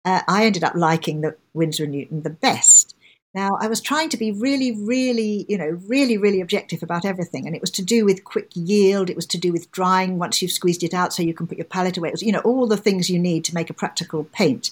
uh, 0.06 0.22
I 0.28 0.45
ended 0.45 0.64
up 0.64 0.76
liking 0.76 1.22
the 1.22 1.36
Winsor 1.54 1.84
and 1.84 1.93
Newton 1.93 2.24
the 2.24 2.30
best. 2.30 2.95
Now, 3.34 3.52
I 3.62 3.68
was 3.68 3.80
trying 3.80 4.10
to 4.10 4.18
be 4.18 4.34
really, 4.34 4.74
really, 4.74 5.45
you 5.47 5.58
know, 5.58 5.80
really, 5.88 6.18
really 6.18 6.41
objective 6.41 6.84
about 6.84 7.06
everything. 7.06 7.47
And 7.47 7.56
it 7.56 7.62
was 7.62 7.72
to 7.72 7.82
do 7.82 8.04
with 8.04 8.26
quick 8.26 8.49
yield. 8.56 9.10
It 9.10 9.16
was 9.16 9.26
to 9.28 9.38
do 9.38 9.54
with 9.54 9.72
drying 9.72 10.18
once 10.20 10.41
you've 10.41 10.52
squeezed 10.52 10.84
it 10.84 10.93
out 10.93 11.14
so 11.14 11.24
you 11.24 11.34
can 11.34 11.47
put 11.47 11.58
your 11.58 11.66
palette 11.66 11.97
away. 11.97 12.10
It 12.10 12.14
was, 12.14 12.24
you 12.24 12.34
know, 12.34 12.41
all 12.41 12.68
the 12.68 12.76
things 12.76 13.10
you 13.10 13.20
need 13.20 13.45
to 13.45 13.56
make 13.56 13.70
a 13.70 13.74
practical 13.74 14.26
paint, 14.26 14.70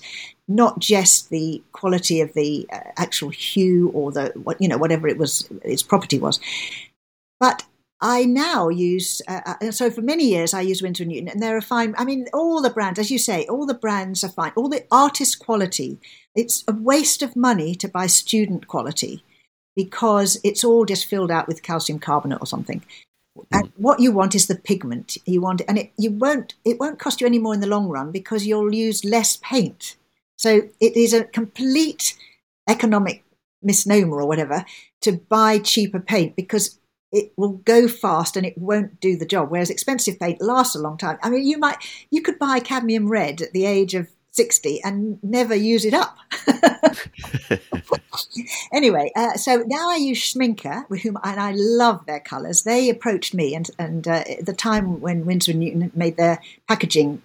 not 0.50 0.80
just 0.80 1.30
the 1.30 1.64
quality 1.72 2.20
of 2.20 2.34
the 2.34 2.68
uh, 2.74 2.80
actual 2.98 3.30
hue 3.30 3.92
or 3.92 4.12
the, 4.12 4.34
what, 4.44 4.62
you 4.62 4.68
know, 4.68 4.78
whatever 4.78 5.08
it 5.08 5.18
was, 5.18 5.48
its 5.64 5.84
property 5.84 6.20
was. 6.20 6.42
But 7.40 7.64
I 8.02 8.26
now 8.26 8.70
use, 8.70 9.22
uh, 9.28 9.56
uh, 9.62 9.72
so 9.72 9.92
for 9.92 10.02
many 10.02 10.26
years 10.26 10.54
I 10.54 10.62
use 10.62 10.82
Winsor 10.82 11.04
& 11.04 11.06
Newton 11.06 11.28
and 11.28 11.42
they're 11.42 11.58
a 11.58 11.62
fine. 11.62 11.96
I 11.98 12.06
mean, 12.06 12.28
all 12.34 12.62
the 12.62 12.70
brands, 12.70 12.98
as 12.98 13.12
you 13.12 13.18
say, 13.18 13.46
all 13.48 13.66
the 13.66 13.74
brands 13.74 14.24
are 14.24 14.30
fine. 14.30 14.54
All 14.56 14.70
the 14.70 14.86
artist 14.90 15.40
quality, 15.40 16.00
it's 16.34 16.64
a 16.68 16.74
waste 16.74 17.22
of 17.22 17.36
money 17.36 17.76
to 17.76 17.90
buy 17.90 18.08
student 18.08 18.68
quality 18.68 19.24
because 19.76 20.40
it's 20.44 20.64
all 20.64 20.86
just 20.86 21.06
filled 21.06 21.32
out 21.32 21.48
with 21.48 21.62
calcium 21.62 22.00
carbonate 22.00 22.42
or 22.42 22.48
something. 22.48 22.84
And 23.52 23.68
mm. 23.68 23.72
what 23.78 24.00
you 24.00 24.12
want 24.12 24.36
is 24.36 24.48
the 24.48 24.56
pigment. 24.56 25.18
You 25.26 25.42
want, 25.42 25.62
and 25.68 25.78
it 25.78 25.92
you 25.98 26.12
won't. 26.12 26.56
It 26.66 26.80
won't 26.80 27.00
cost 27.00 27.22
you 27.22 27.28
any 27.28 27.40
more 27.40 27.54
in 27.54 27.60
the 27.60 27.68
long 27.68 27.88
run 27.88 28.12
because 28.12 28.46
you'll 28.46 28.74
use 28.74 29.06
less 29.06 29.38
paint. 29.38 29.96
So 30.38 30.70
it 30.80 30.96
is 30.96 31.14
a 31.14 31.26
complete 31.26 32.18
economic 32.68 33.24
misnomer 33.62 34.22
or 34.22 34.28
whatever 34.28 34.66
to 35.02 35.14
buy 35.14 35.60
cheaper 35.60 36.00
paint 36.00 36.36
because 36.36 36.79
it 37.12 37.34
will 37.38 37.54
go 37.54 37.88
fast 37.88 38.38
and 38.38 38.46
it 38.46 38.58
won't 38.58 39.00
do 39.00 39.18
the 39.18 39.26
job. 39.26 39.50
Whereas 39.50 39.70
expensive 39.70 40.20
paint 40.20 40.42
lasts 40.42 40.76
a 40.76 40.80
long 40.80 40.98
time. 40.98 41.18
I 41.24 41.30
mean, 41.30 41.46
you 41.46 41.58
might 41.58 41.78
you 42.10 42.22
could 42.22 42.40
buy 42.40 42.60
cadmium 42.60 43.08
red 43.08 43.42
at 43.42 43.54
the 43.54 43.66
age 43.66 43.96
of 43.96 44.08
60 44.32 44.82
and 44.84 45.20
never 45.24 45.56
use 45.56 45.86
it 45.86 45.94
up. 45.94 46.18
anyway, 48.74 49.12
uh, 49.16 49.34
so 49.34 49.64
now 49.66 49.90
I 49.90 49.96
use 49.96 50.20
Schmincke, 50.20 50.90
with 50.90 51.02
whom 51.02 51.18
and 51.24 51.40
I 51.40 51.54
love 51.56 52.06
their 52.06 52.20
colours. 52.20 52.64
They 52.64 52.90
approached 52.90 53.34
me, 53.34 53.56
and 53.56 53.70
and 53.78 54.08
uh, 54.08 54.24
the 54.42 54.54
time 54.54 55.02
when 55.02 55.26
Winsor 55.26 55.52
and 55.52 55.60
Newton 55.60 55.92
made 55.96 56.18
their 56.18 56.40
packaging 56.68 57.22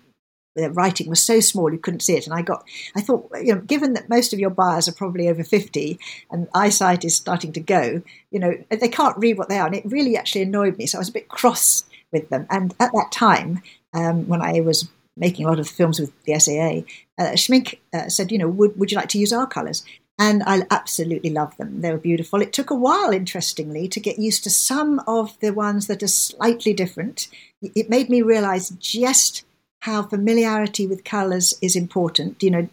the 0.54 0.70
writing 0.70 1.08
was 1.08 1.22
so 1.22 1.40
small 1.40 1.72
you 1.72 1.78
couldn't 1.78 2.00
see 2.00 2.16
it. 2.16 2.26
And 2.26 2.34
I 2.34 2.42
got, 2.42 2.64
I 2.96 3.00
thought, 3.00 3.28
you 3.42 3.54
know, 3.54 3.60
given 3.60 3.94
that 3.94 4.08
most 4.08 4.32
of 4.32 4.38
your 4.38 4.50
buyers 4.50 4.88
are 4.88 4.92
probably 4.92 5.28
over 5.28 5.42
50 5.42 5.98
and 6.30 6.48
eyesight 6.54 7.04
is 7.04 7.16
starting 7.16 7.52
to 7.52 7.60
go, 7.60 8.02
you 8.30 8.38
know, 8.38 8.56
they 8.70 8.88
can't 8.88 9.18
read 9.18 9.38
what 9.38 9.48
they 9.48 9.58
are. 9.58 9.66
And 9.66 9.76
it 9.76 9.84
really 9.84 10.16
actually 10.16 10.42
annoyed 10.42 10.78
me. 10.78 10.86
So 10.86 10.98
I 10.98 11.00
was 11.00 11.08
a 11.08 11.12
bit 11.12 11.28
cross 11.28 11.84
with 12.12 12.28
them. 12.28 12.46
And 12.50 12.74
at 12.80 12.92
that 12.92 13.12
time, 13.12 13.62
um, 13.92 14.26
when 14.28 14.40
I 14.40 14.60
was 14.60 14.88
making 15.16 15.46
a 15.46 15.48
lot 15.48 15.60
of 15.60 15.68
films 15.68 16.00
with 16.00 16.12
the 16.24 16.38
SAA, 16.38 17.22
uh, 17.22 17.32
Schmincke 17.32 17.78
uh, 17.92 18.08
said, 18.08 18.32
you 18.32 18.38
know, 18.38 18.48
would, 18.48 18.78
would 18.78 18.90
you 18.90 18.96
like 18.96 19.08
to 19.10 19.18
use 19.18 19.32
our 19.32 19.46
colours? 19.46 19.84
And 20.18 20.44
I 20.46 20.62
absolutely 20.70 21.30
love 21.30 21.56
them. 21.56 21.80
They 21.80 21.90
were 21.90 21.98
beautiful. 21.98 22.40
It 22.40 22.52
took 22.52 22.70
a 22.70 22.76
while, 22.76 23.10
interestingly, 23.10 23.88
to 23.88 23.98
get 23.98 24.18
used 24.18 24.44
to 24.44 24.50
some 24.50 25.00
of 25.08 25.38
the 25.40 25.52
ones 25.52 25.88
that 25.88 26.04
are 26.04 26.08
slightly 26.08 26.72
different. 26.72 27.26
It 27.60 27.90
made 27.90 28.08
me 28.08 28.22
realize 28.22 28.70
just 28.70 29.44
how 29.84 30.02
familiarity 30.02 30.86
with 30.86 31.04
colours 31.04 31.52
is 31.60 31.76
important. 31.76 32.42
You 32.42 32.50
know, 32.50 32.68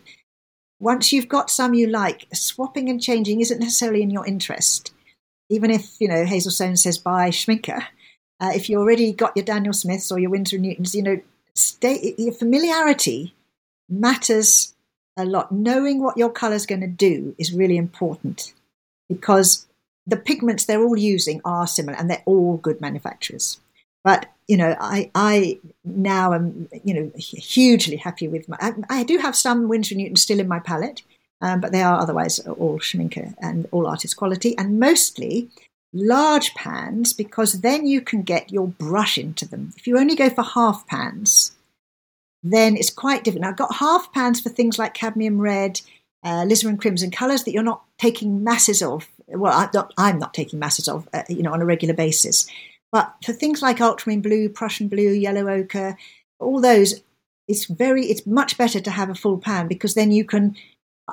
once 0.79 1.11
you've 1.11 1.27
got 1.27 1.49
some 1.49 1.73
you 1.73 1.87
like, 1.87 2.25
swapping 2.33 2.87
and 2.87 3.03
changing 3.03 3.41
isn't 3.41 3.59
necessarily 3.59 4.01
in 4.01 4.11
your 4.11 4.25
interest. 4.25 4.93
Even 5.49 5.71
if, 5.71 5.97
you 5.99 6.07
know, 6.07 6.23
Hazel 6.25 6.53
Soan 6.53 6.77
says 6.77 6.97
buy 6.97 7.29
Schmincke, 7.29 7.83
uh, 8.39 8.51
if 8.55 8.69
you 8.69 8.79
already 8.79 9.11
got 9.11 9.35
your 9.35 9.43
Daniel 9.43 9.73
Smiths 9.73 10.09
or 10.09 10.19
your 10.19 10.29
Winsor 10.29 10.57
Newtons, 10.57 10.95
you 10.95 11.03
know, 11.03 11.19
stay, 11.53 12.15
your 12.17 12.33
familiarity 12.33 13.35
matters 13.89 14.73
a 15.17 15.25
lot. 15.25 15.51
Knowing 15.51 16.01
what 16.01 16.17
your 16.17 16.31
colour 16.31 16.55
is 16.55 16.65
going 16.65 16.79
to 16.79 16.87
do 16.87 17.35
is 17.37 17.51
really 17.51 17.75
important 17.75 18.53
because 19.09 19.67
the 20.07 20.15
pigments 20.15 20.63
they're 20.63 20.81
all 20.81 20.97
using 20.97 21.41
are 21.43 21.67
similar 21.67 21.97
and 21.97 22.09
they're 22.09 22.23
all 22.25 22.55
good 22.55 22.79
manufacturers. 22.79 23.59
But 24.03 24.27
you 24.47 24.57
know, 24.57 24.75
I 24.79 25.11
I 25.15 25.59
now 25.83 26.33
am 26.33 26.67
you 26.83 26.93
know 26.93 27.11
hugely 27.15 27.97
happy 27.97 28.27
with 28.27 28.49
my. 28.49 28.57
I, 28.59 28.73
I 28.89 29.03
do 29.03 29.17
have 29.17 29.35
some 29.35 29.67
Winsor 29.67 29.95
Newton 29.95 30.15
still 30.15 30.39
in 30.39 30.47
my 30.47 30.59
palette, 30.59 31.01
um, 31.41 31.61
but 31.61 31.71
they 31.71 31.81
are 31.81 31.99
otherwise 31.99 32.39
all 32.39 32.79
Schmincke 32.79 33.33
and 33.41 33.67
all 33.71 33.87
artist 33.87 34.17
quality, 34.17 34.57
and 34.57 34.79
mostly 34.79 35.49
large 35.93 36.53
pans 36.55 37.13
because 37.13 37.61
then 37.61 37.85
you 37.85 38.01
can 38.01 38.23
get 38.23 38.51
your 38.51 38.67
brush 38.67 39.17
into 39.17 39.47
them. 39.47 39.73
If 39.77 39.87
you 39.87 39.97
only 39.97 40.15
go 40.15 40.29
for 40.29 40.43
half 40.43 40.87
pans, 40.87 41.51
then 42.43 42.75
it's 42.75 42.89
quite 42.89 43.23
different. 43.23 43.43
Now, 43.43 43.49
I've 43.49 43.57
got 43.57 43.75
half 43.75 44.11
pans 44.13 44.39
for 44.39 44.49
things 44.49 44.79
like 44.79 44.93
cadmium 44.93 45.39
red, 45.39 45.81
uh, 46.23 46.43
alizarin 46.43 46.79
crimson 46.79 47.11
colours 47.11 47.43
that 47.43 47.51
you're 47.51 47.63
not 47.63 47.83
taking 47.97 48.43
masses 48.43 48.81
of. 48.81 49.07
Well, 49.27 49.53
I'm 49.53 49.69
not, 49.73 49.93
I'm 49.97 50.19
not 50.19 50.33
taking 50.33 50.59
masses 50.59 50.87
of, 50.87 51.07
uh, 51.13 51.23
you 51.29 51.43
know, 51.43 51.53
on 51.53 51.61
a 51.61 51.65
regular 51.65 51.93
basis. 51.93 52.47
But 52.91 53.15
for 53.23 53.33
things 53.33 53.61
like 53.61 53.79
ultramarine 53.79 54.21
blue, 54.21 54.49
Prussian 54.49 54.87
blue, 54.87 55.11
yellow 55.11 55.47
ochre, 55.49 55.97
all 56.39 56.59
those, 56.59 57.01
it's 57.47 57.65
very, 57.65 58.05
it's 58.05 58.25
much 58.25 58.57
better 58.57 58.79
to 58.79 58.91
have 58.91 59.09
a 59.09 59.15
full 59.15 59.37
pan 59.37 59.67
because 59.67 59.93
then 59.93 60.11
you 60.11 60.25
can, 60.25 60.55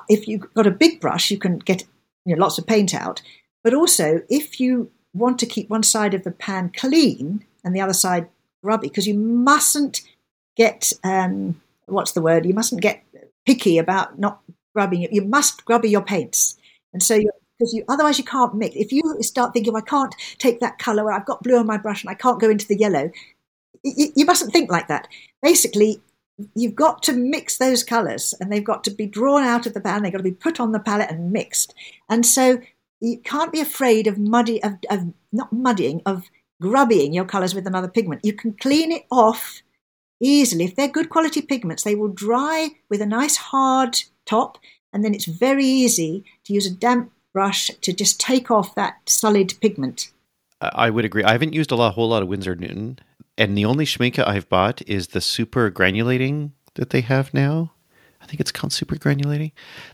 if 0.09 0.26
you've 0.26 0.52
got 0.55 0.66
a 0.66 0.72
big 0.72 1.00
brush, 1.00 1.30
you 1.30 1.38
can 1.38 1.59
get 1.59 1.84
you 2.24 2.34
know, 2.34 2.40
lots 2.40 2.59
of 2.59 2.66
paint 2.66 2.94
out. 2.94 3.22
But 3.62 3.74
also, 3.74 4.22
if 4.28 4.60
you 4.60 4.90
want 5.14 5.38
to 5.38 5.46
keep 5.46 5.70
one 5.70 5.82
side 5.82 6.14
of 6.14 6.24
the 6.24 6.30
pan 6.30 6.72
clean 6.76 7.44
and 7.64 7.74
the 7.74 7.80
other 7.80 7.92
side 7.92 8.28
grubby, 8.62 8.88
because 8.88 9.06
you 9.06 9.14
mustn't 9.14 10.02
get, 10.56 10.92
um, 11.05 11.60
what's 11.86 12.12
the 12.12 12.22
word? 12.22 12.44
You 12.44 12.55
mustn't 12.55 12.82
get 12.82 13.05
picky 13.46 13.78
about 13.78 14.18
not 14.18 14.40
grubbing 14.74 15.02
it. 15.02 15.12
You 15.12 15.22
must 15.22 15.64
grubby 15.64 15.90
your 15.90 16.02
paints. 16.02 16.56
And 16.92 17.02
so 17.02 17.14
you're 17.14 17.32
because 17.59 17.72
you 17.72 17.85
otherwise 17.89 18.18
you 18.18 18.24
can't 18.24 18.55
mix. 18.55 18.76
If 18.76 18.93
you 18.93 19.02
start 19.20 19.52
thinking, 19.52 19.74
I 19.74 19.80
can't 19.80 20.14
take 20.39 20.60
that 20.60 20.78
colour, 20.78 21.05
where 21.05 21.12
I've 21.12 21.26
got 21.26 21.43
blue 21.43 21.59
on 21.59 21.66
my 21.66 21.78
brush 21.78 22.02
and 22.02 22.10
I 22.10 22.14
can't 22.14 22.40
go 22.40 22.51
into 22.51 22.66
the 22.66 22.78
yellow, 22.78 23.10
you, 23.82 24.12
you 24.14 24.24
mustn't 24.24 24.52
think 24.52 24.70
like 24.70 24.89
that. 24.89 25.09
Basically, 25.43 26.01
you've 26.55 26.74
got 26.74 27.02
to 27.05 27.12
mix 27.12 27.59
those 27.59 27.82
colours, 27.82 28.35
and 28.40 28.52
they've 28.52 28.64
got 28.64 28.85
to 28.85 28.90
be 28.90 29.06
drawn 29.06 29.43
out 29.43 29.66
of 29.66 29.74
the 29.74 29.80
pan. 29.80 30.02
They've 30.02 30.12
got 30.12 30.18
to 30.18 30.24
be 30.24 30.30
put 30.30 30.60
on 30.60 30.72
the 30.72 30.80
palette 30.80 31.10
and 31.10 31.32
mixed. 31.32 31.74
And 32.09 32.24
so 32.24 32.60
you 33.01 33.18
can't 33.18 33.52
be 33.52 33.60
afraid 33.60 34.06
of 34.06 34.18
muddy 34.18 34.62
of, 34.62 34.74
of 34.90 35.12
not 35.32 35.52
muddying 35.52 36.02
of 36.06 36.30
grubbying 36.62 37.14
your 37.14 37.24
colours 37.24 37.55
with 37.55 37.66
another 37.66 37.89
pigment. 37.89 38.24
You 38.24 38.32
can 38.32 38.52
clean 38.52 38.90
it 38.90 39.05
off 39.10 39.62
easily 40.20 40.64
if 40.64 40.74
they're 40.74 40.89
good 40.89 41.10
quality 41.10 41.40
pigments. 41.40 41.85
They 41.85 41.94
will 41.94 42.09
dry 42.09 42.70
with 42.89 43.01
a 43.01 43.06
nice 43.06 43.36
hard 43.36 43.97
top 44.26 44.59
and 44.93 45.05
then 45.05 45.14
it's 45.14 45.26
very 45.26 45.64
easy 45.64 46.24
to 46.44 46.52
use 46.52 46.66
a 46.66 46.74
damp 46.74 47.12
brush 47.32 47.70
to 47.82 47.92
just 47.92 48.20
take 48.20 48.50
off 48.50 48.74
that 48.74 48.96
solid 49.06 49.55
pigment. 49.60 50.10
I 50.60 50.90
would 50.90 51.05
agree. 51.05 51.24
I 51.24 51.32
haven't 51.32 51.52
used 51.52 51.70
a 51.70 51.76
lot, 51.76 51.94
whole 51.94 52.09
lot 52.09 52.22
of 52.22 52.28
Winsor 52.28 52.56
Newton, 52.56 52.98
and 53.36 53.56
the 53.56 53.64
only 53.64 53.84
Schmincke 53.84 54.26
I've 54.26 54.48
bought 54.48 54.82
is 54.88 55.09
the 55.09 55.20
super 55.20 55.70
granulating 55.70 56.50
that 56.74 56.90
they 56.90 57.00
have 57.02 57.32
now. 57.32 57.72
I 58.28 58.30
think 58.30 58.40
it's 58.40 58.52
called 58.52 58.74
super 58.74 58.96
granulating. 58.96 59.52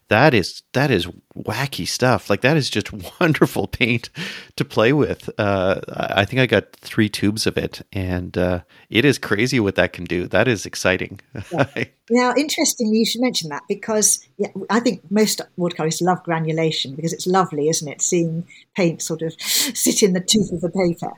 That 0.09 0.35
is 0.35 0.65
that 0.73 0.91
is 0.91 1.07
wacky 1.37 1.87
stuff. 1.87 2.29
Like 2.29 2.41
that 2.41 2.57
is 2.57 2.69
just 2.69 2.91
wonderful 3.21 3.69
paint 3.69 4.11
to 4.57 4.65
play 4.65 4.93
with. 4.93 5.31
Uh, 5.39 5.81
I 5.89 6.25
think 6.25 6.41
I 6.41 6.47
got 6.47 6.73
three 6.73 7.09
tubes 7.09 7.47
of 7.47 7.57
it, 7.57 7.83
and 7.93 8.37
uh, 8.37 8.63
it 8.91 9.05
is 9.05 9.19
crazy 9.19 9.61
what 9.61 9.77
that 9.77 9.93
can 9.93 10.03
do. 10.03 10.27
That 10.27 10.49
is 10.49 10.67
exciting. 10.67 11.21
Yeah. 11.53 11.85
now, 12.11 12.35
interestingly, 12.37 12.99
you 12.99 13.07
should 13.07 13.21
mention 13.21 13.51
that 13.51 13.63
because 13.69 14.27
yeah, 14.37 14.49
I 14.69 14.81
think 14.81 15.09
most 15.13 15.41
watercolorists 15.57 16.03
love 16.03 16.25
granulation 16.25 16.97
because 16.97 17.13
it's 17.13 17.29
lovely, 17.29 17.69
isn't 17.69 17.87
it? 17.87 18.03
Seeing 18.03 18.49
paint 18.75 19.01
sort 19.01 19.23
of 19.23 19.33
sit 19.41 20.03
in 20.03 20.13
the 20.13 20.21
tooth 20.21 20.51
of 20.51 20.61
the 20.61 20.71
paper, 20.71 21.13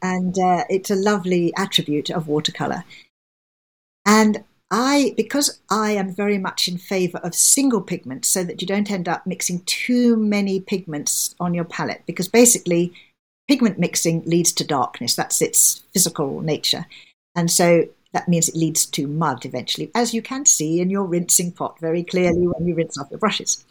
and 0.00 0.38
uh, 0.38 0.62
it's 0.70 0.90
a 0.90 0.94
lovely 0.94 1.52
attribute 1.56 2.10
of 2.10 2.28
watercolor. 2.28 2.84
And 4.06 4.44
I, 4.70 5.14
because 5.16 5.60
I 5.68 5.92
am 5.92 6.14
very 6.14 6.38
much 6.38 6.68
in 6.68 6.78
favor 6.78 7.18
of 7.18 7.34
single 7.34 7.80
pigments 7.80 8.28
so 8.28 8.44
that 8.44 8.60
you 8.60 8.68
don't 8.68 8.90
end 8.90 9.08
up 9.08 9.26
mixing 9.26 9.62
too 9.66 10.16
many 10.16 10.60
pigments 10.60 11.34
on 11.40 11.54
your 11.54 11.64
palette, 11.64 12.02
because 12.06 12.28
basically 12.28 12.92
pigment 13.48 13.78
mixing 13.78 14.22
leads 14.24 14.52
to 14.52 14.64
darkness. 14.64 15.16
That's 15.16 15.42
its 15.42 15.82
physical 15.92 16.40
nature. 16.40 16.86
And 17.34 17.50
so 17.50 17.88
that 18.12 18.28
means 18.28 18.48
it 18.48 18.54
leads 18.54 18.86
to 18.86 19.08
mud 19.08 19.44
eventually, 19.44 19.90
as 19.94 20.14
you 20.14 20.22
can 20.22 20.46
see 20.46 20.80
in 20.80 20.90
your 20.90 21.04
rinsing 21.04 21.52
pot 21.52 21.78
very 21.80 22.04
clearly 22.04 22.46
when 22.46 22.66
you 22.66 22.74
rinse 22.74 22.98
off 22.98 23.10
your 23.10 23.18
brushes. 23.18 23.64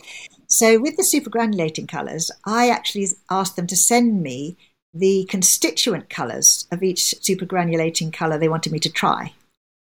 So 0.48 0.80
with 0.80 0.98
the 0.98 1.04
super 1.04 1.30
granulating 1.30 1.88
colours, 1.88 2.32
I 2.46 2.70
actually 2.70 3.08
asked 3.30 3.56
them 3.56 3.68
to 3.68 3.76
send 3.76 4.22
me 4.22 4.58
the 4.94 5.26
constituent 5.30 6.10
colours 6.10 6.68
of 6.72 6.84
each 6.84 7.16
super 7.22 7.46
granulating 7.46 8.12
colour 8.12 8.38
they 8.38 8.50
wanted 8.50 8.72
me 8.72 8.80
to 8.80 8.92
try 8.92 9.34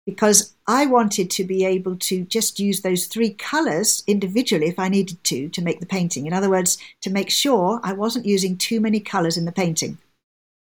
because 0.05 0.55
I 0.67 0.85
wanted 0.85 1.29
to 1.31 1.43
be 1.43 1.63
able 1.63 1.95
to 1.97 2.23
just 2.25 2.59
use 2.59 2.81
those 2.81 3.05
three 3.05 3.33
colors 3.33 4.03
individually 4.07 4.67
if 4.67 4.79
I 4.79 4.89
needed 4.89 5.23
to 5.25 5.49
to 5.49 5.61
make 5.61 5.79
the 5.79 5.85
painting. 5.85 6.25
In 6.25 6.33
other 6.33 6.49
words, 6.49 6.77
to 7.01 7.09
make 7.09 7.29
sure 7.29 7.79
I 7.83 7.93
wasn't 7.93 8.25
using 8.25 8.57
too 8.57 8.79
many 8.79 8.99
colors 8.99 9.37
in 9.37 9.45
the 9.45 9.51
painting. 9.51 9.97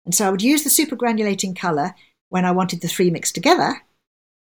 And 0.06 0.14
so 0.14 0.28
I 0.28 0.30
would 0.30 0.42
use 0.42 0.64
the 0.64 0.70
super 0.70 0.96
granulating 0.96 1.56
color 1.56 1.96
when 2.30 2.46
I 2.46 2.52
wanted 2.52 2.82
the 2.82 2.88
three 2.88 3.10
mixed 3.10 3.36
together, 3.36 3.84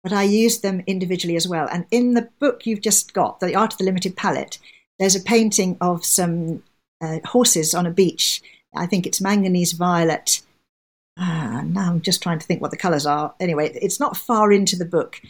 but 0.02 0.12
I 0.12 0.22
used 0.22 0.62
them 0.62 0.82
individually 0.86 1.36
as 1.36 1.48
well. 1.48 1.68
And 1.70 1.86
in 1.90 2.14
the 2.14 2.28
book 2.38 2.66
you've 2.66 2.80
just 2.80 3.12
got, 3.12 3.40
The 3.40 3.54
Art 3.54 3.72
of 3.72 3.78
the 3.78 3.84
Limited 3.84 4.16
Palette, 4.16 4.58
there's 4.98 5.16
a 5.16 5.20
painting 5.20 5.76
of 5.80 6.04
some 6.04 6.62
uh, 7.00 7.18
horses 7.24 7.74
on 7.74 7.86
a 7.86 7.90
beach. 7.90 8.42
I 8.74 8.86
think 8.86 9.06
it's 9.06 9.20
manganese 9.20 9.72
violet 9.72 10.42
Ah, 11.18 11.62
now 11.66 11.90
I'm 11.90 12.00
just 12.00 12.22
trying 12.22 12.38
to 12.38 12.46
think 12.46 12.62
what 12.62 12.70
the 12.70 12.76
colours 12.76 13.06
are. 13.06 13.34
Anyway, 13.40 13.70
it's 13.74 14.00
not 14.00 14.16
far 14.16 14.52
into 14.52 14.76
the 14.76 14.84
book. 14.84 15.20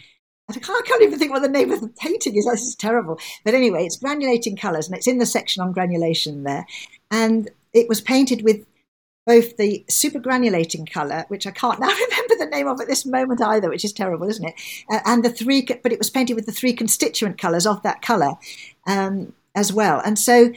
I 0.48 0.52
can't, 0.55 0.85
I 0.85 0.86
can't 0.86 1.02
even 1.02 1.19
think 1.19 1.31
what 1.31 1.43
the 1.43 1.48
name 1.48 1.70
of 1.70 1.81
the 1.81 1.89
painting 1.89 2.36
is. 2.36 2.44
This 2.44 2.62
is 2.62 2.74
terrible. 2.74 3.19
But 3.44 3.55
anyway, 3.55 3.85
it's 3.85 3.98
granulating 3.98 4.59
colours, 4.59 4.86
and 4.86 4.97
it's 4.97 5.07
in 5.07 5.19
the 5.19 5.27
section 5.27 5.62
on 5.62 5.73
granulation 5.73 6.43
there. 6.43 6.66
And 7.11 7.51
it 7.73 7.89
was 7.89 8.01
painted 8.01 8.43
with 8.43 8.66
both 9.27 9.57
the 9.59 9.85
super 9.89 10.19
granulating 10.19 10.90
colour, 10.90 11.24
which 11.28 11.47
I 11.47 11.51
can't 11.51 11.78
now 11.81 11.89
remember 11.89 12.36
the 12.36 12.51
name 12.51 12.66
of 12.66 12.81
at 12.81 12.89
this 12.89 13.07
moment 13.07 13.40
either, 13.40 13.69
which 13.69 13.85
is 13.85 13.93
terrible, 13.93 14.28
isn't 14.28 14.44
it? 14.44 14.55
Uh, 14.90 15.01
and 15.07 15.24
the 15.24 15.31
three, 15.31 15.62
but 15.62 15.93
it 15.93 15.98
was 15.98 16.11
painted 16.11 16.35
with 16.35 16.47
the 16.47 16.52
three 16.52 16.73
constituent 16.73 17.39
colours 17.39 17.66
of 17.66 17.82
that 17.82 18.02
colour 18.02 18.32
um, 18.86 19.32
as 19.55 19.73
well. 19.73 20.01
And 20.05 20.19
so 20.19 20.52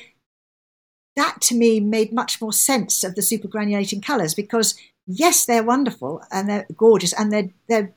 that 1.15 1.41
to 1.41 1.55
me 1.55 1.79
made 1.79 2.11
much 2.11 2.41
more 2.41 2.53
sense 2.53 3.03
of 3.03 3.15
the 3.15 3.21
super 3.21 3.47
granulating 3.47 4.03
colours 4.03 4.33
because 4.33 4.75
yes, 5.07 5.45
they're 5.45 5.63
wonderful 5.63 6.23
and 6.31 6.49
they're 6.49 6.67
gorgeous 6.75 7.13
and 7.13 7.31
they're 7.31 7.49
they're 7.67 7.93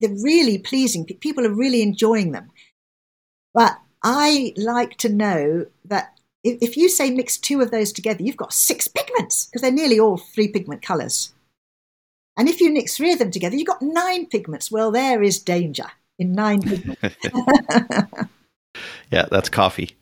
they're 0.00 0.16
really 0.22 0.58
pleasing. 0.58 1.06
People 1.06 1.46
are 1.46 1.54
really 1.54 1.82
enjoying 1.82 2.32
them. 2.32 2.50
But 3.54 3.78
I 4.02 4.52
like 4.56 4.96
to 4.98 5.08
know 5.08 5.66
that 5.84 6.18
if, 6.42 6.58
if 6.60 6.76
you 6.76 6.88
say 6.88 7.10
mix 7.10 7.36
two 7.36 7.60
of 7.60 7.70
those 7.70 7.92
together, 7.92 8.22
you've 8.22 8.36
got 8.36 8.52
six 8.52 8.88
pigments 8.88 9.46
because 9.46 9.62
they're 9.62 9.70
nearly 9.70 10.00
all 10.00 10.16
three 10.16 10.48
pigment 10.48 10.82
colours. 10.82 11.32
And 12.36 12.48
if 12.48 12.60
you 12.60 12.72
mix 12.72 12.96
three 12.96 13.12
of 13.12 13.18
them 13.18 13.30
together, 13.30 13.56
you've 13.56 13.68
got 13.68 13.82
nine 13.82 14.26
pigments. 14.26 14.70
Well, 14.70 14.90
there 14.90 15.22
is 15.22 15.38
danger 15.38 15.86
in 16.18 16.32
nine 16.32 16.62
pigments. 16.62 17.02
yeah, 19.10 19.26
that's 19.30 19.48
coffee. 19.48 19.96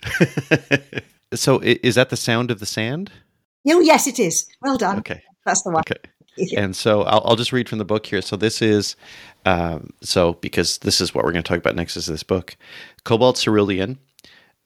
so 1.35 1.59
is 1.60 1.97
that 1.97 2.10
the 2.10 2.16
sound 2.16 2.51
of 2.51 2.60
the 2.60 2.66
sand? 2.66 3.10
Oh, 3.68 3.81
yes, 3.81 4.06
it 4.06 4.18
is. 4.18 4.47
Well 4.62 4.78
done. 4.78 5.01
Okay. 5.01 5.22
That's 5.44 5.62
the 5.62 5.70
one. 5.70 5.81
Okay. 5.81 6.01
and 6.57 6.74
so 6.74 7.02
I'll, 7.02 7.23
I'll, 7.24 7.36
just 7.36 7.52
read 7.52 7.69
from 7.69 7.78
the 7.78 7.85
book 7.85 8.07
here. 8.07 8.23
So 8.23 8.36
this 8.36 8.62
is, 8.62 8.97
um, 9.44 9.93
so 10.01 10.35
because 10.35 10.78
this 10.78 11.01
is 11.01 11.15
what 11.15 11.24
we're 11.24 11.32
going 11.32 11.43
to 11.43 11.48
talk 11.48 11.59
about 11.59 11.77
next 11.77 11.97
is 11.97 12.07
this 12.07 12.23
book, 12.23 12.57
Cobalt 13.05 13.36
Cerulean, 13.36 13.98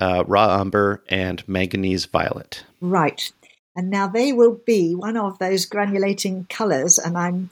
uh, 0.00 0.24
Raw 0.26 0.60
Umber, 0.60 1.02
and 1.08 1.46
Manganese 1.48 2.06
Violet. 2.06 2.64
Right. 2.80 3.32
And 3.76 3.90
now 3.90 4.06
they 4.06 4.32
will 4.32 4.60
be 4.66 4.94
one 4.94 5.16
of 5.16 5.38
those 5.38 5.66
granulating 5.66 6.48
colours, 6.48 6.98
and 6.98 7.18
I'm 7.18 7.50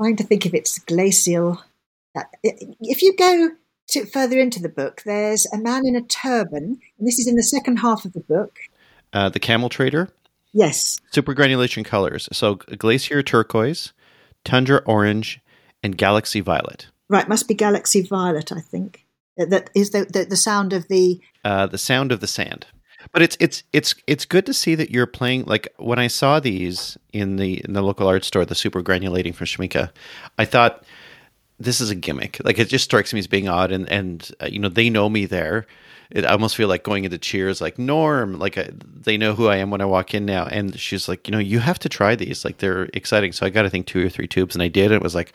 trying 0.00 0.16
to 0.16 0.24
think 0.24 0.46
if 0.46 0.54
it's 0.54 0.78
glacial. 0.80 1.62
Uh, 2.16 2.24
if 2.42 3.02
you 3.02 3.14
go 3.16 3.50
to 3.88 4.06
further 4.06 4.38
into 4.38 4.60
the 4.60 4.68
book, 4.68 5.02
there's 5.04 5.46
a 5.52 5.58
man 5.58 5.86
in 5.86 5.94
a 5.94 6.02
turban, 6.02 6.80
and 6.98 7.06
this 7.06 7.18
is 7.18 7.28
in 7.28 7.36
the 7.36 7.42
second 7.42 7.78
half 7.78 8.04
of 8.04 8.12
the 8.14 8.20
book. 8.20 8.58
Uh, 9.12 9.28
the 9.28 9.38
Camel 9.38 9.68
Trader. 9.68 10.08
Yes. 10.54 11.00
Super 11.12 11.34
granulation 11.34 11.84
colors. 11.84 12.28
So 12.32 12.54
glacier 12.54 13.22
turquoise, 13.22 13.92
tundra 14.44 14.82
orange, 14.86 15.40
and 15.82 15.98
galaxy 15.98 16.40
violet. 16.40 16.86
Right, 17.08 17.28
must 17.28 17.48
be 17.48 17.54
galaxy 17.54 18.02
violet, 18.02 18.52
I 18.52 18.60
think. 18.60 19.04
That 19.36 19.68
is 19.74 19.90
the 19.90 20.04
the, 20.04 20.24
the 20.24 20.36
sound 20.36 20.72
of 20.72 20.88
the 20.88 21.20
uh, 21.44 21.66
the 21.66 21.76
sound 21.76 22.12
of 22.12 22.20
the 22.20 22.28
sand. 22.28 22.66
But 23.12 23.22
it's 23.22 23.36
it's 23.40 23.64
it's 23.72 23.94
it's 24.06 24.24
good 24.24 24.46
to 24.46 24.54
see 24.54 24.76
that 24.76 24.90
you're 24.90 25.06
playing. 25.06 25.44
Like 25.44 25.74
when 25.76 25.98
I 25.98 26.06
saw 26.06 26.40
these 26.40 26.96
in 27.12 27.36
the 27.36 27.62
in 27.64 27.72
the 27.72 27.82
local 27.82 28.06
art 28.06 28.24
store, 28.24 28.44
the 28.44 28.54
super 28.54 28.80
granulating 28.82 29.34
from 29.34 29.46
Schmincke, 29.46 29.90
I 30.38 30.44
thought 30.44 30.84
this 31.58 31.80
is 31.80 31.90
a 31.90 31.94
gimmick. 31.94 32.40
Like 32.44 32.58
it 32.58 32.68
just 32.68 32.84
strikes 32.84 33.12
me 33.12 33.18
as 33.18 33.26
being 33.26 33.48
odd, 33.48 33.72
and 33.72 33.90
and 33.90 34.30
uh, 34.40 34.46
you 34.46 34.60
know 34.60 34.68
they 34.68 34.88
know 34.88 35.08
me 35.08 35.26
there, 35.26 35.66
it, 36.10 36.24
I 36.24 36.30
almost 36.32 36.56
feel 36.56 36.68
like 36.68 36.82
going 36.82 37.04
into 37.04 37.18
Cheers, 37.18 37.60
like 37.60 37.78
Norm, 37.78 38.38
like 38.38 38.58
I, 38.58 38.70
they 38.72 39.16
know 39.16 39.34
who 39.34 39.48
I 39.48 39.56
am 39.56 39.70
when 39.70 39.80
I 39.80 39.86
walk 39.86 40.14
in 40.14 40.24
now. 40.24 40.46
And 40.46 40.78
she's 40.78 41.08
like, 41.08 41.26
you 41.26 41.32
know, 41.32 41.38
you 41.38 41.60
have 41.60 41.78
to 41.80 41.88
try 41.88 42.14
these. 42.14 42.44
Like 42.44 42.58
they're 42.58 42.84
exciting. 42.94 43.32
So 43.32 43.46
I 43.46 43.50
got, 43.50 43.66
I 43.66 43.68
think, 43.68 43.86
two 43.86 44.06
or 44.06 44.08
three 44.08 44.28
tubes, 44.28 44.54
and 44.54 44.62
I 44.62 44.68
did. 44.68 44.86
And 44.86 44.94
it 44.94 45.02
was 45.02 45.14
like, 45.14 45.32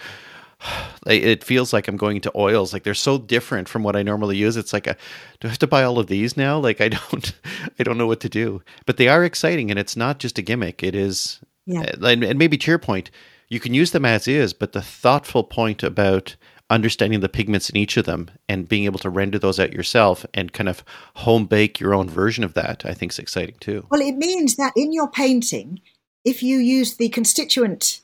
it 1.05 1.43
feels 1.43 1.73
like 1.73 1.87
I'm 1.87 1.97
going 1.97 2.17
into 2.17 2.31
oils. 2.35 2.73
Like 2.73 2.83
they're 2.83 2.93
so 2.93 3.17
different 3.17 3.67
from 3.67 3.83
what 3.83 3.95
I 3.95 4.03
normally 4.03 4.37
use. 4.37 4.57
It's 4.57 4.73
like, 4.73 4.87
a, 4.87 4.95
do 5.39 5.47
I 5.47 5.49
have 5.49 5.59
to 5.59 5.67
buy 5.67 5.83
all 5.83 5.99
of 5.99 6.07
these 6.07 6.37
now? 6.37 6.59
Like 6.69 6.81
I 6.81 6.89
don't, 6.89 7.33
I 7.79 7.83
don't 7.83 7.97
know 7.97 8.07
what 8.07 8.19
to 8.21 8.29
do. 8.29 8.61
But 8.85 8.97
they 8.97 9.07
are 9.07 9.23
exciting, 9.23 9.71
and 9.71 9.79
it's 9.79 9.95
not 9.95 10.19
just 10.19 10.37
a 10.37 10.41
gimmick. 10.41 10.83
It 10.83 10.95
is, 10.95 11.39
yeah. 11.65 11.81
Uh, 11.81 12.07
and, 12.07 12.23
and 12.23 12.39
maybe 12.39 12.57
to 12.57 12.71
your 12.71 12.79
point, 12.79 13.11
you 13.49 13.59
can 13.59 13.73
use 13.73 13.91
them 13.91 14.05
as 14.05 14.27
is, 14.27 14.53
but 14.53 14.73
the 14.73 14.81
thoughtful 14.81 15.43
point 15.43 15.81
about 15.83 16.35
understanding 16.69 17.19
the 17.19 17.29
pigments 17.29 17.69
in 17.69 17.77
each 17.77 17.97
of 17.97 18.05
them 18.05 18.29
and 18.47 18.69
being 18.69 18.85
able 18.85 18.99
to 18.99 19.09
render 19.09 19.39
those 19.39 19.59
out 19.59 19.73
yourself 19.73 20.25
and 20.33 20.53
kind 20.53 20.69
of 20.69 20.83
home 21.15 21.45
bake 21.45 21.79
your 21.79 21.93
own 21.93 22.09
version 22.09 22.43
of 22.43 22.53
that, 22.53 22.85
I 22.85 22.93
think 22.93 23.11
is 23.11 23.19
exciting 23.19 23.55
too. 23.59 23.87
Well, 23.89 24.01
it 24.01 24.15
means 24.15 24.55
that 24.57 24.73
in 24.75 24.93
your 24.93 25.09
painting, 25.09 25.81
if 26.23 26.43
you 26.43 26.57
use 26.57 26.97
the 26.97 27.09
constituent 27.09 28.01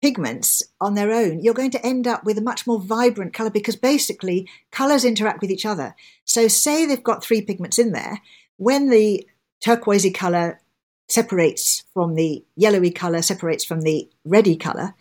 pigments 0.00 0.62
on 0.80 0.94
their 0.94 1.12
own, 1.12 1.40
you're 1.42 1.54
going 1.54 1.70
to 1.70 1.86
end 1.86 2.06
up 2.06 2.24
with 2.24 2.38
a 2.38 2.42
much 2.42 2.66
more 2.66 2.80
vibrant 2.80 3.34
color 3.34 3.50
because 3.50 3.76
basically 3.76 4.48
colors 4.70 5.04
interact 5.04 5.40
with 5.40 5.50
each 5.50 5.66
other. 5.66 5.94
So, 6.24 6.48
say 6.48 6.86
they've 6.86 7.02
got 7.02 7.22
three 7.22 7.42
pigments 7.42 7.78
in 7.78 7.92
there, 7.92 8.20
when 8.56 8.90
the 8.90 9.26
turquoisey 9.64 10.10
color 10.10 10.60
separates 11.08 11.84
from 11.92 12.14
the 12.14 12.44
yellowy 12.56 12.90
color, 12.90 13.22
separates 13.22 13.64
from 13.64 13.82
the 13.82 14.08
reddy 14.24 14.56
color, 14.56 14.94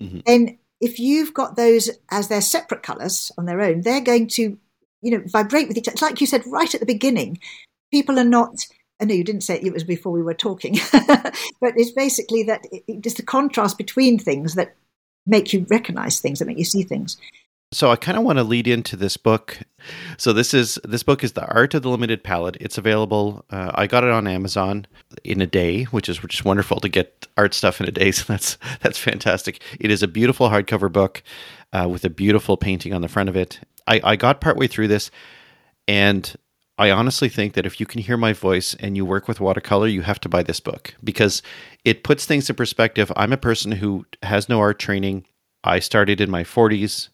mm-hmm. 0.00 0.20
then 0.26 0.58
if 0.80 0.98
you've 0.98 1.34
got 1.34 1.56
those 1.56 1.90
as 2.10 2.28
their 2.28 2.40
separate 2.40 2.82
colours 2.82 3.32
on 3.38 3.46
their 3.46 3.60
own, 3.60 3.82
they're 3.82 4.00
going 4.00 4.28
to, 4.28 4.58
you 5.02 5.10
know, 5.10 5.22
vibrate 5.26 5.68
with 5.68 5.76
each 5.76 5.88
other. 5.88 5.94
It's 5.94 6.02
like 6.02 6.20
you 6.20 6.26
said 6.26 6.42
right 6.46 6.72
at 6.74 6.80
the 6.80 6.86
beginning. 6.86 7.38
People 7.90 8.18
are 8.18 8.24
not. 8.24 8.54
I 9.00 9.04
know 9.04 9.14
you 9.14 9.24
didn't 9.24 9.42
say 9.42 9.56
it, 9.56 9.64
it 9.64 9.72
was 9.72 9.84
before 9.84 10.12
we 10.12 10.22
were 10.22 10.34
talking, 10.34 10.78
but 10.92 11.74
it's 11.76 11.92
basically 11.92 12.42
that 12.44 12.64
it's 12.70 13.14
the 13.14 13.22
contrast 13.22 13.76
between 13.78 14.18
things 14.18 14.54
that 14.54 14.74
make 15.26 15.52
you 15.52 15.66
recognise 15.68 16.20
things, 16.20 16.38
that 16.38 16.46
make 16.46 16.58
you 16.58 16.64
see 16.64 16.82
things. 16.82 17.16
So 17.72 17.90
I 17.90 17.96
kind 17.96 18.16
of 18.16 18.22
want 18.22 18.38
to 18.38 18.44
lead 18.44 18.68
into 18.68 18.96
this 18.96 19.16
book. 19.16 19.58
So 20.18 20.32
this 20.32 20.54
is 20.54 20.78
this 20.84 21.02
book 21.02 21.24
is 21.24 21.32
the 21.32 21.46
Art 21.46 21.74
of 21.74 21.82
the 21.82 21.90
Limited 21.90 22.22
Palette. 22.22 22.56
It's 22.60 22.78
available. 22.78 23.44
Uh, 23.50 23.72
I 23.74 23.86
got 23.86 24.04
it 24.04 24.10
on 24.10 24.26
Amazon 24.28 24.86
in 25.24 25.40
a 25.40 25.46
day, 25.46 25.84
which 25.84 26.08
is 26.08 26.18
just 26.18 26.44
wonderful 26.44 26.78
to 26.80 26.88
get 26.88 27.26
art 27.36 27.54
stuff 27.54 27.80
in 27.80 27.88
a 27.88 27.92
day. 27.92 28.10
So 28.16 28.24
that's 28.32 28.56
that's 28.80 28.98
fantastic. 28.98 29.60
It 29.80 29.90
is 29.90 30.02
a 30.02 30.08
beautiful 30.08 30.48
hardcover 30.48 30.90
book 30.90 31.22
uh, 31.72 31.88
with 31.90 32.04
a 32.04 32.10
beautiful 32.10 32.56
painting 32.56 32.94
on 32.94 33.02
the 33.02 33.08
front 33.08 33.28
of 33.28 33.36
it. 33.36 33.60
I, 33.86 34.00
I 34.02 34.16
got 34.16 34.40
partway 34.40 34.68
through 34.68 34.88
this, 34.88 35.10
and 35.88 36.34
I 36.78 36.90
honestly 36.90 37.28
think 37.28 37.54
that 37.54 37.66
if 37.66 37.80
you 37.80 37.86
can 37.86 38.00
hear 38.00 38.16
my 38.16 38.32
voice 38.32 38.74
and 38.78 38.96
you 38.96 39.04
work 39.04 39.28
with 39.28 39.40
watercolor, 39.40 39.86
you 39.88 40.02
have 40.02 40.20
to 40.20 40.28
buy 40.28 40.42
this 40.42 40.60
book 40.60 40.94
because 41.02 41.42
it 41.84 42.04
puts 42.04 42.26
things 42.26 42.48
in 42.48 42.56
perspective. 42.56 43.10
I'm 43.16 43.32
a 43.32 43.38
person 43.38 43.72
who 43.72 44.06
has 44.22 44.48
no 44.48 44.60
art 44.60 44.78
training. 44.78 45.26
I 45.64 45.78
started 45.78 46.20
in 46.20 46.30
my 46.30 46.44
40s. 46.44 47.08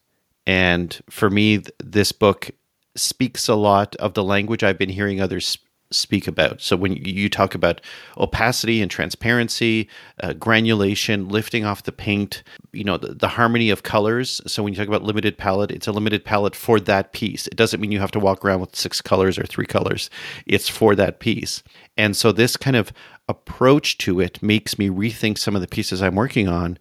And 0.46 1.00
for 1.08 1.30
me, 1.30 1.62
this 1.82 2.12
book 2.12 2.50
speaks 2.96 3.48
a 3.48 3.54
lot 3.54 3.96
of 3.96 4.14
the 4.14 4.24
language 4.24 4.62
I've 4.62 4.78
been 4.78 4.90
hearing 4.90 5.20
others 5.20 5.58
speak 5.92 6.26
about. 6.26 6.60
So 6.60 6.76
when 6.76 6.96
you 6.96 7.28
talk 7.28 7.54
about 7.54 7.80
opacity 8.16 8.80
and 8.82 8.90
transparency, 8.90 9.88
uh, 10.22 10.32
granulation, 10.32 11.28
lifting 11.28 11.64
off 11.64 11.82
the 11.82 11.92
paint, 11.92 12.42
you 12.72 12.84
know, 12.84 12.96
the, 12.96 13.14
the, 13.14 13.28
harmony 13.28 13.70
of 13.70 13.82
colors. 13.82 14.40
So 14.46 14.62
when 14.62 14.72
you 14.72 14.78
talk 14.78 14.88
about 14.88 15.02
limited 15.02 15.38
palette, 15.38 15.70
it's 15.70 15.86
a 15.86 15.92
limited 15.92 16.24
palette 16.24 16.56
for 16.56 16.80
that 16.80 17.12
piece. 17.12 17.46
It 17.46 17.56
doesn't 17.56 17.80
mean 17.80 17.92
you 17.92 18.00
have 18.00 18.10
to 18.12 18.20
walk 18.20 18.44
around 18.44 18.60
with 18.60 18.76
six 18.76 19.00
colors 19.00 19.38
or 19.38 19.44
three 19.44 19.66
colors. 19.66 20.10
It's 20.46 20.68
for 20.68 20.94
that 20.96 21.20
piece. 21.20 21.62
And 21.96 22.16
so 22.16 22.32
this 22.32 22.56
kind 22.56 22.76
of 22.76 22.92
approach 23.28 23.98
to 23.98 24.20
it 24.20 24.42
makes 24.42 24.78
me 24.78 24.88
rethink 24.88 25.38
some 25.38 25.54
of 25.54 25.60
the 25.60 25.68
pieces 25.68 26.02
I'm 26.02 26.14
working 26.14 26.48
on 26.48 26.78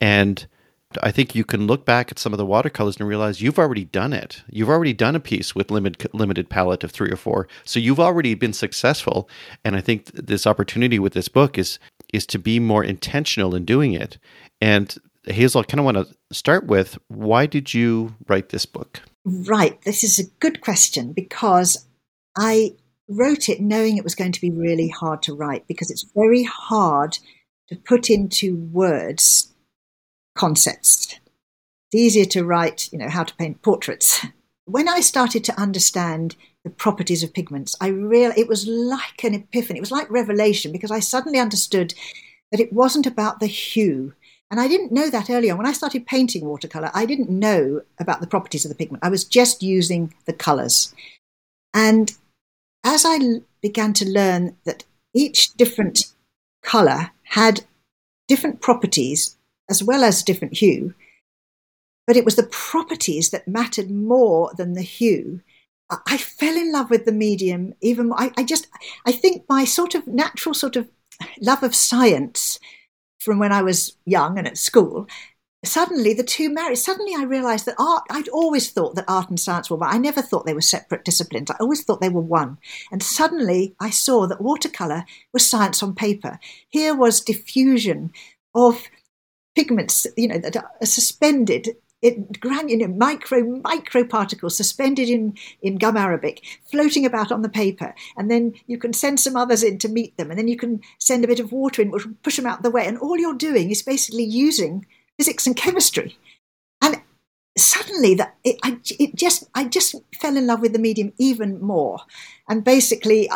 and 0.00 0.46
I 1.02 1.10
think 1.10 1.34
you 1.34 1.44
can 1.44 1.66
look 1.66 1.84
back 1.84 2.10
at 2.10 2.18
some 2.18 2.32
of 2.32 2.38
the 2.38 2.46
watercolors 2.46 2.96
and 2.96 3.08
realize 3.08 3.40
you've 3.40 3.58
already 3.58 3.84
done 3.84 4.12
it. 4.12 4.42
You've 4.48 4.68
already 4.68 4.92
done 4.92 5.16
a 5.16 5.20
piece 5.20 5.54
with 5.54 5.70
limited 5.70 6.12
limited 6.14 6.48
palette 6.48 6.84
of 6.84 6.90
three 6.90 7.10
or 7.10 7.16
four, 7.16 7.48
so 7.64 7.78
you've 7.78 8.00
already 8.00 8.34
been 8.34 8.52
successful. 8.52 9.28
And 9.64 9.76
I 9.76 9.80
think 9.80 10.06
this 10.12 10.46
opportunity 10.46 10.98
with 10.98 11.12
this 11.12 11.28
book 11.28 11.58
is 11.58 11.78
is 12.12 12.26
to 12.26 12.38
be 12.38 12.60
more 12.60 12.84
intentional 12.84 13.54
in 13.54 13.64
doing 13.64 13.92
it. 13.92 14.18
And 14.60 14.96
Hazel, 15.24 15.62
I 15.62 15.64
kind 15.64 15.80
of 15.80 15.84
want 15.84 15.96
to 15.96 16.14
start 16.32 16.66
with 16.66 16.98
why 17.08 17.46
did 17.46 17.74
you 17.74 18.14
write 18.28 18.50
this 18.50 18.66
book? 18.66 19.00
Right, 19.24 19.80
this 19.82 20.04
is 20.04 20.18
a 20.18 20.30
good 20.38 20.60
question 20.60 21.12
because 21.12 21.86
I 22.36 22.74
wrote 23.08 23.48
it 23.48 23.60
knowing 23.60 23.96
it 23.96 24.04
was 24.04 24.14
going 24.14 24.32
to 24.32 24.40
be 24.40 24.50
really 24.50 24.88
hard 24.88 25.22
to 25.22 25.34
write 25.34 25.66
because 25.66 25.90
it's 25.90 26.06
very 26.14 26.42
hard 26.42 27.18
to 27.68 27.76
put 27.76 28.10
into 28.10 28.56
words 28.56 29.53
concepts. 30.34 31.18
It's 31.92 32.00
easier 32.00 32.24
to 32.26 32.44
write, 32.44 32.92
you 32.92 32.98
know, 32.98 33.08
how 33.08 33.24
to 33.24 33.34
paint 33.36 33.62
portraits. 33.62 34.26
When 34.66 34.88
I 34.88 35.00
started 35.00 35.44
to 35.44 35.60
understand 35.60 36.36
the 36.64 36.70
properties 36.70 37.22
of 37.22 37.34
pigments, 37.34 37.76
I 37.80 37.88
realized 37.88 38.38
it 38.38 38.48
was 38.48 38.66
like 38.66 39.22
an 39.22 39.34
epiphany. 39.34 39.78
It 39.78 39.82
was 39.82 39.90
like 39.90 40.10
revelation 40.10 40.72
because 40.72 40.90
I 40.90 41.00
suddenly 41.00 41.38
understood 41.38 41.94
that 42.50 42.60
it 42.60 42.72
wasn't 42.72 43.06
about 43.06 43.40
the 43.40 43.46
hue. 43.46 44.14
And 44.50 44.60
I 44.60 44.68
didn't 44.68 44.92
know 44.92 45.10
that 45.10 45.30
earlier. 45.30 45.56
When 45.56 45.66
I 45.66 45.72
started 45.72 46.06
painting 46.06 46.44
watercolor, 46.44 46.90
I 46.94 47.06
didn't 47.06 47.30
know 47.30 47.82
about 47.98 48.20
the 48.20 48.26
properties 48.26 48.64
of 48.64 48.68
the 48.68 48.74
pigment. 48.74 49.04
I 49.04 49.08
was 49.08 49.24
just 49.24 49.62
using 49.62 50.14
the 50.26 50.32
colors. 50.32 50.94
And 51.74 52.12
as 52.84 53.04
I 53.06 53.40
began 53.60 53.92
to 53.94 54.08
learn 54.08 54.56
that 54.64 54.84
each 55.12 55.54
different 55.54 56.12
color 56.62 57.10
had 57.24 57.64
different 58.28 58.60
properties 58.60 59.36
as 59.70 59.82
well 59.82 60.04
as 60.04 60.22
different 60.22 60.56
hue. 60.56 60.94
But 62.06 62.16
it 62.16 62.24
was 62.24 62.36
the 62.36 62.44
properties 62.44 63.30
that 63.30 63.48
mattered 63.48 63.90
more 63.90 64.52
than 64.56 64.74
the 64.74 64.82
hue. 64.82 65.40
I 66.06 66.16
fell 66.16 66.56
in 66.56 66.72
love 66.72 66.90
with 66.90 67.04
the 67.04 67.12
medium 67.12 67.74
even 67.80 68.08
more. 68.08 68.20
I, 68.20 68.32
I 68.36 68.44
just, 68.44 68.66
I 69.06 69.12
think 69.12 69.44
my 69.48 69.64
sort 69.64 69.94
of 69.94 70.06
natural 70.06 70.54
sort 70.54 70.76
of 70.76 70.88
love 71.40 71.62
of 71.62 71.74
science 71.74 72.58
from 73.20 73.38
when 73.38 73.52
I 73.52 73.62
was 73.62 73.96
young 74.04 74.38
and 74.38 74.46
at 74.46 74.58
school 74.58 75.06
suddenly 75.64 76.14
the 76.14 76.22
two 76.22 76.50
married. 76.50 76.76
Suddenly 76.76 77.14
I 77.16 77.24
realized 77.24 77.66
that 77.66 77.76
art, 77.78 78.04
I'd 78.10 78.28
always 78.28 78.70
thought 78.70 78.94
that 78.94 79.04
art 79.08 79.28
and 79.28 79.40
science 79.40 79.70
were 79.70 79.76
one. 79.76 79.94
I 79.94 79.98
never 79.98 80.22
thought 80.22 80.46
they 80.46 80.54
were 80.54 80.60
separate 80.60 81.04
disciplines. 81.04 81.50
I 81.50 81.56
always 81.60 81.82
thought 81.82 82.00
they 82.00 82.08
were 82.08 82.20
one. 82.20 82.58
And 82.92 83.02
suddenly 83.02 83.74
I 83.80 83.90
saw 83.90 84.26
that 84.26 84.40
watercolor 84.40 85.04
was 85.32 85.48
science 85.48 85.82
on 85.82 85.94
paper. 85.94 86.38
Here 86.68 86.94
was 86.94 87.20
diffusion 87.20 88.12
of 88.54 88.82
pigments, 89.54 90.06
you 90.16 90.28
know, 90.28 90.38
that 90.38 90.56
are 90.56 90.70
suspended 90.82 91.76
in 92.04 92.28
granular 92.38 92.86
micro 92.86 93.42
micro 93.64 94.04
particles 94.04 94.54
suspended 94.54 95.08
in 95.08 95.34
in 95.62 95.76
gum 95.76 95.96
arabic 95.96 96.44
floating 96.70 97.06
about 97.06 97.32
on 97.32 97.40
the 97.40 97.48
paper. 97.48 97.94
And 98.16 98.30
then 98.30 98.54
you 98.66 98.76
can 98.76 98.92
send 98.92 99.18
some 99.18 99.36
others 99.36 99.62
in 99.62 99.78
to 99.78 99.88
meet 99.88 100.16
them. 100.18 100.30
And 100.30 100.38
then 100.38 100.48
you 100.48 100.56
can 100.56 100.82
send 100.98 101.24
a 101.24 101.28
bit 101.28 101.40
of 101.40 101.50
water 101.50 101.80
in 101.80 101.90
which 101.90 102.04
will 102.04 102.14
push 102.22 102.36
them 102.36 102.46
out 102.46 102.62
the 102.62 102.70
way. 102.70 102.86
And 102.86 102.98
all 102.98 103.18
you're 103.18 103.34
doing 103.34 103.70
is 103.70 103.82
basically 103.82 104.24
using 104.24 104.86
physics 105.16 105.46
and 105.46 105.56
chemistry. 105.56 106.18
And 106.82 107.00
suddenly 107.56 108.14
that 108.16 108.34
it, 108.44 108.56
I, 108.62 108.78
it 108.98 109.14
just 109.14 109.48
i 109.54 109.64
just 109.64 109.94
fell 110.20 110.36
in 110.36 110.46
love 110.46 110.60
with 110.60 110.74
the 110.74 110.78
medium 110.78 111.14
even 111.18 111.62
more. 111.62 112.00
And 112.50 112.62
basically 112.62 113.30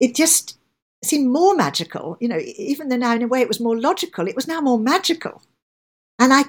it 0.00 0.14
just 0.14 0.58
seemed 1.02 1.30
more 1.30 1.54
magical. 1.54 2.16
You 2.20 2.28
know, 2.28 2.38
even 2.38 2.88
though 2.88 2.96
now 2.96 3.14
in 3.14 3.22
a 3.22 3.28
way 3.28 3.40
it 3.40 3.48
was 3.48 3.60
more 3.60 3.78
logical, 3.78 4.28
it 4.28 4.36
was 4.36 4.48
now 4.48 4.60
more 4.60 4.78
magical. 4.78 5.42
And 6.18 6.34
I, 6.34 6.44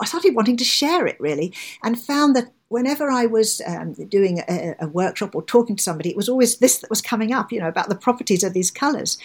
I 0.00 0.06
started 0.06 0.34
wanting 0.34 0.56
to 0.56 0.64
share 0.64 1.06
it 1.06 1.20
really, 1.20 1.52
and 1.82 2.00
found 2.00 2.34
that 2.34 2.50
whenever 2.68 3.10
I 3.10 3.26
was 3.26 3.60
um, 3.66 3.92
doing 3.92 4.40
a, 4.48 4.74
a, 4.80 4.88
workshop 4.88 5.34
or 5.34 5.42
talking 5.42 5.76
to 5.76 5.82
somebody, 5.82 6.10
it 6.10 6.16
was 6.16 6.28
always 6.28 6.58
this 6.58 6.78
that 6.78 6.90
was 6.90 7.02
coming 7.02 7.32
up, 7.32 7.52
you 7.52 7.60
know, 7.60 7.68
about 7.68 7.88
the 7.88 7.94
properties 7.94 8.42
of 8.42 8.54
these 8.54 8.70
colours. 8.70 9.18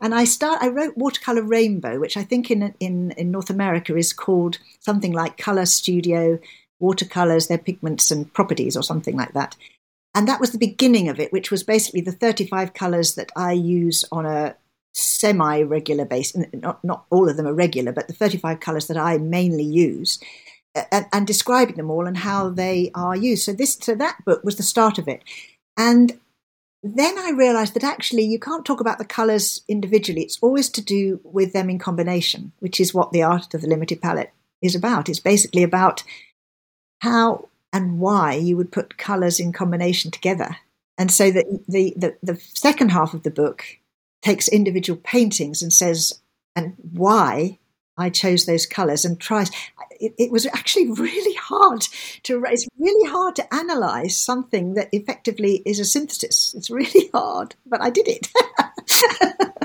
And 0.00 0.14
I 0.14 0.24
start, 0.24 0.62
I 0.62 0.68
wrote 0.68 0.96
Watercolor 0.96 1.42
Rainbow, 1.42 2.00
which 2.00 2.16
I 2.16 2.24
think 2.24 2.50
in 2.50 2.74
in 2.80 3.12
in 3.12 3.30
North 3.30 3.50
America 3.50 3.94
is 3.96 4.12
called 4.12 4.58
something 4.80 5.12
like 5.12 5.36
Color 5.36 5.66
Studio 5.66 6.38
Watercolors, 6.80 7.48
Their 7.48 7.58
Pigments 7.58 8.10
and 8.10 8.32
Properties, 8.32 8.76
or 8.76 8.82
something 8.82 9.16
like 9.16 9.34
that. 9.34 9.56
And 10.18 10.26
that 10.26 10.40
was 10.40 10.50
the 10.50 10.58
beginning 10.58 11.08
of 11.08 11.20
it, 11.20 11.32
which 11.32 11.52
was 11.52 11.62
basically 11.62 12.00
the 12.00 12.10
35 12.10 12.74
colours 12.74 13.14
that 13.14 13.30
I 13.36 13.52
use 13.52 14.04
on 14.10 14.26
a 14.26 14.56
semi 14.92 15.62
regular 15.62 16.04
basis. 16.04 16.44
Not, 16.52 16.82
not 16.82 17.04
all 17.10 17.28
of 17.28 17.36
them 17.36 17.46
are 17.46 17.54
regular, 17.54 17.92
but 17.92 18.08
the 18.08 18.14
35 18.14 18.58
colours 18.58 18.88
that 18.88 18.96
I 18.96 19.18
mainly 19.18 19.62
use. 19.62 20.18
And, 20.90 21.06
and, 21.12 21.24
describing 21.24 21.76
them 21.76 21.88
all 21.88 22.08
and 22.08 22.16
how 22.16 22.50
they 22.50 22.90
are 22.96 23.14
used. 23.14 23.44
So 23.44 23.52
this, 23.52 23.78
so 23.80 23.94
that 23.94 24.18
book 24.24 24.42
was 24.42 24.56
the 24.56 24.64
start 24.64 24.98
of 24.98 25.06
it, 25.06 25.22
and 25.76 26.18
then 26.82 27.16
I 27.18 27.30
realised 27.30 27.74
that 27.74 27.84
actually 27.84 28.24
you 28.24 28.38
can't 28.38 28.64
talk 28.64 28.80
about 28.80 28.98
the 28.98 29.04
colours 29.04 29.62
individually. 29.66 30.22
It's 30.22 30.38
always 30.40 30.68
to 30.70 30.82
do 30.82 31.20
with 31.24 31.52
them 31.52 31.70
in 31.70 31.78
combination, 31.78 32.52
which 32.58 32.80
is 32.80 32.94
what 32.94 33.12
the 33.12 33.22
art 33.22 33.54
of 33.54 33.62
the 33.62 33.66
limited 33.66 34.02
palette 34.02 34.32
is 34.62 34.74
about. 34.74 35.08
It's 35.08 35.20
basically 35.20 35.62
about 35.62 36.04
how 37.00 37.47
and 37.72 37.98
why 37.98 38.34
you 38.34 38.56
would 38.56 38.72
put 38.72 38.98
colours 38.98 39.38
in 39.40 39.52
combination 39.52 40.10
together. 40.10 40.56
And 40.96 41.12
so 41.12 41.30
the, 41.30 41.44
the, 41.68 42.16
the 42.22 42.36
second 42.36 42.90
half 42.90 43.14
of 43.14 43.22
the 43.22 43.30
book 43.30 43.64
takes 44.22 44.48
individual 44.48 45.00
paintings 45.02 45.62
and 45.62 45.72
says, 45.72 46.20
and 46.56 46.74
why 46.92 47.58
I 47.98 48.10
chose 48.10 48.46
those 48.46 48.64
colours 48.64 49.04
and 49.04 49.20
tries. 49.20 49.50
It, 50.00 50.14
it, 50.18 50.30
was 50.30 50.46
actually 50.46 50.90
really 50.92 51.34
hard 51.34 51.82
to. 52.22 52.42
It's 52.46 52.66
really 52.78 53.10
hard 53.10 53.36
to 53.36 53.46
analyse 53.50 54.16
something 54.16 54.74
that 54.74 54.88
effectively 54.92 55.62
is 55.66 55.80
a 55.80 55.84
synthesis. 55.84 56.54
It's 56.54 56.70
really 56.70 57.10
hard, 57.14 57.56
but 57.66 57.82
I 57.82 57.90
did 57.90 58.08
it. 58.08 58.28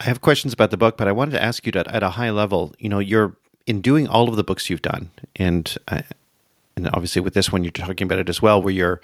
I 0.00 0.04
have 0.04 0.22
questions 0.22 0.54
about 0.54 0.70
the 0.70 0.78
book, 0.78 0.96
but 0.96 1.08
I 1.08 1.12
wanted 1.12 1.32
to 1.32 1.42
ask 1.42 1.66
you 1.66 1.72
that 1.72 1.86
at 1.88 2.02
a 2.02 2.10
high 2.10 2.30
level. 2.30 2.74
You 2.78 2.88
know, 2.88 3.00
you're 3.00 3.36
in 3.66 3.82
doing 3.82 4.08
all 4.08 4.30
of 4.30 4.36
the 4.36 4.44
books 4.44 4.70
you've 4.70 4.80
done, 4.80 5.10
and 5.36 5.76
I, 5.88 6.04
and 6.86 6.94
obviously 6.94 7.22
with 7.22 7.34
this 7.34 7.52
one 7.52 7.62
you're 7.64 7.70
talking 7.70 8.06
about 8.06 8.18
it 8.18 8.28
as 8.28 8.40
well 8.40 8.62
where 8.62 8.72
you're 8.72 9.00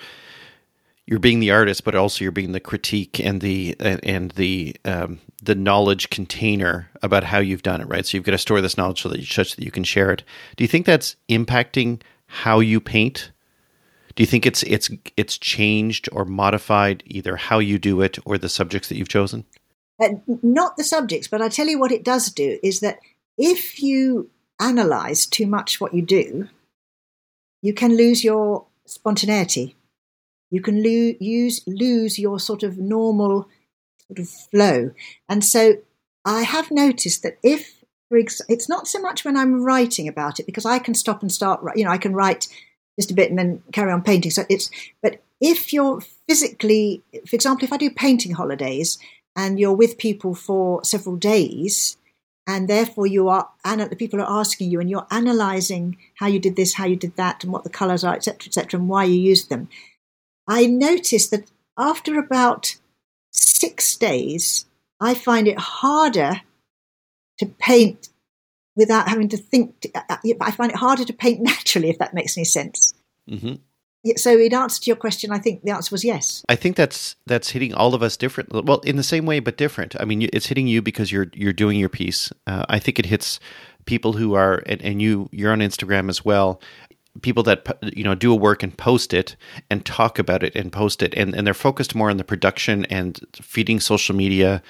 you're 1.06 1.20
being 1.20 1.40
the 1.40 1.50
artist 1.50 1.84
but 1.84 1.94
also 1.94 2.24
you're 2.24 2.32
being 2.32 2.52
the 2.52 2.60
critique 2.60 3.20
and 3.20 3.40
the 3.40 3.76
and 3.80 4.32
the 4.32 4.76
um, 4.84 5.20
the 5.42 5.54
knowledge 5.54 6.10
container 6.10 6.90
about 7.02 7.24
how 7.24 7.38
you've 7.38 7.62
done 7.62 7.80
it 7.80 7.86
right? 7.86 8.04
So 8.04 8.16
you've 8.16 8.24
got 8.24 8.32
to 8.32 8.38
store 8.38 8.60
this 8.60 8.76
knowledge 8.76 9.02
so 9.02 9.08
that 9.08 9.20
you, 9.20 9.26
such 9.26 9.56
that 9.56 9.64
you 9.64 9.70
can 9.70 9.84
share 9.84 10.10
it. 10.10 10.24
Do 10.56 10.64
you 10.64 10.68
think 10.68 10.86
that's 10.86 11.16
impacting 11.28 12.02
how 12.26 12.60
you 12.60 12.80
paint? 12.80 13.30
Do 14.16 14.22
you 14.22 14.26
think 14.26 14.46
it's 14.46 14.62
it's 14.64 14.90
it's 15.16 15.38
changed 15.38 16.08
or 16.10 16.24
modified 16.24 17.02
either 17.06 17.36
how 17.36 17.60
you 17.60 17.78
do 17.78 18.00
it 18.00 18.18
or 18.24 18.38
the 18.38 18.48
subjects 18.48 18.88
that 18.88 18.96
you've 18.96 19.08
chosen? 19.08 19.44
Uh, 20.00 20.08
not 20.42 20.76
the 20.76 20.84
subjects 20.84 21.26
but 21.26 21.40
i 21.40 21.48
tell 21.48 21.66
you 21.66 21.78
what 21.78 21.90
it 21.90 22.04
does 22.04 22.30
do 22.30 22.58
is 22.62 22.80
that 22.80 22.98
if 23.38 23.82
you 23.82 24.28
analyze 24.60 25.24
too 25.24 25.46
much 25.46 25.80
what 25.80 25.94
you 25.94 26.02
do 26.02 26.46
you 27.66 27.74
can 27.74 27.96
lose 27.96 28.22
your 28.22 28.64
spontaneity. 28.84 29.74
You 30.52 30.60
can 30.62 30.76
lo- 30.84 31.16
use, 31.18 31.62
lose 31.66 32.16
your 32.16 32.38
sort 32.38 32.62
of 32.62 32.78
normal 32.78 33.48
sort 34.06 34.20
of 34.20 34.28
flow. 34.28 34.92
And 35.28 35.44
so 35.44 35.78
I 36.24 36.42
have 36.42 36.70
noticed 36.70 37.24
that 37.24 37.38
if, 37.42 37.82
it's 38.08 38.68
not 38.68 38.86
so 38.86 39.00
much 39.00 39.24
when 39.24 39.36
I'm 39.36 39.64
writing 39.64 40.06
about 40.06 40.38
it 40.38 40.46
because 40.46 40.64
I 40.64 40.78
can 40.78 40.94
stop 40.94 41.22
and 41.22 41.32
start, 41.32 41.60
you 41.74 41.84
know, 41.84 41.90
I 41.90 41.98
can 41.98 42.14
write 42.14 42.46
just 42.96 43.10
a 43.10 43.14
bit 43.14 43.30
and 43.30 43.38
then 43.38 43.64
carry 43.72 43.90
on 43.90 44.02
painting. 44.02 44.30
So 44.30 44.44
it's, 44.48 44.70
but 45.02 45.20
if 45.40 45.72
you're 45.72 46.00
physically, 46.28 47.02
for 47.28 47.34
example, 47.34 47.64
if 47.64 47.72
I 47.72 47.78
do 47.78 47.90
painting 47.90 48.34
holidays 48.34 48.96
and 49.34 49.58
you're 49.58 49.74
with 49.74 49.98
people 49.98 50.36
for 50.36 50.84
several 50.84 51.16
days, 51.16 51.96
and 52.46 52.68
therefore 52.68 53.06
you 53.06 53.28
are 53.28 53.50
and 53.64 53.80
the 53.80 53.96
people 53.96 54.20
are 54.20 54.40
asking 54.40 54.70
you 54.70 54.80
and 54.80 54.88
you're 54.88 55.06
analyzing 55.10 55.96
how 56.16 56.26
you 56.26 56.38
did 56.38 56.56
this 56.56 56.74
how 56.74 56.86
you 56.86 56.96
did 56.96 57.16
that 57.16 57.42
and 57.42 57.52
what 57.52 57.64
the 57.64 57.70
colors 57.70 58.04
are 58.04 58.14
etc 58.14 58.46
etc 58.46 58.78
and 58.78 58.88
why 58.88 59.04
you 59.04 59.18
used 59.18 59.48
them 59.48 59.68
I 60.48 60.66
noticed 60.66 61.30
that 61.32 61.50
after 61.76 62.18
about 62.18 62.76
six 63.32 63.96
days, 63.96 64.66
I 65.00 65.14
find 65.14 65.48
it 65.48 65.58
harder 65.58 66.42
to 67.38 67.46
paint 67.46 68.08
without 68.74 69.08
having 69.08 69.28
to 69.30 69.36
think. 69.36 69.86
I 70.40 70.50
find 70.50 70.70
it 70.70 70.78
harder 70.78 71.04
to 71.04 71.12
paint 71.12 71.40
naturally, 71.42 71.90
if 71.90 71.98
that 71.98 72.14
makes 72.14 72.36
any 72.36 72.44
sense. 72.44 72.94
Mm-hmm. 73.28 73.54
So, 74.16 74.38
in 74.38 74.54
answer 74.54 74.82
to 74.82 74.86
your 74.90 74.96
question, 74.96 75.30
I 75.32 75.38
think 75.38 75.62
the 75.62 75.72
answer 75.72 75.92
was 75.92 76.04
yes. 76.04 76.44
I 76.48 76.56
think 76.56 76.76
that's 76.76 77.16
that's 77.26 77.50
hitting 77.50 77.74
all 77.74 77.94
of 77.94 78.02
us 78.02 78.16
different. 78.16 78.52
Well, 78.52 78.80
in 78.80 78.96
the 78.96 79.02
same 79.02 79.26
way, 79.26 79.40
but 79.40 79.56
different. 79.56 79.94
I 80.00 80.04
mean, 80.04 80.28
it's 80.32 80.46
hitting 80.46 80.66
you 80.66 80.82
because 80.82 81.10
you're 81.12 81.28
you're 81.34 81.52
doing 81.52 81.78
your 81.78 81.88
piece. 81.88 82.32
Uh, 82.46 82.64
I 82.68 82.78
think 82.78 82.98
it 82.98 83.06
hits 83.06 83.40
people 83.84 84.14
who 84.14 84.34
are, 84.34 84.62
and, 84.66 84.82
and 84.82 85.02
you 85.02 85.28
you're 85.32 85.52
on 85.52 85.60
Instagram 85.60 86.08
as 86.08 86.24
well 86.24 86.60
people 87.22 87.42
that 87.42 87.66
you 87.94 88.04
know 88.04 88.14
do 88.14 88.32
a 88.32 88.36
work 88.36 88.62
and 88.62 88.76
post 88.76 89.14
it 89.14 89.36
and 89.70 89.84
talk 89.86 90.18
about 90.18 90.42
it 90.42 90.54
and 90.54 90.70
post 90.72 91.02
it 91.02 91.14
and, 91.14 91.34
and 91.34 91.46
they're 91.46 91.54
focused 91.54 91.94
more 91.94 92.10
on 92.10 92.18
the 92.18 92.24
production 92.24 92.84
and 92.86 93.20
feeding 93.32 93.80
social 93.80 94.14
media 94.14 94.62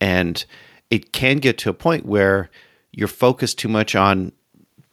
and 0.00 0.44
it 0.90 1.12
can 1.12 1.38
get 1.38 1.58
to 1.58 1.68
a 1.68 1.74
point 1.74 2.06
where 2.06 2.50
you're 2.92 3.08
focused 3.08 3.58
too 3.58 3.68
much 3.68 3.94
on 3.94 4.32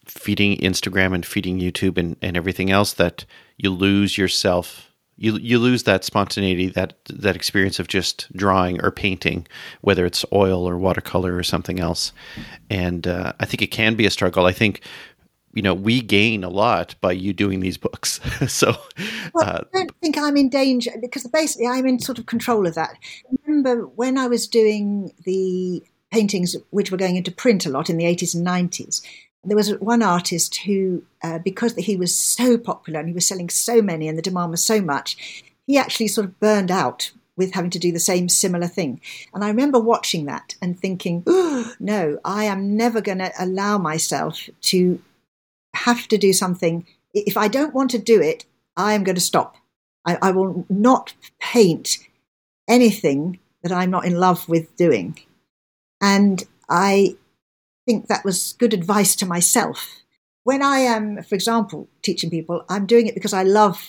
feeding 0.08 0.58
Instagram 0.58 1.14
and 1.14 1.26
feeding 1.26 1.60
YouTube 1.60 1.98
and, 1.98 2.16
and 2.22 2.36
everything 2.36 2.72
else 2.72 2.94
that 2.94 3.26
you 3.58 3.70
lose 3.70 4.18
yourself 4.18 4.88
you 5.18 5.38
you 5.38 5.60
lose 5.60 5.84
that 5.84 6.04
spontaneity 6.04 6.70
that 6.70 6.94
that 7.10 7.36
experience 7.36 7.80
of 7.80 7.88
just 7.88 8.32
drawing 8.34 8.82
or 8.84 8.92
painting 8.92 9.48
whether 9.82 10.06
it's 10.06 10.24
oil 10.32 10.68
or 10.68 10.78
watercolor 10.78 11.36
or 11.36 11.44
something 11.44 11.80
else. 11.80 12.14
And 12.70 13.08
uh, 13.08 13.34
I 13.40 13.46
think 13.46 13.62
it 13.62 13.68
can 13.68 13.96
be 13.96 14.06
a 14.06 14.12
struggle. 14.12 14.46
I 14.46 14.54
think 14.54 14.82
you 15.54 15.62
know 15.64 15.74
we 15.74 16.02
gain 16.02 16.44
a 16.44 16.50
lot 16.50 16.96
by 17.02 17.12
you 17.12 17.34
doing 17.34 17.60
these 17.60 17.78
books. 17.78 18.20
So 18.48 18.76
well, 19.34 19.46
uh, 19.46 19.62
i 19.74 19.78
don't 19.78 19.92
think 20.02 20.18
i'm 20.18 20.38
in 20.38 20.50
danger 20.50 20.92
because 21.02 21.26
basically 21.28 21.68
i'm 21.68 21.86
in 21.86 22.00
sort 22.00 22.20
of 22.20 22.28
control 22.28 22.68
of 22.68 22.76
that. 22.76 22.96
Remember 23.46 23.88
when 23.88 24.18
i 24.18 24.28
was 24.28 24.48
doing 24.48 25.12
the 25.26 25.84
paintings 26.12 26.56
which 26.70 26.92
were 26.92 26.98
going 26.98 27.18
into 27.18 27.32
print 27.32 27.66
a 27.66 27.70
lot 27.70 27.90
in 27.90 27.98
the 27.98 28.06
80s 28.06 28.34
and 28.34 28.48
90s 28.48 29.02
there 29.44 29.58
was 29.58 29.72
one 29.78 30.04
artist 30.04 30.58
who 30.58 31.04
uh, 31.24 31.40
because 31.40 31.76
he 31.76 31.96
was 31.96 32.16
so 32.16 32.58
popular 32.58 33.00
and 33.00 33.08
he 33.08 33.14
was 33.14 33.28
selling 33.28 33.50
so 33.50 33.82
many 33.82 34.08
and 34.08 34.18
the 34.18 34.22
demand 34.22 34.52
was 34.52 34.64
so 34.64 34.82
much 34.82 35.44
he 35.68 35.78
actually 35.78 36.08
sort 36.08 36.26
of 36.26 36.40
burned 36.40 36.72
out 36.72 37.12
with 37.38 37.54
having 37.54 37.70
to 37.70 37.80
do 37.80 37.92
the 37.92 38.00
same 38.00 38.28
similar 38.28 38.68
thing. 38.68 39.00
And 39.34 39.44
I 39.44 39.50
remember 39.50 39.80
watching 39.80 40.26
that 40.26 40.56
and 40.62 40.78
thinking, 40.78 41.24
oh, 41.28 41.74
no, 41.80 42.20
I 42.26 42.46
am 42.46 42.76
never 42.76 43.00
going 43.00 43.20
to 43.20 43.32
allow 43.40 43.78
myself 43.78 44.50
to 44.62 45.00
have 45.76 46.08
to 46.08 46.18
do 46.18 46.34
something. 46.34 46.86
If 47.14 47.38
I 47.38 47.48
don't 47.48 47.76
want 47.76 47.92
to 47.92 48.00
do 48.00 48.20
it, 48.22 48.46
I 48.76 48.94
am 48.94 49.04
going 49.04 49.16
to 49.16 49.22
stop. 49.22 49.56
I, 50.06 50.18
I 50.22 50.32
will 50.32 50.66
not 50.70 51.14
paint 51.40 52.00
anything 52.68 53.40
that 53.62 53.72
I'm 53.72 53.92
not 53.92 54.06
in 54.06 54.16
love 54.16 54.50
with 54.50 54.76
doing. 54.76 55.20
And 56.02 56.44
I 56.70 57.18
think 57.88 58.08
that 58.08 58.26
was 58.26 58.54
good 58.60 58.74
advice 58.74 59.16
to 59.18 59.26
myself. 59.26 60.04
When 60.44 60.62
I 60.62 60.80
am, 60.80 61.24
for 61.24 61.36
example, 61.36 61.90
teaching 62.02 62.30
people, 62.30 62.64
I'm 62.70 62.86
doing 62.86 63.08
it 63.08 63.16
because 63.16 63.34
I 63.34 63.44
love 63.44 63.82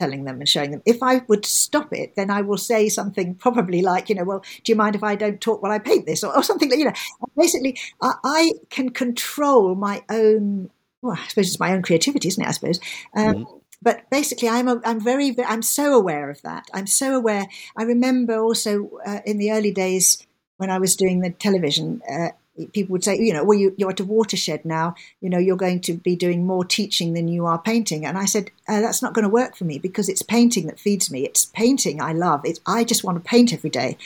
telling 0.00 0.24
them 0.24 0.40
and 0.40 0.48
showing 0.48 0.72
them. 0.72 0.82
If 0.84 1.02
I 1.02 1.22
would 1.28 1.46
stop 1.46 1.92
it, 1.92 2.16
then 2.16 2.30
I 2.30 2.42
will 2.42 2.58
say 2.58 2.88
something 2.88 3.34
probably 3.36 3.80
like, 3.80 4.08
you 4.08 4.16
know, 4.16 4.24
well, 4.24 4.44
do 4.64 4.72
you 4.72 4.76
mind 4.76 4.96
if 4.96 5.04
I 5.04 5.14
don't 5.14 5.40
talk 5.40 5.62
while 5.62 5.72
I 5.72 5.78
paint 5.78 6.04
this 6.04 6.24
or, 6.24 6.36
or 6.36 6.42
something 6.42 6.68
like, 6.68 6.78
you 6.78 6.86
know, 6.86 6.92
basically 7.36 7.78
I, 8.02 8.14
I, 8.24 8.52
can 8.70 8.90
control 8.90 9.76
my 9.76 10.02
own 10.10 10.70
well, 11.04 11.18
I 11.20 11.28
suppose 11.28 11.48
it's 11.48 11.60
my 11.60 11.72
own 11.72 11.82
creativity, 11.82 12.28
isn't 12.28 12.42
it? 12.42 12.48
I 12.48 12.52
suppose. 12.52 12.80
Um, 13.14 13.34
mm-hmm. 13.34 13.56
But 13.82 14.08
basically, 14.10 14.48
I'm 14.48 14.66
a, 14.66 14.80
I'm 14.84 14.98
very 14.98 15.36
I'm 15.46 15.60
so 15.60 15.94
aware 15.94 16.30
of 16.30 16.40
that. 16.42 16.64
I'm 16.72 16.86
so 16.86 17.14
aware. 17.14 17.46
I 17.76 17.82
remember 17.82 18.38
also 18.38 18.90
uh, 19.04 19.20
in 19.26 19.36
the 19.36 19.52
early 19.52 19.70
days 19.70 20.26
when 20.56 20.70
I 20.70 20.78
was 20.78 20.96
doing 20.96 21.20
the 21.20 21.30
television. 21.30 22.00
Uh, 22.10 22.30
people 22.72 22.92
would 22.92 23.04
say, 23.04 23.16
you 23.18 23.32
know, 23.32 23.44
well, 23.44 23.58
you, 23.58 23.74
are 23.84 23.90
at 23.90 24.00
a 24.00 24.04
watershed 24.04 24.64
now. 24.64 24.94
You 25.20 25.30
know, 25.30 25.38
you're 25.38 25.56
going 25.56 25.80
to 25.82 25.94
be 25.94 26.16
doing 26.16 26.46
more 26.46 26.64
teaching 26.64 27.14
than 27.14 27.28
you 27.28 27.46
are 27.46 27.58
painting. 27.58 28.06
And 28.06 28.16
I 28.16 28.24
said, 28.24 28.50
uh, 28.68 28.80
that's 28.80 29.02
not 29.02 29.14
going 29.14 29.24
to 29.24 29.28
work 29.28 29.56
for 29.56 29.64
me 29.64 29.78
because 29.78 30.08
it's 30.08 30.22
painting 30.22 30.66
that 30.66 30.78
feeds 30.78 31.10
me. 31.10 31.24
It's 31.24 31.46
painting 31.46 32.00
I 32.00 32.12
love. 32.12 32.42
It's, 32.44 32.60
I 32.66 32.84
just 32.84 33.04
want 33.04 33.22
to 33.22 33.28
paint 33.28 33.52
every 33.52 33.70
day. 33.70 33.98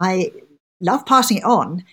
I 0.00 0.32
love 0.80 1.06
passing 1.06 1.38
it 1.38 1.44
on, 1.44 1.84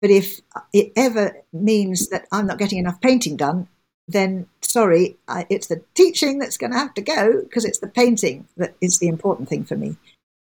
but 0.00 0.10
if 0.10 0.40
it 0.72 0.92
ever 0.96 1.36
means 1.52 2.08
that 2.10 2.26
I'm 2.30 2.46
not 2.46 2.58
getting 2.58 2.78
enough 2.78 3.00
painting 3.00 3.36
done, 3.36 3.68
then 4.06 4.46
sorry, 4.62 5.16
I, 5.26 5.46
it's 5.50 5.66
the 5.66 5.82
teaching 5.94 6.38
that's 6.38 6.56
going 6.56 6.72
to 6.72 6.78
have 6.78 6.94
to 6.94 7.02
go 7.02 7.42
because 7.42 7.64
it's 7.64 7.80
the 7.80 7.88
painting 7.88 8.46
that 8.56 8.74
is 8.80 8.98
the 8.98 9.08
important 9.08 9.48
thing 9.48 9.64
for 9.64 9.76
me. 9.76 9.96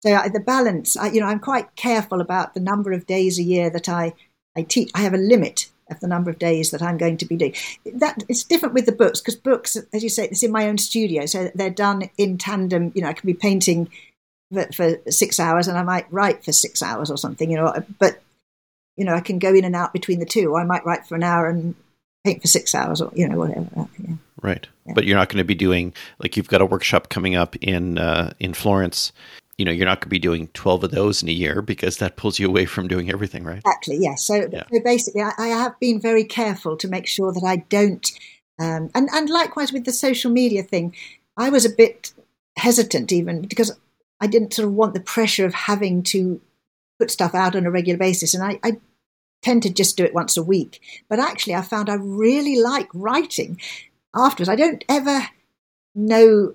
So 0.03 0.15
I, 0.15 0.29
the 0.29 0.41
balance, 0.41 0.97
I, 0.97 1.09
you 1.09 1.21
know, 1.21 1.27
I'm 1.27 1.41
quite 1.41 1.75
careful 1.75 2.21
about 2.21 2.55
the 2.55 2.61
number 2.61 2.93
of 2.93 3.07
days 3.07 3.39
a 3.39 3.43
year 3.43 3.71
that 3.71 3.89
I, 3.89 4.13
I 4.57 4.63
teach. 4.63 4.91
I 4.95 5.01
have 5.01 5.15
a 5.15 5.19
limit 5.19 5.71
of 5.91 6.01
the 6.01 6.09
number 6.09 6.31
of 6.31 6.39
days 6.39 6.71
that 6.71 6.83
I'm 6.83 6.99
going 6.99 7.17
to 7.19 7.27
be 7.27 7.37
doing. 7.37 7.55
That 7.95 8.25
it's 8.29 8.45
different 8.45 8.75
with 8.75 8.87
the 8.87 8.93
books 8.93 9.21
because 9.21 9.37
books, 9.37 9.77
as 9.93 10.03
you 10.03 10.09
say, 10.09 10.25
it's 10.25 10.43
in 10.43 10.53
my 10.53 10.69
own 10.69 10.79
studio, 10.79 11.27
so 11.27 11.51
they're 11.55 11.71
done 11.71 12.11
in 12.19 12.39
tandem. 12.39 12.93
You 12.95 13.03
know, 13.03 13.09
I 13.09 13.13
can 13.13 13.27
be 13.27 13.35
painting 13.35 13.91
for, 14.53 14.67
for 14.73 15.11
six 15.11 15.39
hours 15.39 15.69
and 15.69 15.79
I 15.79 15.83
might 15.83 16.11
write 16.13 16.45
for 16.45 16.53
six 16.53 16.83
hours 16.83 17.11
or 17.11 17.17
something. 17.17 17.51
You 17.51 17.59
know, 17.59 17.75
but 17.99 18.21
you 18.97 19.05
know, 19.05 19.15
I 19.15 19.21
can 19.21 19.39
go 19.39 19.55
in 19.55 19.65
and 19.65 19.77
out 19.77 19.93
between 19.93 20.19
the 20.19 20.27
two. 20.27 20.57
I 20.57 20.65
might 20.65 20.85
write 20.85 21.07
for 21.07 21.15
an 21.15 21.23
hour 21.23 21.49
and 21.49 21.75
paint 22.25 22.43
for 22.43 22.49
six 22.49 22.75
hours 22.75 23.01
or 23.01 23.13
you 23.15 23.29
know 23.29 23.39
whatever. 23.39 23.89
Yeah. 23.99 24.15
Right, 24.43 24.67
yeah. 24.87 24.93
but 24.95 25.05
you're 25.05 25.17
not 25.17 25.29
going 25.29 25.39
to 25.39 25.45
be 25.45 25.55
doing 25.55 25.95
like 26.19 26.37
you've 26.37 26.49
got 26.49 26.61
a 26.61 26.67
workshop 26.67 27.09
coming 27.09 27.37
up 27.37 27.57
in 27.57 27.99
uh, 27.99 28.33
in 28.39 28.55
Florence. 28.55 29.13
You 29.59 29.65
know, 29.65 29.73
you're 29.73 29.87
not 29.87 30.01
going 30.01 30.09
to 30.09 30.09
be 30.11 30.19
doing 30.19 30.49
twelve 30.49 30.85
of 30.85 30.91
those 30.91 31.23
in 31.23 31.29
a 31.29 31.33
year 31.33 31.63
because 31.63 31.97
that 31.97 32.17
pulls 32.17 32.39
you 32.39 32.47
away 32.47 32.67
from 32.67 32.89
doing 32.89 33.11
everything, 33.11 33.43
right? 33.43 33.59
Exactly. 33.59 33.97
Yes. 33.99 34.27
So, 34.27 34.49
yeah. 34.53 34.65
so 34.71 34.81
basically, 34.85 35.23
I, 35.23 35.33
I, 35.39 35.47
have 35.49 35.79
been 35.81 35.99
very 36.01 36.25
careful 36.25 36.77
to 36.77 36.89
make 36.89 37.07
sure 37.07 37.33
that 37.33 37.45
I 37.45 37.57
don't. 37.69 38.07
Um, 38.59 38.91
and 38.95 39.09
and 39.13 39.31
likewise 39.31 39.73
with 39.73 39.85
the 39.85 39.93
social 39.93 40.31
media 40.31 40.63
thing, 40.63 40.95
I 41.39 41.49
was 41.49 41.65
a 41.65 41.71
bit 41.71 42.13
hesitant 42.59 43.13
even 43.13 43.43
because 43.43 43.73
I 44.21 44.27
didn't 44.27 44.55
sort 44.55 44.69
of 44.69 44.75
want 44.75 44.95
the 44.95 45.01
pressure 45.01 45.47
of 45.47 45.55
having 45.55 46.03
to 46.05 46.41
put 46.99 47.11
stuff 47.11 47.35
out 47.35 47.57
on 47.57 47.67
a 47.67 47.71
regular 47.71 47.99
basis, 47.99 48.35
and 48.35 48.43
I, 48.43 48.59
I 48.63 48.79
tend 49.43 49.63
to 49.63 49.73
just 49.73 49.97
do 49.97 50.05
it 50.05 50.15
once 50.15 50.37
a 50.37 50.43
week. 50.43 50.81
But 51.09 51.21
actually, 51.21 51.55
I 51.55 51.63
found 51.63 51.89
I 51.89 51.95
really 51.95 52.61
like 52.61 52.89
writing 52.95 53.61
afterwards. 54.15 54.49
I 54.49 54.57
don't 54.57 54.85
ever 54.89 55.29
know, 55.95 56.55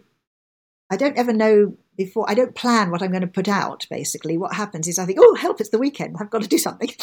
I 0.90 0.98
don't 0.98 1.18
ever 1.18 1.34
know 1.34 1.78
before, 1.98 2.30
I 2.30 2.34
don't 2.34 2.56
plan 2.56 2.92
what 2.92 3.02
I'm 3.02 3.12
going 3.12 3.22
to 3.22 3.28
put 3.28 3.48
out, 3.48 3.86
basically. 3.90 4.38
What 4.38 4.54
happens 4.54 4.88
is 4.88 4.98
I 4.98 5.06
think, 5.06 5.20
oh, 5.22 5.36
help, 5.36 5.60
it's 5.60 5.70
the 5.70 5.78
weekend. 5.78 6.18
I've 6.20 6.30
got 6.30 6.42
to 6.42 6.48
do 6.48 6.58
something. 6.58 6.90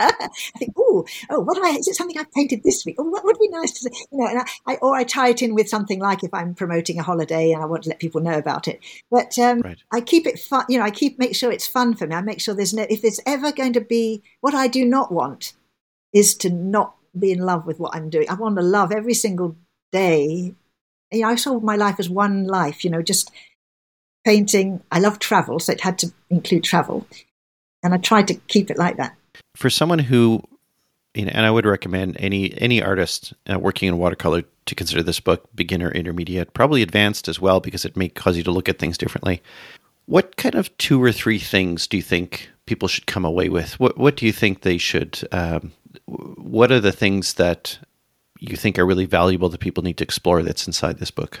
I 0.00 0.58
think, 0.58 0.72
oh, 0.78 1.04
oh, 1.28 1.40
what 1.40 1.56
do 1.56 1.64
I? 1.64 1.70
Is 1.70 1.88
it 1.88 1.94
something 1.94 2.18
I've 2.18 2.32
painted 2.32 2.62
this 2.62 2.84
week? 2.86 2.96
Oh, 2.98 3.04
what 3.04 3.24
would 3.24 3.38
be 3.38 3.48
nice 3.48 3.72
to, 3.72 3.80
say? 3.80 3.90
you 4.10 4.18
know? 4.18 4.26
And 4.26 4.38
I, 4.40 4.44
I, 4.66 4.74
or 4.76 4.94
I 4.94 5.04
tie 5.04 5.28
it 5.28 5.42
in 5.42 5.54
with 5.54 5.68
something 5.68 6.00
like 6.00 6.24
if 6.24 6.32
I'm 6.32 6.54
promoting 6.54 6.98
a 6.98 7.02
holiday 7.02 7.52
and 7.52 7.62
I 7.62 7.66
want 7.66 7.82
to 7.84 7.90
let 7.90 7.98
people 7.98 8.20
know 8.20 8.38
about 8.38 8.68
it. 8.68 8.80
But 9.10 9.38
um, 9.38 9.60
right. 9.60 9.78
I 9.92 10.00
keep 10.00 10.26
it 10.26 10.38
fun. 10.38 10.64
You 10.68 10.78
know, 10.78 10.84
I 10.84 10.90
keep 10.90 11.18
make 11.18 11.36
sure 11.36 11.52
it's 11.52 11.66
fun 11.66 11.94
for 11.94 12.06
me. 12.06 12.14
I 12.14 12.22
make 12.22 12.40
sure 12.40 12.54
there's 12.54 12.74
no. 12.74 12.86
If 12.88 13.02
there's 13.02 13.20
ever 13.26 13.52
going 13.52 13.74
to 13.74 13.80
be 13.80 14.22
what 14.40 14.54
I 14.54 14.68
do 14.68 14.84
not 14.84 15.12
want 15.12 15.52
is 16.12 16.34
to 16.36 16.50
not 16.50 16.94
be 17.18 17.32
in 17.32 17.40
love 17.40 17.66
with 17.66 17.78
what 17.78 17.94
I'm 17.94 18.10
doing. 18.10 18.28
I 18.28 18.34
want 18.34 18.56
to 18.56 18.62
love 18.62 18.92
every 18.92 19.14
single 19.14 19.56
day. 19.92 20.54
You 21.12 21.22
know, 21.22 21.28
I 21.28 21.34
saw 21.34 21.58
my 21.60 21.76
life 21.76 21.96
as 21.98 22.08
one 22.08 22.44
life. 22.44 22.84
You 22.84 22.90
know, 22.90 23.02
just 23.02 23.30
painting. 24.24 24.82
I 24.90 25.00
love 25.00 25.18
travel, 25.18 25.58
so 25.58 25.72
it 25.72 25.80
had 25.80 25.98
to 26.00 26.12
include 26.28 26.64
travel, 26.64 27.06
and 27.82 27.94
I 27.94 27.98
tried 27.98 28.28
to 28.28 28.34
keep 28.34 28.70
it 28.70 28.78
like 28.78 28.96
that 28.96 29.16
for 29.56 29.70
someone 29.70 29.98
who 29.98 30.42
you 31.14 31.24
know, 31.24 31.32
and 31.34 31.44
I 31.44 31.50
would 31.50 31.66
recommend 31.66 32.16
any 32.20 32.56
any 32.60 32.82
artist 32.82 33.32
uh, 33.50 33.58
working 33.58 33.88
in 33.88 33.98
watercolor 33.98 34.44
to 34.66 34.74
consider 34.74 35.02
this 35.02 35.20
book 35.20 35.48
beginner, 35.54 35.90
intermediate, 35.90 36.54
probably 36.54 36.82
advanced 36.82 37.28
as 37.28 37.40
well 37.40 37.60
because 37.60 37.84
it 37.84 37.96
may 37.96 38.08
cause 38.08 38.36
you 38.36 38.42
to 38.44 38.50
look 38.50 38.68
at 38.68 38.78
things 38.78 38.96
differently. 38.96 39.42
What 40.06 40.36
kind 40.36 40.54
of 40.54 40.76
two 40.78 41.02
or 41.02 41.12
three 41.12 41.38
things 41.38 41.86
do 41.86 41.96
you 41.96 42.02
think 42.02 42.48
people 42.66 42.88
should 42.88 43.06
come 43.06 43.24
away 43.24 43.48
with? 43.48 43.78
What 43.80 43.98
What 43.98 44.16
do 44.16 44.26
you 44.26 44.32
think 44.32 44.62
they 44.62 44.78
should? 44.78 45.20
Um, 45.32 45.72
what 46.06 46.70
are 46.70 46.80
the 46.80 46.92
things 46.92 47.34
that 47.34 47.78
you 48.38 48.56
think 48.56 48.78
are 48.78 48.86
really 48.86 49.06
valuable 49.06 49.48
that 49.48 49.60
people 49.60 49.82
need 49.82 49.98
to 49.98 50.04
explore 50.04 50.42
that's 50.42 50.66
inside 50.66 50.98
this 50.98 51.10
book? 51.10 51.40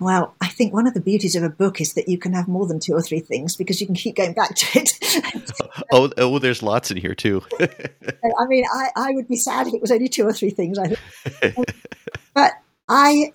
Well, 0.00 0.34
I 0.38 0.48
think 0.48 0.74
one 0.74 0.86
of 0.86 0.92
the 0.92 1.00
beauties 1.00 1.34
of 1.34 1.42
a 1.42 1.48
book 1.48 1.80
is 1.80 1.94
that 1.94 2.06
you 2.06 2.18
can 2.18 2.34
have 2.34 2.46
more 2.46 2.66
than 2.66 2.78
two 2.78 2.92
or 2.92 3.00
three 3.00 3.20
things 3.20 3.56
because 3.56 3.80
you 3.80 3.86
can 3.86 3.96
keep 3.96 4.16
going 4.16 4.34
back 4.34 4.54
to 4.54 4.78
it. 4.78 5.52
oh, 5.92 6.10
oh, 6.18 6.38
there's 6.38 6.62
lots 6.62 6.90
in 6.90 6.98
here 6.98 7.14
too. 7.14 7.42
I 7.60 8.46
mean, 8.48 8.64
I, 8.70 8.88
I 8.94 9.12
would 9.12 9.28
be 9.28 9.36
sad 9.36 9.66
if 9.66 9.74
it 9.74 9.80
was 9.80 9.90
only 9.90 10.08
two 10.08 10.26
or 10.26 10.32
three 10.34 10.50
things. 10.50 10.78
I 10.78 10.88
think, 10.88 11.56
but 12.34 12.52
I, 12.86 13.32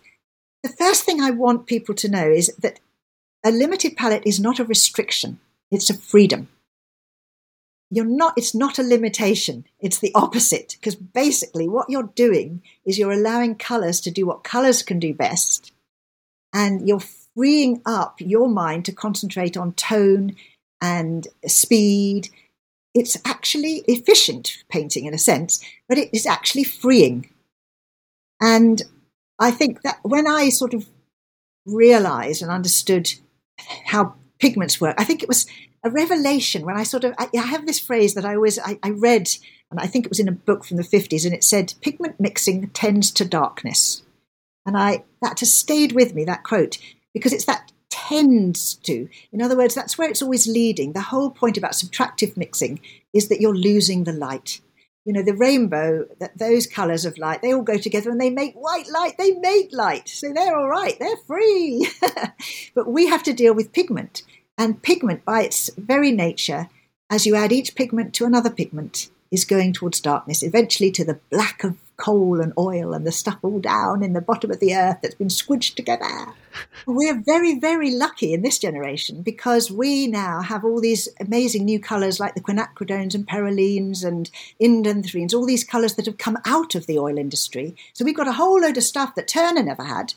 the 0.61 0.69
first 0.69 1.05
thing 1.05 1.22
I 1.22 1.31
want 1.31 1.65
people 1.65 1.95
to 1.95 2.09
know 2.09 2.30
is 2.30 2.55
that 2.59 2.80
a 3.43 3.49
limited 3.49 3.97
palette 3.97 4.23
is 4.26 4.39
not 4.39 4.59
a 4.59 4.65
restriction; 4.65 5.39
it's 5.72 5.89
a 5.89 5.97
freedom. 5.97 6.49
You're 7.89 8.05
not. 8.05 8.35
It's 8.38 8.53
not 8.53 8.77
a 8.77 8.84
limitation. 8.84 9.65
It's 9.80 9.97
the 9.97 10.11
opposite 10.14 10.76
because 10.80 10.93
basically 10.93 11.68
what 11.68 11.89
you're 11.89 12.11
doing 12.14 12.61
is 12.85 12.99
you're 12.99 13.11
allowing 13.11 13.55
colors 13.55 13.99
to 14.01 14.11
do 14.11 14.27
what 14.27 14.43
colors 14.43 14.84
can 14.84 14.99
do 14.99 15.15
best 15.15 15.72
and 16.53 16.88
you're 16.88 17.02
freeing 17.36 17.82
up 17.86 18.15
your 18.19 18.48
mind 18.48 18.86
to 18.86 18.91
concentrate 18.91 19.56
on 19.57 19.74
tone 19.74 20.36
and 20.82 21.28
speed. 21.45 22.30
It's 22.94 23.18
actually 23.26 23.84
efficient 23.88 24.64
painting 24.69 25.06
in 25.06 25.14
a 25.14 25.19
sense, 25.19 25.64
but 25.88 25.98
it 25.98 26.10
is 26.14 26.26
actually 26.26 26.64
freeing. 26.64 27.30
And 28.41 28.82
I 29.40 29.52
think 29.52 29.82
that 29.84 29.99
when 30.03 30.28
I 30.28 30.49
sort 30.49 30.74
of 30.74 30.88
realized 31.65 32.41
and 32.41 32.52
understood 32.52 33.14
how 33.86 34.15
pigments 34.40 34.82
work, 34.82 34.95
I 34.98 35.03
think 35.03 35.22
it 35.22 35.30
was 35.30 35.45
a 35.84 35.90
revelation 35.90 36.65
when 36.65 36.78
I 36.78 36.84
sort 36.84 37.03
of, 37.03 37.14
I, 37.18 37.30
I 37.36 37.41
have 37.41 37.65
this 37.65 37.80
phrase 37.80 38.14
that 38.15 38.26
I 38.26 38.36
always, 38.36 38.57
I, 38.60 38.80
I 38.82 38.90
read, 38.90 39.30
and 39.69 39.80
I 39.80 39.88
think 39.88 40.06
it 40.06 40.11
was 40.11 40.19
in 40.19 40.28
a 40.28 40.32
book 40.32 40.65
from 40.65 40.78
the 40.78 40.84
50s, 40.84 41.26
and 41.26 41.34
it 41.34 41.44
said, 41.44 41.74
pigment 41.82 42.19
mixing 42.19 42.69
tends 42.69 43.11
to 43.11 43.26
darkness. 43.26 44.03
And 44.68 44.77
I, 44.77 45.03
that 45.23 45.39
has 45.39 45.53
stayed 45.53 45.94
with 45.94 46.14
me, 46.14 46.26
that 46.26 46.44
quote, 46.44 46.77
because 47.14 47.34
it's 47.34 47.45
that 47.45 47.72
tends 47.89 48.76
to. 48.76 49.10
In 49.31 49.41
other 49.41 49.57
words, 49.57 49.73
that's 49.73 49.98
where 49.98 50.10
it's 50.10 50.22
always 50.22 50.45
leading. 50.45 50.94
The 50.94 51.02
whole 51.02 51.31
point 51.31 51.57
about 51.57 51.72
subtractive 51.72 52.38
mixing 52.38 52.80
is 53.14 53.30
that 53.30 53.41
you're 53.41 53.56
losing 53.56 54.03
the 54.03 54.14
light 54.14 54.61
you 55.07 55.14
know, 55.14 55.23
the 55.23 55.34
rainbow, 55.34 56.06
that 56.19 56.38
those 56.38 56.68
colours 56.68 57.06
of 57.06 57.18
light, 57.18 57.41
they 57.41 57.53
all 57.53 57.61
go 57.61 57.77
together 57.77 58.10
and 58.10 58.19
they 58.19 58.30
make 58.30 58.53
white 58.56 58.89
light. 58.89 59.18
They 59.18 59.31
make 59.31 59.69
light. 59.72 60.10
So 60.10 60.34
they're 60.34 60.57
all 60.57 60.68
right. 60.68 60.99
They're 60.99 61.15
free. 61.26 61.88
but 62.76 62.89
we 62.89 63.07
have 63.07 63.23
to 63.23 63.31
deal 63.31 63.53
with 63.53 63.72
pigment. 63.72 64.23
And 64.57 64.84
pigment, 64.84 65.23
by 65.23 65.44
its 65.44 65.69
very 65.77 66.11
nature, 66.11 66.68
as 67.10 67.26
you 67.26 67.35
add 67.35 67.53
each 67.53 67.73
pigment 67.73 68.14
to 68.15 68.26
another 68.26 68.49
pigment, 68.49 69.10
is 69.31 69.45
going 69.45 69.72
towards 69.72 70.02
darkness, 70.02 70.44
eventually 70.44 70.91
to 70.91 71.06
the 71.06 71.22
black 71.31 71.64
of 71.64 71.77
coal 71.98 72.40
and 72.40 72.53
oil 72.57 72.94
and 72.94 73.06
the 73.06 73.11
stuff 73.11 73.40
all 73.41 73.60
down 73.60 74.03
in 74.03 74.14
the 74.14 74.22
bottom 74.22 74.52
of 74.52 74.60
the 74.60 74.76
earth 74.76 74.99
that's 75.02 75.15
been 75.15 75.28
squidged 75.28 75.76
together. 75.76 76.07
We're 76.86 77.22
very, 77.22 77.60
very 77.60 77.91
lucky 77.91 78.34
in 78.34 78.44
this 78.44 78.60
generation 78.60 79.24
because 79.24 79.72
we 79.72 80.07
now 80.07 80.41
have 80.41 80.64
all 80.64 80.80
these 80.80 81.10
amazing 81.19 81.65
new 81.65 81.80
colours 81.80 82.19
like 82.19 82.36
the 82.36 82.41
quinacridones 82.41 83.15
and 83.15 83.28
perylenes 83.28 84.03
and 84.03 84.30
indanthrones, 84.61 85.34
all 85.34 85.45
these 85.45 85.64
colours 85.64 85.95
that 85.95 86.06
have 86.06 86.19
come 86.19 86.38
out 86.45 86.76
of 86.76 86.86
the 86.86 86.99
oil 86.99 87.18
industry. 87.18 87.76
So 87.94 88.06
we've 88.06 88.15
got 88.15 88.28
a 88.28 88.34
whole 88.34 88.61
load 88.61 88.78
of 88.78 88.84
stuff 88.84 89.15
that 89.15 89.28
Turner 89.28 89.64
never 89.64 89.84
had. 89.84 90.14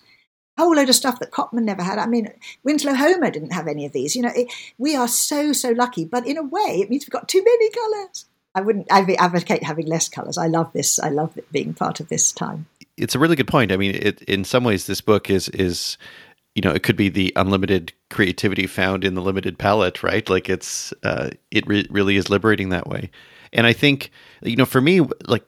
A 0.59 0.63
whole 0.63 0.77
load 0.77 0.91
of 0.91 0.95
stuff 0.95 1.19
that 1.21 1.31
Cotman 1.31 1.65
never 1.65 1.83
had. 1.83 1.99
I 1.99 2.07
mean, 2.07 2.31
Winslow 2.63 2.95
Homer 2.95 3.31
didn't 3.31 3.53
have 3.53 3.67
any 3.67 3.87
of 3.87 3.93
these. 3.93 4.15
You 4.15 4.23
know, 4.23 4.33
it, 4.35 4.53
we 4.77 4.95
are 4.95 5.09
so, 5.09 5.53
so 5.55 5.71
lucky. 5.71 6.05
But 6.05 6.27
in 6.27 6.37
a 6.37 6.43
way, 6.43 6.81
it 6.81 6.91
means 6.91 7.05
we've 7.05 7.11
got 7.11 7.29
too 7.29 7.43
many 7.43 7.71
colours. 7.71 8.27
I 8.55 8.61
wouldn't 8.61 8.87
advocate 8.91 9.63
having 9.63 9.87
less 9.87 10.09
colors. 10.09 10.37
I 10.37 10.49
love 10.49 10.73
this. 10.73 10.99
I 10.99 11.09
love 11.09 11.39
being 11.53 11.73
part 11.73 12.01
of 12.01 12.09
this 12.09 12.33
time. 12.33 12.67
It's 12.97 13.15
a 13.15 13.19
really 13.19 13.37
good 13.37 13.49
point. 13.49 13.73
I 13.73 13.77
mean, 13.77 13.95
it, 13.95 14.23
in 14.23 14.45
some 14.45 14.65
ways, 14.65 14.87
this 14.87 15.01
book 15.01 15.31
is 15.31 15.49
is 15.51 15.97
you 16.55 16.63
know 16.63 16.73
it 16.73 16.83
could 16.83 16.97
be 16.97 17.09
the 17.09 17.33
unlimited 17.37 17.93
creativity 18.11 18.67
found 18.67 19.05
in 19.05 19.15
the 19.15 19.23
limited 19.23 19.59
palette, 19.59 20.03
right? 20.03 20.29
Like 20.29 20.49
it's 20.49 20.93
uh, 21.03 21.31
it 21.51 21.67
re- 21.67 21.87
really 21.91 22.17
is 22.17 22.29
liberating 22.29 22.71
that 22.71 22.89
way. 22.89 23.11
And 23.53 23.67
I 23.67 23.73
think 23.73 24.11
you 24.43 24.57
know, 24.57 24.67
for 24.67 24.81
me, 24.81 25.01
like 25.27 25.45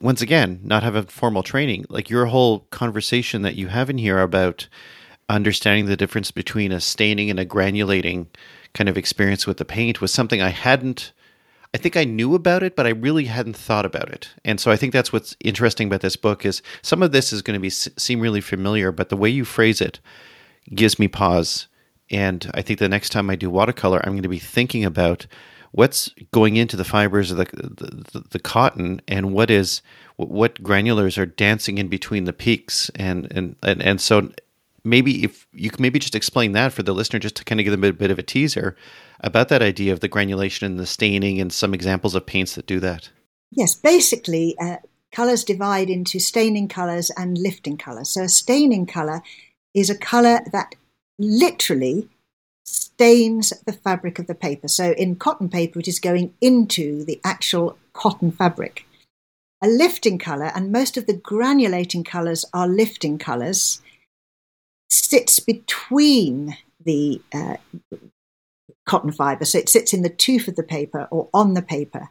once 0.00 0.22
again, 0.22 0.60
not 0.62 0.82
have 0.82 0.94
a 0.94 1.02
formal 1.02 1.42
training, 1.42 1.86
like 1.88 2.10
your 2.10 2.26
whole 2.26 2.60
conversation 2.70 3.42
that 3.42 3.56
you 3.56 3.68
have 3.68 3.90
in 3.90 3.98
here 3.98 4.20
about 4.20 4.68
understanding 5.28 5.86
the 5.86 5.96
difference 5.96 6.30
between 6.30 6.70
a 6.70 6.80
staining 6.80 7.30
and 7.30 7.40
a 7.40 7.44
granulating 7.44 8.26
kind 8.74 8.88
of 8.88 8.96
experience 8.96 9.46
with 9.46 9.56
the 9.56 9.64
paint 9.64 10.00
was 10.00 10.12
something 10.12 10.40
I 10.40 10.50
hadn't 10.50 11.12
I 11.76 11.78
think 11.78 11.94
I 11.94 12.04
knew 12.04 12.34
about 12.34 12.62
it, 12.62 12.74
but 12.74 12.86
I 12.86 12.90
really 12.90 13.26
hadn't 13.26 13.54
thought 13.54 13.84
about 13.84 14.08
it. 14.08 14.30
And 14.46 14.58
so 14.58 14.70
I 14.70 14.76
think 14.76 14.94
that's 14.94 15.12
what's 15.12 15.36
interesting 15.40 15.88
about 15.88 16.00
this 16.00 16.16
book 16.16 16.46
is 16.46 16.62
some 16.80 17.02
of 17.02 17.12
this 17.12 17.34
is 17.34 17.42
going 17.42 17.52
to 17.52 17.60
be 17.60 17.68
seem 17.68 18.18
really 18.18 18.40
familiar, 18.40 18.90
but 18.92 19.10
the 19.10 19.16
way 19.16 19.28
you 19.28 19.44
phrase 19.44 19.82
it 19.82 20.00
gives 20.74 20.98
me 20.98 21.06
pause. 21.06 21.66
And 22.10 22.50
I 22.54 22.62
think 22.62 22.78
the 22.78 22.88
next 22.88 23.10
time 23.10 23.28
I 23.28 23.36
do 23.36 23.50
watercolor, 23.50 24.00
I'm 24.02 24.14
going 24.14 24.22
to 24.22 24.28
be 24.30 24.38
thinking 24.38 24.86
about 24.86 25.26
what's 25.72 26.14
going 26.32 26.56
into 26.56 26.78
the 26.78 26.82
fibers 26.82 27.30
of 27.30 27.36
the, 27.36 27.44
the, 27.44 28.24
the 28.30 28.38
cotton 28.38 29.02
and 29.06 29.34
what 29.34 29.50
is 29.50 29.82
what 30.16 30.62
granulars 30.62 31.18
are 31.18 31.26
dancing 31.26 31.76
in 31.76 31.88
between 31.88 32.24
the 32.24 32.32
peaks 32.32 32.90
and 32.94 33.30
and 33.30 33.54
and, 33.62 33.82
and 33.82 34.00
so 34.00 34.30
maybe 34.86 35.24
if 35.24 35.46
you 35.52 35.70
can 35.70 35.82
maybe 35.82 35.98
just 35.98 36.14
explain 36.14 36.52
that 36.52 36.72
for 36.72 36.82
the 36.82 36.94
listener 36.94 37.18
just 37.18 37.36
to 37.36 37.44
kind 37.44 37.60
of 37.60 37.64
give 37.64 37.72
them 37.72 37.84
a 37.84 37.92
bit 37.92 38.10
of 38.10 38.18
a 38.18 38.22
teaser 38.22 38.76
about 39.20 39.48
that 39.48 39.62
idea 39.62 39.92
of 39.92 40.00
the 40.00 40.08
granulation 40.08 40.64
and 40.64 40.78
the 40.78 40.86
staining 40.86 41.40
and 41.40 41.52
some 41.52 41.74
examples 41.74 42.14
of 42.14 42.24
paints 42.24 42.54
that 42.54 42.66
do 42.66 42.80
that. 42.80 43.10
Yes, 43.50 43.74
basically, 43.74 44.56
uh, 44.60 44.76
colors 45.12 45.44
divide 45.44 45.90
into 45.90 46.18
staining 46.18 46.68
colors 46.68 47.10
and 47.16 47.36
lifting 47.36 47.76
colors. 47.76 48.10
So, 48.10 48.22
a 48.22 48.28
staining 48.28 48.86
color 48.86 49.22
is 49.74 49.90
a 49.90 49.98
color 49.98 50.40
that 50.52 50.74
literally 51.18 52.08
stains 52.64 53.52
the 53.64 53.72
fabric 53.72 54.18
of 54.18 54.26
the 54.26 54.34
paper. 54.34 54.68
So, 54.68 54.92
in 54.92 55.16
cotton 55.16 55.48
paper, 55.48 55.80
it 55.80 55.88
is 55.88 55.98
going 55.98 56.34
into 56.40 57.04
the 57.04 57.20
actual 57.24 57.78
cotton 57.92 58.30
fabric. 58.30 58.86
A 59.62 59.68
lifting 59.68 60.18
color, 60.18 60.52
and 60.54 60.70
most 60.70 60.96
of 60.96 61.06
the 61.06 61.14
granulating 61.14 62.04
colors 62.04 62.44
are 62.52 62.68
lifting 62.68 63.16
colors, 63.16 63.80
sits 64.88 65.40
between 65.40 66.56
the 66.84 67.20
uh, 67.34 67.56
cotton 68.86 69.12
fibre. 69.12 69.44
So 69.44 69.58
it 69.58 69.68
sits 69.68 69.92
in 69.92 70.02
the 70.02 70.08
tooth 70.08 70.48
of 70.48 70.56
the 70.56 70.62
paper 70.62 71.08
or 71.10 71.28
on 71.34 71.54
the 71.54 71.62
paper. 71.62 72.10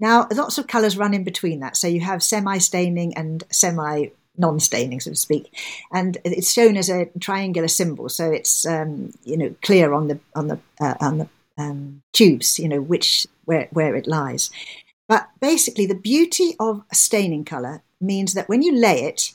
Now, 0.00 0.26
lots 0.32 0.58
of 0.58 0.66
colours 0.66 0.96
run 0.96 1.14
in 1.14 1.24
between 1.24 1.60
that. 1.60 1.76
So 1.76 1.86
you 1.86 2.00
have 2.00 2.22
semi 2.22 2.58
staining 2.58 3.16
and 3.16 3.44
semi 3.50 4.08
non 4.36 4.58
staining, 4.58 5.00
so 5.00 5.10
to 5.10 5.16
speak. 5.16 5.54
And 5.92 6.18
it's 6.24 6.52
shown 6.52 6.76
as 6.76 6.90
a 6.90 7.06
triangular 7.20 7.68
symbol. 7.68 8.08
So 8.08 8.30
it's, 8.30 8.66
um, 8.66 9.12
you 9.24 9.36
know, 9.36 9.54
clear 9.62 9.92
on 9.92 10.08
the, 10.08 10.18
on 10.34 10.48
the, 10.48 10.58
uh, 10.80 10.94
on 11.00 11.18
the 11.18 11.28
um, 11.56 12.02
tubes, 12.12 12.58
you 12.58 12.68
know, 12.68 12.80
which, 12.80 13.26
where, 13.44 13.68
where 13.70 13.94
it 13.94 14.06
lies. 14.06 14.50
But 15.08 15.28
basically, 15.40 15.86
the 15.86 15.94
beauty 15.94 16.56
of 16.58 16.82
a 16.90 16.94
staining 16.94 17.44
colour 17.44 17.82
means 18.00 18.34
that 18.34 18.48
when 18.48 18.62
you 18.62 18.74
lay 18.74 19.04
it, 19.04 19.34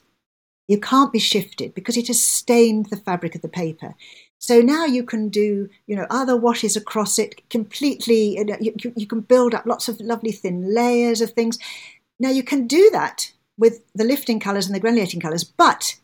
you 0.70 0.80
can't 0.80 1.12
be 1.12 1.20
shifted 1.20 1.74
because 1.74 1.98
it 1.98 2.08
has 2.08 2.24
stained 2.24 2.86
the 2.86 2.96
fabric 2.96 3.34
of 3.34 3.41
the 3.41 3.50
paper. 3.50 3.96
So 4.38 4.62
now 4.62 4.86
you 4.86 5.04
can 5.04 5.28
do, 5.30 5.68
you 5.88 5.96
know, 5.96 6.06
other 6.12 6.38
washes 6.38 6.78
across 6.78 7.18
it 7.18 7.41
completely. 7.50 8.38
You, 8.62 8.74
you, 8.96 9.08
can 9.08 9.22
build 9.22 9.56
up 9.56 9.66
lots 9.66 9.90
of 9.90 10.00
lovely 10.00 10.32
thin 10.32 10.74
layers 10.74 11.22
of 11.22 11.32
things. 11.32 11.58
Now 12.20 12.30
you 12.30 12.44
can 12.44 12.68
do 12.68 12.88
that 12.91 13.34
with 13.58 13.82
the 13.96 14.04
lifting 14.04 14.40
colours 14.40 14.68
and 14.68 14.76
the 14.76 14.80
granulating 14.80 15.20
colours, 15.20 15.44
but 15.44 16.00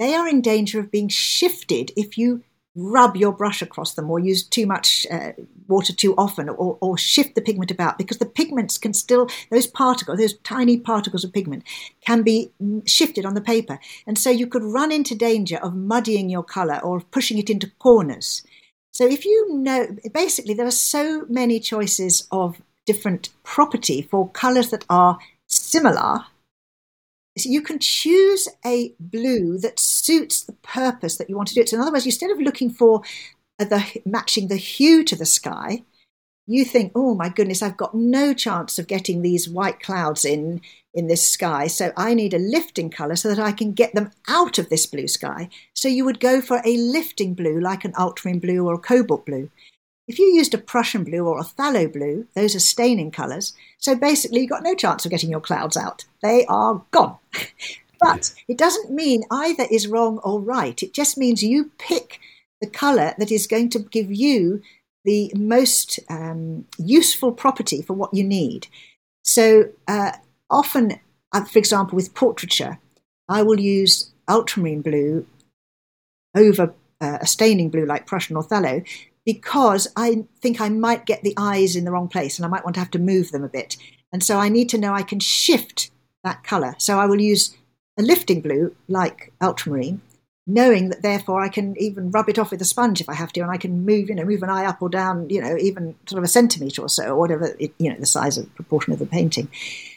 they 0.00 0.14
are 0.14 0.28
in 0.28 0.42
danger 0.42 0.80
of 0.80 0.90
being 0.90 1.08
shifted 1.08 1.92
if 1.96 2.18
you 2.18 2.42
rub 2.78 3.16
your 3.16 3.32
brush 3.32 3.60
across 3.60 3.94
them 3.94 4.08
or 4.08 4.20
use 4.20 4.44
too 4.44 4.66
much 4.66 5.06
uh, 5.10 5.32
water 5.66 5.92
too 5.92 6.14
often 6.16 6.48
or, 6.48 6.78
or, 6.80 6.96
shift 6.96 7.34
the 7.34 7.42
pigment 7.42 7.70
about 7.70 7.98
because 7.98 8.18
the 8.18 8.26
pigments 8.26 8.78
can 8.78 8.94
still 8.94 9.28
those 9.50 9.66
particles 9.66 10.18
those 10.18 10.38
tiny 10.38 10.78
particles 10.78 11.24
of 11.24 11.32
pigment 11.32 11.64
can 12.00 12.22
be 12.22 12.52
shifted 12.86 13.26
on 13.26 13.34
the 13.34 13.40
paper. 13.40 13.78
And 14.06 14.16
so 14.16 14.30
you 14.30 14.46
could 14.46 14.62
run 14.62 14.92
into 14.92 15.14
danger 15.14 15.56
of 15.56 15.74
muddying 15.74 16.28
your 16.28 16.44
color 16.44 16.78
or 16.82 17.00
pushing 17.00 17.38
it 17.38 17.50
into 17.50 17.70
corners. 17.78 18.42
So 18.92 19.06
if 19.06 19.24
you 19.24 19.54
know 19.54 19.88
basically 20.12 20.54
there 20.54 20.66
are 20.66 20.70
so 20.70 21.24
many 21.28 21.58
choices 21.60 22.28
of 22.30 22.62
different 22.86 23.30
property 23.42 24.02
for 24.02 24.30
colors 24.30 24.70
that 24.70 24.84
are 24.88 25.18
similar 25.46 26.24
you 27.46 27.62
can 27.62 27.78
choose 27.78 28.48
a 28.64 28.94
blue 28.98 29.58
that 29.58 29.78
suits 29.78 30.42
the 30.42 30.52
purpose 30.52 31.16
that 31.16 31.28
you 31.28 31.36
want 31.36 31.48
to 31.48 31.54
do 31.54 31.60
it. 31.60 31.68
So 31.68 31.76
in 31.76 31.82
other 31.82 31.92
words, 31.92 32.06
instead 32.06 32.30
of 32.30 32.40
looking 32.40 32.70
for 32.70 33.02
the 33.58 33.84
matching 34.06 34.48
the 34.48 34.56
hue 34.56 35.04
to 35.04 35.16
the 35.16 35.26
sky, 35.26 35.82
you 36.46 36.64
think, 36.64 36.92
oh 36.94 37.14
my 37.14 37.28
goodness, 37.28 37.62
I've 37.62 37.76
got 37.76 37.94
no 37.94 38.32
chance 38.32 38.78
of 38.78 38.86
getting 38.86 39.20
these 39.20 39.48
white 39.48 39.80
clouds 39.80 40.24
in 40.24 40.62
in 40.94 41.06
this 41.06 41.28
sky. 41.28 41.66
So 41.66 41.92
I 41.96 42.14
need 42.14 42.34
a 42.34 42.38
lifting 42.38 42.90
color 42.90 43.14
so 43.14 43.28
that 43.28 43.38
I 43.38 43.52
can 43.52 43.72
get 43.72 43.94
them 43.94 44.10
out 44.26 44.58
of 44.58 44.70
this 44.70 44.86
blue 44.86 45.06
sky. 45.06 45.48
So 45.74 45.86
you 45.86 46.04
would 46.04 46.18
go 46.18 46.40
for 46.40 46.60
a 46.64 46.76
lifting 46.76 47.34
blue 47.34 47.60
like 47.60 47.84
an 47.84 47.92
ultramarine 47.98 48.40
blue 48.40 48.66
or 48.66 48.74
a 48.74 48.78
cobalt 48.78 49.26
blue. 49.26 49.50
If 50.08 50.18
you 50.18 50.26
used 50.26 50.54
a 50.54 50.58
Prussian 50.58 51.04
blue 51.04 51.26
or 51.26 51.38
a 51.38 51.44
phthalo 51.44 51.92
blue, 51.92 52.26
those 52.34 52.56
are 52.56 52.60
staining 52.60 53.10
colours. 53.10 53.52
So 53.76 53.94
basically, 53.94 54.40
you've 54.40 54.50
got 54.50 54.62
no 54.62 54.74
chance 54.74 55.04
of 55.04 55.10
getting 55.10 55.30
your 55.30 55.40
clouds 55.40 55.76
out. 55.76 56.06
They 56.22 56.46
are 56.46 56.82
gone. 56.90 57.18
but 58.00 58.32
it 58.48 58.56
doesn't 58.56 58.90
mean 58.90 59.24
either 59.30 59.66
is 59.70 59.86
wrong 59.86 60.18
or 60.18 60.40
right. 60.40 60.82
It 60.82 60.94
just 60.94 61.18
means 61.18 61.42
you 61.42 61.70
pick 61.78 62.20
the 62.60 62.66
colour 62.66 63.14
that 63.18 63.30
is 63.30 63.46
going 63.46 63.68
to 63.70 63.80
give 63.80 64.10
you 64.10 64.62
the 65.04 65.30
most 65.36 66.00
um, 66.08 66.66
useful 66.78 67.32
property 67.32 67.82
for 67.82 67.92
what 67.92 68.14
you 68.14 68.24
need. 68.24 68.66
So 69.24 69.70
uh, 69.86 70.12
often, 70.48 70.98
uh, 71.32 71.44
for 71.44 71.58
example, 71.58 71.96
with 71.96 72.14
portraiture, 72.14 72.78
I 73.28 73.42
will 73.42 73.60
use 73.60 74.10
ultramarine 74.26 74.82
blue 74.82 75.26
over 76.34 76.74
uh, 77.00 77.18
a 77.20 77.26
staining 77.26 77.68
blue 77.68 77.86
like 77.86 78.06
Prussian 78.06 78.36
or 78.36 78.42
phthalo 78.42 78.86
because 79.28 79.86
I 79.94 80.24
think 80.40 80.58
I 80.58 80.70
might 80.70 81.04
get 81.04 81.22
the 81.22 81.34
eyes 81.36 81.76
in 81.76 81.84
the 81.84 81.90
wrong 81.90 82.08
place 82.08 82.38
and 82.38 82.46
I 82.46 82.48
might 82.48 82.64
want 82.64 82.72
to 82.76 82.80
have 82.80 82.90
to 82.92 82.98
move 82.98 83.30
them 83.30 83.44
a 83.44 83.48
bit. 83.48 83.76
And 84.10 84.24
so 84.24 84.38
I 84.38 84.48
need 84.48 84.70
to 84.70 84.78
know 84.78 84.94
I 84.94 85.02
can 85.02 85.20
shift 85.20 85.90
that 86.24 86.44
colour. 86.44 86.74
So 86.78 86.98
I 86.98 87.04
will 87.04 87.20
use 87.20 87.54
a 87.98 88.02
lifting 88.02 88.40
blue 88.40 88.74
like 88.88 89.34
ultramarine, 89.42 90.00
knowing 90.46 90.88
that 90.88 91.02
therefore 91.02 91.42
I 91.42 91.50
can 91.50 91.76
even 91.76 92.10
rub 92.10 92.30
it 92.30 92.38
off 92.38 92.52
with 92.52 92.62
a 92.62 92.64
sponge 92.64 93.02
if 93.02 93.10
I 93.10 93.14
have 93.16 93.30
to, 93.34 93.42
and 93.42 93.50
I 93.50 93.58
can 93.58 93.84
move, 93.84 94.08
you 94.08 94.14
know, 94.14 94.24
move 94.24 94.42
an 94.42 94.48
eye 94.48 94.64
up 94.64 94.80
or 94.80 94.88
down, 94.88 95.28
you 95.28 95.42
know, 95.42 95.58
even 95.58 95.94
sort 96.06 96.20
of 96.20 96.24
a 96.24 96.28
centimetre 96.28 96.80
or 96.80 96.88
so, 96.88 97.08
or 97.08 97.16
whatever, 97.16 97.54
it, 97.60 97.74
you 97.78 97.90
know, 97.90 98.00
the 98.00 98.06
size 98.06 98.38
of 98.38 98.54
proportion 98.54 98.94
of 98.94 98.98
the 98.98 99.04
painting. 99.04 99.50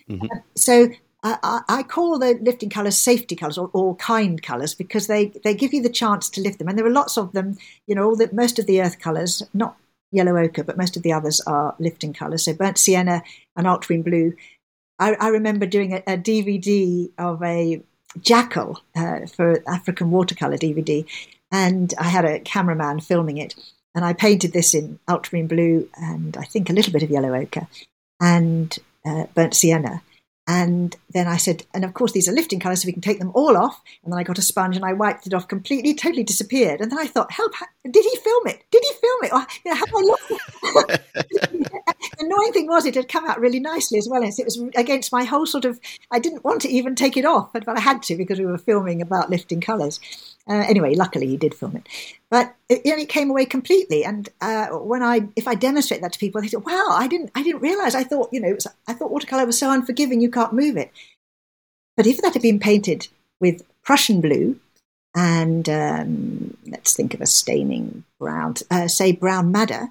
Mm-hmm. 0.10 0.26
Uh, 0.26 0.42
so 0.58 0.90
I, 1.24 1.62
I, 1.70 1.84
call 1.84 2.18
the 2.18 2.40
lifting 2.42 2.72
colours 2.72 2.98
safety 2.98 3.36
colours 3.36 3.58
or, 3.58 3.70
or, 3.74 3.96
kind 3.98 4.42
colours 4.42 4.74
because 4.74 5.06
they, 5.06 5.28
they 5.44 5.54
give 5.54 5.72
you 5.72 5.82
the 5.82 5.90
chance 5.90 6.30
to 6.32 6.42
lift 6.42 6.58
them, 6.58 6.68
and 6.68 6.78
there 6.78 6.86
are 6.86 6.92
lots 6.92 7.18
of 7.18 7.32
them. 7.34 7.58
You 7.86 7.96
know, 7.96 8.06
all 8.06 8.16
the 8.16 8.30
most 8.34 8.58
of 8.58 8.66
the 8.66 8.82
earth 8.82 9.00
colours, 9.00 9.44
not 9.54 9.78
yellow 10.12 10.36
ochre, 10.38 10.64
but 10.64 10.78
most 10.78 10.98
of 10.98 11.04
the 11.04 11.14
others 11.14 11.40
are 11.42 11.76
lifting 11.78 12.14
colours. 12.14 12.46
So 12.46 12.54
burnt 12.54 12.80
sienna 12.80 13.22
and 13.56 13.68
ultramarine 13.68 14.04
blue. 14.04 14.34
I, 14.98 15.14
I 15.20 15.28
remember 15.28 15.66
doing 15.68 15.94
a, 15.94 15.98
a 16.08 16.18
DVD 16.18 17.12
of 17.20 17.44
a 17.44 17.82
jackal 18.20 18.82
uh, 18.96 19.28
for 19.28 19.64
African 19.68 20.10
watercolor 20.10 20.58
DVD, 20.58 21.06
and 21.52 21.94
I 22.00 22.06
had 22.06 22.26
a 22.26 22.40
cameraman 22.40 23.00
filming 23.00 23.38
it, 23.38 23.54
and 23.94 24.04
I 24.04 24.14
painted 24.14 24.54
this 24.54 24.74
in 24.74 25.00
ultramarine 25.08 25.48
blue 25.48 25.90
and 25.96 26.38
I 26.38 26.44
think 26.44 26.70
a 26.70 26.74
little 26.74 26.94
bit 26.94 27.04
of 27.04 27.10
yellow 27.10 27.34
ochre 27.36 27.68
and 28.20 28.78
uh, 29.06 29.26
burnt 29.34 29.54
sienna. 29.54 30.02
And 30.54 30.98
then 31.12 31.30
I 31.30 31.38
said, 31.38 31.66
and 31.74 31.86
of 31.86 31.94
course, 31.94 32.12
these 32.12 32.28
are 32.28 32.34
lifting 32.34 32.60
colours, 32.60 32.82
so 32.82 32.86
we 32.86 32.92
can 32.92 33.02
take 33.02 33.20
them 33.20 33.32
all 33.34 33.56
off. 33.56 33.82
And 34.04 34.12
then 34.12 34.20
I 34.20 34.24
got 34.24 34.38
a 34.38 34.42
sponge 34.42 34.76
and 34.76 34.84
I 34.84 34.92
wiped 34.92 35.26
it 35.26 35.34
off 35.34 35.48
completely, 35.48 35.94
totally 35.94 36.24
disappeared. 36.24 36.82
And 36.82 36.92
then 36.92 37.00
I 37.00 37.08
thought, 37.08 37.32
help, 37.32 37.54
did 37.90 38.06
he 38.06 38.16
film 38.18 38.48
it? 38.48 38.64
Did 38.70 38.84
he 38.84 38.94
film 38.94 39.24
it? 39.24 39.34
Or, 39.34 39.46
you 39.66 39.72
know, 39.72 39.78
have 39.78 39.90
I 39.96 40.02
looked? 40.02 40.28
the 41.42 42.26
annoying 42.26 42.54
thing 42.54 42.68
was 42.68 42.86
it 42.86 42.94
had 42.94 43.08
come 43.08 43.28
out 43.28 43.40
really 43.40 43.60
nicely 43.60 43.98
as 43.98 44.08
well. 44.08 44.24
As 44.24 44.38
it 44.38 44.46
was 44.46 44.62
against 44.76 45.12
my 45.12 45.24
whole 45.24 45.48
sort 45.48 45.66
of, 45.66 45.80
I 46.12 46.20
didn't 46.20 46.44
want 46.44 46.62
to 46.62 46.70
even 46.70 46.94
take 46.94 47.18
it 47.18 47.26
off, 47.26 47.52
but, 47.52 47.66
but 47.66 47.78
I 47.78 47.80
had 47.80 48.04
to 48.04 48.16
because 48.16 48.38
we 48.38 48.46
were 48.46 48.60
filming 48.60 49.02
about 49.02 49.32
lifting 49.32 49.62
colours. 49.62 50.00
Uh, 50.48 50.64
anyway, 50.68 50.94
luckily 50.94 51.28
he 51.28 51.38
did 51.38 51.56
film 51.56 51.76
it, 51.76 51.88
but 52.30 52.56
it, 52.70 52.82
it 52.86 53.10
came 53.10 53.32
away 53.32 53.46
completely. 53.46 54.06
And 54.06 54.30
uh, 54.42 54.68
when 54.68 55.02
I, 55.02 55.28
if 55.36 55.48
I 55.48 55.56
demonstrate 55.56 56.02
that 56.02 56.14
to 56.14 56.20
people, 56.20 56.42
they 56.42 56.48
say, 56.48 56.58
"Wow, 56.58 56.88
I 56.92 57.08
didn't, 57.08 57.32
I 57.34 57.42
didn't 57.42 57.62
realize. 57.62 57.96
I 57.96 58.04
thought, 58.04 58.30
you 58.32 58.40
know, 58.40 58.54
was, 58.54 58.68
I 58.88 58.94
thought 58.94 59.12
watercolor 59.12 59.46
was 59.46 59.58
so 59.58 59.72
unforgiving, 59.72 60.22
you 60.22 60.30
can't 60.30 60.54
move 60.54 60.78
it." 60.78 60.92
But 61.98 62.08
if 62.08 62.22
that 62.22 62.34
had 62.34 62.42
been 62.42 62.60
painted 62.60 63.08
with 63.40 63.64
Prussian 63.84 64.22
blue, 64.22 64.60
and 65.16 65.68
um, 65.70 66.58
let's 66.68 66.96
think 66.96 67.14
of 67.14 67.22
a 67.22 67.26
staining 67.26 68.04
brown, 68.20 68.56
uh, 68.70 68.88
say 68.88 69.12
brown 69.12 69.52
madder, 69.52 69.90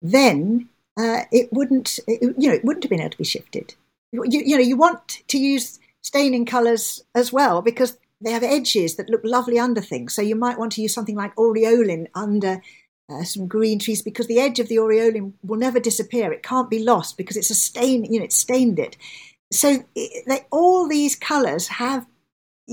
then 0.00 0.68
uh, 0.98 1.22
it 1.30 1.52
wouldn't, 1.52 1.98
it, 2.06 2.22
you 2.38 2.48
know, 2.48 2.54
it 2.54 2.64
wouldn't 2.64 2.84
have 2.84 2.90
been 2.90 3.00
able 3.00 3.10
to 3.10 3.18
be 3.18 3.24
shifted. 3.24 3.74
You, 4.12 4.24
you 4.26 4.56
know, 4.56 4.62
you 4.62 4.76
want 4.76 5.22
to 5.28 5.38
use 5.38 5.78
staining 6.02 6.46
colours 6.46 7.04
as 7.14 7.32
well 7.32 7.62
because 7.62 7.98
they 8.20 8.30
have 8.30 8.42
edges 8.42 8.96
that 8.96 9.08
look 9.08 9.22
lovely 9.24 9.58
under 9.58 9.80
things. 9.80 10.14
So 10.14 10.22
you 10.22 10.36
might 10.36 10.58
want 10.58 10.72
to 10.72 10.82
use 10.82 10.94
something 10.94 11.16
like 11.16 11.34
aureolin 11.36 12.06
under 12.14 12.62
uh, 13.10 13.24
some 13.24 13.46
green 13.46 13.78
trees 13.78 14.02
because 14.02 14.26
the 14.26 14.38
edge 14.38 14.60
of 14.60 14.68
the 14.68 14.76
aureolin 14.76 15.32
will 15.42 15.58
never 15.58 15.80
disappear. 15.80 16.32
It 16.32 16.42
can't 16.42 16.70
be 16.70 16.82
lost 16.82 17.16
because 17.16 17.36
it's 17.36 17.50
a 17.50 17.54
stain, 17.54 18.04
you 18.04 18.18
know, 18.18 18.24
it 18.24 18.32
stained 18.32 18.78
it. 18.78 18.96
So 19.50 19.84
it, 19.94 20.24
they, 20.26 20.46
all 20.50 20.88
these 20.88 21.16
colours 21.16 21.68
have 21.68 22.06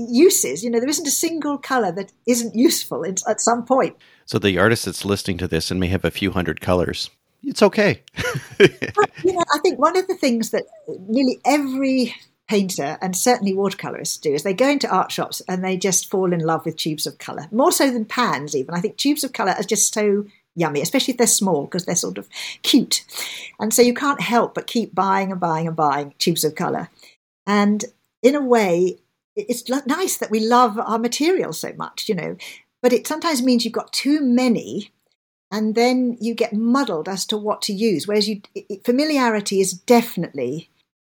uses. 0.08 0.62
You 0.64 0.70
know, 0.70 0.80
there 0.80 0.88
isn't 0.88 1.06
a 1.06 1.12
single 1.12 1.58
colour 1.58 1.92
that 1.92 2.12
isn't 2.26 2.54
useful 2.54 3.02
in, 3.02 3.16
at 3.28 3.40
some 3.40 3.64
point. 3.64 3.96
So 4.24 4.38
the 4.38 4.58
artist 4.58 4.84
that's 4.84 5.04
listening 5.04 5.38
to 5.38 5.48
this 5.48 5.70
and 5.70 5.80
may 5.80 5.88
have 5.88 6.04
a 6.04 6.10
few 6.10 6.30
hundred 6.30 6.60
colours, 6.60 7.10
it's 7.42 7.62
okay. 7.62 8.02
but, 8.58 9.10
you 9.24 9.32
know, 9.32 9.44
I 9.54 9.58
think 9.58 9.78
one 9.78 9.96
of 9.96 10.06
the 10.06 10.14
things 10.14 10.50
that 10.50 10.64
nearly 11.08 11.40
every 11.44 12.14
painter 12.50 12.98
and 13.00 13.16
certainly 13.16 13.54
watercolorists 13.54 14.20
do 14.20 14.34
is 14.34 14.42
they 14.42 14.52
go 14.52 14.68
into 14.68 14.88
art 14.88 15.12
shops 15.12 15.40
and 15.48 15.62
they 15.62 15.76
just 15.76 16.10
fall 16.10 16.32
in 16.32 16.40
love 16.40 16.64
with 16.64 16.76
tubes 16.76 17.06
of 17.06 17.16
color 17.18 17.46
more 17.52 17.70
so 17.70 17.88
than 17.92 18.04
pans 18.04 18.56
even 18.56 18.74
i 18.74 18.80
think 18.80 18.96
tubes 18.96 19.22
of 19.22 19.32
color 19.32 19.52
are 19.52 19.62
just 19.62 19.94
so 19.94 20.24
yummy 20.56 20.80
especially 20.80 21.12
if 21.12 21.18
they're 21.18 21.28
small 21.28 21.66
because 21.66 21.86
they're 21.86 21.94
sort 21.94 22.18
of 22.18 22.28
cute 22.62 23.04
and 23.60 23.72
so 23.72 23.80
you 23.80 23.94
can't 23.94 24.20
help 24.20 24.52
but 24.52 24.66
keep 24.66 24.92
buying 24.92 25.30
and 25.30 25.38
buying 25.38 25.68
and 25.68 25.76
buying 25.76 26.12
tubes 26.18 26.42
of 26.42 26.56
color 26.56 26.90
and 27.46 27.84
in 28.20 28.34
a 28.34 28.44
way 28.44 28.98
it's 29.48 29.68
nice 29.86 30.16
that 30.16 30.30
we 30.30 30.40
love 30.40 30.78
our 30.78 30.98
materials 30.98 31.60
so 31.60 31.72
much 31.76 32.08
you 32.08 32.14
know 32.14 32.36
but 32.82 32.92
it 32.92 33.06
sometimes 33.06 33.42
means 33.42 33.64
you've 33.64 33.74
got 33.74 33.92
too 33.92 34.20
many 34.20 34.90
and 35.52 35.74
then 35.74 36.16
you 36.20 36.34
get 36.34 36.52
muddled 36.52 37.08
as 37.08 37.26
to 37.26 37.36
what 37.36 37.62
to 37.62 37.72
use 37.72 38.06
whereas 38.06 38.28
you 38.28 38.42
familiarity 38.84 39.60
is 39.60 39.72
definitely 39.72 40.68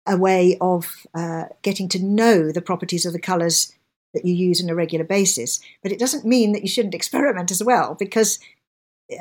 a 0.05 0.17
way 0.17 0.57
of 0.59 1.07
uh, 1.13 1.45
getting 1.61 1.87
to 1.89 2.03
know 2.03 2.51
the 2.51 2.61
properties 2.61 3.05
of 3.05 3.13
the 3.13 3.19
colours 3.19 3.73
that 4.13 4.25
you 4.25 4.33
use 4.33 4.63
on 4.63 4.69
a 4.69 4.75
regular 4.75 5.05
basis. 5.05 5.59
But 5.81 5.91
it 5.91 5.99
doesn't 5.99 6.25
mean 6.25 6.51
that 6.51 6.61
you 6.61 6.67
shouldn't 6.67 6.95
experiment 6.95 7.51
as 7.51 7.63
well, 7.63 7.95
because 7.95 8.39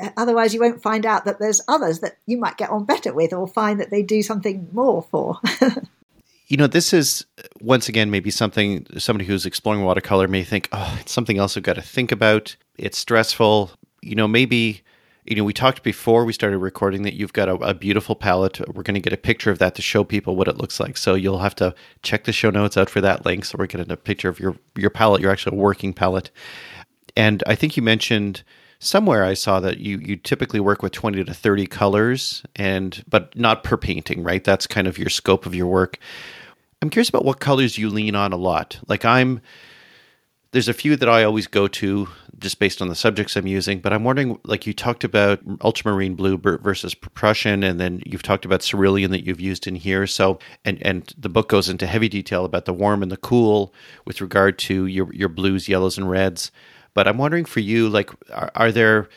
uh, 0.01 0.09
otherwise 0.17 0.53
you 0.53 0.59
won't 0.59 0.83
find 0.83 1.05
out 1.05 1.25
that 1.25 1.39
there's 1.39 1.61
others 1.67 1.99
that 1.99 2.17
you 2.25 2.37
might 2.37 2.57
get 2.57 2.69
on 2.69 2.85
better 2.85 3.13
with 3.13 3.33
or 3.33 3.47
find 3.47 3.79
that 3.79 3.89
they 3.89 4.03
do 4.03 4.21
something 4.21 4.67
more 4.71 5.01
for. 5.03 5.39
you 6.47 6.57
know, 6.57 6.67
this 6.67 6.93
is 6.93 7.25
once 7.61 7.87
again 7.89 8.11
maybe 8.11 8.29
something 8.29 8.85
somebody 8.97 9.25
who's 9.25 9.45
exploring 9.45 9.83
watercolor 9.83 10.27
may 10.27 10.43
think, 10.43 10.69
oh, 10.71 10.97
it's 10.99 11.11
something 11.11 11.37
else 11.37 11.55
I've 11.57 11.63
got 11.63 11.75
to 11.75 11.81
think 11.81 12.11
about. 12.11 12.55
It's 12.77 12.97
stressful. 12.97 13.71
You 14.01 14.15
know, 14.15 14.27
maybe 14.27 14.83
you 15.25 15.37
know, 15.37 15.43
we 15.43 15.53
talked 15.53 15.83
before 15.83 16.25
we 16.25 16.33
started 16.33 16.57
recording 16.57 17.03
that 17.03 17.13
you've 17.13 17.33
got 17.33 17.47
a, 17.47 17.53
a 17.55 17.73
beautiful 17.73 18.15
palette. 18.15 18.59
We're 18.73 18.83
going 18.83 18.95
to 18.95 18.99
get 18.99 19.13
a 19.13 19.17
picture 19.17 19.51
of 19.51 19.59
that 19.59 19.75
to 19.75 19.81
show 19.81 20.03
people 20.03 20.35
what 20.35 20.49
it 20.49 20.57
looks 20.57 20.79
like. 20.79 20.97
So 20.97 21.15
you'll 21.15 21.39
have 21.39 21.55
to 21.55 21.73
check 22.01 22.25
the 22.25 22.33
show 22.33 22.49
notes 22.49 22.75
out 22.75 22.89
for 22.89 22.99
that 23.01 23.25
link. 23.25 23.45
So 23.45 23.55
we're 23.57 23.67
getting 23.67 23.91
a 23.91 23.97
picture 23.97 24.27
of 24.27 24.39
your 24.39 24.57
your 24.75 24.89
palette, 24.89 25.21
your 25.21 25.31
actual 25.31 25.55
working 25.55 25.93
palette. 25.93 26.29
And 27.15 27.41
I 27.47 27.55
think 27.55 27.77
you 27.77 27.83
mentioned 27.83 28.43
somewhere 28.83 29.23
I 29.23 29.33
saw 29.33 29.59
that 29.59 29.77
you 29.79 29.97
you 29.99 30.15
typically 30.15 30.59
work 30.59 30.83
with 30.83 30.91
20 30.91 31.23
to 31.23 31.33
30 31.33 31.67
colors 31.67 32.43
and 32.55 33.03
but 33.07 33.35
not 33.37 33.63
per 33.63 33.77
painting, 33.77 34.23
right? 34.23 34.43
That's 34.43 34.67
kind 34.67 34.87
of 34.87 34.97
your 34.97 35.09
scope 35.09 35.45
of 35.45 35.55
your 35.55 35.67
work. 35.67 35.97
I'm 36.81 36.89
curious 36.89 37.09
about 37.09 37.25
what 37.25 37.39
colors 37.39 37.77
you 37.77 37.89
lean 37.89 38.15
on 38.15 38.33
a 38.33 38.37
lot. 38.37 38.79
Like 38.87 39.05
I'm 39.05 39.41
there's 40.53 40.67
a 40.67 40.73
few 40.73 40.95
that 40.95 41.09
I 41.09 41.23
always 41.23 41.47
go 41.47 41.67
to 41.67 42.07
just 42.37 42.59
based 42.59 42.81
on 42.81 42.87
the 42.87 42.95
subjects 42.95 43.35
I'm 43.35 43.47
using. 43.47 43.79
But 43.79 43.91
I'm 43.91 44.03
wondering, 44.03 44.39
like 44.43 44.67
you 44.67 44.73
talked 44.73 45.03
about 45.03 45.39
ultramarine 45.61 46.13
blue 46.13 46.37
versus 46.37 46.93
Prussian, 46.93 47.63
and 47.63 47.79
then 47.79 48.03
you've 48.05 48.21
talked 48.21 48.45
about 48.45 48.61
cerulean 48.61 49.09
that 49.11 49.25
you've 49.25 49.41
used 49.41 49.65
in 49.65 49.75
here. 49.75 50.05
So, 50.05 50.39
and 50.63 50.81
and 50.83 51.11
the 51.17 51.29
book 51.29 51.49
goes 51.49 51.69
into 51.69 51.87
heavy 51.87 52.07
detail 52.07 52.45
about 52.45 52.65
the 52.65 52.73
warm 52.73 53.01
and 53.01 53.11
the 53.11 53.17
cool 53.17 53.73
with 54.05 54.21
regard 54.21 54.59
to 54.59 54.85
your 54.85 55.11
your 55.13 55.29
blues, 55.29 55.67
yellows, 55.67 55.97
and 55.97 56.09
reds. 56.09 56.51
But 56.93 57.07
I'm 57.07 57.17
wondering 57.17 57.45
for 57.45 57.59
you, 57.59 57.89
like, 57.89 58.11
are, 58.31 58.51
are 58.55 58.71
there 58.71 59.09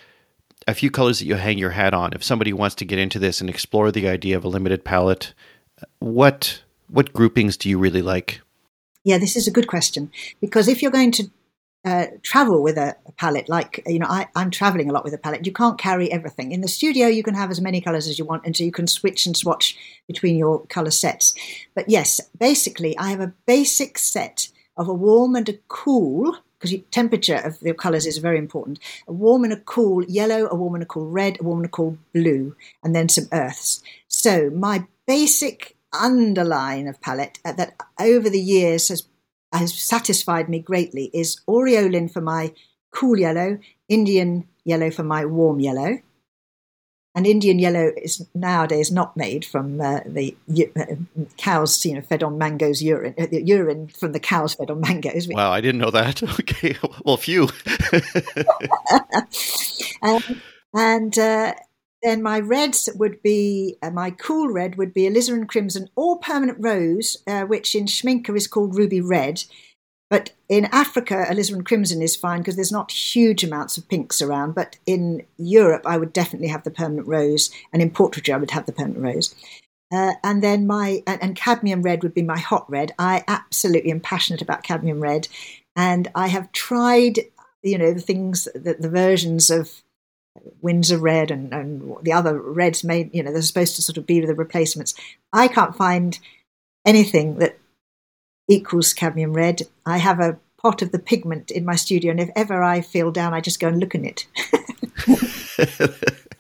a 0.67 0.75
few 0.75 0.91
colors 0.91 1.19
that 1.19 1.27
you 1.27 1.35
hang 1.35 1.59
your 1.59 1.71
hat 1.71 1.95
on? 1.95 2.13
If 2.13 2.25
somebody 2.25 2.53
wants 2.53 2.75
to 2.77 2.85
get 2.85 2.99
into 2.99 3.19
this 3.19 3.41
and 3.41 3.51
explore 3.51 3.91
the 3.91 4.09
idea 4.09 4.37
of 4.37 4.45
a 4.45 4.49
limited 4.49 4.85
palette, 4.85 5.35
what 5.99 6.63
what 6.89 7.13
groupings 7.13 7.57
do 7.57 7.69
you 7.69 7.79
really 7.79 8.03
like? 8.03 8.41
Yeah, 9.05 9.19
this 9.19 9.37
is 9.37 9.47
a 9.47 9.51
good 9.51 9.67
question 9.67 10.11
because 10.41 10.69
if 10.69 10.83
you're 10.83 10.91
going 10.91 11.13
to 11.13 11.31
uh, 11.85 12.07
travel 12.23 12.63
with 12.63 12.77
a, 12.77 12.97
a, 13.07 13.13
palette, 13.13 13.49
like 13.49 13.81
you 13.87 14.01
know, 14.01 14.09
I, 14.09 14.27
am 14.35 14.51
traveling 14.51 14.91
a 14.91 14.93
lot 14.93 15.05
with 15.05 15.15
a 15.15 15.19
palette. 15.19 15.47
You 15.47 15.53
can't 15.53 15.79
carry 15.79 16.11
everything 16.11 16.51
in 16.51 16.61
the 16.61 16.69
studio. 16.69 17.07
You 17.07 17.23
can 17.23 17.35
have 17.35 17.51
as 17.51 17.61
many 17.61 17.81
colors 17.81 18.09
as 18.09 18.19
you 18.19 18.25
want, 18.25 18.45
and 18.45 18.57
so 18.57 18.65
you 18.65 18.73
can 18.73 18.89
switch 18.89 19.27
and 19.27 19.37
swatch 19.37 19.77
between 20.09 20.37
your 20.37 20.67
color 20.67 20.91
sets. 20.91 21.35
But 21.77 21.89
yes, 21.89 22.21
basically, 22.37 22.99
I 22.99 23.11
have 23.11 23.21
a 23.21 23.33
basic 23.47 23.99
set 23.99 24.49
of 24.77 24.89
a 24.89 24.95
warm 24.95 25.37
and 25.37 25.49
a 25.49 25.59
cool 25.69 26.37
because 26.59 26.79
temperature 26.91 27.37
of 27.37 27.61
the 27.61 27.75
colors 27.75 28.07
is 28.07 28.19
very 28.19 28.39
important. 28.39 28.79
A 29.07 29.13
warm 29.13 29.45
and 29.45 29.53
a 29.53 29.61
cool 29.61 30.05
yellow, 30.05 30.49
a 30.51 30.55
warm 30.55 30.75
and 30.75 30.83
a 30.83 30.87
cool 30.87 31.09
red, 31.09 31.39
a 31.41 31.45
warm 31.45 31.59
and 31.59 31.67
a 31.67 31.71
cool 31.71 31.99
blue, 32.13 32.57
and 32.83 32.95
then 32.95 33.09
some 33.09 33.29
earths. 33.33 33.83
So 34.09 34.51
my 34.51 34.87
basic 35.07 35.77
underline 35.93 36.89
of 36.89 37.01
palette 37.01 37.39
uh, 37.45 37.53
that 37.53 37.77
over 38.01 38.29
the 38.29 38.41
years 38.41 38.89
has 38.89 39.05
has 39.53 39.73
satisfied 39.75 40.49
me 40.49 40.59
greatly 40.59 41.11
is 41.15 41.41
aureolin 41.49 42.13
for 42.13 42.21
my 42.21 42.53
cool 42.91 43.19
yellow, 43.19 43.59
Indian 43.89 44.47
yellow 44.65 44.91
for 44.91 45.03
my 45.03 45.25
warm 45.25 45.61
yellow. 45.61 45.99
And 47.17 47.27
Indian 47.27 47.59
yellow 47.59 47.93
is 47.97 48.27
nowadays 48.35 48.93
not 48.93 49.17
made 49.17 49.47
from 49.47 49.81
uh, 49.81 50.01
the 50.05 50.37
uh, 50.79 50.97
cows, 51.39 51.83
you 51.87 51.95
know, 51.95 52.03
fed 52.03 52.23
on 52.23 52.37
mangoes 52.37 52.83
urine, 52.83 53.15
uh, 53.19 53.27
urine 53.31 53.89
from 53.89 54.13
the 54.13 54.21
cows 54.21 54.53
fed 54.53 54.71
on 54.71 54.83
mangoes. 54.83 55.27
Wow, 55.27 55.51
I 55.51 55.63
didn't 55.63 55.81
know 55.81 55.91
that. 55.91 56.23
Okay, 56.39 56.77
well, 57.05 57.17
few. 57.17 57.45
um, 60.03 60.43
and 60.75 61.19
uh, 61.19 61.55
then 62.03 62.23
my 62.23 62.39
reds 62.39 62.89
would 62.97 63.23
be 63.23 63.79
uh, 63.83 63.91
my 63.91 64.11
cool 64.11 64.53
red 64.53 64.77
would 64.77 64.93
be 64.93 65.09
alizarin 65.09 65.49
crimson 65.49 65.89
or 65.97 66.19
permanent 66.19 66.59
rose, 66.61 67.17
uh, 67.27 67.45
which 67.45 67.75
in 67.75 67.87
Schmincke 67.87 68.37
is 68.37 68.47
called 68.47 68.77
ruby 68.77 69.01
red. 69.01 69.43
But 70.09 70.33
in 70.49 70.67
Africa, 70.67 71.27
alizarin 71.29 71.65
crimson 71.65 72.01
is 72.01 72.15
fine 72.15 72.39
because 72.39 72.55
there's 72.55 72.73
not 72.73 72.93
huge 72.93 73.43
amounts 73.43 73.77
of 73.77 73.89
pinks 73.89 74.23
around. 74.23 74.55
But 74.55 74.77
in 74.87 75.25
Europe, 75.37 75.83
I 75.85 75.99
would 75.99 76.13
definitely 76.13 76.49
have 76.49 76.63
the 76.63 76.71
permanent 76.71 77.09
rose, 77.09 77.51
and 77.73 77.83
in 77.83 77.91
Portraiture, 77.91 78.35
I 78.35 78.39
would 78.39 78.53
have 78.53 78.67
the 78.67 78.73
permanent 78.73 79.05
rose. 79.05 79.35
Uh, 79.93 80.15
and 80.25 80.43
then 80.43 80.67
my 80.67 81.03
and, 81.07 81.23
and 81.23 81.37
cadmium 81.37 81.83
red 81.83 82.03
would 82.03 82.15
be 82.15 82.23
my 82.23 82.39
hot 82.39 82.69
red. 82.71 82.93
I 82.99 83.25
absolutely 83.29 83.91
am 83.91 84.01
passionate 84.01 84.43
about 84.43 84.63
cadmium 84.63 85.01
red, 85.01 85.29
and 85.75 86.09
I 86.15 86.29
have 86.29 86.53
tried 86.53 87.21
you 87.67 87.79
know, 87.79 87.93
the 87.93 88.01
things, 88.01 88.49
that 88.55 88.81
the 88.81 88.89
versions 88.89 89.51
of 89.51 89.83
Winsor 90.63 90.99
Red 90.99 91.31
and, 91.31 91.53
and 91.53 91.97
the 92.03 92.13
other 92.13 92.39
reds 92.41 92.85
made, 92.85 93.15
you 93.15 93.23
know, 93.23 93.33
they're 93.33 93.43
supposed 93.43 93.77
to 93.77 93.83
sort 93.83 93.97
of 93.97 94.07
be 94.07 94.21
the 94.21 94.35
replacements. 94.35 94.95
I 95.33 95.49
can't 95.49 95.77
find 95.77 96.19
anything 96.87 97.39
that 97.39 97.59
equals 98.49 98.93
cadmium 98.93 99.33
red. 99.33 99.63
I 99.85 99.99
have 99.99 100.21
a 100.21 100.39
pot 100.59 100.83
of 100.83 100.93
the 100.93 100.99
pigment 100.99 101.51
in 101.51 101.65
my 101.65 101.77
studio, 101.77 102.11
and 102.11 102.21
if 102.21 102.31
ever 102.35 102.63
I 102.63 102.81
feel 102.81 103.11
down, 103.11 103.35
I 103.35 103.41
just 103.41 103.61
go 103.61 103.69
and 103.69 103.79
look 103.81 103.95
in 103.95 104.05
it. 104.05 104.27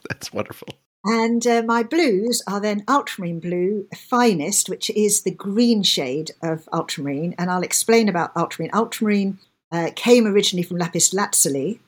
That's 0.08 0.32
wonderful. 0.32 0.68
And 1.04 1.46
uh, 1.46 1.62
my 1.62 1.84
blues 1.84 2.42
are 2.48 2.60
then 2.60 2.82
ultramarine 2.88 3.38
blue, 3.38 3.86
finest, 3.94 4.68
which 4.68 4.90
is 4.90 5.22
the 5.22 5.30
green 5.30 5.84
shade 5.84 6.32
of 6.42 6.68
ultramarine. 6.72 7.34
And 7.38 7.48
I'll 7.48 7.62
explain 7.62 8.08
about 8.08 8.36
ultramarine. 8.36 8.74
Ultramarine 8.74 9.38
uh, 9.70 9.90
came 9.94 10.26
originally 10.26 10.64
from 10.64 10.78
lapis 10.78 11.14
lazuli, 11.14 11.80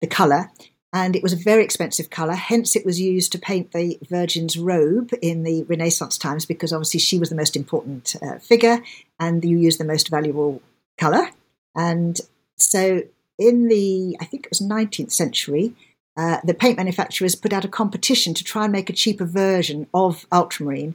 the 0.00 0.06
colour, 0.06 0.50
and 0.94 1.16
it 1.16 1.24
was 1.24 1.32
a 1.32 1.36
very 1.36 1.64
expensive 1.64 2.08
colour. 2.08 2.34
Hence, 2.34 2.76
it 2.76 2.86
was 2.86 3.00
used 3.00 3.32
to 3.32 3.38
paint 3.38 3.72
the 3.72 3.98
Virgin's 4.08 4.56
robe 4.56 5.10
in 5.20 5.42
the 5.42 5.64
Renaissance 5.64 6.16
times 6.16 6.46
because 6.46 6.72
obviously 6.72 7.00
she 7.00 7.18
was 7.18 7.30
the 7.30 7.34
most 7.34 7.56
important 7.56 8.14
uh, 8.22 8.38
figure 8.38 8.78
and 9.18 9.44
you 9.44 9.58
use 9.58 9.76
the 9.76 9.84
most 9.84 10.08
valuable 10.08 10.62
colour. 10.96 11.30
And 11.74 12.20
so, 12.56 13.02
in 13.36 13.66
the, 13.66 14.16
I 14.20 14.24
think 14.24 14.46
it 14.46 14.50
was 14.52 14.60
19th 14.60 15.10
century, 15.10 15.74
uh, 16.16 16.38
the 16.44 16.54
paint 16.54 16.76
manufacturers 16.76 17.34
put 17.34 17.52
out 17.52 17.64
a 17.64 17.68
competition 17.68 18.32
to 18.32 18.44
try 18.44 18.62
and 18.62 18.72
make 18.72 18.88
a 18.88 18.92
cheaper 18.92 19.24
version 19.24 19.88
of 19.92 20.26
ultramarine. 20.30 20.94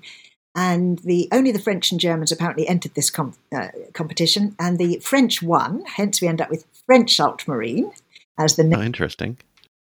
And 0.55 0.99
the 0.99 1.27
only 1.34 1.51
the 1.51 1.59
French 1.59 1.91
and 1.91 1.99
Germans 1.99 2.31
apparently 2.31 2.65
entered 2.69 2.95
this 2.95 3.09
com- 3.09 3.35
uh, 3.53 3.67
competition, 3.93 4.55
and 4.57 4.77
the 4.77 4.99
French 4.99 5.41
won. 5.41 5.84
Hence, 5.85 6.21
we 6.21 6.30
end 6.30 6.39
up 6.39 6.49
with 6.49 6.65
French 6.85 7.19
ultramarine 7.19 7.91
as 8.38 8.55
the 8.55 8.63
name. 8.63 8.80
Oh, 8.80 8.84
interesting. 8.84 9.38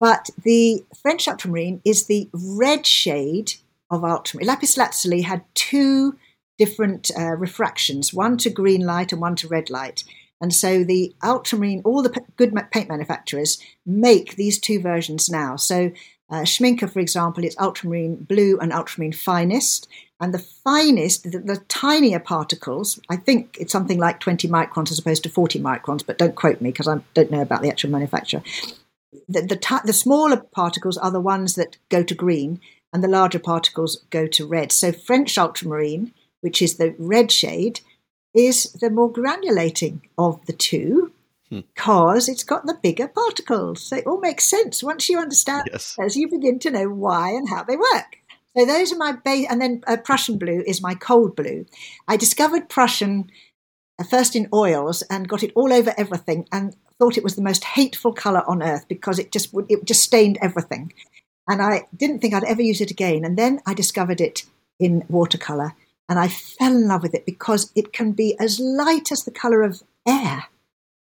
But 0.02 0.30
the 0.42 0.84
French 1.00 1.28
ultramarine 1.28 1.80
is 1.84 2.06
the 2.06 2.28
red 2.32 2.84
shade 2.86 3.52
of 3.88 4.02
ultramarine. 4.02 4.48
Lapis 4.48 4.76
lazuli 4.76 5.20
had 5.20 5.44
two 5.54 6.18
different 6.58 7.12
uh, 7.16 7.36
refractions, 7.36 8.12
one 8.12 8.36
to 8.38 8.50
green 8.50 8.80
light 8.84 9.12
and 9.12 9.20
one 9.20 9.36
to 9.36 9.46
red 9.46 9.70
light. 9.70 10.02
And 10.40 10.52
so 10.52 10.82
the 10.82 11.14
ultramarine, 11.22 11.82
all 11.84 12.02
the 12.02 12.20
good 12.36 12.52
paint 12.72 12.88
manufacturers 12.88 13.62
make 13.86 14.34
these 14.34 14.58
two 14.58 14.80
versions 14.80 15.30
now. 15.30 15.54
So 15.54 15.92
uh, 16.28 16.44
for 16.44 16.98
example, 16.98 17.44
it's 17.44 17.56
ultramarine 17.60 18.16
blue 18.16 18.58
and 18.58 18.72
ultramarine 18.72 19.12
finest. 19.12 19.86
And 20.20 20.34
the 20.34 20.40
finest, 20.40 21.30
the, 21.30 21.38
the, 21.38 21.62
tinier 21.68 22.18
particles, 22.18 22.98
I 23.08 23.16
think 23.16 23.56
it's 23.60 23.72
something 23.72 23.98
like 23.98 24.18
20 24.18 24.48
microns 24.48 24.90
as 24.90 24.98
opposed 24.98 25.22
to 25.24 25.28
40 25.28 25.60
microns, 25.60 26.04
but 26.04 26.18
don't 26.18 26.34
quote 26.34 26.60
me 26.60 26.70
because 26.70 26.88
I 26.88 27.00
don't 27.14 27.30
know 27.30 27.42
about 27.42 27.62
the 27.62 27.68
actual 27.68 27.90
manufacturer. 27.90 28.42
The, 29.32 29.42
the, 29.42 29.56
t- 29.56 29.76
the 29.84 29.92
smaller 29.92 30.36
particles 30.36 30.98
are 30.98 31.10
the 31.10 31.20
ones 31.20 31.54
that 31.54 31.76
go 31.88 32.02
to 32.02 32.14
green, 32.14 32.60
and 32.92 33.02
the 33.02 33.08
larger 33.08 33.38
particles 33.38 34.04
go 34.10 34.26
to 34.26 34.46
red. 34.46 34.72
So 34.72 34.92
French 34.92 35.38
ultramarine, 35.38 36.12
which 36.40 36.60
is 36.60 36.76
the 36.76 36.94
red 36.98 37.32
shade, 37.32 37.80
is 38.34 38.72
the 38.72 38.90
more 38.90 39.12
granulating 39.12 40.00
of 40.18 40.44
the 40.46 40.52
two 40.52 41.12
hmm. 41.48 41.60
because 41.74 42.28
it's 42.28 42.44
got 42.44 42.66
the 42.66 42.78
bigger 42.82 43.08
particles. 43.08 43.82
So 43.82 43.96
it 43.96 44.06
all 44.06 44.20
makes 44.20 44.44
sense 44.44 44.82
once 44.82 45.08
you 45.08 45.18
understand 45.18 45.68
yes. 45.72 45.96
as 45.98 46.16
you 46.16 46.28
begin 46.28 46.58
to 46.60 46.70
know 46.70 46.88
why 46.88 47.30
and 47.30 47.48
how 47.48 47.62
they 47.62 47.76
work. 47.76 48.18
So 48.56 48.66
those 48.66 48.92
are 48.92 48.98
my 48.98 49.12
base, 49.12 49.46
and 49.48 49.62
then 49.62 49.82
uh, 49.86 49.96
Prussian 49.96 50.38
blue 50.38 50.62
is 50.66 50.82
my 50.82 50.94
cold 50.94 51.34
blue. 51.34 51.64
I 52.06 52.18
discovered 52.18 52.68
Prussian 52.68 53.30
uh, 53.98 54.04
first 54.04 54.36
in 54.36 54.48
oils 54.52 55.02
and 55.08 55.28
got 55.28 55.42
it 55.42 55.52
all 55.54 55.72
over 55.72 55.94
everything, 55.96 56.46
and 56.52 56.76
thought 56.98 57.18
it 57.18 57.24
was 57.24 57.36
the 57.36 57.42
most 57.42 57.64
hateful 57.64 58.12
color 58.12 58.42
on 58.46 58.62
earth 58.62 58.86
because 58.88 59.18
it 59.18 59.32
just 59.32 59.54
it 59.68 59.84
just 59.84 60.02
stained 60.02 60.38
everything, 60.40 60.92
and 61.48 61.62
I 61.62 61.88
didn't 61.96 62.20
think 62.20 62.34
I'd 62.34 62.44
ever 62.44 62.62
use 62.62 62.80
it 62.80 62.90
again. 62.90 63.24
And 63.24 63.36
then 63.36 63.60
I 63.66 63.74
discovered 63.74 64.20
it 64.20 64.44
in 64.78 65.04
watercolor, 65.08 65.74
and 66.08 66.18
I 66.18 66.28
fell 66.28 66.74
in 66.74 66.88
love 66.88 67.02
with 67.02 67.14
it 67.14 67.26
because 67.26 67.70
it 67.74 67.92
can 67.92 68.12
be 68.12 68.36
as 68.38 68.60
light 68.60 69.12
as 69.12 69.24
the 69.24 69.30
color 69.30 69.62
of 69.62 69.82
air 70.06 70.44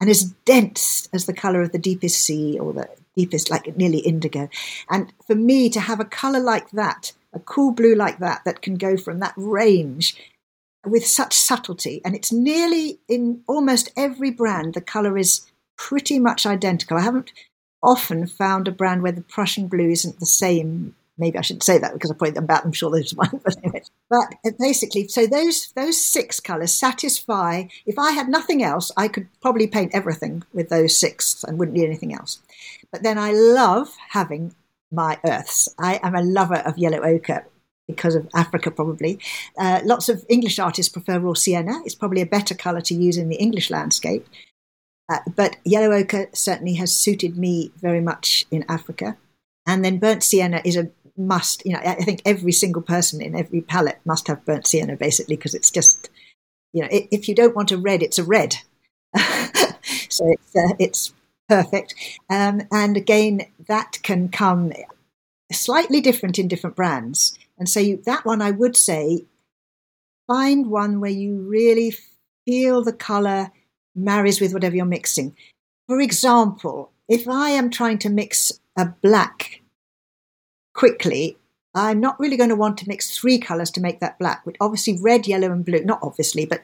and 0.01 0.09
as 0.09 0.33
dense 0.45 1.09
as 1.13 1.27
the 1.27 1.33
color 1.33 1.63
of 1.63 1.73
the 1.73 1.79
deepest 1.79 2.21
sea 2.21 2.59
or 2.59 2.73
the 2.73 2.89
deepest, 3.17 3.51
like 3.51 3.77
nearly 3.77 3.99
indigo. 3.99 4.49
And 4.89 5.13
for 5.27 5.35
me 5.35 5.69
to 5.71 5.81
have 5.81 6.01
a 6.01 6.05
color 6.05 6.41
like 6.41 6.71
that, 6.71 7.13
a 7.33 7.41
cool 7.41 7.73
blue 7.73 7.95
like 7.95 8.19
that, 8.19 8.43
that 8.45 8.63
can 8.63 8.77
go 8.77 8.97
from 8.97 9.19
that 9.21 9.35
range 9.37 10.17
with 10.87 11.05
such 11.05 11.35
subtlety, 11.35 12.01
and 12.05 12.15
it's 12.15 12.33
nearly 12.33 13.01
in 13.09 13.43
almost 13.47 13.91
every 13.97 14.31
brand, 14.31 14.75
the 14.75 14.81
color 14.81 15.19
is 15.19 15.47
pretty 15.79 16.19
much 16.19 16.45
identical. 16.45 16.99
I 16.99 17.03
haven't 17.03 17.33
often 17.83 18.27
found 18.27 18.69
a 18.69 18.73
brand 18.73 19.03
where 19.03 19.13
the 19.13 19.23
Prussian 19.23 19.69
blue 19.69 19.89
isn't 19.89 20.21
the 20.21 20.27
same 20.27 20.95
maybe 21.19 21.37
I 21.37 21.43
shouldn't 21.43 21.65
say 21.65 21.79
that 21.79 21.93
because 21.93 22.11
I 22.11 22.31
them 22.31 22.47
back. 22.47 22.65
I'm 22.65 22.73
sure 22.73 22.91
there's 22.91 23.15
one, 23.15 23.41
but 23.45 23.57
anyway. 23.63 23.83
But 24.09 24.57
basically, 24.59 25.09
so 25.09 25.27
those 25.27 25.73
those 25.73 26.01
six 26.01 26.41
colours 26.41 26.73
satisfy. 26.73 27.65
If 27.85 27.99
I 27.99 28.13
had 28.13 28.29
nothing 28.29 28.63
else, 28.63 28.91
I 28.97 29.09
could 29.09 29.29
probably 29.43 29.67
paint 29.67 29.95
everything 29.95 30.45
with 30.53 30.69
those 30.69 30.97
six 30.97 31.45
and 31.45 31.59
wouldn't 31.59 31.77
need 31.77 31.87
anything 31.87 32.15
else. 32.15 32.39
But 32.91 33.03
then 33.03 33.19
I 33.19 33.33
love 33.33 33.95
having 34.11 34.55
my 34.91 35.19
earths. 35.27 35.69
I 35.79 36.01
am 36.03 36.15
a 36.15 36.23
lover 36.23 36.63
of 36.65 36.79
yellow 36.79 37.03
ochre 37.03 37.47
because 37.87 38.15
of 38.15 38.29
Africa, 38.35 38.71
probably. 38.71 39.19
Uh, 39.59 39.81
lots 39.85 40.09
of 40.09 40.25
English 40.29 40.59
artists 40.59 40.93
prefer 40.93 41.19
raw 41.19 41.35
sienna. 41.35 41.81
It's 41.85 41.95
probably 41.95 42.21
a 42.21 42.27
better 42.27 42.55
colour 42.55 42.83
to 42.83 42.95
use 42.95 43.17
in 43.17 43.29
the 43.29 43.37
English 43.37 43.71
landscape. 43.71 44.27
Uh, 45.09 45.19
but 45.35 45.57
yellow 45.65 45.93
ochre 45.93 46.29
certainly 46.35 46.75
has 46.75 46.95
suited 46.95 47.39
me 47.39 47.73
very 47.81 48.01
much 48.01 48.45
in 48.51 48.65
Africa. 48.69 49.17
And 49.67 49.85
then 49.85 49.99
burnt 49.99 50.23
sienna 50.23 50.61
is 50.65 50.77
a 50.77 50.91
must, 51.17 51.65
you 51.67 51.73
know, 51.73 51.81
I 51.85 51.95
think 51.95 52.23
every 52.25 52.53
single 52.53 52.83
person 52.83 53.21
in 53.21 53.35
every 53.35 53.61
palette 53.61 54.01
must 54.05 54.29
have 54.29 54.45
burnt 54.45 54.67
sienna 54.67 54.97
basically 54.97 55.37
because 55.37 55.55
it's 55.55 55.71
just, 55.71 56.11
you 56.73 56.83
know, 56.83 56.89
if 56.91 57.29
you 57.29 57.35
don't 57.35 57.57
want 57.57 57.73
a 57.73 57.79
red, 57.79 58.03
it's 58.03 58.19
a 58.19 58.25
red. 58.25 58.57
so 60.09 60.31
it's, 60.31 60.57
uh, 60.57 60.75
it's 60.79 61.15
perfect. 61.49 61.95
Um, 62.31 62.63
and 62.71 62.97
again, 62.97 63.43
that 63.67 63.99
can 64.03 64.29
come 64.29 64.73
slightly 65.51 66.01
different 66.01 66.39
in 66.39 66.49
different 66.49 66.77
brands. 66.77 67.37
And 67.59 67.69
so 67.69 67.81
you, 67.81 68.03
that 68.05 68.25
one, 68.25 68.41
I 68.43 68.51
would 68.51 68.77
say, 68.77 69.25
find 70.27 70.69
one 70.69 71.01
where 71.01 71.11
you 71.11 71.41
really 71.41 71.95
feel 72.47 72.85
the 72.85 72.93
color 72.93 73.51
marries 73.99 74.41
with 74.41 74.53
whatever 74.53 74.77
you're 74.77 74.85
mixing. 74.85 75.37
For 75.87 76.01
example, 76.01 76.93
if 77.09 77.29
I 77.29 77.51
am 77.51 77.71
trying 77.71 77.99
to 78.01 78.11
mix 78.11 78.53
a 78.77 78.87
black 78.87 79.63
quickly, 80.75 81.39
I'm 81.75 82.01
not 82.01 82.19
really 82.21 82.37
going 82.37 82.51
to 82.51 82.57
want 82.57 82.79
to 82.79 82.89
mix 82.89 83.17
three 83.17 83.39
colours 83.39 83.71
to 83.73 83.81
make 83.81 84.01
that 84.01 84.19
black. 84.19 84.45
With 84.45 84.57
obviously 84.61 84.99
red, 85.01 85.27
yellow, 85.27 85.53
and 85.53 85.65
blue. 85.65 85.85
Not 85.85 86.01
obviously, 86.03 86.47
but 86.47 86.63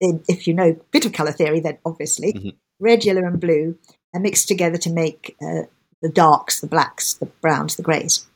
if 0.00 0.46
you 0.46 0.54
know 0.54 0.70
a 0.70 0.84
bit 0.90 1.04
of 1.06 1.12
colour 1.12 1.32
theory, 1.32 1.60
then 1.60 1.78
obviously 1.84 2.32
mm-hmm. 2.32 2.48
red, 2.78 3.04
yellow, 3.04 3.24
and 3.24 3.40
blue 3.40 3.78
are 4.14 4.20
mixed 4.20 4.48
together 4.48 4.78
to 4.78 4.90
make 4.90 5.36
uh, 5.42 5.62
the 6.02 6.08
darks, 6.08 6.60
the 6.60 6.66
blacks, 6.66 7.14
the 7.14 7.26
browns, 7.26 7.76
the 7.76 7.82
greys. 7.82 8.26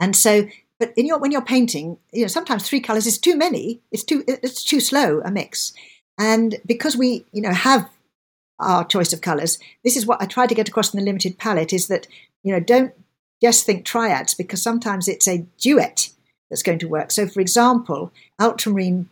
And 0.00 0.14
so, 0.14 0.48
but 0.78 0.92
in 0.96 1.06
your 1.06 1.18
when 1.18 1.30
you're 1.30 1.42
painting, 1.42 1.98
you 2.12 2.22
know 2.22 2.28
sometimes 2.28 2.68
three 2.68 2.80
colours 2.80 3.06
is 3.06 3.18
too 3.18 3.36
many. 3.36 3.80
It's 3.90 4.04
too 4.04 4.24
it's 4.26 4.64
too 4.64 4.80
slow 4.80 5.20
a 5.24 5.30
mix. 5.30 5.72
And 6.18 6.56
because 6.66 6.96
we 6.96 7.24
you 7.32 7.42
know 7.42 7.52
have 7.52 7.90
our 8.60 8.84
choice 8.84 9.12
of 9.12 9.20
colours, 9.20 9.58
this 9.82 9.96
is 9.96 10.06
what 10.06 10.22
I 10.22 10.26
try 10.26 10.46
to 10.46 10.54
get 10.54 10.68
across 10.68 10.92
in 10.92 11.00
the 11.00 11.06
limited 11.06 11.38
palette: 11.38 11.72
is 11.72 11.88
that 11.88 12.06
you 12.42 12.52
know 12.52 12.60
don't 12.60 12.92
just 13.42 13.66
think 13.66 13.84
triads 13.84 14.34
because 14.34 14.62
sometimes 14.62 15.08
it's 15.08 15.28
a 15.28 15.46
duet 15.58 16.10
that's 16.48 16.62
going 16.62 16.78
to 16.78 16.88
work. 16.88 17.10
So, 17.10 17.26
for 17.26 17.40
example, 17.40 18.12
ultramarine 18.40 19.08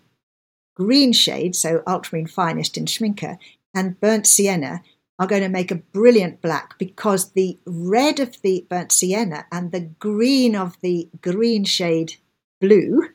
green 0.75 1.13
shade, 1.13 1.55
so 1.55 1.83
ultramarine 1.87 2.27
finest 2.27 2.77
in 2.77 2.87
Schmincke, 2.87 3.39
and 3.75 4.01
burnt 4.01 4.27
sienna 4.27 4.83
are 5.19 5.27
going 5.27 5.43
to 5.43 5.49
make 5.49 5.71
a 5.71 5.77
brilliant 5.77 6.41
black 6.41 6.79
because 6.79 7.33
the 7.33 7.59
red 7.67 8.21
of 8.21 8.41
the 8.43 8.67
burnt 8.69 8.91
sienna 8.91 9.47
and 9.53 9.71
the 9.71 9.81
green 9.81 10.57
of 10.57 10.81
the 10.81 11.09
green 11.21 11.65
shade 11.65 12.15
blue 12.61 13.09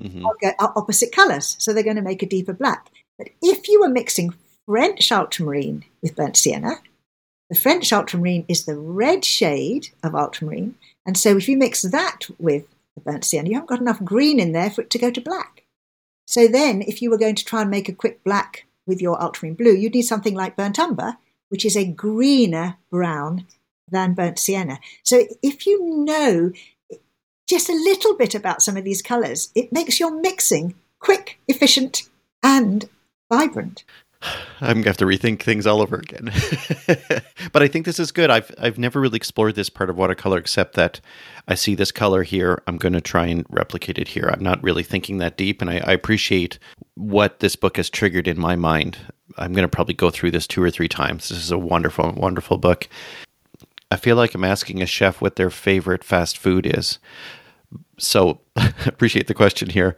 mm-hmm. 0.00 0.24
are, 0.24 0.54
are 0.58 0.72
opposite 0.76 1.12
colours. 1.12 1.56
So 1.58 1.72
they're 1.72 1.82
going 1.82 1.96
to 1.96 2.02
make 2.02 2.22
a 2.22 2.26
deeper 2.26 2.52
black. 2.52 2.88
But 3.22 3.30
if 3.40 3.68
you 3.68 3.80
were 3.80 3.88
mixing 3.88 4.34
French 4.66 5.12
ultramarine 5.12 5.84
with 6.02 6.16
burnt 6.16 6.36
sienna, 6.36 6.78
the 7.48 7.56
French 7.56 7.92
ultramarine 7.92 8.44
is 8.48 8.64
the 8.64 8.76
red 8.76 9.24
shade 9.24 9.90
of 10.02 10.16
ultramarine. 10.16 10.74
And 11.06 11.16
so 11.16 11.36
if 11.36 11.48
you 11.48 11.56
mix 11.56 11.82
that 11.82 12.26
with 12.38 12.64
the 12.96 13.00
burnt 13.00 13.24
sienna, 13.24 13.48
you 13.48 13.54
haven't 13.54 13.68
got 13.68 13.80
enough 13.80 14.02
green 14.02 14.40
in 14.40 14.50
there 14.50 14.70
for 14.70 14.80
it 14.80 14.90
to 14.90 14.98
go 14.98 15.12
to 15.12 15.20
black. 15.20 15.62
So 16.26 16.48
then, 16.48 16.82
if 16.82 17.00
you 17.00 17.10
were 17.10 17.18
going 17.18 17.36
to 17.36 17.44
try 17.44 17.60
and 17.62 17.70
make 17.70 17.88
a 17.88 17.94
quick 17.94 18.24
black 18.24 18.66
with 18.88 19.00
your 19.00 19.22
ultramarine 19.22 19.54
blue, 19.54 19.76
you'd 19.76 19.94
need 19.94 20.02
something 20.02 20.34
like 20.34 20.56
burnt 20.56 20.80
umber, 20.80 21.16
which 21.48 21.64
is 21.64 21.76
a 21.76 21.84
greener 21.84 22.76
brown 22.90 23.46
than 23.88 24.14
burnt 24.14 24.40
sienna. 24.40 24.80
So 25.04 25.26
if 25.44 25.64
you 25.64 26.04
know 26.04 26.50
just 27.48 27.68
a 27.68 27.72
little 27.72 28.16
bit 28.16 28.34
about 28.34 28.62
some 28.62 28.76
of 28.76 28.82
these 28.82 29.02
colours, 29.02 29.50
it 29.54 29.72
makes 29.72 30.00
your 30.00 30.10
mixing 30.20 30.74
quick, 30.98 31.38
efficient, 31.46 32.08
and 32.42 32.88
vibrant. 33.32 33.84
I'm 34.60 34.78
gonna 34.78 34.90
have 34.90 34.96
to 34.98 35.04
rethink 35.04 35.42
things 35.42 35.66
all 35.66 35.80
over 35.80 35.96
again. 35.96 36.30
but 37.52 37.62
I 37.62 37.66
think 37.66 37.86
this 37.86 37.98
is 37.98 38.12
good. 38.12 38.30
I've 38.30 38.54
I've 38.58 38.78
never 38.78 39.00
really 39.00 39.16
explored 39.16 39.56
this 39.56 39.68
part 39.68 39.90
of 39.90 39.96
watercolor 39.96 40.38
except 40.38 40.74
that 40.74 41.00
I 41.48 41.56
see 41.56 41.74
this 41.74 41.90
color 41.90 42.22
here. 42.22 42.62
I'm 42.66 42.78
to 42.92 43.00
try 43.00 43.26
and 43.26 43.44
replicate 43.48 43.98
it 43.98 44.08
here. 44.08 44.30
I'm 44.32 44.42
not 44.42 44.62
really 44.62 44.84
thinking 44.84 45.18
that 45.18 45.36
deep, 45.36 45.60
and 45.60 45.70
I, 45.70 45.78
I 45.78 45.92
appreciate 45.92 46.58
what 46.94 47.40
this 47.40 47.56
book 47.56 47.76
has 47.78 47.90
triggered 47.90 48.28
in 48.28 48.38
my 48.38 48.54
mind. 48.54 48.98
I'm 49.38 49.52
to 49.66 49.76
probably 49.76 49.94
go 49.94 50.10
through 50.10 50.30
this 50.30 50.46
two 50.46 50.62
or 50.62 50.70
three 50.70 50.88
times. 50.88 51.28
This 51.28 51.38
is 51.38 51.50
a 51.50 51.58
wonderful, 51.58 52.12
wonderful 52.12 52.58
book. 52.58 52.88
I 53.90 53.96
feel 53.96 54.16
like 54.16 54.34
I'm 54.34 54.44
asking 54.44 54.82
a 54.82 54.86
chef 54.86 55.20
what 55.20 55.36
their 55.36 55.50
favorite 55.50 56.04
fast 56.04 56.38
food 56.38 56.66
is. 56.66 56.98
So 57.98 58.40
appreciate 58.86 59.26
the 59.26 59.34
question 59.34 59.70
here. 59.70 59.96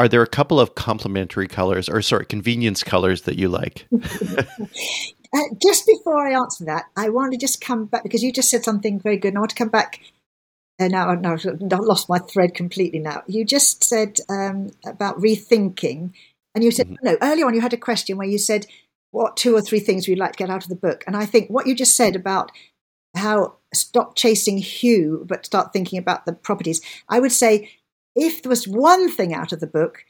Are 0.00 0.08
there 0.08 0.22
a 0.22 0.26
couple 0.26 0.58
of 0.58 0.74
complementary 0.74 1.46
colors, 1.46 1.86
or 1.86 2.00
sorry, 2.00 2.24
convenience 2.24 2.82
colors 2.82 3.22
that 3.22 3.38
you 3.38 3.48
like? 3.48 3.86
Uh, 5.32 5.42
just 5.62 5.86
before 5.86 6.26
I 6.26 6.32
answer 6.32 6.64
that, 6.64 6.86
I 6.96 7.08
want 7.08 7.30
to 7.30 7.38
just 7.38 7.60
come 7.60 7.84
back 7.84 8.02
because 8.02 8.20
you 8.20 8.32
just 8.32 8.50
said 8.50 8.64
something 8.64 8.98
very 8.98 9.16
good. 9.16 9.28
And 9.28 9.38
I 9.38 9.40
want 9.42 9.50
to 9.50 9.56
come 9.56 9.68
back. 9.68 10.00
Uh, 10.80 10.88
now, 10.88 11.14
now 11.14 11.34
I've 11.34 11.60
lost 11.60 12.08
my 12.08 12.18
thread 12.18 12.52
completely. 12.52 12.98
Now 12.98 13.22
you 13.28 13.44
just 13.44 13.84
said 13.84 14.18
um, 14.28 14.72
about 14.84 15.20
rethinking, 15.20 16.10
and 16.52 16.64
you 16.64 16.72
said 16.72 16.88
mm-hmm. 16.88 17.04
no 17.04 17.16
earlier 17.22 17.46
on. 17.46 17.54
You 17.54 17.60
had 17.60 17.72
a 17.72 17.76
question 17.76 18.16
where 18.16 18.26
you 18.26 18.38
said 18.38 18.66
what 19.12 19.36
two 19.36 19.54
or 19.54 19.62
three 19.62 19.78
things 19.78 20.08
you'd 20.08 20.18
like 20.18 20.32
to 20.32 20.38
get 20.38 20.50
out 20.50 20.64
of 20.64 20.68
the 20.68 20.74
book, 20.74 21.04
and 21.06 21.16
I 21.16 21.26
think 21.26 21.48
what 21.48 21.68
you 21.68 21.76
just 21.76 21.94
said 21.94 22.16
about 22.16 22.50
how 23.14 23.54
stop 23.72 24.16
chasing 24.16 24.58
hue 24.58 25.24
but 25.28 25.46
start 25.46 25.72
thinking 25.72 26.00
about 26.00 26.26
the 26.26 26.32
properties. 26.32 26.80
I 27.08 27.20
would 27.20 27.30
say 27.30 27.70
if 28.14 28.42
there 28.42 28.50
was 28.50 28.66
one 28.66 29.10
thing 29.10 29.34
out 29.34 29.52
of 29.52 29.60
the 29.60 29.66
book, 29.66 30.04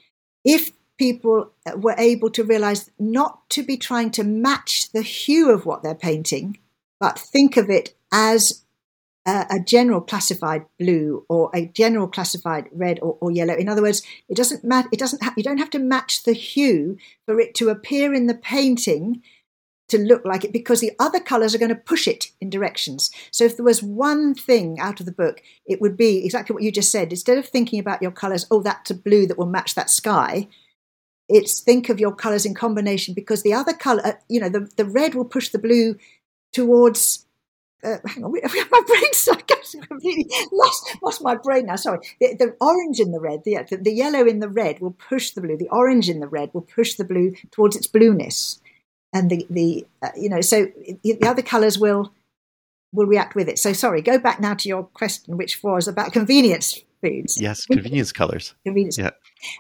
if 0.45 0.73
people 0.99 1.51
uh, 1.67 1.77
were 1.77 1.95
able 1.99 2.31
to 2.31 2.45
realize 2.45 2.91
not 2.99 3.49
to 3.51 3.63
be 3.63 3.77
trying 3.77 4.11
to 4.11 4.25
match 4.25 4.93
the 4.93 5.03
hue 5.03 5.51
of 5.51 5.65
what 5.67 5.83
they're 5.83 5.95
painting, 5.95 6.59
but 6.99 7.19
think 7.19 7.57
of 7.57 7.71
it 7.71 7.95
as 8.13 8.65
a, 9.27 9.47
a 9.51 9.61
general 9.61 10.01
classified 10.01 10.65
blue 10.79 11.25
or 11.29 11.51
a 11.55 11.67
general 11.67 12.09
classified 12.09 12.69
red 12.73 12.99
or, 13.01 13.17
or 13.21 13.31
yellow. 13.31 13.55
In 13.55 13.69
other 13.69 13.83
words, 13.83 14.03
it 14.29 14.37
doesn't 14.37 14.65
matter. 14.65 14.89
It 14.93 14.99
doesn't. 14.99 15.23
Ha- 15.23 15.35
you 15.37 15.43
don't 15.43 15.59
have 15.59 15.71
to 15.71 15.79
match 15.79 16.25
the 16.25 16.33
hue 16.33 16.99
for 17.27 17.41
it 17.41 17.55
to 17.57 17.69
appear 17.69 18.13
in 18.13 18.27
the 18.27 18.35
painting 18.35 19.23
to 19.91 19.99
look 19.99 20.25
like 20.25 20.45
it 20.45 20.53
because 20.53 20.81
the 20.81 20.93
other 20.99 21.21
colors 21.21 21.55
are 21.55 21.59
going 21.59 21.71
to 21.71 21.75
push 21.75 22.09
it 22.09 22.31
in 22.41 22.51
directions. 22.51 23.11
So 23.31 23.45
if 23.45 23.57
there 23.57 23.65
was 23.65 23.83
one 23.83 24.35
thing 24.35 24.79
out 24.81 25.01
of 25.01 25.07
the 25.07 25.13
book, 25.13 25.43
it 25.67 25.81
would 25.81 25.97
be 25.97 26.25
exactly 26.25 26.55
what 26.55 26.63
you 26.63 26.73
just 26.73 26.91
said. 26.93 27.11
Instead 27.11 27.39
of 27.39 27.47
thinking 27.47 27.79
about 27.79 28.03
your 28.03 28.11
colors, 28.11 28.47
oh, 28.51 28.63
that's 28.63 28.91
a 28.91 28.95
blue 28.95 29.27
that 29.27 29.39
will 29.39 29.47
match 29.47 29.75
that 29.75 29.91
sky, 29.91 30.49
it's 31.29 31.61
think 31.61 31.89
of 31.89 32.01
your 32.01 32.15
colors 32.15 32.45
in 32.45 32.55
combination 32.55 33.15
because 33.15 33.43
the 33.43 33.53
other 33.53 33.73
color, 33.73 34.05
uh, 34.05 34.13
you 34.29 34.41
know, 34.41 34.49
the, 34.49 34.69
the 34.77 34.85
red 34.85 35.15
will 35.15 35.25
push 35.25 35.51
the 35.51 35.59
blue 35.59 35.97
towards. 36.53 37.27
Uh, 37.83 37.97
hang 38.05 38.25
on, 38.25 38.33
my 38.71 38.83
brain's 38.87 39.27
completely 39.87 40.27
lost, 40.53 40.97
lost 41.03 41.23
my 41.23 41.35
brain 41.35 41.67
now. 41.67 41.77
Sorry, 41.77 41.99
the, 42.21 42.35
the 42.39 42.57
orange 42.61 43.01
in 43.01 43.13
the 43.13 43.21
red, 43.21 43.43
the, 43.45 43.59
the 43.81 43.93
yellow 43.93 44.27
in 44.27 44.41
the 44.41 44.49
red 44.49 44.81
will 44.81 44.93
push 44.93 45.31
the 45.31 45.41
blue. 45.41 45.57
The 45.57 45.69
orange 45.71 46.09
in 46.09 46.21
the 46.21 46.29
red 46.29 46.51
will 46.53 46.63
push 46.63 46.95
the 46.95 47.05
blue 47.05 47.35
towards 47.51 47.77
its 47.77 47.87
blueness, 47.87 48.61
and 49.13 49.31
the 49.31 49.47
the 49.51 49.87
uh, 50.03 50.11
you 50.17 50.29
know, 50.29 50.41
so 50.41 50.67
the 51.03 51.19
other 51.27 51.43
colors 51.43 51.79
will 51.79 52.13
will 52.93 53.07
react 53.07 53.35
with 53.35 53.49
it. 53.49 53.59
So 53.59 53.73
sorry, 53.73 54.03
go 54.03 54.19
back 54.19 54.41
now 54.41 54.55
to 54.55 54.69
your 54.69 54.85
question, 54.85 55.37
which 55.37 55.63
was 55.63 55.89
about 55.89 56.13
convenience 56.13 56.83
foods. 57.01 57.41
Yes, 57.41 57.67
convenience 57.67 58.13
colors. 58.13 58.55
Convenience. 58.65 58.99
Yeah. 58.99 59.11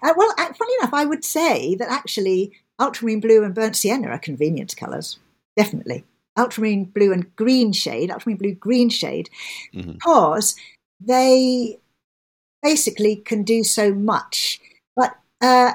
Uh, 0.03 0.15
well, 0.17 0.33
uh, 0.39 0.53
funny 0.53 0.75
enough, 0.81 0.93
I 0.93 1.05
would 1.05 1.25
say 1.25 1.75
that 1.77 1.91
actually 1.91 2.53
ultramarine 2.79 3.21
blue 3.21 3.45
and 3.45 3.55
burnt 3.55 3.77
sienna 3.77 4.09
are 4.09 4.19
convenience 4.19 4.75
colors. 4.75 5.19
Definitely. 5.57 6.05
Ultramarine 6.37 6.85
blue 6.85 7.13
and 7.13 7.35
green 7.37 7.73
shade, 7.73 8.11
ultramarine 8.11 8.39
blue 8.39 8.55
green 8.55 8.89
shade, 8.89 9.29
mm-hmm. 9.75 9.93
because 9.93 10.55
they 11.01 11.79
basically 12.63 13.17
can 13.17 13.43
do 13.43 13.65
so 13.65 13.93
much. 13.93 14.61
But 14.97 15.17
uh, 15.41 15.73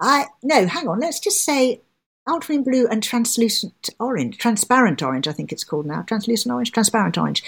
I 0.00 0.26
no, 0.42 0.66
hang 0.66 0.88
on. 0.88 1.00
Let's 1.00 1.20
just 1.20 1.44
say 1.44 1.80
ultramarine 2.28 2.64
blue 2.64 2.86
and 2.88 3.02
translucent 3.02 3.90
orange, 3.98 4.38
transparent 4.38 5.02
orange. 5.02 5.28
I 5.28 5.32
think 5.32 5.52
it's 5.52 5.64
called 5.64 5.86
now. 5.86 6.02
Translucent 6.02 6.52
orange, 6.52 6.72
transparent 6.72 7.18
orange, 7.18 7.42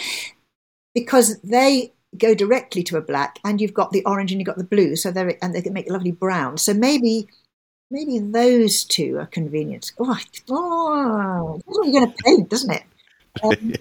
because 0.94 1.40
they 1.40 1.92
go 2.16 2.34
directly 2.34 2.82
to 2.84 2.96
a 2.96 3.00
black, 3.00 3.38
and 3.44 3.60
you've 3.60 3.74
got 3.74 3.90
the 3.92 4.04
orange 4.04 4.30
and 4.32 4.40
you've 4.40 4.46
got 4.46 4.58
the 4.58 4.64
blue, 4.64 4.96
so 4.96 5.10
they 5.10 5.36
and 5.42 5.54
they 5.54 5.62
can 5.62 5.72
make 5.72 5.88
a 5.88 5.92
lovely 5.92 6.12
brown. 6.12 6.58
So 6.58 6.74
maybe 6.74 7.28
maybe 7.90 8.18
those 8.18 8.84
two 8.84 9.18
are 9.18 9.26
convenient. 9.26 9.92
Oh, 9.98 10.18
oh 10.50 11.60
that's 11.66 11.78
what 11.78 11.88
you're 11.88 12.00
going 12.00 12.12
to 12.12 12.22
paint, 12.22 12.48
doesn't 12.48 12.70
it? 12.70 12.82
Um, 13.42 13.74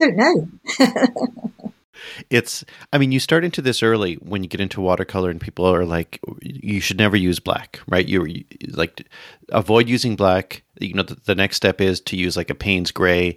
don't 0.00 0.16
know. 0.16 0.48
it's 2.30 2.64
i 2.92 2.98
mean 2.98 3.12
you 3.12 3.20
start 3.20 3.44
into 3.44 3.62
this 3.62 3.82
early 3.82 4.14
when 4.16 4.42
you 4.42 4.48
get 4.48 4.60
into 4.60 4.80
watercolor 4.80 5.30
and 5.30 5.40
people 5.40 5.64
are 5.64 5.84
like 5.84 6.20
you 6.42 6.80
should 6.80 6.98
never 6.98 7.16
use 7.16 7.38
black 7.38 7.80
right 7.88 8.06
you, 8.06 8.44
like 8.70 9.06
avoid 9.50 9.88
using 9.88 10.16
black 10.16 10.62
you 10.80 10.94
know 10.94 11.02
the, 11.02 11.16
the, 11.24 11.34
next 11.34 11.56
step 11.56 11.80
is 11.80 12.00
to 12.00 12.16
use 12.16 12.36
like 12.36 12.50
a 12.50 12.54
payne's 12.54 12.90
gray 12.90 13.36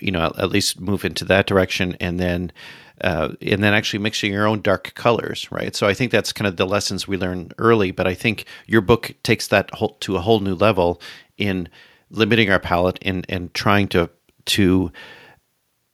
you 0.00 0.10
know 0.10 0.26
at, 0.26 0.38
at 0.38 0.50
least 0.50 0.80
move 0.80 1.04
into 1.04 1.24
that 1.24 1.46
direction 1.46 1.96
and 2.00 2.18
then 2.18 2.52
uh, 3.00 3.32
and 3.42 3.62
then 3.62 3.74
actually 3.74 4.00
mixing 4.00 4.32
your 4.32 4.46
own 4.46 4.60
dark 4.60 4.92
colors, 4.94 5.50
right? 5.52 5.76
So 5.76 5.86
I 5.86 5.94
think 5.94 6.10
that's 6.10 6.32
kind 6.32 6.48
of 6.48 6.56
the 6.56 6.66
lessons 6.66 7.06
we 7.06 7.16
learn 7.16 7.52
early. 7.58 7.90
But 7.90 8.06
I 8.06 8.14
think 8.14 8.44
your 8.66 8.80
book 8.80 9.14
takes 9.22 9.46
that 9.48 9.72
whole, 9.72 9.96
to 10.00 10.16
a 10.16 10.20
whole 10.20 10.40
new 10.40 10.54
level 10.54 11.00
in 11.36 11.68
limiting 12.10 12.50
our 12.50 12.58
palette 12.58 12.98
and 13.02 13.24
and 13.28 13.52
trying 13.54 13.88
to 13.88 14.10
to 14.46 14.92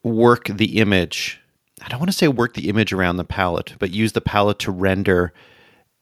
work 0.03 0.47
the 0.47 0.79
image. 0.79 1.41
I 1.85 1.89
don't 1.89 2.01
want 2.01 2.11
to 2.11 2.17
say 2.17 2.29
work 2.29 2.55
the 2.55 2.69
image 2.69 2.93
around 2.93 3.19
the 3.19 3.25
palette, 3.25 3.75
but 3.79 3.91
use 3.91 4.13
the 4.13 4.23
palette 4.23 4.59
to 4.61 4.71
render 4.71 5.35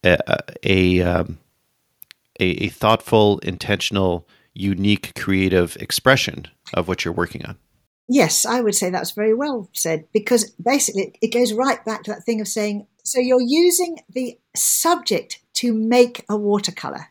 a 0.04 0.18
a, 0.62 1.00
um, 1.00 1.38
a, 2.38 2.44
a 2.44 2.68
thoughtful, 2.68 3.38
intentional, 3.40 4.28
unique, 4.54 5.12
creative 5.18 5.76
expression 5.76 6.46
of 6.74 6.86
what 6.86 7.04
you're 7.04 7.14
working 7.14 7.44
on. 7.44 7.58
Yes, 8.08 8.46
I 8.46 8.60
would 8.60 8.74
say 8.74 8.90
that's 8.90 9.12
very 9.12 9.34
well 9.34 9.68
said 9.72 10.04
because 10.12 10.50
basically 10.52 11.14
it 11.20 11.32
goes 11.32 11.52
right 11.52 11.84
back 11.84 12.04
to 12.04 12.12
that 12.12 12.24
thing 12.24 12.40
of 12.40 12.48
saying 12.48 12.86
so 13.04 13.18
you're 13.18 13.40
using 13.40 13.98
the 14.08 14.38
subject 14.54 15.40
to 15.54 15.72
make 15.72 16.24
a 16.28 16.36
watercolor 16.36 17.08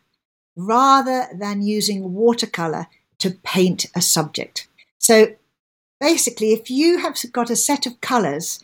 rather 0.56 1.28
than 1.38 1.62
using 1.62 2.14
watercolor 2.14 2.86
to 3.18 3.30
paint 3.30 3.86
a 3.94 4.00
subject. 4.00 4.68
So 4.98 5.34
basically, 6.02 6.52
if 6.52 6.68
you 6.68 6.98
have 6.98 7.16
got 7.32 7.48
a 7.48 7.54
set 7.54 7.86
of 7.86 8.00
colors 8.00 8.60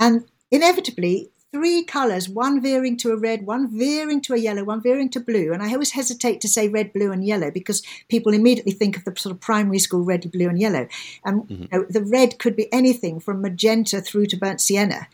and 0.00 0.24
inevitably 0.50 1.30
three 1.52 1.84
colours, 1.84 2.30
one 2.30 2.62
veering 2.62 2.96
to 2.96 3.12
a 3.12 3.16
red, 3.16 3.44
one 3.44 3.68
veering 3.78 4.22
to 4.22 4.32
a 4.32 4.38
yellow, 4.38 4.64
one 4.64 4.80
veering 4.82 5.10
to 5.10 5.20
blue. 5.20 5.52
And 5.52 5.62
I 5.62 5.72
always 5.72 5.90
hesitate 5.90 6.40
to 6.40 6.48
say 6.48 6.66
red, 6.66 6.94
blue, 6.94 7.12
and 7.12 7.26
yellow 7.26 7.50
because 7.50 7.82
people 8.08 8.32
immediately 8.32 8.72
think 8.72 8.96
of 8.96 9.04
the 9.04 9.14
sort 9.16 9.34
of 9.34 9.40
primary 9.40 9.78
school 9.78 10.02
red, 10.02 10.32
blue, 10.32 10.48
and 10.48 10.58
yellow. 10.58 10.88
And 11.26 11.42
mm-hmm. 11.42 11.62
you 11.62 11.68
know, 11.70 11.84
the 11.90 12.02
red 12.02 12.38
could 12.38 12.56
be 12.56 12.72
anything 12.72 13.20
from 13.20 13.42
magenta 13.42 14.00
through 14.00 14.26
to 14.26 14.38
burnt 14.38 14.62
sienna. 14.62 15.08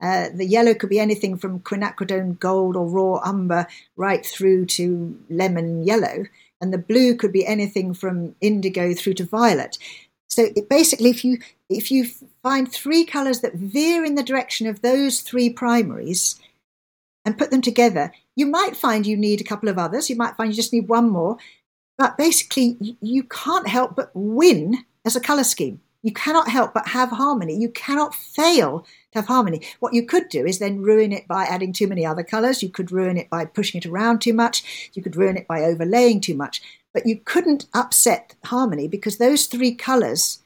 Uh, 0.00 0.28
the 0.32 0.46
yellow 0.46 0.74
could 0.74 0.88
be 0.88 1.00
anything 1.00 1.36
from 1.36 1.60
quinacridone 1.60 2.38
gold 2.38 2.74
or 2.74 2.88
raw 2.88 3.20
umber 3.22 3.66
right 3.96 4.24
through 4.24 4.64
to 4.64 5.18
lemon 5.28 5.84
yellow. 5.84 6.24
And 6.60 6.72
the 6.72 6.78
blue 6.78 7.16
could 7.16 7.32
be 7.32 7.46
anything 7.46 7.92
from 7.94 8.34
indigo 8.40 8.94
through 8.94 9.14
to 9.14 9.24
violet. 9.24 9.76
So 10.28 10.48
basically, 10.68 11.10
if 11.10 11.24
you 11.24 11.38
if 11.68 11.90
you 11.90 12.06
find 12.42 12.70
three 12.70 13.04
colours 13.04 13.40
that 13.40 13.54
veer 13.54 14.04
in 14.04 14.14
the 14.14 14.22
direction 14.22 14.66
of 14.66 14.82
those 14.82 15.20
three 15.20 15.50
primaries 15.50 16.38
and 17.24 17.38
put 17.38 17.50
them 17.50 17.62
together, 17.62 18.12
you 18.36 18.46
might 18.46 18.76
find 18.76 19.06
you 19.06 19.16
need 19.16 19.40
a 19.40 19.44
couple 19.44 19.68
of 19.68 19.78
others. 19.78 20.08
You 20.08 20.16
might 20.16 20.36
find 20.36 20.50
you 20.50 20.56
just 20.56 20.72
need 20.72 20.88
one 20.88 21.10
more. 21.10 21.38
But 21.96 22.16
basically, 22.16 22.96
you 23.00 23.24
can't 23.24 23.66
help 23.66 23.96
but 23.96 24.10
win 24.14 24.84
as 25.04 25.16
a 25.16 25.20
colour 25.20 25.44
scheme. 25.44 25.80
You 26.02 26.12
cannot 26.12 26.48
help 26.48 26.74
but 26.74 26.88
have 26.88 27.10
harmony. 27.10 27.56
You 27.56 27.70
cannot 27.70 28.14
fail 28.14 28.80
to 28.80 29.18
have 29.18 29.26
harmony. 29.26 29.62
What 29.80 29.94
you 29.94 30.06
could 30.06 30.28
do 30.28 30.46
is 30.46 30.58
then 30.58 30.80
ruin 30.80 31.12
it 31.12 31.26
by 31.26 31.44
adding 31.44 31.72
too 31.72 31.88
many 31.88 32.06
other 32.06 32.22
colours. 32.22 32.62
You 32.62 32.68
could 32.68 32.92
ruin 32.92 33.16
it 33.16 33.28
by 33.28 33.44
pushing 33.44 33.78
it 33.78 33.86
around 33.86 34.20
too 34.20 34.32
much. 34.32 34.90
You 34.94 35.02
could 35.02 35.16
ruin 35.16 35.36
it 35.36 35.48
by 35.48 35.62
overlaying 35.62 36.20
too 36.20 36.34
much. 36.34 36.62
But 36.94 37.06
you 37.06 37.20
couldn't 37.24 37.66
upset 37.74 38.36
harmony 38.44 38.86
because 38.86 39.18
those 39.18 39.46
three 39.46 39.74
colours 39.74 40.40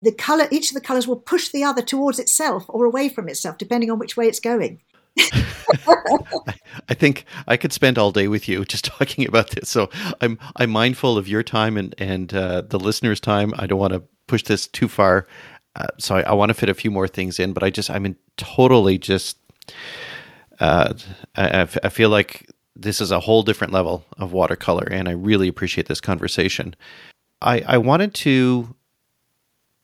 the 0.00 0.12
color 0.12 0.46
each 0.50 0.70
of 0.70 0.74
the 0.74 0.80
colors 0.80 1.08
will 1.08 1.16
push 1.16 1.48
the 1.48 1.64
other 1.64 1.82
towards 1.82 2.20
itself 2.20 2.64
or 2.68 2.84
away 2.84 3.08
from 3.08 3.28
itself 3.28 3.58
depending 3.58 3.90
on 3.90 3.98
which 3.98 4.16
way 4.16 4.28
it's 4.28 4.38
going 4.38 4.80
I 6.88 6.94
think 6.94 7.24
I 7.46 7.56
could 7.56 7.72
spend 7.72 7.98
all 7.98 8.12
day 8.12 8.28
with 8.28 8.48
you 8.48 8.64
just 8.64 8.84
talking 8.98 9.26
about 9.26 9.50
this. 9.50 9.68
So 9.68 9.90
I'm 10.20 10.38
I'm 10.56 10.70
mindful 10.70 11.18
of 11.18 11.28
your 11.28 11.42
time 11.42 11.76
and 11.76 11.94
and 11.98 12.32
uh, 12.34 12.62
the 12.62 12.78
listeners' 12.78 13.20
time. 13.20 13.52
I 13.56 13.66
don't 13.66 13.78
want 13.78 13.92
to 13.92 14.02
push 14.26 14.42
this 14.44 14.66
too 14.66 14.88
far, 14.88 15.26
uh, 15.76 15.86
so 15.98 16.16
I, 16.16 16.22
I 16.22 16.32
want 16.32 16.50
to 16.50 16.54
fit 16.54 16.68
a 16.68 16.74
few 16.74 16.90
more 16.90 17.08
things 17.08 17.38
in. 17.38 17.52
But 17.52 17.62
I 17.62 17.70
just 17.70 17.90
I'm 17.90 18.06
in 18.06 18.16
totally 18.36 18.98
just 18.98 19.38
uh, 20.60 20.94
I, 21.36 21.62
I 21.82 21.88
feel 21.88 22.10
like 22.10 22.50
this 22.74 23.00
is 23.00 23.10
a 23.10 23.20
whole 23.20 23.42
different 23.42 23.72
level 23.72 24.04
of 24.18 24.32
watercolor, 24.32 24.88
and 24.90 25.08
I 25.08 25.12
really 25.12 25.48
appreciate 25.48 25.88
this 25.88 26.00
conversation. 26.00 26.74
I, 27.40 27.60
I 27.66 27.78
wanted 27.78 28.14
to 28.14 28.74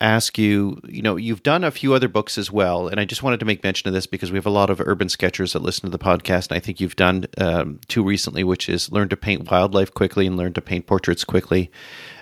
ask 0.05 0.37
you, 0.37 0.79
you 0.87 1.01
know, 1.01 1.17
you've 1.17 1.43
done 1.43 1.65
a 1.65 1.71
few 1.71 1.95
other 1.95 2.09
books 2.09 2.37
as 2.37 2.53
well, 2.53 2.89
and 2.89 3.01
I 3.01 3.07
just 3.07 3.23
wanted 3.23 3.41
to 3.41 3.47
make 3.47 3.65
mention 3.65 3.89
of 3.89 3.95
this 3.95 4.07
because 4.07 4.31
we 4.31 4.37
have 4.37 4.47
a 4.47 4.51
lot 4.51 4.69
of 4.69 4.81
urban 4.81 5.09
sketchers 5.09 5.55
that 5.55 5.63
listen 5.63 5.91
to 5.91 5.97
the 5.97 6.05
podcast, 6.05 6.51
and 6.51 6.57
I 6.57 6.61
think 6.61 6.79
you've 6.79 6.95
done 6.95 7.25
um, 7.39 7.81
two 7.89 8.05
recently, 8.05 8.45
which 8.45 8.69
is 8.69 8.93
Learn 8.93 9.09
to 9.09 9.17
Paint 9.17 9.51
Wildlife 9.51 9.95
Quickly 9.95 10.27
and 10.27 10.37
Learn 10.37 10.53
to 10.53 10.61
Paint 10.61 10.87
Portraits 10.87 11.25
Quickly. 11.25 11.71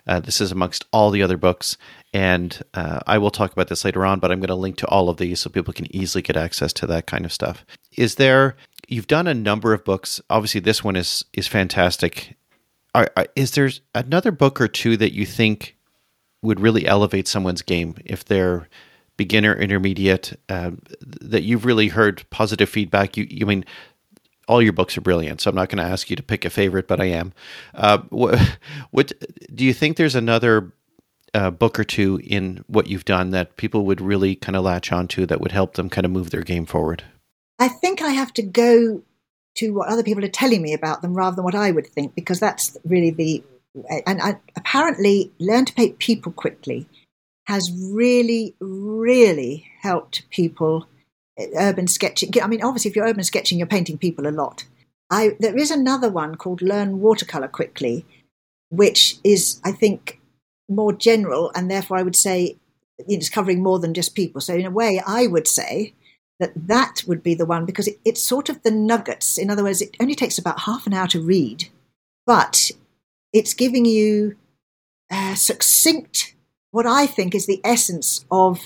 Uh, 0.07 0.21
this 0.21 0.41
is 0.41 0.53
amongst 0.53 0.85
all 0.93 1.11
the 1.11 1.23
other 1.23 1.37
books, 1.37 1.77
and 2.15 2.63
uh, 2.75 3.01
I 3.07 3.19
will 3.19 3.33
talk 3.33 3.53
about 3.53 3.67
this 3.67 3.85
later 3.85 4.07
on, 4.07 4.21
but 4.21 4.31
I'm 4.31 4.39
going 4.39 4.49
to 4.49 4.55
link 4.55 4.77
to 4.77 4.87
all 4.87 5.09
of 5.09 5.17
these 5.17 5.41
so 5.41 5.51
people 5.51 5.75
can 5.75 5.95
easily 5.95 6.23
get 6.23 6.37
access 6.37 6.73
to 6.75 6.87
that 6.87 7.07
kind 7.07 7.25
of 7.25 7.33
stuff. 7.33 7.65
Is 7.97 8.15
there? 8.15 8.57
You've 8.87 9.09
done 9.09 9.27
a 9.27 9.35
number 9.35 9.73
of 9.73 9.85
books. 9.85 10.21
Obviously, 10.31 10.61
this 10.61 10.85
one 10.85 10.97
is 10.97 11.25
is 11.33 11.49
fantastic. 11.49 12.37
Are, 12.95 13.11
are, 13.17 13.27
is 13.35 13.53
there 13.53 13.71
another 13.95 14.31
book 14.31 14.61
or 14.61 14.69
two 14.69 14.97
that 14.99 15.15
you 15.15 15.25
think 15.27 15.77
would 16.43 16.61
really 16.61 16.87
elevate 16.87 17.29
someone's 17.29 17.63
game 17.63 17.95
if 18.05 18.25
they're 18.25 18.69
beginner, 19.17 19.55
intermediate, 19.55 20.39
uh, 20.49 20.73
that 21.01 21.43
you've 21.43 21.65
really 21.65 21.89
heard 21.89 22.29
positive 22.31 22.69
feedback? 22.69 23.17
You, 23.17 23.27
you 23.31 23.47
mean 23.47 23.65
all 24.49 24.61
your 24.61 24.73
books 24.73 24.99
are 24.99 25.03
brilliant, 25.03 25.41
so 25.41 25.51
I'm 25.51 25.57
not 25.57 25.69
going 25.69 25.85
to 25.85 25.91
ask 25.91 26.11
you 26.11 26.17
to 26.17 26.23
pick 26.23 26.45
a 26.45 26.51
favorite, 26.51 26.89
but 26.89 27.01
I 27.01 27.07
am. 27.07 27.33
Uh, 27.75 27.99
what, 28.09 28.59
what 28.91 29.13
do 29.55 29.65
you 29.65 29.73
think? 29.73 29.97
There's 29.97 30.17
another 30.17 30.73
uh, 31.35 31.51
book 31.51 31.79
or 31.79 31.85
two 31.85 32.21
in 32.25 32.65
what 32.67 32.89
you've 32.89 33.05
done 33.05 33.31
that 33.31 33.57
people 33.57 33.87
would 33.87 34.01
really 34.01 34.35
kind 34.35 34.57
of 34.57 34.65
latch 34.65 34.93
onto 34.93 35.27
that 35.27 35.41
would 35.41 35.53
help 35.53 35.75
them 35.75 35.89
kind 35.89 36.05
of 36.05 36.11
move 36.11 36.31
their 36.31 36.43
game 36.43 36.67
forward? 36.67 37.05
I 37.59 37.69
think 37.69 38.03
I 38.03 38.11
have 38.11 38.33
to 38.35 38.43
go 38.43 39.03
to 39.55 39.71
what 39.75 39.89
other 39.89 40.03
people 40.03 40.25
are 40.25 40.29
telling 40.29 40.63
me 40.63 40.73
about 40.73 41.03
them 41.03 41.15
rather 41.15 41.37
than 41.37 41.45
what 41.45 41.55
I 41.55 41.71
would 41.71 41.87
think, 41.87 42.15
because 42.15 42.41
that's 42.41 42.77
really 42.85 43.11
the 43.11 43.45
and 44.07 44.21
I, 44.21 44.37
apparently 44.57 45.33
learn 45.39 45.65
to 45.65 45.75
paint 45.75 45.99
people 45.99 46.33
quickly 46.33 46.87
has 47.47 47.73
really, 47.91 48.55
really 48.61 49.67
helped 49.81 50.29
people 50.31 50.87
uh, 51.41 51.45
urban 51.57 51.87
sketching. 51.87 52.31
I 52.43 52.47
mean, 52.47 52.63
obviously, 52.63 52.91
if 52.91 52.97
you're 52.97 53.07
urban 53.07 53.25
sketching, 53.25 53.59
you're 53.59 53.67
painting 53.67 53.99
people 53.99 54.27
a 54.27 54.31
lot. 54.31 54.65
I, 55.11 55.37
there 55.41 55.57
is 55.57 55.71
another 55.71 56.11
one 56.11 56.37
called 56.37 56.63
Learn 56.63 57.01
Watercolor 57.01 57.49
Quickly, 57.49 58.07
which 58.71 59.19
is, 59.25 59.61
I 59.65 59.73
think, 59.73 60.21
more 60.69 60.93
general, 60.93 61.51
and 61.55 61.71
therefore 61.71 61.99
I 61.99 62.03
would 62.03 62.17
say 62.17 62.57
it's 62.99 63.29
covering 63.29 63.63
more 63.63 63.79
than 63.79 63.95
just 63.95 64.15
people. 64.15 64.41
So, 64.41 64.55
in 64.55 64.67
a 64.67 64.71
way, 64.71 65.03
I 65.07 65.27
would 65.27 65.49
say 65.49 65.95
that 66.41 66.53
that 66.57 67.03
would 67.07 67.23
be 67.23 67.35
the 67.35 67.47
one 67.47 67.67
because 67.67 67.89
it, 67.89 67.99
it's 68.05 68.23
sort 68.23 68.49
of 68.49 68.63
the 68.63 68.71
nuggets. 68.71 69.37
In 69.37 69.51
other 69.51 69.65
words, 69.65 69.83
it 69.83 69.97
only 70.01 70.15
takes 70.15 70.39
about 70.39 70.61
half 70.61 70.87
an 70.87 70.95
hour 70.95 71.09
to 71.09 71.21
read, 71.21 71.69
but 72.27 72.71
it's 73.33 73.55
giving 73.55 73.85
you 73.85 74.37
uh, 75.11 75.35
succinct, 75.35 76.35
what 76.71 76.87
I 76.87 77.07
think 77.07 77.35
is 77.35 77.47
the 77.47 77.61
essence 77.65 78.25
of 78.31 78.61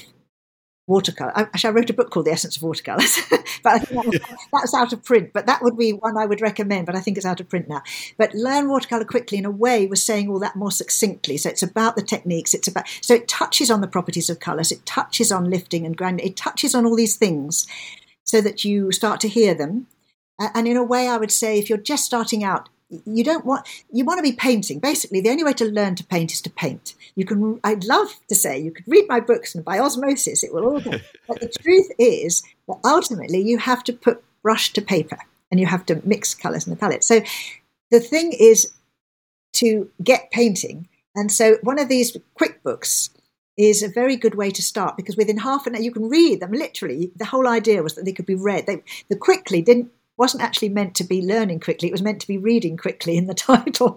watercolor. 0.86 1.32
Actually, 1.34 1.68
I 1.68 1.72
wrote 1.72 1.90
a 1.90 1.94
book 1.94 2.10
called 2.10 2.26
The 2.26 2.32
Essence 2.32 2.56
of 2.56 2.62
Watercolors, 2.62 3.18
but 3.62 3.72
I 3.72 3.78
think 3.78 4.02
that 4.02 4.06
was, 4.06 4.20
that's 4.52 4.74
out 4.74 4.93
of 4.93 5.05
print. 5.05 5.32
But 5.32 5.47
that 5.47 5.62
would 5.62 5.76
be 5.76 5.93
one 5.93 6.16
I 6.16 6.26
would 6.26 6.40
recommend, 6.40 6.86
but 6.86 6.94
I 6.94 7.01
think 7.01 7.16
it's 7.16 7.26
out 7.26 7.40
of 7.40 7.48
print 7.48 7.68
now. 7.68 7.82
But 8.16 8.34
Learn 8.34 8.68
Watercolor 8.68 9.05
Quickly, 9.05 9.38
in 9.38 9.44
a 9.44 9.51
way, 9.51 9.86
was 9.86 10.02
saying 10.02 10.28
all 10.28 10.38
that 10.38 10.56
more 10.56 10.70
succinctly. 10.70 11.36
So 11.36 11.51
it's 11.51 11.62
about 11.62 11.97
the 11.97 12.02
techniques. 12.02 12.55
It's 12.55 12.68
about 12.68 12.88
so 13.01 13.14
it 13.14 13.28
touches 13.28 13.70
on 13.70 13.80
the 13.80 13.88
properties 13.88 14.30
of 14.30 14.40
colors. 14.40 14.70
It 14.70 14.86
touches 14.86 15.32
on 15.32 15.51
lifting 15.51 15.84
and 15.84 15.97
grinding. 15.97 16.26
It 16.26 16.36
touches 16.36 16.74
on 16.74 16.86
all 16.86 16.97
these 16.97 17.16
things, 17.16 17.66
so 18.24 18.40
that 18.40 18.64
you 18.64 18.93
start 18.93 19.20
to 19.20 19.28
hear 19.28 19.55
them. 19.55 19.86
And 20.38 20.68
in 20.68 20.76
a 20.76 20.84
way, 20.84 21.09
I 21.09 21.16
would 21.16 21.32
say, 21.32 21.59
if 21.59 21.68
you're 21.68 21.78
just 21.78 22.05
starting 22.05 22.44
out, 22.44 22.68
you 22.88 23.24
don't 23.24 23.44
want 23.44 23.66
you 23.92 24.04
want 24.04 24.18
to 24.18 24.22
be 24.22 24.32
painting. 24.32 24.78
Basically 24.78 25.20
the 25.20 25.30
only 25.30 25.44
way 25.44 25.52
to 25.54 25.64
learn 25.64 25.94
to 25.96 26.04
paint 26.04 26.32
is 26.32 26.40
to 26.42 26.50
paint. 26.50 26.94
You 27.14 27.24
can 27.24 27.60
i'd 27.64 27.84
love 27.84 28.08
to 28.28 28.34
say 28.34 28.58
you 28.58 28.70
could 28.70 28.86
read 28.86 29.06
my 29.08 29.20
books 29.20 29.54
and 29.54 29.64
by 29.64 29.78
osmosis 29.78 30.44
it 30.44 30.52
will 30.52 30.64
all 30.64 30.80
go 30.80 30.92
but 31.28 31.40
the 31.40 31.48
truth 31.48 31.90
is 31.98 32.42
that 32.68 32.78
ultimately 32.84 33.40
you 33.40 33.58
have 33.58 33.82
to 33.84 33.92
put 33.92 34.22
brush 34.42 34.72
to 34.72 34.80
paper 34.80 35.18
and 35.50 35.58
you 35.58 35.66
have 35.66 35.86
to 35.86 36.00
mix 36.04 36.34
colors 36.34 36.66
in 36.66 36.70
the 36.70 36.78
palette. 36.78 37.04
So 37.04 37.20
the 37.90 38.00
thing 38.00 38.32
is 38.32 38.72
to 39.54 39.90
get 40.02 40.30
painting. 40.30 40.88
And 41.14 41.32
so 41.32 41.56
one 41.62 41.78
of 41.78 41.88
these 41.88 42.16
quick 42.34 42.62
books 42.62 43.10
is 43.56 43.82
a 43.82 43.88
very 43.88 44.16
good 44.16 44.34
way 44.34 44.50
to 44.50 44.62
start 44.62 44.96
because 44.96 45.16
within 45.16 45.38
half 45.38 45.66
an 45.66 45.74
hour 45.74 45.80
you 45.80 45.90
can 45.90 46.08
read 46.08 46.40
them. 46.40 46.52
Literally 46.52 47.10
the 47.16 47.24
whole 47.24 47.48
idea 47.48 47.82
was 47.82 47.94
that 47.94 48.04
they 48.04 48.12
could 48.12 48.26
be 48.26 48.34
read. 48.34 48.66
They 48.66 48.82
the 49.08 49.16
quickly 49.16 49.62
didn't 49.62 49.90
wasn't 50.18 50.43
actually 50.43 50.68
meant 50.68 50.94
to 50.97 51.05
be 51.05 51.22
learning 51.22 51.60
quickly. 51.60 51.88
It 51.88 51.93
was 51.93 52.02
meant 52.02 52.20
to 52.20 52.26
be 52.26 52.38
reading 52.38 52.76
quickly 52.76 53.16
in 53.16 53.26
the 53.26 53.34
title. 53.34 53.97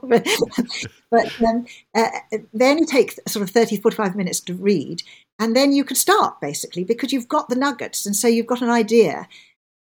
but 1.09 1.41
um, 1.41 1.65
uh, 1.95 2.09
they 2.53 2.69
only 2.69 2.85
take 2.85 3.13
sort 3.27 3.43
of 3.43 3.49
30, 3.49 3.77
45 3.77 4.15
minutes 4.15 4.39
to 4.41 4.53
read. 4.53 5.03
And 5.39 5.55
then 5.55 5.71
you 5.71 5.83
can 5.83 5.95
start 5.95 6.41
basically 6.41 6.83
because 6.83 7.13
you've 7.13 7.27
got 7.27 7.49
the 7.49 7.55
nuggets. 7.55 8.05
And 8.05 8.15
so 8.15 8.27
you've 8.27 8.47
got 8.47 8.61
an 8.61 8.69
idea. 8.69 9.27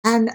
And 0.04 0.32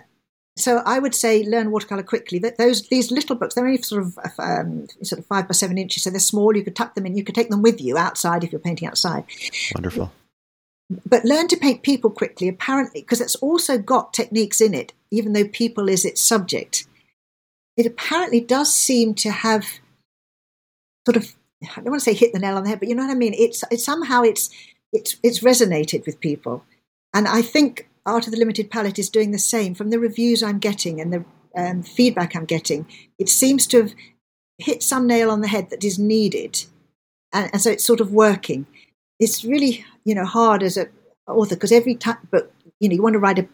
so 0.58 0.82
I 0.84 0.98
would 0.98 1.14
say 1.14 1.44
learn 1.44 1.70
watercolor 1.70 2.02
quickly. 2.02 2.38
That 2.38 2.58
those 2.58 2.88
these 2.88 3.10
little 3.10 3.36
books 3.36 3.54
they're 3.54 3.64
only 3.64 3.80
sort 3.80 4.02
of 4.02 4.18
um, 4.38 4.86
sort 5.02 5.20
of 5.20 5.26
five 5.26 5.46
by 5.46 5.52
seven 5.52 5.78
inches, 5.78 6.02
so 6.02 6.10
they're 6.10 6.18
small. 6.18 6.56
You 6.56 6.64
could 6.64 6.76
tuck 6.76 6.94
them 6.94 7.06
in. 7.06 7.16
You 7.16 7.24
could 7.24 7.34
take 7.34 7.48
them 7.48 7.62
with 7.62 7.80
you 7.80 7.96
outside 7.96 8.44
if 8.44 8.50
you're 8.50 8.60
painting 8.60 8.88
outside. 8.88 9.24
Wonderful. 9.74 10.12
But 11.06 11.24
learn 11.24 11.48
to 11.48 11.56
paint 11.56 11.82
people 11.82 12.10
quickly, 12.10 12.48
apparently, 12.48 13.02
because 13.02 13.20
it's 13.20 13.36
also 13.36 13.76
got 13.76 14.14
techniques 14.14 14.60
in 14.60 14.72
it, 14.72 14.94
even 15.10 15.34
though 15.34 15.46
people 15.46 15.88
is 15.88 16.04
its 16.04 16.20
subject. 16.20 16.86
It 17.76 17.84
apparently 17.84 18.40
does 18.40 18.74
seem 18.74 19.14
to 19.16 19.30
have 19.30 19.80
sort 21.06 21.16
of, 21.16 21.36
I 21.62 21.76
don't 21.76 21.90
want 21.90 22.00
to 22.00 22.04
say 22.04 22.14
hit 22.14 22.32
the 22.32 22.38
nail 22.38 22.56
on 22.56 22.64
the 22.64 22.70
head, 22.70 22.80
but 22.80 22.88
you 22.88 22.94
know 22.94 23.04
what 23.06 23.12
I 23.12 23.16
mean? 23.16 23.34
It's, 23.34 23.62
somehow 23.84 24.22
it's, 24.22 24.48
it's, 24.92 25.16
it's 25.22 25.40
resonated 25.40 26.06
with 26.06 26.20
people. 26.20 26.64
And 27.12 27.28
I 27.28 27.42
think 27.42 27.88
Art 28.06 28.26
of 28.26 28.32
the 28.32 28.38
Limited 28.38 28.70
Palette 28.70 28.98
is 28.98 29.10
doing 29.10 29.30
the 29.30 29.38
same. 29.38 29.74
From 29.74 29.90
the 29.90 29.98
reviews 29.98 30.42
I'm 30.42 30.58
getting 30.58 31.00
and 31.00 31.12
the 31.12 31.24
um, 31.54 31.82
feedback 31.82 32.34
I'm 32.34 32.46
getting, 32.46 32.86
it 33.18 33.28
seems 33.28 33.66
to 33.68 33.82
have 33.82 33.94
hit 34.56 34.82
some 34.82 35.06
nail 35.06 35.30
on 35.30 35.42
the 35.42 35.48
head 35.48 35.68
that 35.70 35.84
is 35.84 35.98
needed. 35.98 36.64
And, 37.32 37.50
and 37.52 37.60
so 37.60 37.70
it's 37.70 37.84
sort 37.84 38.00
of 38.00 38.10
working 38.10 38.66
it's 39.18 39.44
really 39.44 39.84
you 40.04 40.14
know 40.14 40.24
hard 40.24 40.62
as 40.62 40.76
an 40.76 40.88
author 41.26 41.54
because 41.54 41.72
every 41.72 41.94
time, 41.94 42.18
but 42.30 42.52
you 42.80 42.88
know, 42.88 42.94
you 42.94 43.02
want 43.02 43.14
to 43.14 43.18
write 43.18 43.38
a, 43.38 43.48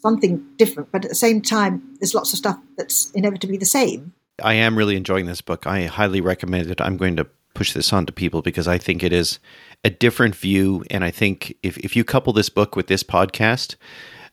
something 0.00 0.44
different, 0.56 0.90
but 0.92 1.04
at 1.04 1.10
the 1.10 1.14
same 1.14 1.40
time, 1.40 1.96
there's 2.00 2.14
lots 2.14 2.32
of 2.32 2.38
stuff 2.38 2.58
that's 2.76 3.10
inevitably 3.12 3.56
the 3.56 3.66
same. 3.66 4.12
I 4.42 4.54
am 4.54 4.76
really 4.76 4.96
enjoying 4.96 5.26
this 5.26 5.40
book. 5.40 5.66
I 5.66 5.84
highly 5.86 6.20
recommend 6.20 6.70
it. 6.70 6.80
I'm 6.80 6.96
going 6.96 7.16
to 7.16 7.26
push 7.54 7.72
this 7.72 7.92
on 7.92 8.04
to 8.04 8.12
people 8.12 8.42
because 8.42 8.68
I 8.68 8.76
think 8.76 9.02
it 9.02 9.12
is 9.12 9.38
a 9.82 9.90
different 9.90 10.34
view, 10.36 10.84
and 10.90 11.02
I 11.04 11.10
think 11.10 11.56
if 11.62 11.78
if 11.78 11.96
you 11.96 12.04
couple 12.04 12.32
this 12.32 12.48
book 12.48 12.76
with 12.76 12.86
this 12.88 13.02
podcast, 13.02 13.76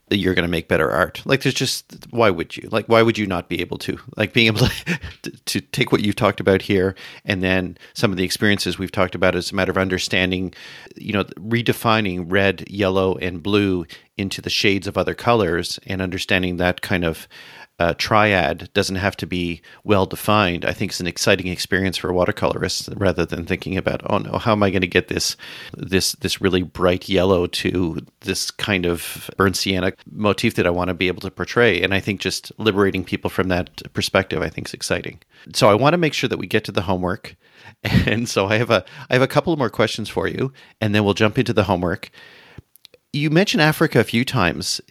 you're 0.09 0.33
going 0.33 0.45
to 0.45 0.51
make 0.51 0.67
better 0.67 0.91
art. 0.91 1.21
Like 1.25 1.41
there's 1.41 1.55
just 1.55 2.07
why 2.11 2.29
would 2.29 2.55
you? 2.55 2.69
Like 2.71 2.87
why 2.87 3.01
would 3.01 3.17
you 3.17 3.25
not 3.25 3.49
be 3.49 3.61
able 3.61 3.77
to? 3.79 3.97
Like 4.17 4.33
being 4.33 4.47
able 4.47 4.67
to, 5.23 5.31
to 5.31 5.61
take 5.61 5.91
what 5.91 6.03
you've 6.03 6.15
talked 6.15 6.39
about 6.39 6.61
here 6.61 6.95
and 7.25 7.41
then 7.41 7.77
some 7.93 8.11
of 8.11 8.17
the 8.17 8.23
experiences 8.23 8.77
we've 8.77 8.91
talked 8.91 9.15
about 9.15 9.35
as 9.35 9.51
a 9.51 9.55
matter 9.55 9.71
of 9.71 9.77
understanding, 9.77 10.53
you 10.95 11.13
know, 11.13 11.23
redefining 11.23 12.25
red, 12.27 12.69
yellow 12.69 13.15
and 13.17 13.41
blue 13.41 13.85
into 14.17 14.41
the 14.41 14.49
shades 14.49 14.87
of 14.87 14.97
other 14.97 15.13
colors 15.13 15.79
and 15.87 16.01
understanding 16.01 16.57
that 16.57 16.81
kind 16.81 17.03
of 17.03 17.27
uh, 17.79 17.93
triad 17.97 18.69
doesn't 18.73 18.97
have 18.97 19.17
to 19.17 19.25
be 19.25 19.61
well 19.83 20.05
defined, 20.05 20.63
I 20.63 20.73
think 20.73 20.91
is 20.91 21.01
an 21.01 21.07
exciting 21.07 21.47
experience 21.47 21.97
for 21.97 22.13
watercolorists 22.13 22.93
rather 22.99 23.25
than 23.25 23.45
thinking 23.45 23.77
about, 23.77 24.01
oh 24.09 24.19
no, 24.19 24.37
how 24.37 24.51
am 24.51 24.61
I 24.61 24.69
going 24.69 24.81
to 24.81 24.87
get 24.87 25.07
this 25.07 25.35
this 25.75 26.13
this 26.13 26.39
really 26.39 26.61
bright 26.61 27.09
yellow 27.09 27.47
to 27.47 27.97
this 28.21 28.51
kind 28.51 28.85
of 28.85 29.29
burnt 29.37 29.57
sienna 29.57 29.93
motif 30.11 30.53
that 30.55 30.67
I 30.67 30.69
want 30.69 30.89
to 30.89 30.93
be 30.93 31.07
able 31.07 31.21
to 31.21 31.31
portray. 31.31 31.81
And 31.81 31.93
I 31.93 31.99
think 31.99 32.21
just 32.21 32.51
liberating 32.59 33.03
people 33.03 33.29
from 33.29 33.47
that 33.47 33.91
perspective, 33.93 34.41
I 34.41 34.49
think 34.49 34.67
is 34.67 34.73
exciting. 34.73 35.19
So 35.53 35.69
I 35.69 35.73
want 35.73 35.93
to 35.93 35.97
make 35.97 36.13
sure 36.13 36.29
that 36.29 36.37
we 36.37 36.47
get 36.47 36.63
to 36.65 36.71
the 36.71 36.83
homework. 36.83 37.35
And 38.05 38.27
so 38.27 38.47
I 38.47 38.57
have 38.57 38.69
a 38.69 38.83
I 39.09 39.13
have 39.13 39.21
a 39.21 39.27
couple 39.27 39.55
more 39.57 39.69
questions 39.69 40.09
for 40.09 40.27
you, 40.27 40.51
and 40.81 40.93
then 40.93 41.03
we'll 41.03 41.13
jump 41.13 41.37
into 41.37 41.53
the 41.53 41.63
homework. 41.63 42.11
You 43.13 43.29
mentioned 43.29 43.61
Africa 43.61 43.99
a 43.99 44.03
few 44.03 44.25
times. 44.25 44.81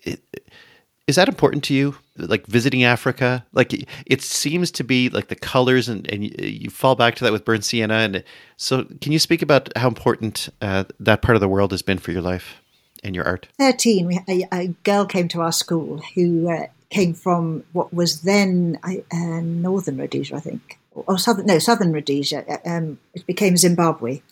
Is 1.06 1.16
that 1.16 1.28
important 1.28 1.64
to 1.64 1.74
you? 1.74 1.96
like 2.16 2.46
visiting 2.46 2.84
Africa. 2.84 3.44
Like 3.52 3.88
it 4.06 4.22
seems 4.22 4.70
to 4.72 4.84
be 4.84 5.08
like 5.08 5.28
the 5.28 5.36
colors, 5.36 5.88
and, 5.88 6.10
and 6.10 6.24
you 6.24 6.70
fall 6.70 6.94
back 6.94 7.14
to 7.16 7.24
that 7.24 7.32
with 7.32 7.44
burnt 7.44 7.64
sienna. 7.64 7.94
And 7.94 8.24
so, 8.56 8.84
can 9.00 9.12
you 9.12 9.18
speak 9.18 9.42
about 9.42 9.76
how 9.76 9.88
important 9.88 10.48
uh, 10.60 10.84
that 11.00 11.22
part 11.22 11.36
of 11.36 11.40
the 11.40 11.48
world 11.48 11.70
has 11.70 11.82
been 11.82 11.98
for 11.98 12.12
your 12.12 12.22
life 12.22 12.60
and 13.02 13.14
your 13.14 13.24
art? 13.24 13.48
Thirteen, 13.58 14.06
we, 14.06 14.20
a, 14.28 14.46
a 14.52 14.66
girl 14.84 15.06
came 15.06 15.28
to 15.28 15.40
our 15.40 15.52
school 15.52 16.02
who 16.14 16.50
uh, 16.50 16.66
came 16.90 17.14
from 17.14 17.64
what 17.72 17.92
was 17.92 18.22
then 18.22 18.78
uh, 18.82 19.40
northern 19.42 19.96
Rhodesia, 19.96 20.36
I 20.36 20.40
think, 20.40 20.78
or 20.92 21.18
southern 21.18 21.46
no 21.46 21.58
southern 21.58 21.92
Rhodesia. 21.92 22.44
Uh, 22.48 22.68
um, 22.68 22.98
it 23.14 23.26
became 23.26 23.56
Zimbabwe, 23.56 24.22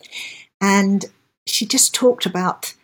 and 0.60 1.04
she 1.46 1.66
just 1.66 1.94
talked 1.94 2.26
about 2.26 2.74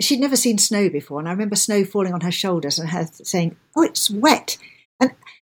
she'd 0.00 0.20
never 0.20 0.36
seen 0.36 0.58
snow 0.58 0.88
before, 0.88 1.18
and 1.18 1.28
I 1.28 1.32
remember 1.32 1.56
snow 1.56 1.84
falling 1.84 2.14
on 2.14 2.20
her 2.22 2.32
shoulders 2.32 2.78
and 2.78 2.90
her 2.90 3.08
saying, 3.22 3.56
"Oh, 3.76 3.82
it's 3.82 4.10
wet." 4.10 4.56
And 5.00 5.12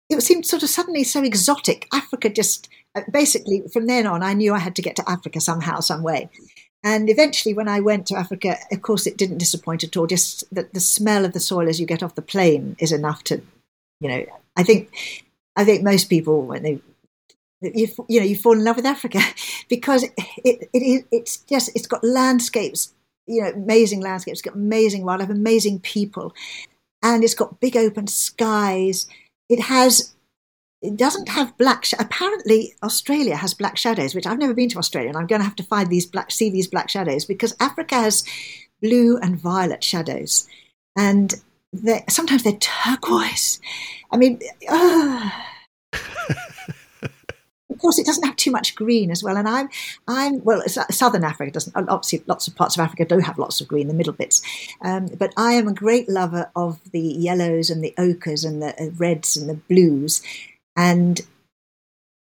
it 0.09 0.21
seemed 0.23 0.47
sort 0.47 0.63
of 0.63 0.71
suddenly 0.71 1.05
so 1.05 1.23
exotic. 1.23 1.89
Africa 1.93 2.29
just 2.29 2.69
uh, 2.95 3.03
basically 3.11 3.63
from 3.73 3.87
then 3.87 4.07
on, 4.07 4.23
I 4.23 4.35
knew 4.35 4.55
I 4.55 4.59
had 4.59 4.77
to 4.77 4.83
get 4.83 4.97
to 4.97 5.11
Africa 5.11 5.41
somehow, 5.41 5.81
some 5.81 6.03
way. 6.03 6.29
And 6.85 7.09
eventually, 7.09 7.55
when 7.55 7.69
I 7.69 7.81
went 7.81 8.07
to 8.09 8.17
Africa, 8.17 8.57
of 8.73 8.83
course, 8.83 9.07
it 9.07 9.17
didn't 9.17 9.39
disappoint 9.39 9.85
at 9.85 9.97
all. 9.97 10.07
Just 10.07 10.45
that 10.53 10.75
the 10.75 10.81
smell 10.81 11.25
of 11.25 11.33
the 11.33 11.41
soil 11.41 11.69
as 11.69 11.81
you 11.81 11.87
get 11.87 12.03
off 12.03 12.17
the 12.17 12.23
plane 12.23 12.77
is 12.79 12.93
enough 12.93 13.23
to, 13.25 13.41
you 14.01 14.09
know, 14.09 14.27
I 14.57 14.65
think, 14.65 14.91
I 15.55 15.65
think 15.65 15.85
most 15.85 16.11
people 16.11 16.43
when 16.43 16.63
they, 16.63 16.81
you, 17.61 17.89
you 18.09 18.21
know, 18.21 18.27
you 18.27 18.37
fall 18.37 18.55
in 18.59 18.65
love 18.65 18.77
with 18.77 18.87
Africa 18.87 19.21
because 19.69 20.03
it, 20.03 20.13
it, 20.45 20.69
it 20.73 21.07
it's 21.13 21.37
just 21.39 21.71
it's 21.77 21.87
got 21.87 22.03
landscapes, 22.03 22.93
you 23.33 23.43
know, 23.43 23.51
amazing 23.51 24.01
landscapes, 24.01 24.41
it's 24.41 24.43
got 24.43 24.55
amazing 24.55 25.05
wildlife, 25.05 25.31
amazing 25.31 25.81
people, 25.81 26.35
and 27.03 27.25
it's 27.25 27.35
got 27.35 27.61
big 27.61 27.77
open 27.77 28.07
skies. 28.07 29.07
It 29.49 29.61
has 29.61 30.15
it 30.83 30.97
doesn't 30.97 31.29
have 31.29 31.57
black. 31.59 31.85
Sh- 31.85 31.95
Apparently, 31.99 32.75
Australia 32.83 33.37
has 33.37 33.55
black 33.55 33.77
shadows, 33.77 34.15
which 34.15 34.27
I've 34.27 34.39
never 34.39 34.55
been 34.55 34.69
to 34.71 34.79
Australia, 34.79 35.09
and 35.09 35.17
I'm 35.17 35.27
going 35.29 35.41
to 35.41 35.45
have 35.45 35.57
to 35.57 35.63
find 35.63 35.89
these 35.89 36.07
black, 36.07 36.31
see 36.31 36.51
these 36.51 36.67
black 36.67 36.91
shadows 36.91 37.25
because 37.25 37.55
Africa 37.61 37.95
has 37.95 38.25
blue 38.83 39.17
and 39.19 39.39
violet 39.39 39.85
shadows, 39.85 40.47
and 40.97 41.35
they're, 41.73 42.05
sometimes 42.09 42.43
they're 42.43 42.53
turquoise. 42.55 43.61
I 44.11 44.17
mean, 44.17 44.41
uh, 44.69 45.31
of 47.73 47.79
course, 47.79 47.99
it 47.99 48.07
doesn't 48.07 48.25
have 48.25 48.37
too 48.37 48.51
much 48.51 48.75
green 48.75 49.11
as 49.11 49.23
well. 49.23 49.37
And 49.37 49.49
I'm, 49.49 49.69
I'm 50.07 50.43
well, 50.45 50.63
southern 50.69 51.25
Africa 51.25 51.53
doesn't. 51.53 51.77
Obviously, 51.77 52.23
lots 52.27 52.47
of 52.49 52.55
parts 52.55 52.77
of 52.77 52.85
Africa 52.85 53.05
do 53.05 53.19
have 53.19 53.39
lots 53.39 53.61
of 53.61 53.69
green, 53.69 53.89
the 53.89 53.95
middle 53.95 54.13
bits. 54.13 54.43
Um, 54.81 55.07
but 55.19 55.33
I 55.37 55.53
am 55.53 55.69
a 55.69 55.75
great 55.75 56.09
lover 56.09 56.51
of 56.55 56.81
the 56.93 57.01
yellows 57.01 57.71
and 57.71 57.83
the 57.83 57.95
ochres 57.99 58.45
and 58.45 58.63
the 58.63 58.81
uh, 58.81 58.91
reds 58.97 59.37
and 59.37 59.49
the 59.49 59.55
blues. 59.55 60.23
And 60.77 61.21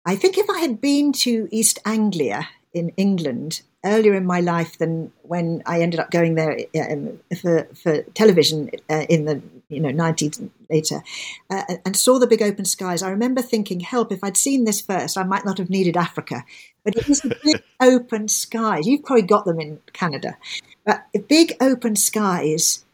I 0.06 0.16
think 0.16 0.38
if 0.38 0.50
I 0.50 0.60
had 0.60 0.82
been 0.82 1.14
to 1.14 1.48
East 1.52 1.80
Anglia 1.86 2.48
in 2.74 2.90
England 2.98 3.62
earlier 3.84 4.16
in 4.16 4.26
my 4.26 4.40
life 4.40 4.78
than 4.78 5.12
when 5.22 5.62
I 5.66 5.82
ended 5.82 6.00
up 6.00 6.12
going 6.12 6.36
there 6.36 6.58
um, 6.92 7.20
for, 7.40 7.68
for 7.76 8.02
television 8.14 8.72
uh, 8.90 9.06
in 9.10 9.26
the 9.26 9.42
you 9.70 9.80
know 9.80 9.90
90s 9.90 10.50
later 10.70 11.02
uh, 11.50 11.64
and 11.86 11.96
saw 11.96 12.20
the 12.20 12.28
big 12.28 12.42
open 12.42 12.66
skies, 12.66 13.02
I 13.04 13.10
remember 13.10 13.42
thinking, 13.42 13.80
help, 13.80 14.12
if 14.12 14.24
I'd 14.24 14.38
seen 14.38 14.64
this 14.64 14.82
first, 14.82 15.18
I 15.18 15.24
might 15.24 15.46
not 15.46 15.58
have 15.58 15.70
needed 15.70 15.98
Africa. 15.98 16.44
But 16.84 16.96
it 16.96 17.08
was 17.08 17.22
the 17.22 17.38
big 17.44 17.64
open 17.82 18.28
skies. 18.28 18.86
You've 18.86 19.04
probably 19.04 19.24
got 19.24 19.46
them 19.46 19.60
in 19.60 19.80
Canada. 19.94 20.38
But 20.86 21.06
big 21.28 21.54
open 21.60 21.96
skies, 21.96 22.86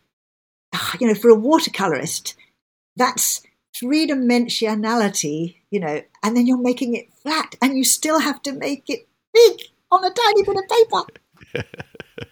you 1.00 1.08
know, 1.08 1.16
for 1.16 1.30
a 1.30 1.36
watercolorist, 1.36 2.36
that's 2.96 3.44
three 3.76 4.08
dimensionality, 4.08 5.56
you 5.70 5.80
know, 5.80 6.02
and 6.24 6.36
then 6.36 6.48
you're 6.48 6.58
making 6.58 6.96
it 6.96 7.12
flat 7.14 7.56
and 7.62 7.78
you 7.78 7.84
still 7.84 8.20
have 8.20 8.42
to 8.44 8.54
make 8.54 8.90
it 8.90 9.08
big 9.34 9.60
on 9.92 10.04
a 10.04 10.10
tiny 10.10 10.44
bit 10.44 10.56
of 10.58 10.70
paper. 10.70 11.68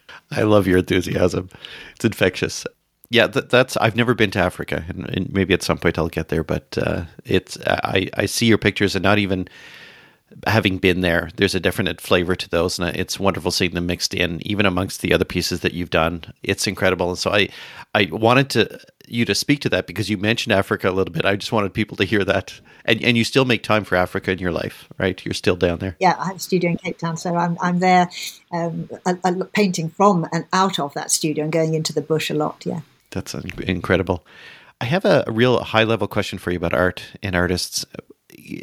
I 0.32 0.44
love 0.44 0.68
your 0.68 0.78
enthusiasm. 0.78 1.50
It's 1.96 2.06
infectious. 2.06 2.66
Yeah, 3.12 3.28
that, 3.28 3.50
that's. 3.50 3.76
I've 3.78 3.96
never 3.96 4.14
been 4.14 4.32
to 4.32 4.40
Africa, 4.40 4.86
and, 4.88 5.10
and, 5.10 5.34
maybe 5.34 5.54
at 5.54 5.64
some 5.64 5.80
point 5.80 5.98
I'll 5.98 6.10
get 6.10 6.28
there. 6.28 6.44
But 6.44 6.78
uh, 6.78 7.06
it's. 7.26 7.58
I 7.66 8.08
I 8.14 8.28
see 8.28 8.46
your 8.46 8.60
pictures, 8.60 8.96
and 8.96 9.04
not 9.04 9.18
even 9.18 9.48
having 10.48 10.78
been 10.78 11.02
there, 11.02 11.30
there's 11.36 11.56
a 11.56 11.60
different 11.60 12.00
flavor 12.02 12.36
to 12.36 12.50
those, 12.50 12.80
and 12.80 12.96
it's 12.96 13.20
wonderful 13.20 13.52
seeing 13.52 13.74
them 13.74 13.88
mixed 13.88 14.14
in, 14.14 14.46
even 14.46 14.66
amongst 14.66 15.02
the 15.02 15.14
other 15.14 15.26
pieces 15.26 15.62
that 15.62 15.74
you've 15.74 15.90
done. 15.90 16.24
It's 16.44 16.68
incredible, 16.68 17.10
and 17.10 17.18
so 17.18 17.32
I, 17.32 17.50
I 17.96 18.10
wanted 18.12 18.50
to 18.52 18.80
you 19.08 19.26
to 19.26 19.34
speak 19.34 19.60
to 19.62 19.70
that 19.70 19.88
because 19.88 20.08
you 20.10 20.18
mentioned 20.18 20.54
Africa 20.54 20.88
a 20.90 20.92
little 20.92 21.12
bit. 21.12 21.26
I 21.26 21.36
just 21.36 21.52
wanted 21.52 21.74
people 21.74 21.98
to 21.98 22.04
hear 22.04 22.24
that, 22.26 22.60
and 22.86 23.04
and 23.04 23.18
you 23.18 23.24
still 23.24 23.46
make 23.46 23.64
time 23.64 23.84
for 23.84 23.96
Africa 23.96 24.32
in 24.32 24.40
your 24.40 24.52
life, 24.52 24.88
right? 24.98 25.24
You're 25.26 25.34
still 25.34 25.56
down 25.56 25.80
there. 25.80 25.96
Yeah, 26.00 26.16
I 26.20 26.28
have 26.28 26.36
a 26.36 26.40
studio 26.40 26.72
in 26.72 26.78
Cape 26.78 26.98
Town, 26.98 27.18
so 27.18 27.36
I'm 27.36 27.58
I'm 27.62 27.80
there, 27.80 28.10
um, 28.52 28.90
a, 29.06 29.18
a 29.24 29.46
painting 29.46 29.90
from 29.90 30.28
and 30.32 30.46
out 30.54 30.80
of 30.80 30.94
that 30.94 31.12
studio 31.12 31.44
and 31.44 31.54
going 31.54 31.74
into 31.74 31.94
the 31.94 32.02
bush 32.02 32.30
a 32.30 32.36
lot. 32.36 32.64
Yeah, 32.66 32.82
that's 33.12 33.34
incredible. 33.34 34.26
I 34.82 34.86
have 34.86 35.06
a, 35.06 35.26
real 35.28 35.62
high 35.62 35.84
level 35.84 36.08
question 36.08 36.40
for 36.40 36.52
you 36.52 36.58
about 36.58 36.74
art 36.74 37.04
and 37.22 37.36
artists 37.36 37.86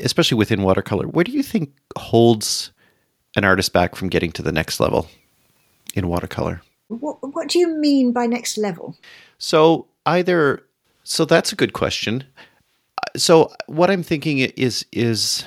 especially 0.01 0.37
within 0.37 0.63
watercolor, 0.63 1.07
what 1.07 1.27
do 1.27 1.33
you 1.33 1.43
think 1.43 1.73
holds 1.97 2.73
an 3.37 3.45
artist 3.45 3.73
back 3.73 3.95
from 3.95 4.09
getting 4.09 4.33
to 4.33 4.43
the 4.43 4.53
next 4.53 4.81
level 4.81 5.09
in 5.95 6.09
watercolor? 6.09 6.63
What, 6.89 7.19
what 7.35 7.49
do 7.49 7.59
you 7.59 7.69
mean 7.69 8.13
by 8.13 8.27
next 8.27 8.59
level? 8.59 8.97
So 9.39 9.87
either 10.07 10.63
so 11.05 11.25
that's 11.25 11.53
a 11.53 11.57
good 11.57 11.73
question. 11.73 12.25
So 13.17 13.53
what 13.67 13.91
I'm 13.91 14.03
thinking 14.03 14.39
is 14.39 14.85
is 14.93 15.45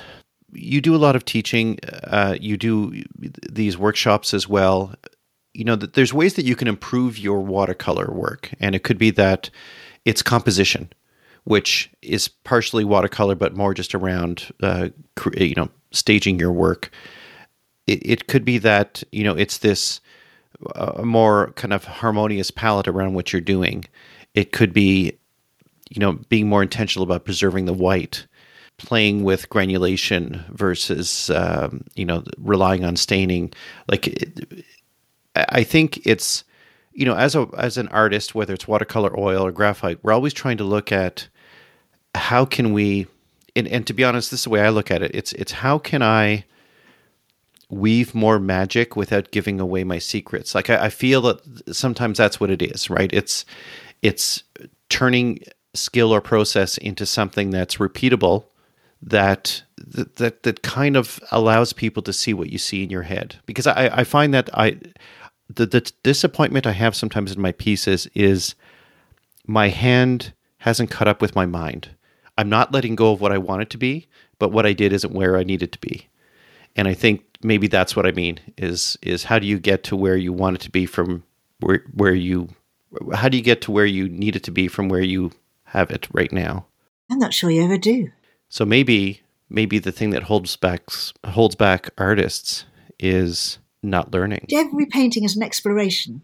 you 0.52 0.80
do 0.80 0.94
a 0.94 0.98
lot 0.98 1.14
of 1.14 1.24
teaching, 1.24 1.78
uh, 2.04 2.36
you 2.40 2.56
do 2.56 3.02
these 3.48 3.78
workshops 3.78 4.34
as 4.34 4.48
well. 4.48 4.94
You 5.54 5.64
know 5.64 5.76
that 5.76 5.94
there's 5.94 6.14
ways 6.14 6.34
that 6.34 6.44
you 6.44 6.56
can 6.56 6.68
improve 6.68 7.18
your 7.18 7.40
watercolor 7.40 8.10
work, 8.12 8.50
and 8.60 8.74
it 8.74 8.84
could 8.84 8.98
be 8.98 9.10
that 9.12 9.50
it's 10.04 10.22
composition 10.22 10.90
which 11.44 11.90
is 12.02 12.28
partially 12.28 12.84
watercolor, 12.84 13.34
but 13.34 13.56
more 13.56 13.74
just 13.74 13.94
around, 13.94 14.52
uh, 14.62 14.88
you 15.36 15.54
know, 15.56 15.68
staging 15.90 16.38
your 16.38 16.52
work. 16.52 16.90
It, 17.86 18.00
it 18.04 18.26
could 18.26 18.44
be 18.44 18.58
that, 18.58 19.02
you 19.12 19.24
know, 19.24 19.34
it's 19.36 19.58
this 19.58 20.00
uh, 20.74 21.02
more 21.02 21.52
kind 21.52 21.72
of 21.72 21.84
harmonious 21.84 22.50
palette 22.50 22.88
around 22.88 23.14
what 23.14 23.32
you're 23.32 23.40
doing. 23.40 23.84
It 24.34 24.52
could 24.52 24.72
be, 24.72 25.18
you 25.88 25.98
know, 25.98 26.12
being 26.28 26.48
more 26.48 26.62
intentional 26.62 27.02
about 27.02 27.24
preserving 27.24 27.64
the 27.64 27.72
white, 27.72 28.26
playing 28.76 29.24
with 29.24 29.48
granulation 29.48 30.44
versus, 30.50 31.30
um, 31.30 31.82
you 31.94 32.04
know, 32.04 32.22
relying 32.38 32.84
on 32.84 32.96
staining. 32.96 33.52
Like, 33.88 34.06
it, 34.06 34.64
I 35.34 35.62
think 35.62 36.04
it's, 36.06 36.44
you 36.92 37.04
know, 37.04 37.14
as 37.14 37.34
a 37.34 37.48
as 37.56 37.76
an 37.76 37.88
artist, 37.88 38.34
whether 38.34 38.54
it's 38.54 38.66
watercolor, 38.68 39.18
oil, 39.18 39.46
or 39.46 39.52
graphite, 39.52 40.02
we're 40.02 40.12
always 40.12 40.32
trying 40.32 40.56
to 40.58 40.64
look 40.64 40.92
at 40.92 41.28
how 42.14 42.44
can 42.44 42.72
we. 42.72 43.06
And, 43.56 43.66
and 43.66 43.86
to 43.88 43.92
be 43.92 44.04
honest, 44.04 44.30
this 44.30 44.40
is 44.40 44.44
the 44.44 44.50
way 44.50 44.60
I 44.60 44.70
look 44.70 44.90
at 44.90 45.02
it. 45.02 45.10
It's 45.14 45.32
it's 45.34 45.52
how 45.52 45.78
can 45.78 46.02
I 46.02 46.44
weave 47.68 48.14
more 48.14 48.38
magic 48.40 48.96
without 48.96 49.30
giving 49.30 49.60
away 49.60 49.84
my 49.84 49.98
secrets. 49.98 50.54
Like 50.54 50.68
I, 50.68 50.86
I 50.86 50.88
feel 50.88 51.22
that 51.22 51.74
sometimes 51.74 52.18
that's 52.18 52.40
what 52.40 52.50
it 52.50 52.62
is, 52.62 52.90
right? 52.90 53.12
It's 53.12 53.44
it's 54.02 54.42
turning 54.88 55.40
skill 55.74 56.12
or 56.12 56.20
process 56.20 56.76
into 56.78 57.06
something 57.06 57.50
that's 57.50 57.76
repeatable 57.76 58.44
that 59.02 59.62
that 59.78 60.42
that 60.42 60.62
kind 60.62 60.96
of 60.96 61.20
allows 61.30 61.72
people 61.72 62.02
to 62.02 62.12
see 62.12 62.34
what 62.34 62.50
you 62.50 62.58
see 62.58 62.82
in 62.82 62.90
your 62.90 63.02
head 63.02 63.36
because 63.46 63.66
i 63.66 63.88
i 63.92 64.04
find 64.04 64.34
that 64.34 64.50
i 64.52 64.76
the, 65.54 65.66
the 65.66 65.92
disappointment 66.02 66.66
I 66.66 66.72
have 66.72 66.94
sometimes 66.94 67.32
in 67.32 67.40
my 67.40 67.52
pieces 67.52 68.06
is 68.14 68.54
my 69.46 69.68
hand 69.68 70.32
hasn't 70.58 70.90
caught 70.90 71.08
up 71.08 71.20
with 71.20 71.34
my 71.34 71.46
mind. 71.46 71.90
I'm 72.38 72.48
not 72.48 72.72
letting 72.72 72.94
go 72.94 73.12
of 73.12 73.20
what 73.20 73.32
I 73.32 73.38
want 73.38 73.62
it 73.62 73.70
to 73.70 73.78
be, 73.78 74.08
but 74.38 74.50
what 74.52 74.66
I 74.66 74.72
did 74.72 74.92
isn't 74.92 75.12
where 75.12 75.36
I 75.36 75.42
need 75.42 75.62
it 75.62 75.72
to 75.72 75.78
be. 75.78 76.08
And 76.76 76.86
I 76.86 76.94
think 76.94 77.24
maybe 77.42 77.66
that's 77.66 77.96
what 77.96 78.06
I 78.06 78.12
mean 78.12 78.38
is 78.56 78.96
is 79.02 79.24
how 79.24 79.38
do 79.38 79.46
you 79.46 79.58
get 79.58 79.82
to 79.84 79.96
where 79.96 80.16
you 80.16 80.32
want 80.32 80.56
it 80.56 80.62
to 80.62 80.70
be 80.70 80.86
from 80.86 81.24
where 81.60 81.82
where 81.94 82.14
you 82.14 82.48
how 83.14 83.28
do 83.28 83.36
you 83.36 83.42
get 83.42 83.60
to 83.62 83.72
where 83.72 83.86
you 83.86 84.08
need 84.08 84.36
it 84.36 84.44
to 84.44 84.50
be 84.50 84.68
from 84.68 84.88
where 84.88 85.02
you 85.02 85.32
have 85.64 85.90
it 85.90 86.06
right 86.12 86.32
now? 86.32 86.66
I'm 87.10 87.18
not 87.18 87.34
sure 87.34 87.50
you 87.50 87.64
ever 87.64 87.78
do. 87.78 88.10
So 88.48 88.64
maybe 88.64 89.22
maybe 89.48 89.78
the 89.78 89.92
thing 89.92 90.10
that 90.10 90.24
holds 90.24 90.56
back 90.56 90.82
holds 91.24 91.56
back 91.56 91.90
artists 91.98 92.64
is 92.98 93.58
not 93.82 94.12
learning. 94.12 94.46
Every 94.52 94.86
painting 94.86 95.24
is 95.24 95.36
an 95.36 95.42
exploration. 95.42 96.22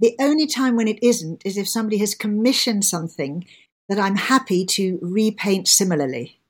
The 0.00 0.16
only 0.20 0.46
time 0.46 0.76
when 0.76 0.88
it 0.88 1.02
isn't 1.02 1.42
is 1.44 1.56
if 1.56 1.68
somebody 1.68 1.98
has 1.98 2.14
commissioned 2.14 2.84
something 2.84 3.44
that 3.88 3.98
I'm 3.98 4.16
happy 4.16 4.64
to 4.64 4.98
repaint 5.02 5.68
similarly. 5.68 6.40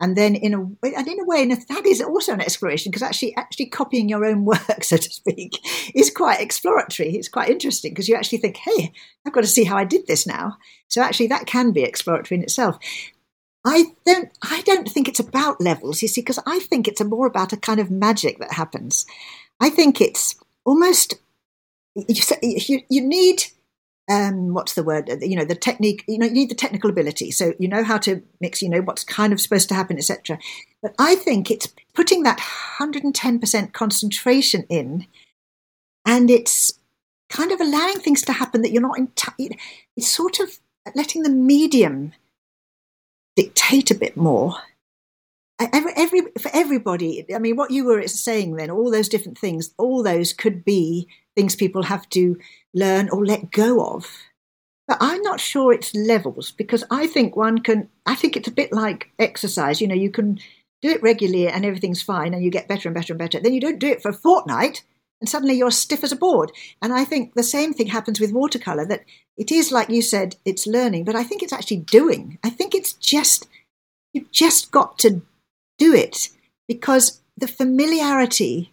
And 0.00 0.16
then 0.16 0.34
in 0.34 0.52
a 0.52 0.58
and 0.58 1.06
in 1.06 1.20
a 1.20 1.24
way, 1.24 1.42
and 1.42 1.52
that 1.52 1.86
is 1.86 2.02
also 2.02 2.32
an 2.32 2.40
exploration 2.40 2.90
because 2.90 3.02
actually 3.02 3.36
actually 3.36 3.66
copying 3.66 4.08
your 4.08 4.24
own 4.24 4.44
work, 4.44 4.82
so 4.82 4.96
to 4.96 5.10
speak, 5.10 5.58
is 5.94 6.10
quite 6.10 6.40
exploratory. 6.40 7.14
It's 7.14 7.28
quite 7.28 7.50
interesting 7.50 7.92
because 7.92 8.08
you 8.08 8.16
actually 8.16 8.38
think, 8.38 8.56
hey, 8.56 8.92
I've 9.24 9.32
got 9.32 9.42
to 9.42 9.46
see 9.46 9.64
how 9.64 9.76
I 9.76 9.84
did 9.84 10.08
this 10.08 10.26
now. 10.26 10.58
So 10.88 11.02
actually 11.02 11.28
that 11.28 11.46
can 11.46 11.72
be 11.72 11.84
exploratory 11.84 12.38
in 12.38 12.42
itself. 12.42 12.78
I 13.64 13.94
don't 14.04 14.28
I 14.42 14.62
don't 14.62 14.88
think 14.88 15.08
it's 15.08 15.20
about 15.20 15.60
levels, 15.60 16.02
you 16.02 16.08
see, 16.08 16.20
because 16.20 16.40
I 16.46 16.58
think 16.58 16.88
it's 16.88 17.02
more 17.02 17.26
about 17.26 17.52
a 17.52 17.56
kind 17.56 17.78
of 17.78 17.90
magic 17.90 18.38
that 18.40 18.52
happens. 18.52 19.06
I 19.62 19.70
think 19.70 20.00
it's 20.00 20.34
almost 20.64 21.14
you, 21.94 22.80
you 22.88 23.00
need 23.00 23.44
um, 24.10 24.52
what's 24.52 24.74
the 24.74 24.82
word? 24.82 25.08
You 25.20 25.36
know, 25.36 25.44
the 25.44 25.54
technique. 25.54 26.04
You 26.08 26.18
know, 26.18 26.26
you 26.26 26.32
need 26.32 26.50
the 26.50 26.56
technical 26.56 26.90
ability. 26.90 27.30
So 27.30 27.54
you 27.60 27.68
know 27.68 27.84
how 27.84 27.96
to 27.98 28.22
mix. 28.40 28.60
You 28.60 28.68
know 28.68 28.82
what's 28.82 29.04
kind 29.04 29.32
of 29.32 29.40
supposed 29.40 29.68
to 29.68 29.76
happen, 29.76 29.96
etc. 29.96 30.38
But 30.82 30.94
I 30.98 31.14
think 31.14 31.48
it's 31.48 31.72
putting 31.94 32.24
that 32.24 32.40
110% 32.40 33.72
concentration 33.72 34.66
in, 34.68 35.06
and 36.04 36.28
it's 36.28 36.72
kind 37.30 37.52
of 37.52 37.60
allowing 37.60 38.00
things 38.00 38.22
to 38.22 38.32
happen 38.32 38.62
that 38.62 38.72
you're 38.72 38.82
not 38.82 38.98
in. 38.98 39.06
T- 39.14 39.56
it's 39.96 40.10
sort 40.10 40.40
of 40.40 40.58
letting 40.96 41.22
the 41.22 41.30
medium 41.30 42.12
dictate 43.36 43.92
a 43.92 43.94
bit 43.94 44.16
more. 44.16 44.56
Every, 45.72 45.92
every, 45.96 46.20
for 46.38 46.50
everybody, 46.54 47.24
I 47.34 47.38
mean, 47.38 47.56
what 47.56 47.70
you 47.70 47.84
were 47.84 48.06
saying 48.08 48.56
then, 48.56 48.70
all 48.70 48.90
those 48.90 49.08
different 49.08 49.38
things, 49.38 49.74
all 49.78 50.02
those 50.02 50.32
could 50.32 50.64
be 50.64 51.08
things 51.36 51.56
people 51.56 51.84
have 51.84 52.08
to 52.10 52.36
learn 52.74 53.08
or 53.10 53.24
let 53.24 53.50
go 53.50 53.84
of. 53.84 54.10
But 54.88 54.98
I'm 55.00 55.22
not 55.22 55.40
sure 55.40 55.72
it's 55.72 55.94
levels 55.94 56.50
because 56.50 56.84
I 56.90 57.06
think 57.06 57.36
one 57.36 57.58
can, 57.58 57.88
I 58.04 58.14
think 58.14 58.36
it's 58.36 58.48
a 58.48 58.52
bit 58.52 58.72
like 58.72 59.10
exercise. 59.18 59.80
You 59.80 59.88
know, 59.88 59.94
you 59.94 60.10
can 60.10 60.38
do 60.82 60.90
it 60.90 61.02
regularly 61.02 61.48
and 61.48 61.64
everything's 61.64 62.02
fine 62.02 62.34
and 62.34 62.42
you 62.42 62.50
get 62.50 62.68
better 62.68 62.88
and 62.88 62.94
better 62.94 63.12
and 63.12 63.18
better. 63.18 63.40
Then 63.40 63.54
you 63.54 63.60
don't 63.60 63.78
do 63.78 63.88
it 63.88 64.02
for 64.02 64.10
a 64.10 64.14
fortnight 64.14 64.84
and 65.20 65.28
suddenly 65.28 65.54
you're 65.54 65.70
stiff 65.70 66.02
as 66.02 66.12
a 66.12 66.16
board. 66.16 66.50
And 66.82 66.92
I 66.92 67.04
think 67.04 67.34
the 67.34 67.44
same 67.44 67.72
thing 67.72 67.86
happens 67.86 68.20
with 68.20 68.32
watercolor 68.32 68.84
that 68.86 69.04
it 69.36 69.52
is 69.52 69.70
like 69.70 69.88
you 69.88 70.02
said, 70.02 70.36
it's 70.44 70.66
learning, 70.66 71.04
but 71.04 71.14
I 71.14 71.22
think 71.22 71.42
it's 71.42 71.52
actually 71.52 71.78
doing. 71.78 72.38
I 72.42 72.50
think 72.50 72.74
it's 72.74 72.92
just, 72.94 73.46
you've 74.12 74.32
just 74.32 74.72
got 74.72 74.98
to 74.98 75.22
do 75.82 75.94
it 75.94 76.28
because 76.68 77.20
the 77.36 77.48
familiarity, 77.48 78.72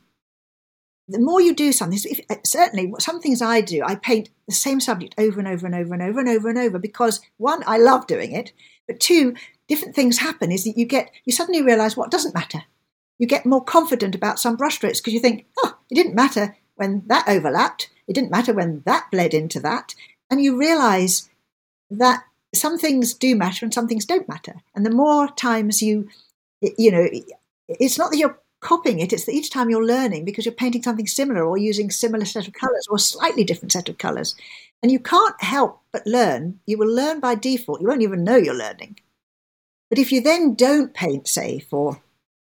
the 1.07 1.19
more 1.19 1.41
you 1.41 1.53
do 1.53 1.71
something, 1.71 1.99
if, 2.03 2.19
certainly 2.45 2.93
some 2.99 3.19
things 3.19 3.41
I 3.41 3.61
do, 3.61 3.81
I 3.83 3.95
paint 3.95 4.29
the 4.47 4.55
same 4.55 4.79
subject 4.79 5.15
over 5.17 5.39
and 5.39 5.47
over 5.47 5.65
and 5.65 5.75
over 5.75 5.93
and 5.93 6.03
over 6.03 6.19
and 6.19 6.29
over 6.29 6.49
and 6.49 6.57
over 6.57 6.79
because 6.79 7.21
one, 7.37 7.63
I 7.65 7.77
love 7.77 8.07
doing 8.07 8.31
it, 8.31 8.51
but 8.87 8.99
two, 8.99 9.35
different 9.67 9.95
things 9.95 10.17
happen 10.17 10.51
is 10.51 10.63
that 10.63 10.77
you 10.77 10.85
get, 10.85 11.11
you 11.25 11.33
suddenly 11.33 11.61
realize 11.61 11.95
what 11.95 12.11
doesn't 12.11 12.35
matter 12.35 12.63
you 13.19 13.27
get 13.27 13.45
more 13.45 13.63
confident 13.63 14.15
about 14.15 14.39
some 14.39 14.57
brushstrokes 14.57 14.97
because 14.97 15.13
you 15.13 15.19
think, 15.19 15.45
oh, 15.59 15.77
it 15.91 15.95
didn't 15.95 16.15
matter 16.15 16.55
when 16.75 17.03
that 17.07 17.27
overlapped. 17.27 17.89
It 18.07 18.13
didn't 18.13 18.31
matter 18.31 18.53
when 18.53 18.81
that 18.85 19.11
bled 19.11 19.33
into 19.33 19.59
that. 19.59 19.93
And 20.31 20.41
you 20.41 20.57
realize 20.57 21.29
that 21.91 22.23
some 22.55 22.79
things 22.79 23.13
do 23.13 23.35
matter 23.35 23.65
and 23.65 23.73
some 23.73 23.87
things 23.87 24.05
don't 24.05 24.29
matter. 24.29 24.55
And 24.73 24.85
the 24.85 24.91
more 24.91 25.27
times 25.27 25.81
you, 25.81 26.07
you 26.61 26.91
know, 26.91 27.07
it's 27.67 27.97
not 27.97 28.11
that 28.11 28.17
you're 28.17 28.39
copying 28.61 28.99
it, 28.99 29.13
it's 29.13 29.25
that 29.25 29.33
each 29.33 29.49
time 29.49 29.69
you're 29.69 29.85
learning 29.85 30.25
because 30.25 30.45
you're 30.45 30.53
painting 30.53 30.83
something 30.83 31.07
similar 31.07 31.45
or 31.45 31.57
using 31.57 31.89
similar 31.89 32.25
set 32.25 32.47
of 32.47 32.53
colors 32.53 32.87
or 32.89 32.99
slightly 32.99 33.43
different 33.43 33.71
set 33.71 33.89
of 33.89 33.97
colors. 33.97 34.35
And 34.81 34.91
you 34.91 34.99
can't 34.99 35.41
help 35.41 35.81
but 35.91 36.05
learn. 36.05 36.59
You 36.65 36.77
will 36.77 36.93
learn 36.93 37.19
by 37.19 37.35
default. 37.35 37.81
You 37.81 37.87
won't 37.87 38.01
even 38.01 38.23
know 38.23 38.37
you're 38.37 38.53
learning. 38.53 38.99
But 39.89 39.99
if 39.99 40.11
you 40.11 40.21
then 40.21 40.55
don't 40.55 40.93
paint, 40.93 41.27
say, 41.27 41.59
for 41.59 42.01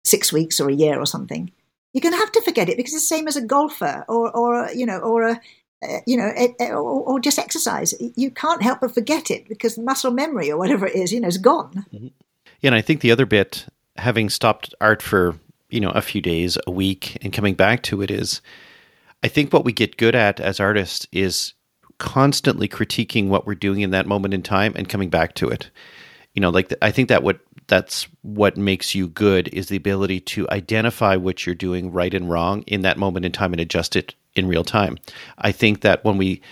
six 0.05 0.33
weeks 0.33 0.59
or 0.59 0.69
a 0.69 0.75
year 0.75 0.99
or 0.99 1.07
something, 1.07 1.53
you're 1.93 2.01
going 2.01 2.15
to 2.15 2.19
have 2.19 2.33
to 2.33 2.43
forget 2.43 2.69
it 2.69 2.77
because 2.77 2.95
it's 2.95 3.09
the 3.09 3.15
same 3.15 3.29
as 3.29 3.37
a 3.37 3.45
golfer 3.45 4.05
or, 4.09 4.35
or 4.35 4.71
you 4.73 4.87
know, 4.87 4.99
or 4.99 5.23
a, 5.29 5.41
uh, 5.83 5.99
you 6.07 6.17
know, 6.17 6.33
or, 6.61 7.03
or, 7.03 7.21
just 7.21 7.39
exercise. 7.39 7.95
You 8.17 8.31
can't 8.31 8.63
help 8.63 8.81
but 8.81 8.95
forget 8.95 9.31
it 9.31 9.49
because 9.49 9.79
muscle 9.79 10.11
memory 10.11 10.51
or 10.51 10.57
whatever 10.57 10.87
it 10.87 10.97
is, 10.97 11.13
you 11.13 11.21
know, 11.21 11.29
is 11.29 11.39
gone. 11.39 11.85
Mm-hmm. 11.93 12.09
Yeah, 12.61 12.69
and 12.69 12.75
I 12.75 12.81
think 12.81 13.03
the 13.03 13.11
other 13.11 13.27
bit, 13.27 13.67
having 13.99 14.31
stopped 14.31 14.75
art 14.81 15.03
for 15.03 15.39
you 15.69 15.81
know 15.81 15.91
a 15.91 16.03
few 16.03 16.21
days, 16.21 16.59
a 16.67 16.71
week, 16.71 17.19
and 17.23 17.33
coming 17.33 17.55
back 17.55 17.83
to 17.85 18.03
it 18.03 18.11
is, 18.11 18.41
I 19.23 19.29
think 19.29 19.53
what 19.53 19.65
we 19.65 19.73
get 19.73 19.97
good 19.97 20.15
at 20.15 20.41
as 20.41 20.61
artists 20.61 21.07
is 21.13 21.55
constantly 21.99 22.69
critiquing 22.69 23.29
what 23.29 23.47
we're 23.47 23.55
doing 23.55 23.81
in 23.81 23.91
that 23.91 24.07
moment 24.07 24.35
in 24.35 24.43
time 24.43 24.75
and 24.77 24.89
coming 24.89 25.09
back 25.09 25.35
to 25.35 25.49
it. 25.49 25.71
You 26.35 26.41
know, 26.41 26.51
like 26.51 26.69
the, 26.69 26.85
I 26.85 26.91
think 26.91 27.09
that 27.09 27.23
what 27.23 27.41
that's 27.69 28.07
what 28.23 28.57
makes 28.57 28.95
you 28.95 29.09
good 29.09 29.49
is 29.49 29.69
the 29.69 29.77
ability 29.77 30.21
to 30.21 30.49
identify 30.51 31.17
what 31.17 31.47
you're 31.47 31.55
doing 31.55 31.91
right 31.91 32.15
and 32.15 32.31
wrong 32.31 32.63
in 32.63 32.83
that 32.83 32.99
moment 32.99 33.27
in 33.27 33.33
time 33.33 33.53
and 33.53 33.61
adjust 33.61 33.97
it 33.97 34.15
in 34.35 34.47
real 34.47 34.65
time. 34.65 34.99
I 35.39 35.53
think 35.53 35.81
that 35.81 36.05
when 36.05 36.19
we 36.19 36.43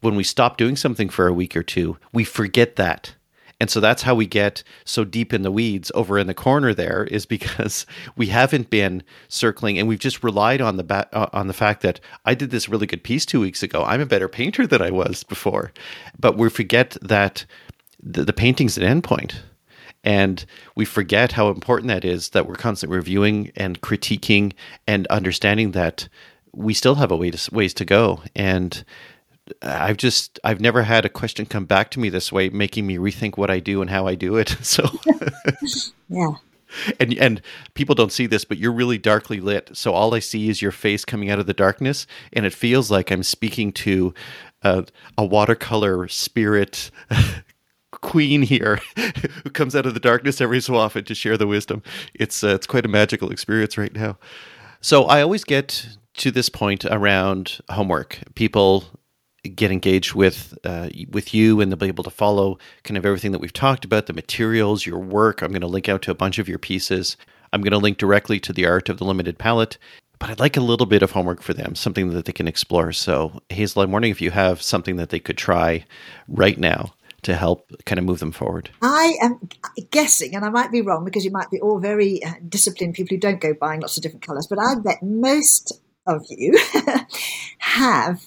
when 0.00 0.16
we 0.16 0.24
stop 0.24 0.56
doing 0.56 0.76
something 0.76 1.08
for 1.08 1.26
a 1.26 1.32
week 1.32 1.56
or 1.56 1.62
two, 1.62 1.98
we 2.12 2.24
forget 2.24 2.76
that. 2.76 3.14
And 3.60 3.68
so 3.68 3.80
that's 3.80 4.02
how 4.02 4.14
we 4.14 4.26
get 4.26 4.62
so 4.84 5.04
deep 5.04 5.34
in 5.34 5.42
the 5.42 5.50
weeds 5.50 5.90
over 5.94 6.16
in 6.18 6.28
the 6.28 6.34
corner 6.34 6.72
there 6.72 7.04
is 7.04 7.26
because 7.26 7.86
we 8.16 8.28
haven't 8.28 8.70
been 8.70 9.02
circling 9.28 9.78
and 9.78 9.88
we've 9.88 9.98
just 9.98 10.22
relied 10.22 10.60
on 10.60 10.76
the 10.76 10.84
ba- 10.84 11.08
uh, 11.12 11.28
on 11.32 11.48
the 11.48 11.52
fact 11.52 11.82
that 11.82 12.00
I 12.24 12.34
did 12.34 12.50
this 12.50 12.68
really 12.68 12.86
good 12.86 13.02
piece 13.02 13.26
2 13.26 13.40
weeks 13.40 13.62
ago. 13.62 13.84
I'm 13.84 14.00
a 14.00 14.06
better 14.06 14.28
painter 14.28 14.66
than 14.66 14.82
I 14.82 14.90
was 14.90 15.24
before. 15.24 15.72
But 16.18 16.36
we 16.36 16.48
forget 16.50 16.96
that 17.02 17.44
the, 18.00 18.24
the 18.24 18.32
painting's 18.32 18.78
an 18.78 19.02
endpoint 19.02 19.34
and 20.04 20.44
we 20.74 20.84
forget 20.84 21.32
how 21.32 21.48
important 21.48 21.88
that 21.88 22.04
is 22.04 22.30
that 22.30 22.46
we're 22.46 22.54
constantly 22.54 22.96
reviewing 22.96 23.50
and 23.56 23.80
critiquing 23.80 24.52
and 24.86 25.06
understanding 25.08 25.72
that 25.72 26.08
we 26.52 26.74
still 26.74 26.94
have 26.96 27.10
a 27.10 27.16
way 27.16 27.30
to, 27.30 27.54
ways 27.54 27.74
to 27.74 27.84
go. 27.84 28.22
And 28.34 28.84
I've 29.62 29.96
just 29.96 30.38
I've 30.44 30.60
never 30.60 30.82
had 30.82 31.04
a 31.04 31.08
question 31.08 31.46
come 31.46 31.64
back 31.64 31.90
to 31.92 32.00
me 32.00 32.08
this 32.08 32.32
way, 32.32 32.48
making 32.48 32.86
me 32.86 32.96
rethink 32.96 33.36
what 33.36 33.50
I 33.50 33.60
do 33.60 33.80
and 33.80 33.90
how 33.90 34.06
I 34.06 34.14
do 34.14 34.36
it. 34.36 34.56
So 34.62 34.84
yeah. 36.08 36.32
And 37.00 37.14
and 37.14 37.40
people 37.74 37.94
don't 37.94 38.12
see 38.12 38.26
this, 38.26 38.44
but 38.44 38.58
you're 38.58 38.72
really 38.72 38.98
darkly 38.98 39.40
lit. 39.40 39.70
So 39.72 39.92
all 39.92 40.14
I 40.14 40.18
see 40.18 40.50
is 40.50 40.60
your 40.60 40.72
face 40.72 41.04
coming 41.04 41.30
out 41.30 41.38
of 41.38 41.46
the 41.46 41.54
darkness, 41.54 42.06
and 42.32 42.44
it 42.44 42.52
feels 42.52 42.90
like 42.90 43.10
I'm 43.10 43.22
speaking 43.22 43.72
to 43.72 44.12
a, 44.62 44.84
a 45.16 45.24
watercolor 45.24 46.08
spirit 46.08 46.90
queen 47.90 48.42
here 48.42 48.80
who 49.44 49.50
comes 49.50 49.74
out 49.74 49.86
of 49.86 49.94
the 49.94 50.00
darkness 50.00 50.40
every 50.40 50.60
so 50.60 50.76
often 50.76 51.04
to 51.04 51.14
share 51.14 51.38
the 51.38 51.46
wisdom. 51.46 51.82
It's 52.14 52.44
uh, 52.44 52.48
it's 52.48 52.66
quite 52.66 52.84
a 52.84 52.88
magical 52.88 53.30
experience 53.30 53.78
right 53.78 53.94
now. 53.94 54.18
So 54.80 55.04
I 55.04 55.22
always 55.22 55.44
get 55.44 55.88
to 56.18 56.30
this 56.30 56.48
point 56.48 56.84
around 56.84 57.60
homework. 57.70 58.18
People 58.34 58.84
get 59.54 59.70
engaged 59.70 60.14
with 60.14 60.56
uh, 60.64 60.88
with 61.10 61.32
you 61.32 61.60
and 61.60 61.70
they'll 61.70 61.78
be 61.78 61.86
able 61.86 62.04
to 62.04 62.10
follow 62.10 62.58
kind 62.84 62.96
of 62.96 63.06
everything 63.06 63.32
that 63.32 63.40
we've 63.40 63.52
talked 63.52 63.84
about 63.84 64.06
the 64.06 64.12
materials 64.12 64.86
your 64.86 64.98
work. 64.98 65.42
I'm 65.42 65.50
going 65.50 65.60
to 65.60 65.66
link 65.66 65.88
out 65.88 66.02
to 66.02 66.10
a 66.10 66.14
bunch 66.14 66.38
of 66.38 66.48
your 66.48 66.58
pieces. 66.58 67.16
I'm 67.52 67.62
going 67.62 67.72
to 67.72 67.78
link 67.78 67.98
directly 67.98 68.40
to 68.40 68.52
the 68.52 68.66
art 68.66 68.88
of 68.88 68.98
the 68.98 69.04
limited 69.04 69.38
palette 69.38 69.78
but 70.18 70.30
i'd 70.30 70.40
like 70.40 70.56
a 70.56 70.60
little 70.60 70.84
bit 70.84 71.00
of 71.00 71.12
homework 71.12 71.40
for 71.40 71.54
them 71.54 71.76
something 71.76 72.10
that 72.10 72.24
they 72.24 72.32
can 72.32 72.48
explore. 72.48 72.92
So 72.92 73.40
hazel 73.48 73.82
i'm 73.82 73.92
wondering 73.92 74.10
if 74.10 74.20
you 74.20 74.30
have 74.32 74.60
something 74.60 74.96
that 74.96 75.10
they 75.10 75.20
could 75.20 75.38
try 75.38 75.84
right 76.26 76.58
now 76.58 76.92
to 77.22 77.34
help 77.34 77.70
kind 77.84 77.98
of 77.98 78.04
move 78.04 78.20
them 78.20 78.32
forward? 78.32 78.70
I 78.82 79.16
am 79.20 79.48
guessing, 79.90 80.34
and 80.34 80.44
I 80.44 80.50
might 80.50 80.70
be 80.70 80.82
wrong 80.82 81.04
because 81.04 81.24
you 81.24 81.30
might 81.30 81.50
be 81.50 81.60
all 81.60 81.78
very 81.78 82.22
uh, 82.22 82.34
disciplined 82.48 82.94
people 82.94 83.16
who 83.16 83.20
don't 83.20 83.40
go 83.40 83.54
buying 83.54 83.80
lots 83.80 83.96
of 83.96 84.02
different 84.02 84.26
colours, 84.26 84.46
but 84.46 84.58
I 84.58 84.76
bet 84.76 85.02
most 85.02 85.80
of 86.06 86.24
you 86.28 86.58
have 87.58 88.24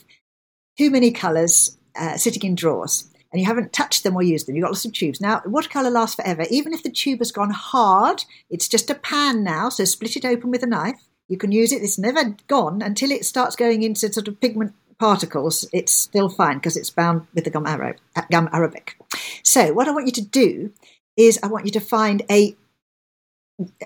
too 0.78 0.90
many 0.90 1.12
colours 1.12 1.78
uh, 1.96 2.18
sitting 2.18 2.44
in 2.44 2.56
drawers 2.56 3.08
and 3.32 3.40
you 3.40 3.48
haven't 3.48 3.74
touched 3.74 4.04
them 4.04 4.16
or 4.16 4.24
used 4.24 4.48
them. 4.48 4.56
You've 4.56 4.64
got 4.64 4.72
lots 4.72 4.86
of 4.86 4.94
tubes. 4.94 5.22
Now, 5.22 5.42
watercolour 5.46 5.90
lasts 5.90 6.16
forever. 6.16 6.46
Even 6.50 6.74
if 6.74 6.84
the 6.84 6.92
tube 6.92 7.20
has 7.20 7.32
gone 7.32 7.52
hard, 7.52 8.24
it's 8.50 8.68
just 8.68 8.90
a 8.90 8.96
pan 8.96 9.44
now, 9.44 9.70
so 9.70 9.86
split 9.86 10.18
it 10.18 10.26
open 10.26 10.52
with 10.52 10.64
a 10.64 10.68
knife. 10.68 11.00
You 11.30 11.38
can 11.38 11.52
use 11.54 11.72
it. 11.72 11.82
It's 11.82 11.98
never 11.98 12.36
gone 12.48 12.82
until 12.82 13.12
it 13.12 13.26
starts 13.26 13.56
going 13.56 13.84
into 13.84 14.12
sort 14.12 14.28
of 14.28 14.42
pigment 14.42 14.74
particles, 15.02 15.68
it's 15.74 15.92
still 15.92 16.30
fine 16.30 16.58
because 16.58 16.78
it's 16.78 16.92
bound 16.92 17.26
with 17.34 17.44
the 17.44 17.50
gum, 17.50 17.66
Arab, 17.66 17.98
gum 18.30 18.48
arabic. 18.54 18.96
So, 19.44 19.74
what 19.74 19.88
I 19.88 19.92
want 19.92 20.06
you 20.06 20.12
to 20.14 20.22
do 20.22 20.72
is 21.18 21.40
I 21.42 21.48
want 21.48 21.66
you 21.66 21.72
to 21.72 21.80
find 21.80 22.22
a 22.30 22.56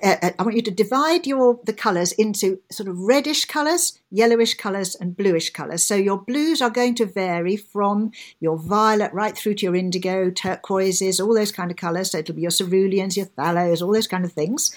uh, 0.01 0.31
I 0.37 0.43
want 0.43 0.55
you 0.55 0.61
to 0.63 0.71
divide 0.71 1.25
your 1.27 1.59
the 1.63 1.73
colours 1.73 2.11
into 2.13 2.59
sort 2.71 2.89
of 2.89 2.99
reddish 2.99 3.45
colours, 3.45 3.99
yellowish 4.11 4.55
colours, 4.55 4.95
and 4.95 5.15
bluish 5.15 5.49
colours. 5.51 5.83
So 5.83 5.95
your 5.95 6.17
blues 6.17 6.61
are 6.61 6.69
going 6.69 6.95
to 6.95 7.05
vary 7.05 7.57
from 7.57 8.11
your 8.39 8.57
violet 8.57 9.13
right 9.13 9.37
through 9.37 9.55
to 9.55 9.65
your 9.65 9.75
indigo, 9.75 10.29
turquoises, 10.29 11.19
all 11.19 11.33
those 11.33 11.51
kind 11.51 11.71
of 11.71 11.77
colours. 11.77 12.11
So 12.11 12.19
it'll 12.19 12.35
be 12.35 12.41
your 12.41 12.51
ceruleans, 12.51 13.17
your 13.17 13.27
phthalates, 13.27 13.81
all 13.81 13.93
those 13.93 14.07
kind 14.07 14.25
of 14.25 14.33
things. 14.33 14.75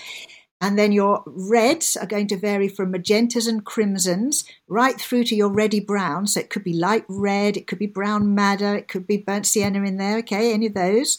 And 0.61 0.77
then 0.77 0.91
your 0.91 1.23
reds 1.27 1.97
are 1.97 2.07
going 2.07 2.27
to 2.29 2.37
vary 2.37 2.69
from 2.69 2.93
magentas 2.93 3.49
and 3.49 3.65
crimsons 3.65 4.45
right 4.66 5.01
through 5.01 5.25
to 5.25 5.37
your 5.37 5.51
reddy 5.51 5.79
brown. 5.79 6.27
So 6.27 6.41
it 6.41 6.51
could 6.51 6.65
be 6.65 6.73
light 6.73 7.05
red, 7.09 7.57
it 7.57 7.69
could 7.69 7.79
be 7.79 7.87
brown 7.87 8.35
madder, 8.35 8.75
it 8.75 8.89
could 8.89 9.07
be 9.07 9.19
burnt 9.19 9.47
sienna 9.47 9.85
in 9.85 9.99
there, 9.99 10.19
okay, 10.19 10.53
any 10.53 10.66
of 10.66 10.75
those. 10.75 11.19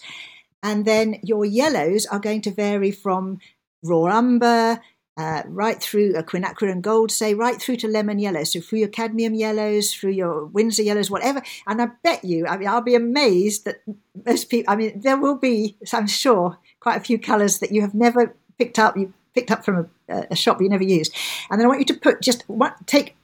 And 0.61 0.84
then 0.84 1.19
your 1.23 1.45
yellows 1.45 2.06
are 2.06 2.19
going 2.19 2.41
to 2.41 2.51
vary 2.51 2.91
from 2.91 3.39
raw 3.84 4.06
umber, 4.18 4.80
uh, 5.18 5.43
right 5.47 5.81
through 5.81 6.15
a 6.15 6.23
quinacridone 6.23 6.81
gold, 6.81 7.11
say, 7.11 7.34
right 7.34 7.61
through 7.61 7.76
to 7.76 7.88
lemon 7.89 8.19
yellow. 8.19 8.43
So 8.45 8.61
through 8.61 8.80
your 8.80 8.88
cadmium 8.88 9.34
yellows, 9.34 9.93
through 9.93 10.11
your 10.11 10.45
Winsor 10.45 10.84
yellows, 10.84 11.11
whatever. 11.11 11.41
And 11.68 11.81
I 11.81 11.88
bet 12.03 12.23
you, 12.23 12.47
I 12.47 12.56
mean, 12.57 12.69
I'll 12.69 12.81
be 12.81 12.95
amazed 12.95 13.65
that 13.65 13.81
most 14.26 14.49
people, 14.49 14.72
I 14.72 14.77
mean, 14.77 15.01
there 15.01 15.18
will 15.18 15.35
be, 15.35 15.76
I'm 15.91 16.07
sure, 16.07 16.57
quite 16.80 16.95
a 16.95 17.03
few 17.03 17.19
colours 17.19 17.60
that 17.60 17.73
you 17.73 17.81
have 17.81 17.93
never 17.93 18.34
picked 18.57 18.80
up. 18.80 18.95
You 18.95 19.14
picked 19.35 19.51
up 19.51 19.65
from 19.65 19.89
a, 20.07 20.27
a 20.31 20.35
shop 20.38 20.61
you 20.61 20.69
never 20.69 20.85
used. 20.85 21.14
And 21.49 21.60
then 21.60 21.65
I 21.65 21.68
want 21.68 21.81
you 21.81 21.85
to 21.88 21.99
put 21.99 22.22
just 22.22 22.47
one, 22.47 22.73
take, 22.85 23.18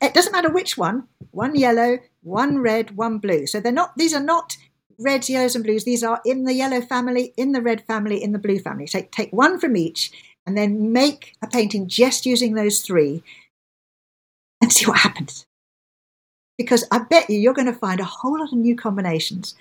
it 0.00 0.14
doesn't 0.14 0.32
matter 0.32 0.50
which 0.50 0.78
one, 0.78 1.06
one 1.32 1.54
yellow, 1.54 1.98
one 2.22 2.60
red, 2.60 2.96
one 2.96 3.18
blue. 3.18 3.46
So 3.46 3.60
they're 3.60 3.72
not, 3.72 3.94
these 3.98 4.14
are 4.14 4.22
not 4.22 4.56
reds, 4.98 5.30
yellows, 5.30 5.54
and 5.54 5.64
blues. 5.64 5.84
These 5.84 6.02
are 6.02 6.20
in 6.24 6.44
the 6.44 6.54
yellow 6.54 6.80
family, 6.80 7.32
in 7.36 7.52
the 7.52 7.62
red 7.62 7.84
family, 7.86 8.22
in 8.22 8.32
the 8.32 8.38
blue 8.38 8.58
family. 8.58 8.86
Take, 8.86 9.10
take 9.10 9.32
one 9.32 9.58
from 9.58 9.76
each 9.76 10.12
and 10.46 10.56
then 10.56 10.92
make 10.92 11.36
a 11.42 11.46
painting 11.46 11.88
just 11.88 12.26
using 12.26 12.54
those 12.54 12.80
three 12.80 13.22
and 14.60 14.72
see 14.72 14.86
what 14.86 14.98
happens. 14.98 15.44
Because 16.58 16.84
I 16.90 16.98
bet 16.98 17.30
you 17.30 17.38
you're 17.38 17.54
going 17.54 17.66
to 17.66 17.72
find 17.72 18.00
a 18.00 18.04
whole 18.04 18.38
lot 18.38 18.52
of 18.52 18.58
new 18.58 18.76
combinations. 18.76 19.54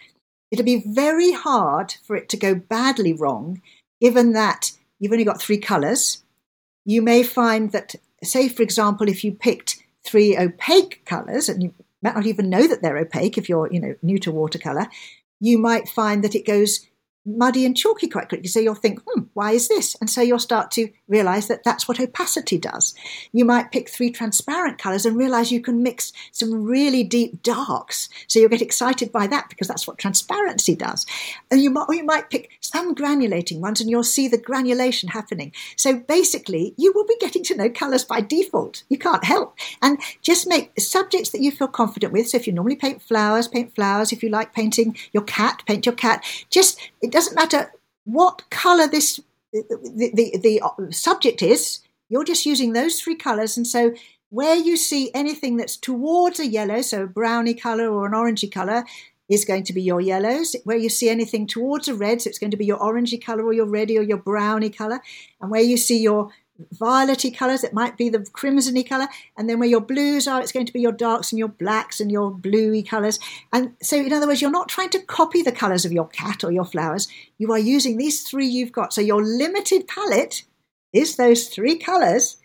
it'll 0.52 0.66
be 0.66 0.84
very 0.86 1.32
hard 1.32 1.95
for 2.03 2.16
it 2.16 2.30
to 2.30 2.38
go 2.38 2.53
badly 2.53 3.14
wrong, 3.14 3.62
given 4.02 4.34
that 4.34 4.72
you've 4.99 5.12
only 5.12 5.24
got 5.24 5.41
three 5.41 5.58
colours. 5.58 6.24
You 6.86 7.02
may 7.02 7.24
find 7.24 7.72
that, 7.72 7.95
say, 8.24 8.49
for 8.49 8.62
example, 8.62 9.08
if 9.08 9.24
you 9.24 9.32
picked 9.32 9.82
three 10.03 10.38
opaque 10.38 11.03
colours, 11.06 11.48
and 11.48 11.64
you 11.64 11.74
might 12.02 12.16
not 12.16 12.26
even 12.26 12.49
know 12.49 12.68
that 12.68 12.82
they're 12.82 12.98
opaque 12.98 13.38
if 13.38 13.48
you're, 13.48 13.72
you 13.72 13.80
know, 13.80 13.95
new 14.02 14.20
to 14.20 14.32
watercolour, 14.32 14.88
you 15.41 15.57
might 15.57 15.89
find 15.89 16.23
that 16.23 16.35
it 16.35 16.45
goes 16.45 16.88
muddy 17.26 17.65
and 17.65 17.77
chalky 17.77 18.07
quite 18.07 18.30
quickly. 18.30 18.47
So 18.47 18.59
you'll 18.59 18.73
think, 18.73 18.99
hmm, 19.05 19.23
why 19.34 19.51
is 19.51 19.68
this? 19.68 19.95
And 20.01 20.09
so 20.09 20.22
you'll 20.22 20.39
start 20.39 20.72
to 20.72 20.89
realize 21.07 21.47
that 21.47 21.63
that's 21.63 21.88
what 21.88 21.99
opacity 21.99 22.57
does. 22.57 22.95
You 23.31 23.45
might 23.45 23.72
pick 23.72 23.89
three 23.89 24.09
transparent 24.09 24.80
colors 24.80 25.05
and 25.05 25.15
realize 25.15 25.51
you 25.51 25.61
can 25.61 25.84
mix 25.84 26.13
some 26.31 26.63
really 26.63 27.03
deep 27.03 27.43
darks. 27.43 28.09
So 28.27 28.39
you'll 28.39 28.49
get 28.49 28.61
excited 28.61 29.11
by 29.11 29.27
that 29.27 29.49
because 29.49 29.68
that's 29.68 29.88
what 29.88 29.99
transparency 29.99 30.76
does. 30.76 31.05
And 31.51 31.61
you 31.61 31.69
might, 31.69 31.88
you 31.89 32.03
might 32.03 32.30
pick 32.30 32.49
some 32.72 32.95
granulating 32.95 33.60
ones 33.60 33.81
and 33.81 33.89
you'll 33.89 34.03
see 34.03 34.27
the 34.27 34.38
granulation 34.38 35.10
happening. 35.10 35.52
So 35.76 35.99
basically, 35.99 36.73
you 36.77 36.93
will 36.93 37.06
be 37.06 37.18
getting 37.19 37.43
to 37.43 37.56
know 37.56 37.69
colors 37.69 38.06
by 38.06 38.22
default. 38.22 38.84
You 38.89 38.98
can't 38.98 39.23
help. 39.23 39.57
And 39.81 39.99
just 40.22 40.48
make 40.48 40.80
subjects 40.80 41.31
that 41.31 41.41
you 41.41 41.52
feel 41.52 41.68
confident 41.68 42.14
with. 42.14 42.30
So 42.30 42.38
if 42.38 42.48
you 42.48 42.53
normally 42.53 42.76
paint 42.76 43.02
flowers, 43.02 43.48
paint 43.48 43.76
flowers. 43.76 44.11
If 44.11 44.23
you 44.23 44.30
like 44.30 44.53
painting 44.53 44.98
your 45.14 45.23
cat, 45.23 45.64
paint 45.65 45.85
your 45.85 45.95
cat. 45.95 46.23
Just 46.49 46.80
it 47.02 47.11
doesn't 47.11 47.35
matter 47.35 47.72
what 48.06 48.49
color 48.49 48.88
this 48.88 49.19
the, 49.53 50.11
the, 50.14 50.38
the 50.38 50.61
uh, 50.61 50.91
subject 50.91 51.41
is. 51.41 51.81
You're 52.10 52.23
just 52.23 52.45
using 52.45 52.73
those 52.73 52.99
three 52.99 53.15
colors, 53.15 53.57
and 53.57 53.65
so 53.65 53.93
where 54.30 54.56
you 54.56 54.77
see 54.77 55.11
anything 55.14 55.57
that's 55.57 55.76
towards 55.76 56.39
a 56.39 56.48
yellow, 56.48 56.81
so 56.81 57.03
a 57.03 57.07
browny 57.07 57.53
color 57.53 57.89
or 57.89 58.06
an 58.06 58.14
orangey 58.14 58.49
color, 58.49 58.85
is 59.32 59.45
going 59.45 59.64
to 59.64 59.74
be 59.74 59.82
your 59.82 60.02
yellows. 60.02 60.56
Where 60.66 60.78
you 60.78 60.90
see 60.90 61.10
anything 61.10 61.48
towards 61.48 61.88
a 61.88 61.95
red, 61.95 62.22
so 62.22 62.30
it's 62.30 62.38
going 62.38 62.52
to 62.52 62.58
be 62.58 62.66
your 62.66 62.80
orangey 62.80 63.24
color 63.24 63.44
or 63.45 63.53
your 63.53 63.66
reddy 63.66 63.98
or 63.98 64.03
your 64.03 64.18
browny 64.18 64.70
color. 64.70 64.99
And 65.40 65.49
where 65.49 65.62
you 65.62 65.78
see 65.78 65.99
your 66.02 66.32
violety 66.76 67.36
colours, 67.36 67.64
it 67.64 67.74
might 67.74 67.98
be 67.98 68.10
the 68.10 68.20
crimsony 68.20 68.88
colour, 68.88 69.08
and 69.38 69.49
then 69.49 69.58
where 69.58 69.70
your 69.70 69.82
blues 69.82 70.28
are, 70.28 70.41
it's 70.41 70.52
going 70.52 70.66
to 70.66 70.74
be 70.74 70.82
your 70.82 70.91
darks 70.91 71.32
and 71.32 71.40
your 71.40 71.48
blacks 71.48 71.99
and 71.99 72.12
your 72.12 72.30
bluey 72.30 72.84
colours. 72.84 73.20
And 73.53 73.74
so, 73.82 73.98
in 73.98 74.14
other 74.14 74.28
words, 74.28 74.41
you're 74.41 74.52
not 74.52 74.70
trying 74.70 74.90
to 74.90 74.99
copy 74.99 75.41
the 75.41 75.52
colours 75.52 75.86
of 75.86 75.94
your 75.94 76.08
cat 76.10 76.44
or 76.44 76.52
your 76.52 76.66
flowers, 76.66 77.08
you 77.38 77.52
are 77.53 77.60
using 77.60 77.98
these 77.98 78.24
three 78.24 78.48
you've 78.48 78.74
got. 78.74 78.94
So, 78.94 79.02
your 79.02 79.24
limited 79.24 79.88
palette 79.88 80.44
is 80.94 81.16
those 81.16 81.48
three 81.48 81.78
colours. 81.78 82.38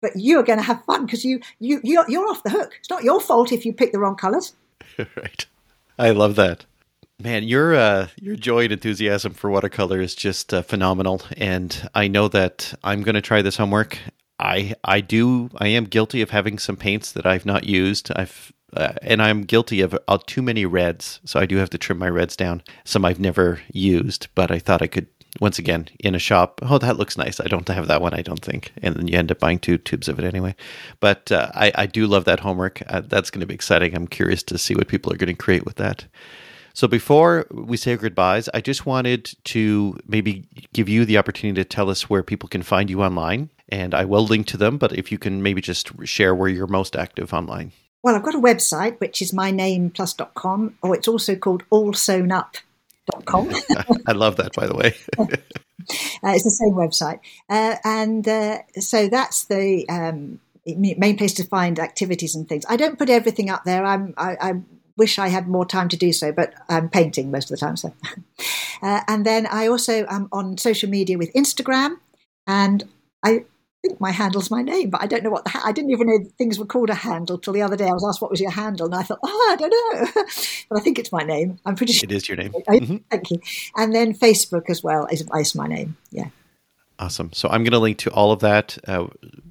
But 0.00 0.12
you're 0.16 0.42
going 0.42 0.58
to 0.58 0.64
have 0.64 0.84
fun 0.84 1.06
because 1.06 1.24
you, 1.24 1.40
you, 1.58 1.80
you're, 1.82 2.04
you're 2.10 2.28
off 2.28 2.42
the 2.42 2.50
hook. 2.50 2.74
It's 2.78 2.90
not 2.90 3.04
your 3.04 3.20
fault 3.20 3.52
if 3.52 3.64
you 3.64 3.72
pick 3.72 3.90
the 3.92 3.98
wrong 3.98 4.16
colours. 4.16 4.54
right. 4.98 5.46
I 5.98 6.10
love 6.10 6.36
that. 6.36 6.64
Man, 7.20 7.44
your 7.44 7.74
uh, 7.74 8.08
your 8.20 8.34
joy 8.34 8.64
and 8.64 8.72
enthusiasm 8.72 9.34
for 9.34 9.50
watercolor 9.50 10.00
is 10.00 10.14
just 10.14 10.52
uh, 10.52 10.62
phenomenal, 10.62 11.22
and 11.36 11.88
I 11.94 12.08
know 12.08 12.26
that 12.28 12.74
I'm 12.82 13.02
going 13.02 13.14
to 13.14 13.20
try 13.20 13.40
this 13.40 13.56
homework. 13.56 13.98
I 14.38 14.74
I 14.82 15.00
do 15.00 15.50
I 15.58 15.68
am 15.68 15.84
guilty 15.84 16.22
of 16.22 16.30
having 16.30 16.58
some 16.58 16.76
paints 16.76 17.12
that 17.12 17.24
I've 17.24 17.46
not 17.46 17.64
used. 17.64 18.10
I've 18.16 18.52
uh, 18.76 18.94
and 19.02 19.22
I'm 19.22 19.42
guilty 19.42 19.80
of 19.80 19.96
uh, 20.08 20.18
too 20.26 20.42
many 20.42 20.66
reds, 20.66 21.20
so 21.24 21.38
I 21.38 21.46
do 21.46 21.58
have 21.58 21.70
to 21.70 21.78
trim 21.78 21.98
my 21.98 22.08
reds 22.08 22.34
down. 22.34 22.62
Some 22.84 23.04
I've 23.04 23.20
never 23.20 23.60
used, 23.72 24.26
but 24.34 24.50
I 24.50 24.58
thought 24.58 24.82
I 24.82 24.88
could 24.88 25.06
once 25.40 25.58
again 25.58 25.88
in 26.00 26.14
a 26.14 26.18
shop. 26.18 26.60
Oh, 26.62 26.78
that 26.78 26.96
looks 26.96 27.16
nice. 27.16 27.40
I 27.40 27.44
don't 27.44 27.68
have 27.68 27.88
that 27.88 28.02
one. 28.02 28.14
I 28.14 28.22
don't 28.22 28.44
think, 28.44 28.72
and 28.82 28.94
then 28.94 29.08
you 29.08 29.18
end 29.18 29.30
up 29.30 29.40
buying 29.40 29.58
two 29.58 29.78
tubes 29.78 30.08
of 30.08 30.18
it 30.18 30.24
anyway. 30.24 30.54
But 31.00 31.30
uh, 31.32 31.50
I 31.54 31.72
I 31.74 31.86
do 31.86 32.06
love 32.06 32.24
that 32.24 32.40
homework. 32.40 32.82
Uh, 32.86 33.00
that's 33.00 33.30
going 33.30 33.40
to 33.40 33.46
be 33.46 33.54
exciting. 33.54 33.94
I'm 33.94 34.06
curious 34.06 34.42
to 34.44 34.58
see 34.58 34.74
what 34.74 34.88
people 34.88 35.12
are 35.12 35.16
going 35.16 35.34
to 35.34 35.42
create 35.42 35.64
with 35.64 35.76
that. 35.76 36.06
So 36.76 36.88
before 36.88 37.46
we 37.52 37.76
say 37.76 37.96
goodbyes, 37.96 38.48
I 38.52 38.60
just 38.60 38.84
wanted 38.84 39.32
to 39.44 39.96
maybe 40.08 40.44
give 40.72 40.88
you 40.88 41.04
the 41.04 41.18
opportunity 41.18 41.62
to 41.62 41.68
tell 41.68 41.88
us 41.88 42.10
where 42.10 42.24
people 42.24 42.48
can 42.48 42.64
find 42.64 42.90
you 42.90 43.00
online. 43.00 43.50
And 43.68 43.94
I 43.94 44.04
will 44.04 44.24
link 44.24 44.48
to 44.48 44.56
them, 44.56 44.76
but 44.76 44.92
if 44.92 45.12
you 45.12 45.18
can 45.18 45.40
maybe 45.40 45.60
just 45.60 45.92
share 46.04 46.34
where 46.34 46.48
you're 46.48 46.66
most 46.66 46.96
active 46.96 47.32
online. 47.32 47.70
Well, 48.02 48.16
I've 48.16 48.24
got 48.24 48.34
a 48.34 48.40
website, 48.40 49.00
which 49.00 49.22
is 49.22 49.32
mynameplus.com, 49.32 50.74
or 50.82 50.94
it's 50.94 51.08
also 51.08 51.36
called 51.36 51.62
allsoanup.com. 53.12 54.02
I 54.06 54.12
love 54.12 54.36
that, 54.36 54.54
by 54.54 54.66
the 54.66 54.74
way. 54.74 54.94
uh, 55.18 55.26
it's 56.32 56.44
the 56.44 56.50
same 56.50 56.74
website. 56.74 57.20
Uh, 57.48 57.76
and 57.84 58.26
uh, 58.26 58.58
so 58.78 59.08
that's 59.08 59.44
the 59.44 59.88
um, 59.88 60.40
main 60.66 61.16
place 61.16 61.34
to 61.34 61.44
find 61.44 61.78
activities 61.78 62.34
and 62.34 62.48
things. 62.48 62.64
I 62.68 62.76
don't 62.76 62.98
put 62.98 63.10
everything 63.10 63.50
up 63.50 63.64
there. 63.64 63.84
I'm, 63.84 64.14
I, 64.16 64.36
I'm 64.40 64.66
wish 64.96 65.18
I 65.18 65.28
had 65.28 65.48
more 65.48 65.66
time 65.66 65.88
to 65.88 65.96
do 65.96 66.12
so, 66.12 66.32
but 66.32 66.54
I'm 66.68 66.88
painting 66.88 67.30
most 67.30 67.50
of 67.50 67.58
the 67.58 67.66
time. 67.66 67.76
So, 67.76 67.92
uh, 68.82 69.00
and 69.08 69.26
then 69.26 69.46
I 69.46 69.66
also 69.66 70.06
am 70.08 70.28
on 70.32 70.58
social 70.58 70.88
media 70.88 71.18
with 71.18 71.32
Instagram, 71.32 71.96
and 72.46 72.84
I 73.24 73.44
think 73.84 74.00
my 74.00 74.10
handle's 74.10 74.50
my 74.50 74.62
name, 74.62 74.90
but 74.90 75.02
I 75.02 75.06
don't 75.06 75.22
know 75.22 75.30
what 75.30 75.44
the 75.44 75.50
ha- 75.50 75.62
I 75.64 75.72
didn't 75.72 75.90
even 75.90 76.06
know 76.06 76.18
things 76.38 76.58
were 76.58 76.66
called 76.66 76.90
a 76.90 76.94
handle 76.94 77.38
till 77.38 77.52
the 77.52 77.62
other 77.62 77.76
day. 77.76 77.86
I 77.86 77.92
was 77.92 78.04
asked 78.06 78.22
what 78.22 78.30
was 78.30 78.40
your 78.40 78.50
handle, 78.50 78.86
and 78.86 78.94
I 78.94 79.02
thought, 79.02 79.18
oh, 79.22 79.48
I 79.52 79.56
don't 79.56 79.70
know, 79.70 80.22
but 80.68 80.78
I 80.78 80.80
think 80.80 80.98
it's 80.98 81.12
my 81.12 81.22
name. 81.22 81.58
I'm 81.66 81.76
pretty 81.76 81.92
sure 81.92 82.06
it 82.08 82.12
is 82.12 82.28
your 82.28 82.36
name. 82.36 82.52
Mm-hmm. 82.52 82.96
Thank 83.10 83.30
you. 83.30 83.40
And 83.76 83.94
then 83.94 84.14
Facebook 84.14 84.70
as 84.70 84.82
well 84.82 85.06
is, 85.06 85.24
is 85.38 85.54
my 85.54 85.66
name. 85.66 85.96
Yeah. 86.10 86.28
Awesome. 86.98 87.32
So 87.32 87.48
I'm 87.48 87.64
going 87.64 87.72
to 87.72 87.80
link 87.80 87.98
to 87.98 88.10
all 88.12 88.30
of 88.30 88.38
that. 88.40 88.78
Uh, 88.86 89.08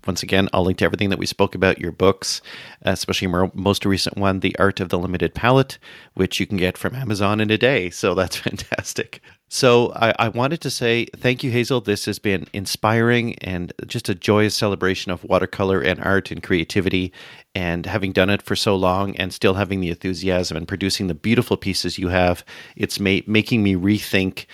once 0.08 0.24
again, 0.24 0.48
I'll 0.54 0.64
link 0.64 0.78
to 0.78 0.86
everything 0.86 1.10
that 1.10 1.20
we 1.20 1.26
spoke 1.26 1.56
about, 1.56 1.78
your 1.78 1.92
books, 1.92 2.42
especially 2.84 3.28
your 3.28 3.52
most 3.54 3.86
recent 3.86 4.18
one, 4.18 4.40
The 4.40 4.58
Art 4.58 4.80
of 4.80 4.90
the 4.90 4.98
Limited 4.98 5.36
Palette, 5.36 5.78
which 6.14 6.40
you 6.40 6.48
can 6.48 6.58
get 6.58 6.78
from 6.78 6.96
Amazon 6.96 7.42
in 7.42 7.52
a 7.52 7.58
day. 7.58 7.90
So 7.90 8.16
that's 8.16 8.36
fantastic. 8.48 9.22
So 9.54 9.94
I, 9.96 10.16
I 10.18 10.30
wanted 10.30 10.62
to 10.62 10.72
say 10.72 11.06
thank 11.16 11.44
you, 11.44 11.52
Hazel. 11.52 11.80
This 11.80 12.06
has 12.06 12.18
been 12.18 12.48
inspiring 12.54 13.36
and 13.36 13.72
just 13.86 14.10
a 14.10 14.16
joyous 14.16 14.56
celebration 14.56 15.12
of 15.12 15.24
watercolor 15.24 15.80
and 15.80 16.00
art 16.00 16.32
and 16.32 16.42
creativity. 16.42 17.14
And 17.54 17.86
having 17.86 18.14
done 18.14 18.32
it 18.32 18.42
for 18.42 18.56
so 18.56 18.76
long 18.76 19.16
and 19.16 19.32
still 19.32 19.54
having 19.54 19.80
the 19.80 19.92
enthusiasm 19.92 20.58
and 20.58 20.68
producing 20.68 21.06
the 21.06 21.14
beautiful 21.14 21.56
pieces 21.56 22.00
you 22.00 22.08
have, 22.08 22.44
it's 22.76 23.00
ma- 23.00 23.20
making 23.28 23.62
me 23.62 23.76
rethink 23.76 24.48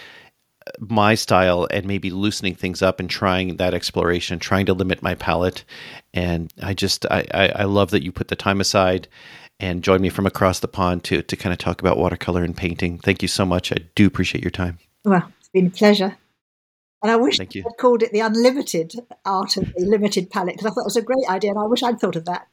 my 0.79 1.15
style 1.15 1.65
and 1.71 1.85
maybe 1.85 2.09
loosening 2.09 2.55
things 2.55 2.81
up 2.81 2.99
and 2.99 3.09
trying 3.09 3.55
that 3.55 3.73
exploration, 3.73 4.37
trying 4.37 4.65
to 4.65 4.73
limit 4.73 5.01
my 5.01 5.15
palette. 5.15 5.63
And 6.13 6.51
I 6.61 6.73
just 6.73 7.05
I, 7.05 7.25
I, 7.33 7.47
I 7.47 7.63
love 7.63 7.91
that 7.91 8.03
you 8.03 8.11
put 8.11 8.27
the 8.27 8.35
time 8.35 8.59
aside 8.59 9.07
and 9.61 9.81
joined 9.81 10.01
me 10.01 10.09
from 10.09 10.25
across 10.25 10.59
the 10.59 10.67
pond 10.67 11.05
to 11.05 11.21
to 11.21 11.37
kind 11.37 11.53
of 11.53 11.57
talk 11.57 11.79
about 11.79 11.97
watercolor 11.97 12.43
and 12.43 12.57
painting. 12.57 12.97
Thank 12.97 13.21
you 13.21 13.29
so 13.29 13.45
much. 13.45 13.71
I 13.71 13.77
do 13.95 14.05
appreciate 14.05 14.43
your 14.43 14.51
time. 14.51 14.77
Well, 15.09 15.31
it's 15.39 15.49
been 15.49 15.67
a 15.67 15.71
pleasure. 15.71 16.17
And 17.01 17.11
I 17.11 17.15
wish 17.15 17.37
Thank 17.37 17.55
you. 17.55 17.63
I'd 17.65 17.77
called 17.77 18.03
it 18.03 18.11
the 18.11 18.19
unlimited 18.19 18.93
art 19.25 19.57
of 19.57 19.73
the 19.73 19.85
limited 19.85 20.29
palette 20.29 20.55
because 20.55 20.65
I 20.65 20.69
thought 20.69 20.81
it 20.81 20.85
was 20.85 20.97
a 20.97 21.01
great 21.01 21.27
idea 21.29 21.51
and 21.51 21.59
I 21.59 21.65
wish 21.65 21.81
I'd 21.81 21.99
thought 21.99 22.17
of 22.17 22.25
that. 22.25 22.47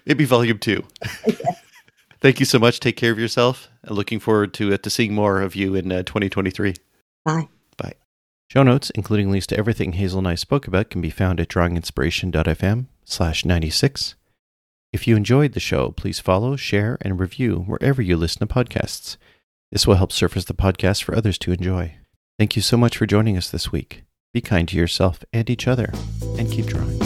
Maybe 0.06 0.24
volume 0.24 0.58
two. 0.58 0.82
yeah. 1.26 1.34
Thank 2.20 2.40
you 2.40 2.46
so 2.46 2.58
much. 2.58 2.80
Take 2.80 2.96
care 2.96 3.12
of 3.12 3.18
yourself. 3.18 3.68
And 3.82 3.94
looking 3.94 4.18
forward 4.18 4.52
to 4.54 4.74
uh, 4.74 4.78
to 4.78 4.90
seeing 4.90 5.14
more 5.14 5.40
of 5.40 5.54
you 5.54 5.74
in 5.74 5.92
uh, 5.92 6.02
2023. 6.02 6.74
Bye. 7.24 7.48
Bye. 7.76 7.94
Show 8.50 8.64
notes, 8.64 8.90
including 8.90 9.30
links 9.30 9.46
to 9.48 9.56
everything 9.56 9.92
Hazel 9.92 10.18
and 10.18 10.28
I 10.28 10.34
spoke 10.34 10.66
about, 10.66 10.90
can 10.90 11.00
be 11.00 11.10
found 11.10 11.40
at 11.40 11.48
drawinginspiration.fm 11.48 12.86
slash 13.04 13.44
96. 13.44 14.16
If 14.92 15.06
you 15.06 15.14
enjoyed 15.14 15.52
the 15.52 15.60
show, 15.60 15.90
please 15.92 16.20
follow, 16.20 16.56
share, 16.56 16.98
and 17.00 17.20
review 17.20 17.64
wherever 17.66 18.02
you 18.02 18.16
listen 18.16 18.46
to 18.46 18.52
podcasts. 18.52 19.18
This 19.72 19.86
will 19.86 19.96
help 19.96 20.12
surface 20.12 20.44
the 20.44 20.54
podcast 20.54 21.02
for 21.02 21.16
others 21.16 21.38
to 21.38 21.52
enjoy. 21.52 21.96
Thank 22.38 22.54
you 22.54 22.62
so 22.62 22.76
much 22.76 22.96
for 22.96 23.06
joining 23.06 23.36
us 23.36 23.50
this 23.50 23.72
week. 23.72 24.04
Be 24.32 24.40
kind 24.40 24.68
to 24.68 24.76
yourself 24.76 25.24
and 25.32 25.50
each 25.50 25.66
other, 25.66 25.92
and 26.38 26.50
keep 26.50 26.66
drawing. 26.66 26.98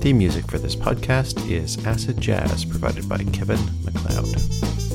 Theme 0.00 0.18
music 0.18 0.50
for 0.50 0.58
this 0.58 0.76
podcast 0.76 1.50
is 1.50 1.84
Acid 1.84 2.18
Jazz, 2.20 2.64
provided 2.64 3.08
by 3.08 3.18
Kevin 3.24 3.60
MacLeod. 3.84 4.87